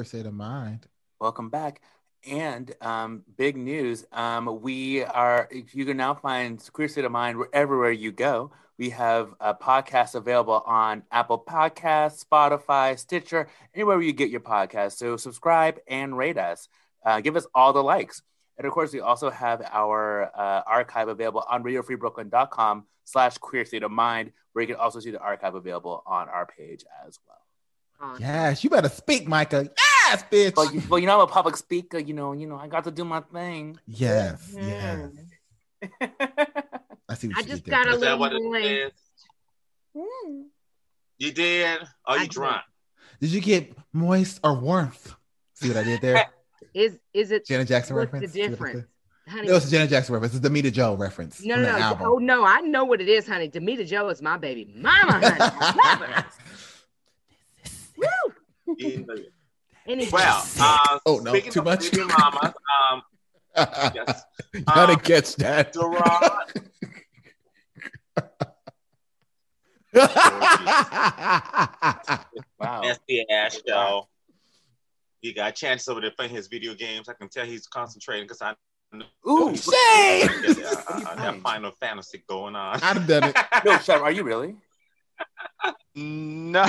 Queer 0.00 0.06
State 0.06 0.24
of 0.24 0.32
Mind. 0.32 0.86
Welcome 1.20 1.50
back. 1.50 1.82
And 2.26 2.72
um, 2.80 3.22
big 3.36 3.54
news. 3.54 4.06
Um, 4.10 4.62
we 4.62 5.04
are, 5.04 5.46
you 5.74 5.84
can 5.84 5.98
now 5.98 6.14
find 6.14 6.58
Queer 6.72 6.88
State 6.88 7.04
of 7.04 7.12
Mind 7.12 7.36
wherever 7.36 7.92
you 7.92 8.10
go. 8.10 8.50
We 8.78 8.88
have 8.90 9.34
a 9.40 9.54
podcast 9.54 10.14
available 10.14 10.62
on 10.64 11.02
Apple 11.10 11.44
Podcasts, 11.46 12.24
Spotify, 12.24 12.98
Stitcher, 12.98 13.48
anywhere 13.74 13.98
where 13.98 14.06
you 14.06 14.14
get 14.14 14.30
your 14.30 14.40
podcast. 14.40 14.92
So 14.92 15.18
subscribe 15.18 15.78
and 15.86 16.16
rate 16.16 16.38
us. 16.38 16.70
Uh, 17.04 17.20
give 17.20 17.36
us 17.36 17.46
all 17.54 17.74
the 17.74 17.82
likes. 17.82 18.22
And 18.56 18.66
of 18.66 18.72
course, 18.72 18.94
we 18.94 19.00
also 19.00 19.28
have 19.28 19.60
our 19.70 20.30
uh, 20.34 20.62
archive 20.66 21.08
available 21.08 21.44
on 21.46 21.62
radiofreebrooklyn.com 21.62 22.86
slash 23.04 23.36
queer 23.36 23.66
state 23.66 23.82
of 23.82 23.90
mind, 23.90 24.32
where 24.54 24.62
you 24.62 24.68
can 24.68 24.76
also 24.76 24.98
see 24.98 25.10
the 25.10 25.20
archive 25.20 25.54
available 25.54 26.02
on 26.06 26.30
our 26.30 26.46
page 26.46 26.86
as 27.06 27.18
well. 27.28 27.36
Yes, 28.18 28.64
you 28.64 28.70
better 28.70 28.88
speak, 28.88 29.28
Micah. 29.28 29.68
Yes, 30.08 30.24
bitch. 30.30 30.56
Well, 30.56 30.72
you, 30.74 30.82
well, 30.88 30.98
you 30.98 31.06
know, 31.06 31.14
I'm 31.16 31.20
a 31.20 31.26
public 31.26 31.56
speaker. 31.56 31.98
You 31.98 32.14
know, 32.14 32.32
you 32.32 32.46
know, 32.46 32.56
I 32.56 32.66
got 32.66 32.84
to 32.84 32.90
do 32.90 33.04
my 33.04 33.20
thing. 33.20 33.78
Yes, 33.86 34.52
mm-hmm. 34.54 35.16
yes. 36.00 36.10
I 37.08 37.14
see 37.14 37.28
what 37.28 37.36
I 37.36 37.40
you 37.40 37.46
just 37.46 37.64
did 37.64 37.72
there. 37.72 37.84
got 37.84 37.88
a 37.88 37.94
Is 37.94 38.00
little 38.00 38.18
what 38.18 38.32
it 38.32 38.42
link. 38.42 38.92
Mm. 39.96 40.44
You 41.18 41.32
did? 41.32 41.80
Are 42.06 42.18
you 42.18 42.28
drunk? 42.28 42.62
Did 43.20 43.30
you 43.32 43.40
get 43.40 43.76
moist 43.92 44.40
or 44.42 44.54
warmth? 44.54 45.14
See 45.54 45.68
what 45.68 45.76
I 45.78 45.82
did 45.84 46.00
there? 46.00 46.26
Is 46.74 46.98
is 47.12 47.32
it 47.32 47.46
Janet 47.46 47.66
Jackson 47.66 47.96
what's 47.96 48.12
reference? 48.12 48.32
the 48.32 48.32
See 48.32 48.40
what 48.42 48.46
I 48.46 48.50
difference? 48.50 48.86
Honey, 49.28 49.48
No, 49.48 49.56
it's 49.56 49.66
a 49.66 49.70
Janet 49.70 49.90
Jackson 49.90 50.12
reference. 50.14 50.34
It's 50.34 50.42
the 50.42 50.48
Damita 50.48 50.72
Jo 50.72 50.94
reference. 50.94 51.42
no, 51.44 51.56
no, 51.56 51.62
no. 51.62 51.68
album. 51.78 52.06
Oh 52.08 52.18
no, 52.18 52.44
I 52.44 52.60
know 52.60 52.84
what 52.84 53.00
it 53.00 53.08
is, 53.08 53.26
honey. 53.26 53.48
Damita 53.50 53.84
Jo 53.86 54.08
is 54.08 54.22
my 54.22 54.36
baby 54.36 54.72
mama, 54.76 55.12
honey. 55.14 55.26
I 55.40 55.96
love 55.98 56.08
her. 56.08 56.24
Woo! 57.96 58.06
Anyway. 58.06 58.36
Well, 60.12 60.46
uh, 60.60 60.98
Oh, 61.06 61.18
no, 61.18 61.38
too 61.40 61.62
much? 61.62 61.90
baby 61.90 62.04
mamas, 62.04 62.52
um, 62.90 63.02
yes. 63.94 64.22
How 64.68 64.86
to 64.86 64.92
Um, 64.92 65.00
catch 65.00 65.34
that? 65.36 65.72
Duran, 65.72 66.02
Wow. 72.58 72.82
That's 72.82 73.00
the 73.08 73.28
Ash 73.30 73.58
show. 73.66 74.08
He 75.20 75.32
got 75.32 75.50
a 75.50 75.52
chance 75.52 75.88
over 75.88 76.00
there 76.00 76.10
playing 76.12 76.32
his 76.34 76.46
video 76.48 76.74
games. 76.74 77.08
I 77.08 77.12
can 77.14 77.28
tell 77.28 77.44
he's 77.44 77.66
concentrating 77.66 78.24
because 78.24 78.40
I 78.40 78.54
know 78.92 79.04
Ooh, 79.28 79.48
he's 79.48 79.64
Shay! 79.64 80.22
got 80.26 80.56
uh, 80.88 81.10
uh, 81.10 81.14
that 81.16 81.40
Final 81.42 81.70
Fantasy 81.72 82.22
going 82.28 82.56
on. 82.56 82.80
I've 82.82 83.06
done 83.06 83.24
it. 83.24 83.36
No, 83.64 83.78
Shep, 83.78 84.00
are 84.00 84.12
you 84.12 84.22
really? 84.24 84.56
No, 85.94 86.66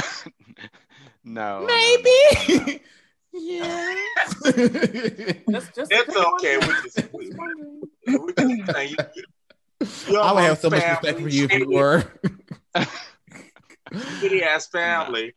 no. 1.23 1.65
Maybe. 1.65 2.81
yeah. 3.33 3.95
Just, 4.43 5.75
just 5.75 5.91
It's 5.91 6.15
okay. 6.15 6.57
We 6.57 6.67
just, 6.83 7.13
we, 7.13 7.29
we 8.17 8.33
just 8.33 8.71
saying 8.71 8.89
you, 8.89 8.97
you're 10.09 10.21
I 10.21 10.31
would 10.31 10.43
have 10.43 10.45
amongst 10.45 10.61
so 10.61 10.69
much 10.69 10.83
respect 10.83 11.19
for 11.19 11.29
you 11.29 11.45
if 11.45 11.53
you 11.53 11.69
were. 11.69 12.03
shitty 13.91 14.41
ass 14.41 14.67
family. 14.67 15.33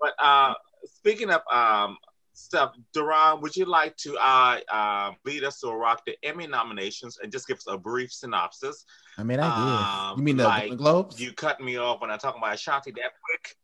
But 0.00 0.14
uh, 0.22 0.54
speaking 0.84 1.30
of 1.30 1.40
um, 1.52 1.96
stuff, 2.32 2.74
Duran, 2.92 3.40
would 3.40 3.56
you 3.56 3.64
like 3.64 3.96
to 3.98 4.16
uh, 4.16 4.58
uh, 4.72 5.12
lead 5.24 5.44
us 5.44 5.60
to 5.60 5.70
rock 5.70 6.02
the 6.06 6.16
Emmy 6.22 6.46
nominations 6.46 7.18
and 7.22 7.30
just 7.32 7.46
give 7.46 7.56
us 7.58 7.66
a 7.68 7.78
brief 7.78 8.12
synopsis? 8.12 8.84
I 9.18 9.22
mean, 9.22 9.40
I 9.40 9.44
did. 9.44 10.12
Um, 10.12 10.18
you 10.18 10.24
mean 10.24 10.36
the 10.36 10.44
like, 10.44 10.62
Golden 10.62 10.78
Globes? 10.78 11.20
You 11.20 11.32
cut 11.32 11.60
me 11.60 11.76
off 11.76 12.00
when 12.00 12.10
I 12.10 12.16
talk 12.16 12.36
about 12.36 12.54
Ashanti 12.54 12.90
that 12.92 13.12
quick. 13.22 13.56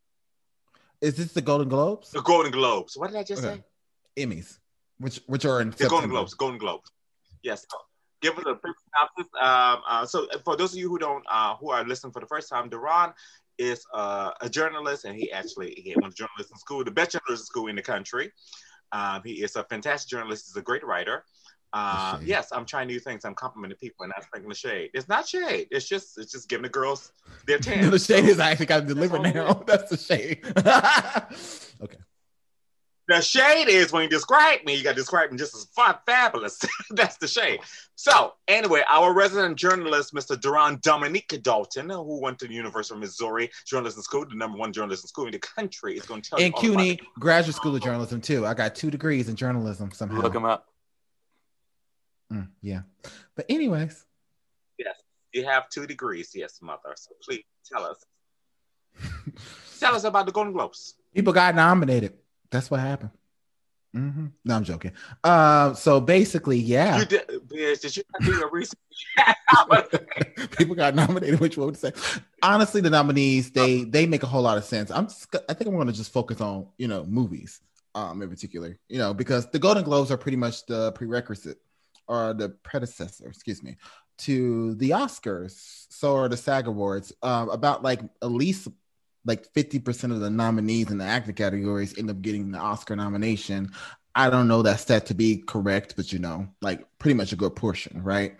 Is 1.00 1.16
this 1.16 1.32
the 1.32 1.40
Golden 1.42 1.68
Globes? 1.68 2.10
The 2.10 2.22
Golden 2.22 2.52
Globes. 2.52 2.96
What 2.96 3.10
did 3.10 3.16
I 3.16 3.22
just 3.22 3.42
Okay. 3.42 3.62
say? 4.16 4.22
Emmys, 4.24 4.58
which 4.98 5.20
which 5.26 5.44
are 5.44 5.60
in 5.60 5.70
The 5.70 5.88
Golden 5.88 6.10
Globes. 6.10 6.34
Golden 6.34 6.58
Globes. 6.58 6.90
Yes. 7.42 7.66
Give 8.20 8.36
us 8.36 8.44
a 8.46 8.54
brief 8.54 8.76
synopsis. 8.84 9.32
Um, 9.40 9.82
uh, 9.88 10.04
so, 10.04 10.28
for 10.44 10.54
those 10.56 10.72
of 10.74 10.78
you 10.78 10.90
who 10.90 10.98
don't, 10.98 11.24
uh, 11.30 11.56
who 11.56 11.70
are 11.70 11.82
listening 11.84 12.12
for 12.12 12.20
the 12.20 12.26
first 12.26 12.50
time, 12.50 12.68
Duran 12.68 13.14
is 13.56 13.82
uh, 13.94 14.32
a 14.42 14.48
journalist, 14.50 15.06
and 15.06 15.16
he 15.16 15.32
actually 15.32 15.72
he 15.74 15.96
went 15.96 16.14
to 16.14 16.24
journalism 16.24 16.56
school, 16.58 16.84
the 16.84 16.90
best 16.90 17.12
journalism 17.12 17.46
school 17.46 17.68
in 17.68 17.76
the 17.76 17.82
country. 17.82 18.30
Um, 18.92 19.22
he 19.24 19.42
is 19.42 19.56
a 19.56 19.64
fantastic 19.64 20.10
journalist. 20.10 20.48
He's 20.48 20.56
a 20.56 20.62
great 20.62 20.84
writer. 20.84 21.24
Uh, 21.72 22.18
yes, 22.24 22.48
I'm 22.52 22.64
trying 22.66 22.88
new 22.88 22.98
things. 22.98 23.24
I'm 23.24 23.34
complimenting 23.34 23.78
people 23.78 24.02
and 24.04 24.12
not 24.16 24.24
sprinkling 24.24 24.48
the 24.48 24.54
shade. 24.56 24.90
It's 24.92 25.08
not 25.08 25.28
shade. 25.28 25.68
It's 25.70 25.86
just 25.88 26.18
it's 26.18 26.32
just 26.32 26.48
giving 26.48 26.64
the 26.64 26.68
girls 26.68 27.12
their 27.46 27.58
chance. 27.60 27.90
the 27.90 27.98
shade 27.98 28.24
So- 28.24 28.30
is 28.30 28.40
actually 28.40 28.66
got 28.66 28.86
delivered 28.86 29.22
now. 29.22 29.52
That's 29.66 29.88
the 29.90 29.96
shade. 29.96 30.40
okay. 31.84 31.96
The 33.08 33.20
shade 33.20 33.66
is 33.68 33.90
when 33.90 34.04
you 34.04 34.08
describe 34.08 34.64
me, 34.64 34.76
you 34.76 34.84
got 34.84 34.90
to 34.90 34.96
describe 34.96 35.32
me 35.32 35.36
just 35.38 35.52
as 35.56 35.64
fun, 35.74 35.96
fabulous. 36.06 36.60
That's 36.90 37.16
the 37.16 37.26
shade. 37.26 37.58
So, 37.96 38.34
anyway, 38.46 38.84
our 38.88 39.12
resident 39.12 39.56
journalist, 39.56 40.14
Mr. 40.14 40.40
Duran 40.40 40.78
Dominique 40.80 41.40
Dalton, 41.42 41.90
who 41.90 42.20
went 42.20 42.38
to 42.38 42.46
the 42.46 42.54
University 42.54 42.94
of 42.94 43.00
Missouri 43.00 43.50
Journalism 43.66 44.02
School, 44.02 44.26
the 44.28 44.36
number 44.36 44.56
one 44.58 44.72
journalism 44.72 45.08
school 45.08 45.26
in 45.26 45.32
the 45.32 45.40
country, 45.40 45.96
is 45.96 46.04
going 46.06 46.22
to 46.22 46.30
tell 46.30 46.38
And 46.38 46.54
you 46.62 46.68
all 46.68 46.74
about 46.74 46.82
CUNY 46.84 47.00
Graduate 47.18 47.56
School 47.56 47.74
of 47.74 47.82
Journalism 47.82 48.20
too. 48.20 48.46
I 48.46 48.54
got 48.54 48.76
two 48.76 48.92
degrees 48.92 49.28
in 49.28 49.34
journalism 49.34 49.90
somehow. 49.90 50.20
Look 50.20 50.36
him 50.36 50.44
up. 50.44 50.68
Mm, 52.32 52.48
yeah. 52.62 52.82
But 53.34 53.46
anyways, 53.48 54.06
Yes, 54.78 54.96
you 55.32 55.44
have 55.44 55.68
two 55.68 55.86
degrees. 55.86 56.32
Yes, 56.34 56.60
mother. 56.62 56.94
So 56.96 57.10
please 57.22 57.44
tell 57.64 57.84
us. 57.84 58.04
tell 59.80 59.94
us 59.94 60.04
about 60.04 60.26
the 60.26 60.32
Golden 60.32 60.52
Globes. 60.52 60.94
people 61.14 61.32
got 61.32 61.54
nominated. 61.54 62.14
That's 62.50 62.70
what 62.70 62.80
happened. 62.80 63.10
hmm 63.92 64.26
No, 64.44 64.56
I'm 64.56 64.64
joking. 64.64 64.92
Um, 65.24 65.74
so 65.74 66.00
basically, 66.00 66.58
yeah, 66.58 66.98
You 67.00 67.04
did, 67.04 67.26
bitch, 67.48 67.80
did 67.80 67.96
you 67.96 68.02
not 68.12 68.22
do 68.22 68.38
your 68.38 68.50
research? 68.50 68.78
people 70.56 70.74
got 70.74 70.94
nominated. 70.94 71.40
Which 71.40 71.56
one 71.56 71.66
would 71.66 71.76
say? 71.76 71.92
Honestly, 72.42 72.80
the 72.80 72.90
nominees 72.90 73.50
they 73.50 73.84
they 73.84 74.06
make 74.06 74.22
a 74.22 74.26
whole 74.26 74.42
lot 74.42 74.56
of 74.58 74.64
sense. 74.64 74.90
I'm 74.90 75.06
just, 75.08 75.34
I 75.48 75.54
think 75.54 75.68
I'm 75.68 75.74
going 75.74 75.86
to 75.88 75.92
just 75.92 76.12
focus 76.12 76.40
on 76.40 76.66
you 76.78 76.88
know 76.88 77.04
movies, 77.04 77.60
um, 77.94 78.22
in 78.22 78.28
particular. 78.28 78.78
You 78.88 78.98
know, 78.98 79.12
because 79.14 79.46
the 79.50 79.58
Golden 79.58 79.84
Globes 79.84 80.10
are 80.10 80.16
pretty 80.16 80.36
much 80.36 80.64
the 80.66 80.92
prerequisite 80.92 81.58
or 82.10 82.34
the 82.34 82.48
predecessor, 82.48 83.28
excuse 83.28 83.62
me, 83.62 83.76
to 84.18 84.74
the 84.74 84.90
Oscars. 84.90 85.86
So 85.90 86.16
are 86.16 86.28
the 86.28 86.36
SAG 86.36 86.66
Awards. 86.66 87.12
Um, 87.22 87.48
about 87.50 87.84
like 87.84 88.00
at 88.20 88.30
least 88.32 88.66
like 89.24 89.52
50% 89.52 90.12
of 90.12 90.20
the 90.20 90.28
nominees 90.28 90.90
in 90.90 90.98
the 90.98 91.04
acting 91.04 91.34
categories 91.34 91.96
end 91.96 92.10
up 92.10 92.20
getting 92.20 92.50
the 92.50 92.58
Oscar 92.58 92.96
nomination. 92.96 93.70
I 94.14 94.28
don't 94.28 94.48
know 94.48 94.62
that 94.62 95.06
to 95.06 95.14
be 95.14 95.38
correct, 95.46 95.94
but 95.96 96.12
you 96.12 96.18
know, 96.18 96.48
like 96.60 96.84
pretty 96.98 97.14
much 97.14 97.32
a 97.32 97.36
good 97.36 97.54
portion, 97.54 98.02
right? 98.02 98.34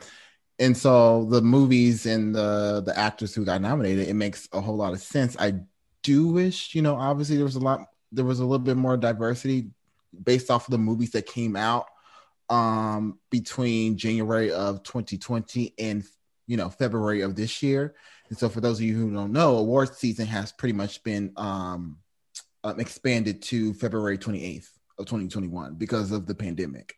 And 0.59 0.77
so 0.77 1.27
the 1.27 1.41
movies 1.41 2.07
and 2.07 2.35
the 2.35 2.83
the 2.85 2.99
actors 2.99 3.35
who 3.35 3.45
got 3.45 3.63
nominated, 3.63 4.09
it 4.09 4.15
makes 4.15 4.49
a 4.53 4.61
whole 4.61 4.77
lot 4.77 4.93
of 4.93 5.01
sense. 5.01 5.37
I 5.39 5.61
do 6.03 6.27
wish, 6.27 6.75
you 6.75 6.83
know, 6.83 6.97
obviously 6.97 7.37
there 7.37 7.45
was 7.45 7.55
a 7.55 7.61
lot, 7.61 7.87
there 8.11 8.25
was 8.25 8.41
a 8.41 8.45
little 8.45 8.59
bit 8.59 8.77
more 8.77 8.97
diversity 8.97 9.71
based 10.25 10.51
off 10.51 10.67
of 10.67 10.73
the 10.73 10.79
movies 10.79 11.13
that 11.13 11.27
came 11.27 11.55
out 11.55 11.87
um 12.51 13.19
between 13.31 13.97
January 13.97 14.53
of 14.53 14.83
2020 14.83 15.75
and 15.79 16.05
you 16.47 16.57
know 16.57 16.69
February 16.69 17.23
of 17.23 17.37
this 17.37 17.63
year. 17.63 17.95
And 18.29 18.39
so 18.39 18.49
for 18.49 18.61
those 18.61 18.79
of 18.79 18.85
you 18.85 18.97
who 18.97 19.13
don't 19.13 19.33
know, 19.33 19.57
awards 19.57 19.97
season 19.97 20.27
has 20.27 20.53
pretty 20.53 20.73
much 20.73 21.03
been 21.03 21.33
um, 21.37 21.99
um 22.65 22.81
expanded 22.81 23.43
to 23.43 23.73
February 23.75 24.19
28th 24.19 24.69
of 24.99 25.07
2021 25.07 25.75
because 25.75 26.13
of 26.13 26.27
the 26.27 26.35
pandemic. 26.35 26.97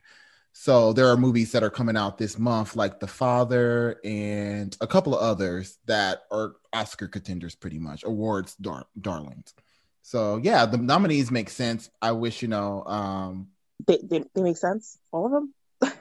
So 0.55 0.93
there 0.93 1.09
are 1.09 1.17
movies 1.17 1.53
that 1.53 1.63
are 1.63 1.71
coming 1.71 1.97
out 1.97 2.19
this 2.19 2.39
month, 2.39 2.77
like 2.77 3.01
The 3.01 3.07
Father 3.07 3.99
and 4.05 4.77
a 4.81 4.87
couple 4.87 5.15
of 5.17 5.23
others 5.23 5.79
that 5.87 6.25
are 6.31 6.57
Oscar 6.75 7.09
contenders, 7.09 7.55
pretty 7.55 7.79
much 7.79 8.05
awards 8.05 8.55
dar- 8.57 8.87
darlings. 9.01 9.55
So 10.03 10.39
yeah, 10.43 10.67
the 10.67 10.77
nominees 10.77 11.31
make 11.31 11.49
sense. 11.49 11.89
I 12.03 12.13
wish 12.13 12.43
you 12.43 12.49
know 12.49 12.85
um, 12.85 13.49
They, 13.87 13.99
they, 14.03 14.25
they 14.35 14.43
make 14.43 14.57
sense. 14.57 14.99
All 15.13 15.27
of 15.27 15.33
them. 15.33 15.55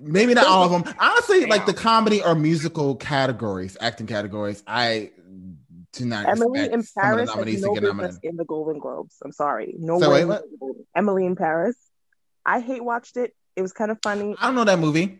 maybe 0.00 0.34
not 0.34 0.46
all 0.46 0.64
of 0.64 0.84
them. 0.84 0.94
Honestly, 0.98 1.46
like 1.46 1.66
the 1.66 1.74
comedy 1.74 2.22
or 2.22 2.34
musical 2.34 2.96
categories, 2.96 3.76
acting 3.80 4.06
categories, 4.06 4.62
I 4.66 5.10
do 5.92 6.06
not 6.06 6.26
Emily 6.26 6.60
expect 6.60 6.74
in 6.74 6.82
some 6.82 6.92
the 6.94 7.02
Paris 7.02 7.28
has 7.28 7.36
nominees 7.36 7.62
no 7.62 7.74
to 7.74 7.80
get 7.80 7.96
business 7.96 8.18
in 8.22 8.36
the 8.36 8.44
Golden 8.44 8.78
Globes. 8.78 9.16
I'm 9.24 9.32
sorry. 9.32 9.74
No 9.78 10.00
So 10.00 10.10
way. 10.10 10.38
Emily 10.94 11.26
in 11.26 11.36
Paris. 11.36 11.76
I 12.44 12.60
hate 12.60 12.82
watched 12.82 13.16
it. 13.16 13.34
It 13.54 13.62
was 13.62 13.72
kind 13.72 13.90
of 13.90 13.98
funny, 14.02 14.34
I 14.40 14.46
don't 14.46 14.54
know 14.54 14.64
that 14.64 14.78
movie. 14.78 15.18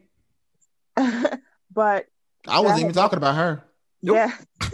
but 0.96 2.06
I 2.48 2.60
wasn't 2.60 2.80
even 2.80 2.92
talking 2.92 3.18
about 3.18 3.36
her. 3.36 3.64
yeah. 4.00 4.32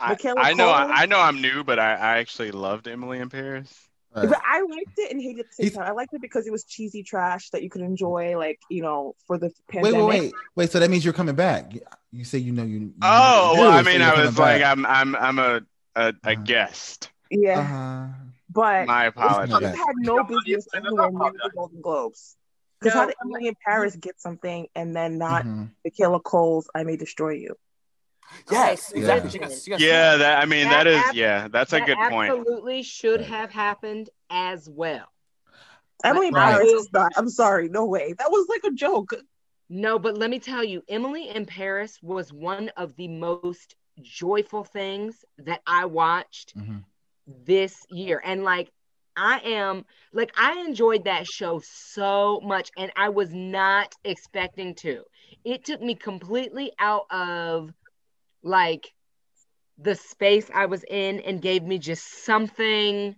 I, 0.00 0.16
I 0.36 0.54
know, 0.54 0.64
Cole? 0.64 0.74
I, 0.74 1.06
know, 1.06 1.20
I'm 1.20 1.40
new, 1.40 1.62
but 1.62 1.78
I, 1.78 1.92
I 1.92 2.18
actually 2.18 2.50
loved 2.50 2.88
Emily 2.88 3.20
in 3.20 3.28
Paris. 3.28 3.72
But 4.14 4.40
I 4.46 4.60
liked 4.60 4.98
it 4.98 5.10
and 5.12 5.20
hated 5.22 5.38
it 5.38 5.40
at 5.40 5.46
the 5.56 5.64
same 5.64 5.70
time. 5.72 5.88
I 5.88 5.92
liked 5.92 6.12
it 6.12 6.20
because 6.20 6.46
it 6.46 6.50
was 6.52 6.64
cheesy 6.64 7.02
trash 7.02 7.50
that 7.50 7.62
you 7.62 7.70
could 7.70 7.80
enjoy, 7.82 8.36
like 8.36 8.58
you 8.68 8.82
know, 8.82 9.14
for 9.26 9.38
the 9.38 9.46
Wait, 9.46 9.54
pandemic. 9.68 9.94
wait, 9.94 10.04
wait, 10.06 10.20
wait. 10.22 10.32
wait. 10.56 10.70
So 10.70 10.78
that 10.80 10.90
means 10.90 11.04
you're 11.04 11.14
coming 11.14 11.34
back. 11.34 11.72
You 12.12 12.24
say 12.24 12.38
you 12.38 12.52
know 12.52 12.62
you. 12.64 12.78
you 12.78 12.92
Oh 13.02 13.52
knew, 13.54 13.60
well, 13.62 13.72
I 13.72 13.82
mean, 13.82 14.00
you're 14.00 14.08
I 14.10 14.24
was 14.26 14.38
like, 14.38 14.60
back. 14.60 14.70
I'm, 14.76 14.84
I'm, 14.84 15.16
I'm 15.16 15.38
a, 15.38 15.60
a, 15.96 16.14
a 16.24 16.36
guest. 16.36 17.10
Yeah. 17.30 17.60
Uh-huh. 17.60 18.06
but 18.50 18.86
My 18.86 19.04
this 19.04 19.12
apologies. 19.16 19.54
had 19.78 19.94
no 20.00 20.22
business 20.24 20.66
anywhere 20.74 21.10
near 21.10 21.32
the 21.32 21.50
Golden 21.56 21.80
Globes. 21.80 22.36
Because 22.80 22.94
how 22.94 23.06
did 23.06 23.14
Emily 23.24 23.46
in 23.48 23.54
Paris 23.64 23.96
get 23.96 24.20
something 24.20 24.66
and 24.74 24.94
then 24.94 25.16
not 25.16 25.44
Mhm. 25.44 25.70
Michaela 25.84 26.20
Coel's 26.20 26.68
"I 26.74 26.82
May 26.82 26.96
Destroy 26.96 27.34
You"? 27.34 27.54
Yes, 28.50 28.92
exactly. 28.92 29.30
She 29.30 29.38
got- 29.38 29.52
she 29.52 29.70
got 29.70 29.80
Yeah, 29.80 30.16
that 30.16 30.42
I 30.42 30.46
mean 30.46 30.68
that 30.68 30.86
is 30.86 31.02
ab- 31.02 31.14
yeah, 31.14 31.48
that's 31.48 31.72
a 31.72 31.78
that 31.78 31.86
good 31.86 31.98
point. 32.10 32.30
Absolutely 32.30 32.82
should 32.82 33.20
have 33.20 33.50
happened 33.50 34.10
as 34.30 34.68
well. 34.68 35.06
Emily 36.04 36.28
in 36.28 36.34
Right. 36.34 36.52
Paris 36.52 36.72
is 36.72 36.92
not. 36.92 37.12
I'm 37.16 37.28
sorry, 37.28 37.68
no 37.68 37.84
way. 37.86 38.14
That 38.18 38.30
was 38.30 38.48
like 38.48 38.64
a 38.64 38.74
joke. 38.74 39.14
No, 39.68 39.98
but 39.98 40.18
let 40.18 40.30
me 40.30 40.38
tell 40.38 40.62
you, 40.62 40.82
Emily 40.88 41.28
in 41.28 41.46
Paris 41.46 41.98
was 42.02 42.32
one 42.32 42.70
of 42.76 42.94
the 42.96 43.08
most 43.08 43.76
joyful 44.00 44.64
things 44.64 45.24
that 45.38 45.62
I 45.66 45.86
watched 45.86 46.56
mm-hmm. 46.56 46.78
this 47.44 47.86
year. 47.88 48.20
And 48.24 48.44
like, 48.44 48.70
I 49.16 49.40
am 49.44 49.84
like, 50.12 50.32
I 50.36 50.58
enjoyed 50.60 51.04
that 51.04 51.26
show 51.26 51.60
so 51.64 52.40
much, 52.42 52.70
and 52.76 52.90
I 52.96 53.10
was 53.10 53.32
not 53.32 53.94
expecting 54.04 54.74
to. 54.76 55.02
It 55.44 55.64
took 55.64 55.82
me 55.82 55.94
completely 55.94 56.72
out 56.78 57.06
of 57.10 57.72
like 58.42 58.88
the 59.78 59.94
space 59.94 60.50
I 60.54 60.66
was 60.66 60.84
in 60.84 61.20
and 61.20 61.40
gave 61.40 61.62
me 61.62 61.78
just 61.78 62.24
something 62.24 63.16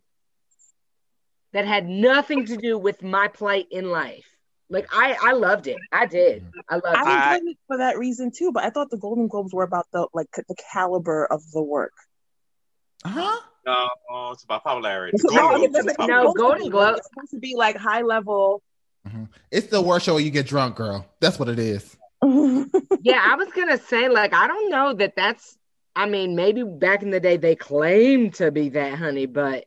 that 1.52 1.66
had 1.66 1.86
nothing 1.86 2.46
to 2.46 2.56
do 2.56 2.78
with 2.78 3.02
my 3.02 3.28
plight 3.28 3.66
in 3.70 3.90
life. 3.90 4.24
Like 4.70 4.88
I, 4.92 5.16
I 5.22 5.32
loved 5.32 5.66
it. 5.66 5.76
I 5.92 6.06
did. 6.06 6.44
I 6.68 6.74
loved 6.76 6.86
it. 6.86 6.96
I 6.96 7.34
enjoyed 7.34 7.50
it 7.50 7.58
for 7.66 7.78
that 7.78 7.98
reason 7.98 8.30
too. 8.30 8.50
But 8.50 8.64
I 8.64 8.70
thought 8.70 8.90
the 8.90 8.96
Golden 8.96 9.28
Globes 9.28 9.52
were 9.52 9.62
about 9.62 9.86
the 9.92 10.08
like 10.14 10.28
the 10.32 10.56
caliber 10.72 11.26
of 11.26 11.42
the 11.52 11.62
work. 11.62 11.92
Uh 13.04 13.10
huh? 13.10 13.40
No, 13.66 14.30
it's 14.32 14.44
about 14.44 14.64
popularity. 14.64 15.18
No, 15.22 15.30
Golden 15.30 15.54
I 15.54 15.58
mean, 15.58 15.70
Globes 15.70 15.78
is 15.78 15.84
listen, 15.84 16.04
about 16.04 16.08
no. 16.08 16.32
Golden 16.32 16.70
Globes 16.70 17.00
is 17.00 17.06
supposed 17.06 17.30
to 17.32 17.38
be 17.38 17.54
like 17.56 17.76
high 17.76 18.02
level. 18.02 18.62
It's 19.50 19.66
the 19.66 19.82
worst 19.82 20.06
show 20.06 20.14
where 20.14 20.22
you 20.22 20.30
get 20.30 20.46
drunk, 20.46 20.76
girl. 20.76 21.06
That's 21.20 21.38
what 21.38 21.48
it 21.48 21.58
is. 21.58 21.96
Yeah, 23.02 23.20
I 23.30 23.34
was 23.36 23.48
gonna 23.54 23.78
say, 23.78 24.08
like, 24.08 24.32
I 24.34 24.46
don't 24.46 24.70
know 24.70 24.94
that 24.94 25.14
that's. 25.16 25.56
I 25.96 26.06
mean, 26.06 26.34
maybe 26.34 26.64
back 26.64 27.02
in 27.04 27.10
the 27.10 27.20
day 27.20 27.36
they 27.36 27.54
claimed 27.54 28.34
to 28.34 28.50
be 28.50 28.68
that, 28.70 28.98
honey, 28.98 29.26
but 29.26 29.66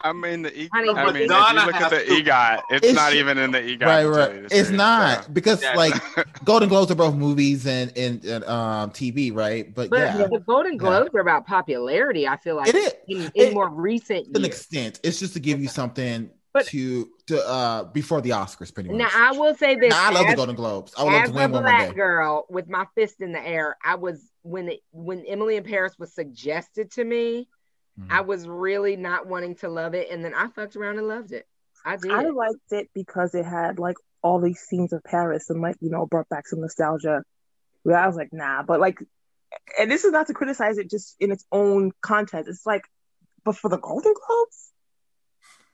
I 0.00 0.12
mean 0.12 0.42
the 0.42 0.56
e- 0.56 0.68
Honey, 0.72 0.90
I 0.90 1.04
but 1.06 1.14
mean 1.14 1.22
if 1.24 1.30
you 1.30 1.36
look 1.66 1.74
at 1.74 1.90
the 1.90 1.96
has 1.96 2.06
to- 2.06 2.22
EGOT, 2.22 2.62
it's, 2.70 2.86
It's- 2.86 2.94
not 2.94 3.14
even 3.14 3.38
in 3.38 3.50
the 3.50 3.58
EGOT. 3.58 3.82
right, 3.84 4.04
right. 4.04 4.30
It's 4.44 4.68
truth, 4.68 4.70
not 4.72 5.24
so. 5.24 5.30
because 5.32 5.60
Yeah. 5.62 5.74
like 5.74 5.94
Golden 6.44 6.68
Globes 6.68 6.92
are 6.92 6.94
both 6.94 7.14
movies 7.16 7.66
and 7.66 7.90
and, 7.96 8.24
and 8.24 8.44
um 8.44 8.90
TV, 8.90 9.34
right? 9.34 9.74
But, 9.74 9.90
but 9.90 9.98
yeah, 9.98 10.26
the 10.30 10.38
Golden 10.46 10.76
Globes 10.76 11.10
are 11.14 11.20
about 11.20 11.46
popularity. 11.46 12.28
I 12.28 12.36
feel 12.36 12.54
like 12.56 12.68
It 12.68 12.76
is. 12.76 12.94
in, 13.08 13.16
in 13.22 13.30
It- 13.34 13.54
more 13.54 13.68
recent 13.70 14.26
to 14.26 14.38
an 14.38 14.42
years. 14.42 14.46
extent, 14.46 15.00
it's 15.02 15.18
just 15.18 15.32
to 15.32 15.40
give 15.40 15.60
you 15.60 15.68
something 15.68 16.30
to 16.62 17.08
to 17.26 17.46
uh 17.48 17.84
before 17.84 18.20
the 18.20 18.30
Oscars, 18.30 18.72
pretty 18.72 18.90
much. 18.90 18.98
Now 18.98 19.08
I 19.12 19.32
will 19.32 19.54
say 19.54 19.74
this: 19.76 19.90
Now, 19.90 20.08
I 20.08 20.10
love 20.12 20.26
the 20.28 20.36
Golden 20.36 20.54
Globes. 20.56 20.94
I 20.96 21.04
would 21.04 21.12
love 21.12 21.22
as 21.24 21.30
to 21.30 21.34
a 21.34 21.38
win 21.38 21.50
one 21.50 21.52
one 21.52 21.62
black 21.62 21.88
day. 21.90 21.94
girl 21.94 22.46
with 22.48 22.68
my 22.68 22.86
fist 22.94 23.20
in 23.20 23.32
the 23.32 23.44
air, 23.46 23.76
I 23.84 23.96
was 23.96 24.24
when 24.42 24.68
it 24.68 24.80
when 24.92 25.24
Emily 25.26 25.56
in 25.56 25.64
Paris 25.64 25.94
was 25.98 26.14
suggested 26.14 26.92
to 26.92 27.04
me, 27.04 27.48
Mm-hmm. 28.00 28.10
I 28.12 28.22
was 28.22 28.48
really 28.48 28.96
not 28.96 29.28
wanting 29.28 29.54
to 29.58 29.68
love 29.68 29.94
it, 29.94 30.10
and 30.10 30.24
then 30.24 30.34
I 30.34 30.48
fucked 30.48 30.74
around 30.74 30.98
and 30.98 31.06
loved 31.06 31.30
it. 31.30 31.46
I 31.84 31.96
did. 31.96 32.10
I 32.10 32.22
liked 32.24 32.72
it 32.72 32.88
because 32.92 33.36
it 33.36 33.44
had 33.44 33.78
like 33.78 33.94
all 34.20 34.40
these 34.40 34.58
scenes 34.58 34.92
of 34.92 35.04
Paris 35.04 35.48
and 35.48 35.60
like 35.60 35.76
you 35.80 35.90
know 35.90 36.04
brought 36.04 36.28
back 36.28 36.48
some 36.48 36.60
nostalgia. 36.60 37.22
Where 37.84 37.96
I 37.96 38.08
was 38.08 38.16
like, 38.16 38.30
nah, 38.32 38.64
but 38.64 38.80
like, 38.80 38.98
and 39.78 39.88
this 39.88 40.04
is 40.04 40.10
not 40.10 40.26
to 40.26 40.34
criticize 40.34 40.78
it 40.78 40.90
just 40.90 41.14
in 41.20 41.30
its 41.30 41.44
own 41.52 41.92
content. 42.00 42.46
It's 42.48 42.66
like, 42.66 42.82
but 43.44 43.56
for 43.56 43.68
the 43.68 43.78
Golden 43.78 44.12
Globes, 44.26 44.72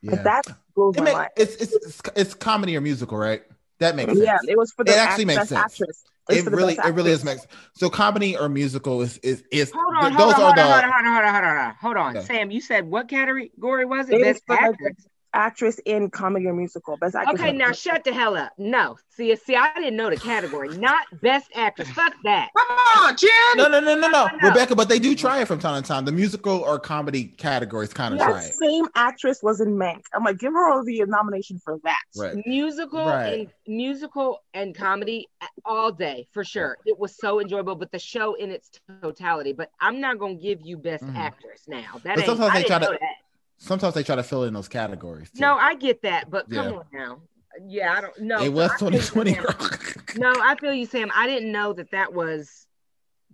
Yeah. 0.02 0.10
like 0.12 0.24
that 0.24 0.44
blows 0.80 0.96
It 0.96 1.00
my 1.00 1.04
make- 1.04 1.14
mind. 1.14 1.30
it's, 1.36 1.54
it's 1.56 1.72
it's 1.74 2.00
it's 2.16 2.34
comedy 2.34 2.76
or 2.76 2.80
musical, 2.80 3.16
right? 3.18 3.42
That 3.78 3.96
makes 3.96 4.12
sense. 4.12 4.24
Yeah, 4.24 4.38
it 4.48 4.56
was 4.58 4.72
for 4.72 4.84
the 4.84 4.92
it 4.92 4.98
actually 4.98 5.24
act- 5.24 5.26
makes 5.26 5.38
best 5.40 5.48
sense. 5.50 5.60
actress. 5.60 6.04
It 6.28 6.32
was 6.32 6.38
It 6.38 6.44
for 6.44 6.50
the 6.50 6.56
really 6.56 6.74
it 6.74 6.94
really 6.94 7.10
is 7.12 7.24
makes 7.24 7.46
so 7.74 7.90
comedy 7.90 8.36
or 8.36 8.48
musical 8.48 9.00
is 9.02 9.18
is 9.18 9.42
is 9.50 9.72
Hold 9.74 9.94
th- 10.00 10.12
on, 10.12 10.18
those 10.18 10.32
hold 10.34 10.34
on, 10.34 10.40
are 10.40 10.44
hold 10.44 10.56
the 10.56 10.62
on, 10.62 10.70
hold 10.70 10.84
on, 10.84 11.04
hold 11.14 11.24
on, 11.24 11.34
hold 11.34 11.44
on, 11.44 11.44
hold 11.44 11.56
on, 11.56 11.74
hold 11.80 11.96
on. 11.96 12.16
Okay. 12.18 12.26
Sam, 12.26 12.50
you 12.50 12.60
said 12.60 12.86
what 12.88 13.08
category 13.08 13.84
was 13.84 14.08
it? 14.10 14.14
It 14.14 14.18
was 14.18 14.26
Best 14.26 14.42
for 14.46 14.54
actress. 14.54 14.96
Actress 15.32 15.78
in 15.84 16.10
comedy 16.10 16.46
or 16.46 16.52
musical. 16.52 16.96
Best 16.96 17.14
actress. 17.14 17.40
Okay, 17.40 17.50
in- 17.50 17.58
now 17.58 17.72
shut 17.72 18.04
the 18.04 18.12
hell 18.12 18.36
up. 18.36 18.52
No, 18.58 18.96
see, 19.10 19.34
see, 19.36 19.54
I 19.56 19.72
didn't 19.74 19.96
know 19.96 20.10
the 20.10 20.16
category. 20.16 20.76
Not 20.76 21.02
best 21.22 21.50
actress. 21.54 21.88
Fuck 21.90 22.14
that. 22.24 22.48
Come 22.56 22.78
on, 23.04 23.16
Jen. 23.16 23.30
No, 23.56 23.68
no, 23.68 23.80
no, 23.80 23.94
no, 23.98 24.08
no, 24.08 24.28
Rebecca. 24.42 24.74
But 24.74 24.88
they 24.88 24.98
do 24.98 25.14
try 25.14 25.40
it 25.40 25.46
from 25.48 25.58
time 25.58 25.80
to 25.82 25.86
time. 25.86 26.04
The 26.04 26.12
musical 26.12 26.58
or 26.60 26.78
comedy 26.78 27.24
categories 27.24 27.92
kind 27.92 28.14
of 28.14 28.20
that 28.20 28.26
try 28.30 28.42
it. 28.42 28.54
same 28.54 28.86
actress 28.94 29.40
was 29.42 29.60
in 29.60 29.76
Mank. 29.76 30.02
I'm 30.14 30.24
like, 30.24 30.38
give 30.38 30.52
her 30.52 30.70
all 30.70 30.84
the 30.84 31.04
nomination 31.06 31.60
for 31.64 31.78
that. 31.84 31.98
Right. 32.16 32.36
Musical 32.46 33.06
Right. 33.06 33.40
and 33.40 33.48
musical 33.66 34.42
and 34.54 34.74
comedy 34.74 35.28
all 35.64 35.92
day 35.92 36.26
for 36.32 36.44
sure. 36.44 36.76
It 36.86 36.98
was 36.98 37.16
so 37.16 37.40
enjoyable, 37.40 37.74
but 37.76 37.92
the 37.92 37.98
show 37.98 38.34
in 38.34 38.50
its 38.50 38.70
totality. 39.02 39.52
But 39.52 39.70
I'm 39.80 40.00
not 40.00 40.18
gonna 40.18 40.34
give 40.34 40.60
you 40.62 40.76
best 40.76 41.04
Mhm. 41.04 41.16
actress 41.16 41.62
now. 41.68 41.92
That 42.04 42.16
But 42.16 42.18
ain't. 42.18 42.26
sometimes 42.26 42.50
I 42.50 42.54
they 42.54 42.62
didn't 42.64 42.68
try 42.68 42.78
to 42.92 42.98
that. 43.00 43.16
Sometimes 43.60 43.94
they 43.94 44.02
try 44.02 44.16
to 44.16 44.22
fill 44.24 44.44
in 44.44 44.52
those 44.54 44.68
categories. 44.68 45.30
Too. 45.30 45.40
No, 45.40 45.54
I 45.54 45.74
get 45.76 46.02
that, 46.02 46.28
but 46.30 46.50
come 46.50 46.64
Yeah. 46.66 46.78
on 46.78 46.84
now. 46.92 47.22
Yeah, 47.66 47.94
I 47.96 48.00
don't 48.00 48.18
know. 48.20 48.42
It 48.42 48.52
was 48.52 48.70
I 48.72 48.76
feel 48.78 48.92
you, 48.92 49.00
2020, 49.00 50.18
No, 50.18 50.32
I 50.42 50.56
feel 50.60 50.72
you, 50.72 50.86
Sam. 50.86 51.10
I 51.14 51.26
didn't 51.26 51.52
know 51.52 51.72
that 51.74 51.90
that 51.92 52.12
was 52.12 52.66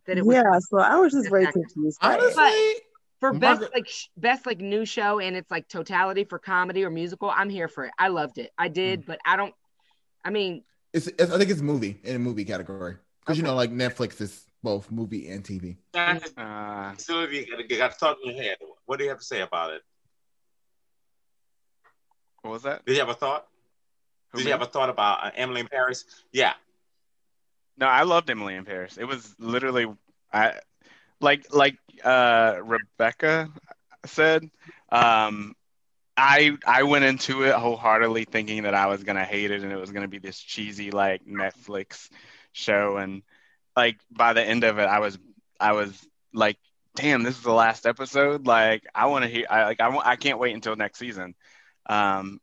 that 0.06 0.18
it 0.18 0.24
was. 0.26 0.34
Yeah, 0.36 0.58
so 0.60 0.78
I 0.78 0.96
was 0.96 1.12
just 1.12 1.28
very 1.30 1.46
confused. 1.46 2.00
by 2.00 2.14
it. 2.14 2.20
Honestly, 2.20 2.82
For 3.20 3.32
best 3.32 3.60
Margaret- 3.60 3.74
like 3.74 3.88
sh- 3.88 4.06
best 4.16 4.46
like 4.46 4.58
new 4.58 4.84
show 4.84 5.18
and 5.20 5.36
it's 5.36 5.50
like 5.50 5.68
totality 5.68 6.24
for 6.24 6.38
comedy 6.38 6.84
or 6.84 6.90
musical, 6.90 7.30
I'm 7.30 7.48
here 7.50 7.66
for 7.68 7.84
it. 7.86 7.92
I 7.98 8.08
loved 8.08 8.38
it. 8.38 8.52
I 8.58 8.68
did, 8.68 9.02
Mm. 9.02 9.06
but 9.06 9.18
I 9.26 9.36
don't. 9.36 9.54
I 10.24 10.30
mean, 10.30 10.64
it's, 10.92 11.06
it's 11.08 11.30
I 11.30 11.38
think 11.38 11.50
it's 11.50 11.60
movie 11.60 12.00
in 12.04 12.16
a 12.16 12.18
movie 12.18 12.44
category 12.44 12.96
because 13.20 13.36
you 13.38 13.44
know 13.44 13.54
like 13.54 13.70
Netflix 13.70 14.20
is 14.20 14.44
both 14.62 14.90
movie 14.90 15.28
and 15.28 15.44
TV. 15.44 15.76
Uh, 15.94 16.94
Sylvia, 16.96 17.42
you 17.42 17.50
got, 17.50 17.70
you 17.70 17.76
got 17.78 17.92
to 17.92 17.98
talk 17.98 18.16
in 18.24 18.34
your 18.34 18.42
head. 18.42 18.56
What 18.86 18.98
do 18.98 19.04
you 19.04 19.10
have 19.10 19.18
to 19.18 19.24
say 19.24 19.40
about 19.42 19.72
it? 19.74 19.82
What 22.46 22.54
was 22.54 22.62
that? 22.62 22.84
Did 22.84 22.94
you 22.94 23.00
have 23.00 23.08
a 23.08 23.14
thought? 23.14 23.46
Who, 24.32 24.38
Did 24.38 24.44
me? 24.44 24.50
you 24.50 24.52
have 24.52 24.62
a 24.62 24.66
thought 24.66 24.90
about 24.90 25.24
uh, 25.24 25.30
Emily 25.34 25.60
in 25.60 25.68
Paris? 25.68 26.04
Yeah. 26.32 26.54
No, 27.78 27.86
I 27.86 28.02
loved 28.02 28.30
Emily 28.30 28.54
in 28.54 28.64
Paris. 28.64 28.96
It 28.98 29.04
was 29.04 29.34
literally 29.38 29.86
I 30.32 30.54
like 31.20 31.52
like 31.52 31.76
uh 32.04 32.56
Rebecca 32.62 33.50
said, 34.06 34.50
um 34.90 35.54
I 36.16 36.56
I 36.66 36.84
went 36.84 37.04
into 37.04 37.44
it 37.44 37.54
wholeheartedly 37.54 38.24
thinking 38.24 38.62
that 38.62 38.74
I 38.74 38.86
was 38.86 39.04
gonna 39.04 39.24
hate 39.24 39.50
it 39.50 39.62
and 39.62 39.72
it 39.72 39.76
was 39.76 39.90
gonna 39.90 40.08
be 40.08 40.18
this 40.18 40.38
cheesy 40.38 40.90
like 40.90 41.26
Netflix 41.26 42.08
show 42.52 42.96
and 42.96 43.22
like 43.76 43.98
by 44.10 44.32
the 44.32 44.42
end 44.42 44.64
of 44.64 44.78
it 44.78 44.84
I 44.84 45.00
was 45.00 45.18
I 45.60 45.72
was 45.72 46.06
like 46.32 46.56
damn 46.94 47.22
this 47.22 47.36
is 47.36 47.42
the 47.42 47.52
last 47.52 47.86
episode 47.86 48.46
like 48.46 48.84
I 48.94 49.06
want 49.06 49.24
to 49.24 49.30
hear 49.30 49.46
I 49.50 49.64
like 49.64 49.80
I, 49.80 49.94
I 49.98 50.16
can't 50.16 50.38
wait 50.38 50.54
until 50.54 50.76
next 50.76 50.98
season 50.98 51.34
um 51.88 52.40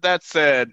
that 0.00 0.22
said 0.22 0.72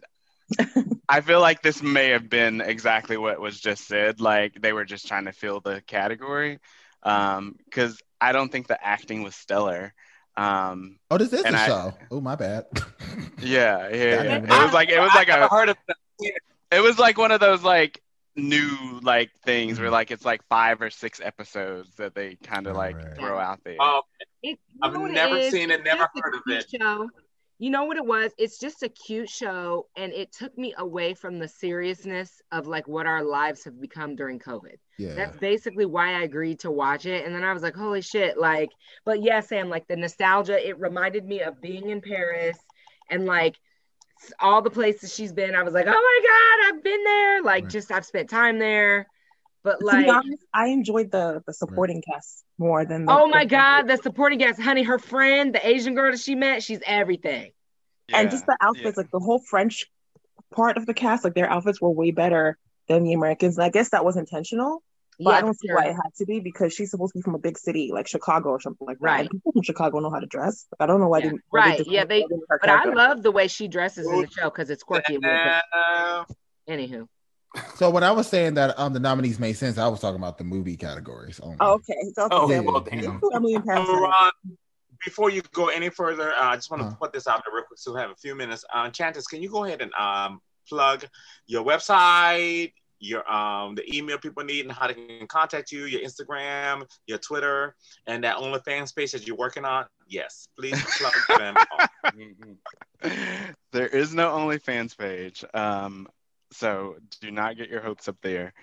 I 1.10 1.22
feel 1.22 1.42
like 1.42 1.62
this 1.62 1.84
may 1.84 2.10
have 2.10 2.30
been 2.30 2.62
exactly 2.62 3.18
what 3.18 3.40
was 3.40 3.60
just 3.60 3.86
said. 3.88 4.22
Like 4.22 4.62
they 4.62 4.72
were 4.74 4.86
just 4.86 5.08
trying 5.08 5.26
to 5.26 5.34
fill 5.34 5.60
the 5.60 5.82
category. 5.86 6.60
Um, 7.04 7.56
because 7.66 8.00
I 8.22 8.32
don't 8.32 8.50
think 8.52 8.68
the 8.68 8.82
acting 8.86 9.24
was 9.24 9.36
stellar. 9.36 9.94
Um, 10.36 11.00
Oh, 11.12 11.18
this 11.18 11.34
is 11.34 11.44
and 11.44 11.54
the 11.56 11.60
I- 11.60 11.68
show. 11.68 11.94
Oh, 12.12 12.22
my 12.22 12.36
bad. 12.36 12.66
yeah, 13.42 13.90
yeah. 13.90 14.24
Yeah. 14.24 14.38
It 14.38 14.50
was 14.64 14.74
like 14.74 14.90
it 14.90 15.00
was 15.00 15.12
like 15.14 15.28
a 15.28 15.32
never 15.32 15.48
heard 15.48 15.70
of 15.70 15.78
it 16.72 16.82
was 16.82 16.98
like 17.00 17.18
one 17.18 17.32
of 17.32 17.40
those 17.40 17.64
like 17.64 18.02
new 18.36 19.00
like 19.02 19.32
things 19.46 19.80
where 19.80 19.90
like 19.90 20.12
it's 20.12 20.26
like 20.26 20.42
five 20.48 20.82
or 20.82 20.90
six 20.90 21.20
episodes 21.24 21.94
that 21.96 22.14
they 22.16 22.36
kind 22.36 22.68
of 22.68 22.76
like 22.76 23.18
throw 23.18 23.38
out 23.38 23.60
there. 23.64 23.78
Oh, 23.80 24.02
it, 24.44 24.60
I've 24.82 24.94
never 24.94 25.38
is? 25.38 25.52
seen 25.52 25.72
it, 25.72 25.84
never 25.84 26.08
just 26.14 26.24
heard 26.24 26.36
of 26.36 26.42
it. 26.48 26.66
Show. 26.70 27.10
You 27.60 27.72
know 27.72 27.86
what 27.86 27.98
it 27.98 28.06
was? 28.06 28.32
It's 28.38 28.60
just 28.60 28.84
a 28.84 28.90
cute 28.90 29.30
show, 29.30 29.88
and 29.96 30.14
it 30.14 30.32
took 30.32 30.56
me 30.58 30.76
away 30.78 31.16
from 31.16 31.40
the 31.40 31.48
seriousness 31.48 32.42
of 32.52 32.68
like 32.68 32.88
what 32.88 33.08
our 33.08 33.24
lives 33.24 33.64
have 33.64 33.82
become 33.82 34.16
during 34.16 34.38
COVID. 34.38 34.76
Yeah. 35.00 35.16
That's 35.16 35.38
basically 35.38 35.86
why 35.86 36.14
I 36.14 36.22
agreed 36.22 36.60
to 36.60 36.72
watch 36.72 37.08
it. 37.08 37.26
And 37.26 37.34
then 37.34 37.44
I 37.44 37.54
was 37.54 37.64
like, 37.64 37.76
holy 37.76 38.02
shit. 38.02 38.38
Like, 38.38 38.70
but 39.06 39.24
yeah, 39.24 39.40
Sam, 39.40 39.70
like 39.70 39.88
the 39.88 39.96
nostalgia, 39.96 40.68
it 40.68 40.80
reminded 40.80 41.26
me 41.26 41.42
of 41.42 41.60
being 41.60 41.90
in 41.90 42.02
Paris 42.02 42.58
and 43.10 43.26
like 43.26 43.60
all 44.40 44.62
the 44.62 44.70
places 44.70 45.14
she's 45.14 45.34
been. 45.34 45.56
I 45.56 45.64
was 45.64 45.74
like, 45.74 45.88
oh 45.88 45.92
my 45.92 46.20
God, 46.28 46.76
I've 46.76 46.84
been 46.84 47.04
there. 47.04 47.42
Like, 47.44 47.70
just 47.70 47.92
I've 47.92 48.06
spent 48.06 48.30
time 48.30 48.60
there. 48.60 49.08
But 49.68 49.80
to 49.80 49.86
like, 49.86 50.06
be 50.06 50.10
honest, 50.10 50.44
I 50.54 50.68
enjoyed 50.68 51.12
the 51.12 51.44
the 51.46 51.54
supporting 51.54 52.02
cast 52.10 52.46
more 52.58 52.86
than. 52.86 53.06
The, 53.06 53.12
oh 53.12 53.28
my 53.28 53.44
the- 53.44 53.50
God, 53.50 53.88
the 53.88 53.98
supporting 53.98 54.40
cast, 54.40 54.62
honey, 54.62 54.84
her 54.84 54.98
friend, 54.98 55.54
the 55.54 55.68
Asian 55.68 55.94
girl 55.94 56.12
that 56.12 56.20
she 56.22 56.36
met, 56.36 56.64
she's 56.64 56.80
everything. 56.86 57.52
and 58.14 58.32
just 58.32 58.46
the 58.46 58.56
outfits, 58.62 58.96
like 58.98 59.12
the 59.12 59.20
whole 59.20 59.40
French 59.40 59.86
part 60.56 60.78
of 60.78 60.86
the 60.86 60.94
cast, 60.94 61.26
like 61.26 61.34
their 61.34 61.50
outfits 61.50 61.82
were 61.82 61.90
way 61.92 62.12
better 62.12 62.58
than 62.88 63.04
the 63.04 63.12
Americans. 63.12 63.58
And 63.58 63.66
I 63.66 63.70
guess 63.70 63.90
that 63.90 64.06
was 64.06 64.16
intentional. 64.16 64.82
But 65.20 65.32
Yeah, 65.32 65.38
I 65.38 65.42
don't 65.42 65.60
see 65.60 65.68
sure. 65.68 65.76
why 65.76 65.86
it 65.90 65.94
had 65.96 66.14
to 66.20 66.26
be 66.26 66.40
because 66.40 66.74
she's 66.74 66.92
supposed 66.92 67.12
to 67.14 67.18
be 67.20 67.24
from 67.24 67.36
a 67.36 67.40
big 67.40 67.58
city 67.58 67.90
like 67.92 68.08
Chicago 68.08 68.50
or 68.50 68.62
something 68.62 68.88
like 68.88 69.00
that. 69.00 69.04
Right. 69.06 69.20
And 69.22 69.32
people 69.32 69.52
from 69.52 69.64
Chicago 69.64 70.00
know 70.00 70.12
how 70.12 70.20
to 70.20 70.28
dress. 70.28 70.66
I 70.80 70.86
don't 70.86 71.02
know 71.02 71.10
why 71.10 71.20
they 71.22 71.30
they 71.30 71.38
Right. 71.52 71.78
just- 71.80 71.90
Yeah, 71.90 72.06
they 72.06 72.22
why 72.22 72.28
didn't 72.30 72.44
but 72.62 72.70
I 72.70 72.86
love 72.86 73.24
the 73.24 73.32
way 73.32 73.48
she 73.50 73.68
dresses 73.68 74.08
in 74.08 74.22
the 74.22 74.28
show 74.30 74.46
because 74.52 74.70
it's 74.70 74.84
quirky. 74.84 75.16
a 75.16 75.20
little 75.20 75.38
bit. 75.44 76.38
Anywho. 76.70 77.08
So 77.76 77.90
when 77.90 78.04
I 78.04 78.12
was 78.12 78.28
saying 78.28 78.56
that 78.56 78.78
um 78.78 78.94
the 78.94 79.00
nominees 79.00 79.40
made 79.40 79.54
sense, 79.54 79.78
I 79.78 79.88
was 79.88 80.00
talking 80.00 80.20
about 80.20 80.38
the 80.38 80.44
movie 80.44 80.76
categories 80.78 81.40
only. 81.42 81.58
Oh, 81.60 81.74
okay. 81.76 81.96
So, 82.14 82.28
Oh, 82.32 82.46
okay. 82.46 82.60
well, 82.60 82.82
damn. 82.82 83.20
put 83.20 83.34
Emily 83.36 83.54
in 83.56 83.64
Paris. 83.64 83.88
So, 83.88 84.00
Ron, 84.00 84.32
before 85.06 85.30
you 85.30 85.42
go 85.54 85.68
any 85.68 85.90
further, 85.90 86.34
uh, 86.34 86.50
I 86.50 86.56
just 86.56 86.70
want 86.72 86.82
to 86.82 86.88
Uh-huh. 86.88 86.98
put 87.00 87.14
this 87.14 87.28
out 87.28 87.44
there 87.46 87.54
real 87.56 87.64
quick 87.66 87.80
so 87.80 87.94
we 87.94 88.00
have 88.00 88.12
a 88.12 88.16
few 88.16 88.36
minutes. 88.36 88.64
Uh, 88.74 88.90
Chantis, 88.90 89.28
can 89.30 89.42
you 89.42 89.50
go 89.50 89.64
ahead 89.64 89.82
and 89.82 89.94
um, 89.94 90.40
plug 90.68 91.06
your 91.46 91.64
website, 91.64 92.74
your 93.00 93.30
um, 93.32 93.76
the 93.76 93.96
email 93.96 94.18
people 94.18 94.44
need, 94.44 94.66
and 94.66 94.72
how 94.72 94.88
they 94.88 94.94
can 94.96 95.28
contact 95.28 95.72
you, 95.72 95.86
your 95.86 96.02
Instagram, 96.02 96.84
your 97.06 97.20
Twitter, 97.20 97.76
and 98.08 98.24
that 98.24 98.38
OnlyFans 98.38 98.96
page 98.96 99.12
that 99.12 99.26
you're 99.28 99.38
working 99.38 99.66
on? 99.66 99.86
Yes, 100.08 100.48
please 100.60 100.84
plug 100.98 101.14
them. 101.38 101.56
all. 101.72 102.12
there 103.72 103.88
is 103.88 104.14
no 104.14 104.32
OnlyFans 104.32 104.98
page, 104.98 105.44
um, 105.54 106.08
so 106.52 106.96
do 107.22 107.32
not 107.32 107.58
get 107.58 107.70
your 107.70 107.82
hopes 107.82 108.08
up 108.08 108.18
there. 108.22 108.54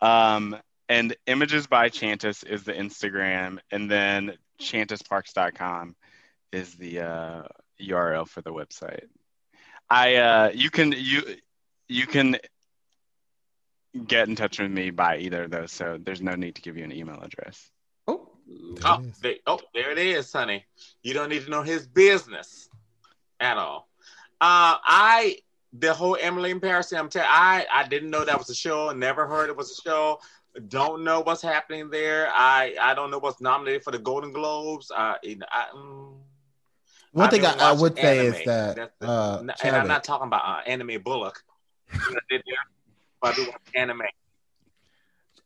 Um, 0.00 0.56
and 0.88 1.14
Images 1.26 1.66
by 1.66 1.88
Chantis 1.88 2.44
is 2.44 2.64
the 2.64 2.72
Instagram, 2.72 3.58
and 3.70 3.90
then 3.90 4.34
chantisparks.com 4.60 5.94
is 6.52 6.74
the 6.74 7.00
uh, 7.00 7.42
URL 7.80 8.28
for 8.28 8.42
the 8.42 8.52
website. 8.52 9.04
I 9.88 10.16
uh, 10.16 10.50
you 10.54 10.70
can 10.70 10.92
you 10.96 11.22
you 11.88 12.06
can 12.06 12.36
get 14.06 14.28
in 14.28 14.36
touch 14.36 14.58
with 14.58 14.70
me 14.70 14.90
by 14.90 15.18
either 15.18 15.44
of 15.44 15.50
those, 15.50 15.72
so 15.72 15.98
there's 16.00 16.22
no 16.22 16.34
need 16.34 16.56
to 16.56 16.62
give 16.62 16.76
you 16.76 16.84
an 16.84 16.92
email 16.92 17.20
address. 17.20 17.70
Oh, 18.84 19.04
they, 19.20 19.40
oh, 19.46 19.60
there 19.74 19.90
it 19.90 19.98
is, 19.98 20.32
honey. 20.32 20.64
You 21.02 21.14
don't 21.14 21.28
need 21.28 21.44
to 21.44 21.50
know 21.50 21.62
his 21.62 21.86
business 21.86 22.68
at 23.38 23.58
all. 23.58 23.88
Uh, 24.40 24.78
I 24.82 25.36
the 25.72 25.94
whole 25.94 26.16
Emily 26.20 26.50
in 26.50 26.60
Paris. 26.60 26.92
I'm 26.92 27.08
telling 27.08 27.28
I 27.30 27.66
I 27.72 27.86
didn't 27.86 28.10
know 28.10 28.24
that 28.24 28.38
was 28.38 28.50
a 28.50 28.54
show. 28.54 28.90
Never 28.92 29.26
heard 29.26 29.48
it 29.50 29.56
was 29.56 29.70
a 29.78 29.82
show. 29.82 30.18
Don't 30.68 31.04
know 31.04 31.20
what's 31.20 31.42
happening 31.42 31.90
there. 31.90 32.28
I 32.32 32.74
I 32.80 32.94
don't 32.94 33.10
know 33.10 33.18
what's 33.18 33.40
nominated 33.40 33.84
for 33.84 33.92
the 33.92 33.98
Golden 33.98 34.32
Globes. 34.32 34.90
Uh, 34.90 35.14
I, 35.22 35.66
mm, 35.74 36.14
One 37.12 37.24
I've 37.26 37.30
thing 37.30 37.44
I, 37.44 37.54
I 37.70 37.72
would 37.72 37.96
say 37.96 38.26
is 38.26 38.44
that 38.44 38.92
the- 38.98 39.06
uh, 39.06 39.44
and 39.62 39.76
I'm 39.76 39.86
not 39.86 40.02
talking 40.02 40.26
about 40.26 40.42
uh, 40.44 40.68
anime 40.68 41.00
Bullock. 41.02 41.42
I 41.92 41.98
but 43.20 43.32
I 43.32 43.36
do 43.36 43.44
watch 43.44 43.60
anime. 43.76 44.02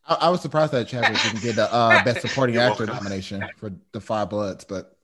I, 0.07 0.13
I 0.21 0.29
was 0.29 0.41
surprised 0.41 0.71
that 0.73 0.87
Chadwick 0.87 1.21
didn't 1.21 1.41
get 1.41 1.55
the 1.55 1.71
uh, 1.71 2.03
best 2.03 2.21
supporting 2.21 2.57
actor 2.59 2.85
nomination 2.85 3.47
for 3.57 3.71
the 3.91 3.99
Five 4.01 4.29
Bloods, 4.29 4.63
but 4.63 4.97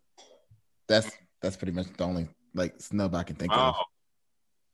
that's 0.88 1.12
that's 1.42 1.58
pretty 1.58 1.74
much 1.74 1.88
the 1.98 2.04
only 2.04 2.28
like 2.54 2.80
snub 2.82 3.14
I 3.16 3.24
can 3.24 3.36
think 3.36 3.54
of. 3.54 3.76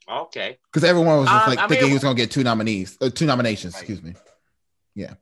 Oh, 0.07 0.21
okay. 0.23 0.57
Because 0.71 0.87
everyone 0.87 1.17
was 1.19 1.27
just 1.29 1.43
Um, 1.43 1.49
like 1.49 1.59
I 1.59 1.61
mean, 1.63 1.69
thinking 1.69 1.85
it 1.85 1.89
he 1.89 1.93
was 1.93 2.03
gonna 2.03 2.15
get 2.15 2.31
two 2.31 2.43
nominees, 2.43 2.97
uh, 3.01 3.09
two 3.09 3.25
nominations. 3.25 3.75
Excuse 3.75 4.01
me. 4.01 4.13
Yeah. 4.95 5.15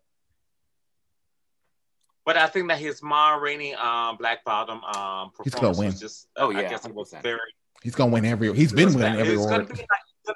But 2.26 2.38
I 2.38 2.48
think 2.48 2.68
that 2.70 2.80
his 2.80 3.04
Ma 3.04 3.36
Rainey 3.36 3.76
um, 3.76 4.18
Black 4.18 4.44
Bottom 4.44 4.84
um, 4.84 5.32
He's 5.44 5.54
gonna 5.54 5.78
win. 5.78 5.88
was 5.88 6.00
just, 6.00 6.28
Oh, 6.36 6.50
yeah, 6.50 6.58
I 6.58 6.62
yeah, 6.64 6.70
guess 6.70 6.86
it 6.86 6.94
was 6.94 7.14
very. 7.22 7.40
He's 7.84 7.94
gonna 7.96 8.12
win 8.12 8.26
every. 8.26 8.52
He's 8.56 8.74
been 8.74 8.94
winning 8.94 9.20
every 9.20 9.34
It's 9.36 9.46
gonna 9.46 9.64
be 9.66 9.76
like 9.76 10.36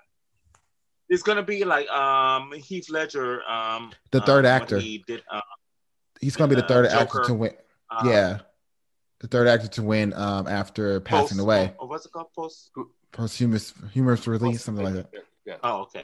it's 1.11 1.23
gonna 1.23 1.41
be 1.43 1.63
like 1.65 1.89
um 1.89 2.51
Heath 2.51 2.87
Ledger 2.91 3.41
um 3.49 3.91
The 4.11 4.21
third 4.21 4.45
um, 4.45 4.51
actor. 4.51 4.77
he 4.79 5.03
did 5.07 5.23
um, 5.31 5.41
He's 6.21 6.35
gonna 6.35 6.49
be 6.49 6.55
the 6.55 6.65
uh, 6.65 6.67
third 6.67 6.85
Joker, 6.89 7.01
actor 7.01 7.23
to 7.23 7.33
win. 7.33 7.51
uh, 7.89 8.03
yeah, 8.05 8.39
the 9.19 9.27
third 9.27 9.47
actor 9.47 9.67
to 9.67 9.81
win 9.81 10.13
um 10.13 10.47
after 10.47 10.99
passing 10.99 11.37
post, 11.37 11.39
away. 11.39 11.73
Or 11.79 11.87
what's 11.87 12.05
it 12.05 12.11
called? 12.11 12.27
Post. 12.35 12.69
Posthumous 13.11 13.73
humorous 13.91 14.27
release, 14.27 14.63
something 14.63 14.83
like 14.85 14.93
that. 14.93 15.09
Yeah. 15.45 15.57
Oh, 15.63 15.81
okay. 15.81 16.03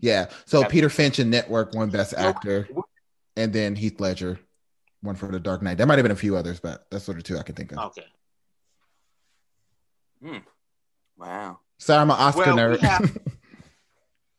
Yeah. 0.00 0.28
So 0.46 0.60
Yeah. 0.60 0.68
Peter 0.68 0.88
Finch 0.88 1.18
and 1.18 1.30
Network 1.30 1.74
won 1.74 1.90
Best 1.90 2.14
Actor, 2.14 2.68
and 3.36 3.52
then 3.52 3.76
Heath 3.76 4.00
Ledger 4.00 4.38
won 5.02 5.14
for 5.16 5.26
The 5.30 5.38
Dark 5.38 5.62
Knight. 5.62 5.76
There 5.76 5.86
might 5.86 5.98
have 5.98 6.04
been 6.04 6.12
a 6.12 6.16
few 6.16 6.36
others, 6.36 6.60
but 6.60 6.86
that's 6.90 7.04
sort 7.04 7.18
of 7.18 7.24
two 7.24 7.36
I 7.38 7.42
can 7.42 7.54
think 7.54 7.72
of. 7.72 7.78
Okay. 7.78 8.04
Hmm. 10.22 10.38
Wow. 11.18 11.58
Sorry, 11.78 12.00
I'm 12.00 12.10
an 12.10 12.16
Oscar 12.16 12.54
Well, 12.54 12.70
we 12.70 12.76
nerd. 12.76 12.80
have- 12.80 13.18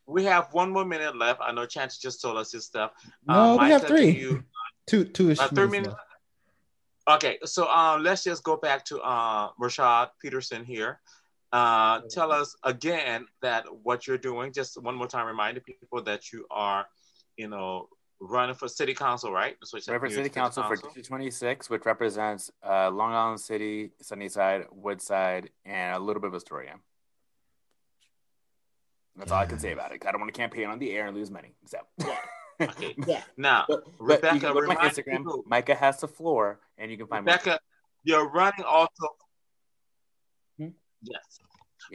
We 0.09 0.23
have 0.23 0.53
one 0.53 0.71
more 0.71 0.85
minute 0.85 1.17
left. 1.17 1.41
I 1.43 1.51
know 1.51 1.65
Chance 1.65 1.97
just 1.97 2.21
told 2.21 2.37
us 2.37 2.53
his 2.53 2.63
stuff. 2.65 2.91
no, 3.27 3.33
Uh, 3.33 3.51
we 3.53 3.57
Micah, 3.57 3.73
have 3.73 3.83
three. 3.87 4.09
you- 4.11 4.43
two, 4.87 5.03
two 5.03 5.29
ish 5.31 5.39
Uh, 5.39 5.49
three 5.49 5.67
minutes 5.67 5.71
minutes. 5.71 5.95
left. 7.07 7.23
Okay, 7.23 7.37
so 7.43 7.67
um, 7.67 8.03
let's 8.03 8.23
just 8.23 8.41
go 8.43 8.55
back 8.55 8.85
to 8.85 8.99
uh, 9.01 9.49
Rashad 9.61 10.09
Peterson 10.21 10.63
here. 10.65 11.01
Uh, 11.53 12.01
tell 12.09 12.31
us 12.31 12.55
again 12.63 13.25
that 13.41 13.65
what 13.83 14.05
you're 14.07 14.17
doing. 14.17 14.51
Just 14.51 14.81
one 14.81 14.95
more 14.95 15.07
time, 15.07 15.25
reminding 15.27 15.63
people 15.63 16.01
that 16.03 16.31
you 16.33 16.45
are, 16.51 16.85
you 17.37 17.47
know, 17.47 17.87
running 18.19 18.55
for 18.55 18.67
city 18.67 18.93
council, 18.93 19.31
right? 19.31 19.55
That's 19.61 19.71
what 19.71 19.77
you 19.79 19.83
said, 19.83 19.99
for 19.99 20.07
New 20.07 20.11
City 20.15 20.23
York 20.23 20.33
Council 20.33 20.63
for 20.63 20.75
District 20.75 21.07
26, 21.07 21.69
which 21.69 21.85
represents 21.85 22.51
uh, 22.67 22.89
Long 22.89 23.13
Island 23.13 23.39
City, 23.39 23.91
Sunnyside, 24.01 24.65
Woodside, 24.71 25.49
and 25.65 25.95
a 25.95 25.99
little 25.99 26.21
bit 26.21 26.29
of 26.29 26.35
Astoria. 26.35 26.75
That's 29.15 29.31
all 29.31 29.39
I 29.39 29.45
can 29.45 29.59
say 29.59 29.71
about 29.71 29.93
it. 29.93 30.05
I 30.05 30.11
don't 30.11 30.21
want 30.21 30.33
to 30.33 30.37
campaign 30.37 30.67
on 30.67 30.79
the 30.79 30.91
air 30.91 31.07
and 31.07 31.15
lose 31.15 31.31
money. 31.31 31.55
So, 31.65 31.77
yeah. 33.07 33.21
Now, 33.37 33.65
but, 33.67 33.83
but 33.85 33.93
Rebecca, 33.99 34.35
you 34.35 34.41
can 34.41 34.53
go 34.53 34.61
to 34.61 34.67
my 34.67 34.75
Instagram. 34.75 35.17
people- 35.17 35.43
Micah 35.47 35.75
has 35.75 35.99
the 35.99 36.07
floor, 36.07 36.59
and 36.77 36.91
you 36.91 36.97
can 36.97 37.07
find 37.07 37.25
more. 37.25 37.33
Rebecca, 37.33 37.59
you're 38.03 38.29
running 38.29 38.65
also. 38.65 39.15
Yes. 41.01 41.39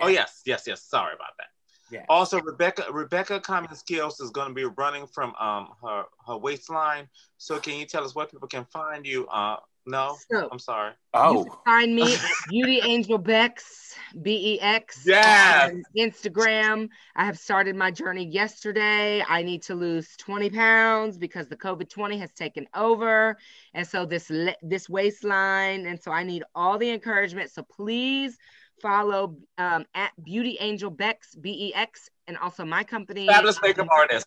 Oh 0.01 0.09
yes, 0.09 0.43
yes, 0.47 0.65
yes. 0.67 0.83
Sorry 0.83 1.15
about 1.15 1.37
that. 1.39 1.49
Yeah. 1.91 2.05
Also, 2.09 2.41
Rebecca 2.41 2.85
Rebecca 2.91 3.39
Common 3.41 3.75
Skills 3.75 4.19
is 4.21 4.31
going 4.31 4.49
to 4.49 4.55
be 4.55 4.65
running 4.65 5.07
from 5.07 5.35
um 5.39 5.69
her 5.83 6.05
her 6.27 6.39
waistline. 6.39 7.09
So 7.37 7.59
can 7.59 7.75
you 7.75 7.85
tell 7.85 8.05
us 8.05 8.15
where 8.15 8.27
people 8.27 8.49
can 8.49 8.65
find 8.73 9.07
you? 9.07 9.27
Uh, 9.27 9.57
no, 9.85 10.17
So- 10.31 10.49
I'm 10.51 10.59
sorry. 10.61 10.93
Oh. 11.13 11.41
You 11.41 11.45
can 11.51 11.59
find 11.67 11.95
me 11.97 12.15
at 12.15 12.21
Beauty 12.49 12.81
Angel 12.85 13.19
Bex, 13.19 13.95
B 14.23 14.55
E 14.55 14.61
X. 14.61 15.03
Yes. 15.05 15.71
on 15.73 15.83
Instagram. 15.99 16.89
I 17.17 17.25
have 17.27 17.39
started 17.39 17.75
my 17.77 17.91
journey 17.91 18.25
yesterday. 18.25 19.23
I 19.29 19.43
need 19.43 19.63
to 19.65 19.75
lose 19.75 20.17
20 20.17 20.51
pounds 20.51 21.19
because 21.19 21.49
the 21.49 21.57
COVID 21.57 21.91
20 21.91 22.17
has 22.19 22.33
taken 22.33 22.67
over. 22.75 23.37
And 23.75 23.87
so 23.87 24.07
this 24.07 24.31
this 24.63 24.89
waistline. 24.89 25.85
And 25.87 26.01
so 26.01 26.13
I 26.13 26.23
need 26.23 26.45
all 26.55 26.79
the 26.79 26.91
encouragement. 26.91 27.51
So 27.51 27.63
please 27.65 28.39
follow 28.83 29.37
um, 29.57 29.87
at 29.95 30.11
Beauty 30.23 30.59
Angel 30.61 30.91
Bex, 30.91 31.35
B 31.35 31.69
E 31.69 31.75
X, 31.75 32.11
and 32.27 32.37
also 32.37 32.65
my 32.65 32.85
company. 32.85 33.27
Fabulous 33.27 33.63
makeup 33.63 33.89
artist. 33.91 34.27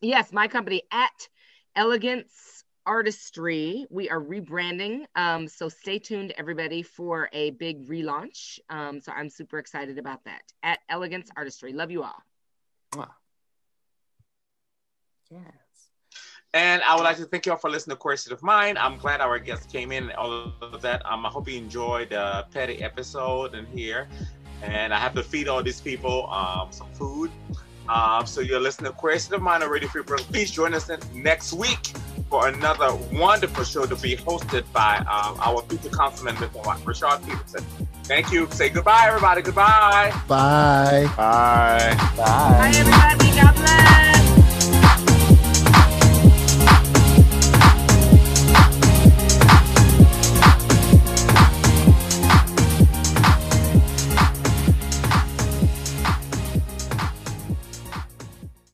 Yes, 0.00 0.32
my 0.32 0.48
company 0.48 0.82
at 0.90 1.28
Elegance 1.76 2.64
Artistry. 2.84 3.86
We 3.88 4.10
are 4.10 4.20
rebranding. 4.20 5.04
Um, 5.16 5.48
so 5.48 5.70
stay 5.70 5.98
tuned, 5.98 6.34
everybody, 6.36 6.82
for 6.82 7.30
a 7.32 7.50
big 7.52 7.88
relaunch. 7.88 8.58
Um, 8.68 9.00
so 9.00 9.12
I'm 9.12 9.30
super 9.30 9.58
excited 9.58 9.98
about 9.98 10.24
that. 10.24 10.42
At 10.62 10.80
Elegance 10.90 11.30
Artistry. 11.36 11.72
Love 11.72 11.90
you 11.90 12.02
all. 12.02 12.22
And 16.54 16.82
I 16.82 16.94
would 16.94 17.02
like 17.02 17.16
to 17.16 17.24
thank 17.24 17.46
you 17.46 17.52
all 17.52 17.58
for 17.58 17.68
listening 17.68 17.96
to 17.96 18.00
Question 18.00 18.32
of 18.32 18.40
Mine. 18.40 18.78
I'm 18.78 18.96
glad 18.96 19.20
our 19.20 19.40
guests 19.40 19.66
came 19.66 19.90
in 19.90 20.04
and 20.04 20.12
all 20.12 20.52
of 20.62 20.80
that. 20.82 21.04
Um, 21.04 21.26
I 21.26 21.28
hope 21.28 21.48
you 21.48 21.58
enjoyed 21.58 22.10
the 22.10 22.46
petty 22.52 22.80
episode 22.80 23.56
and 23.56 23.66
here. 23.76 24.06
And 24.62 24.94
I 24.94 24.98
have 25.00 25.14
to 25.16 25.24
feed 25.24 25.48
all 25.48 25.64
these 25.64 25.80
people 25.80 26.30
um, 26.30 26.68
some 26.70 26.88
food. 26.92 27.32
Um, 27.88 28.24
so 28.24 28.40
you're 28.40 28.60
listening 28.60 28.92
to 28.92 28.96
Question 28.96 29.34
of 29.34 29.42
Mine 29.42 29.64
already 29.64 29.88
free. 29.88 30.04
Please 30.04 30.52
join 30.52 30.74
us 30.74 30.88
next 31.12 31.52
week 31.52 31.88
for 32.30 32.46
another 32.46 32.94
wonderful 33.12 33.64
show 33.64 33.84
to 33.84 33.96
be 33.96 34.16
hosted 34.16 34.64
by 34.72 34.98
um, 34.98 35.36
our 35.40 35.60
future 35.62 35.90
councilman, 35.90 36.36
Mr. 36.36 36.62
Rashad 36.84 37.26
Peterson. 37.26 37.64
Thank 38.04 38.30
you. 38.30 38.48
Say 38.52 38.68
goodbye, 38.68 39.06
everybody. 39.08 39.42
Goodbye. 39.42 40.12
Bye. 40.28 41.10
Bye. 41.16 41.94
Bye. 42.16 42.16
Bye. 42.16 42.72
everybody. 42.76 43.40
God 43.40 43.54
bless. 43.56 44.33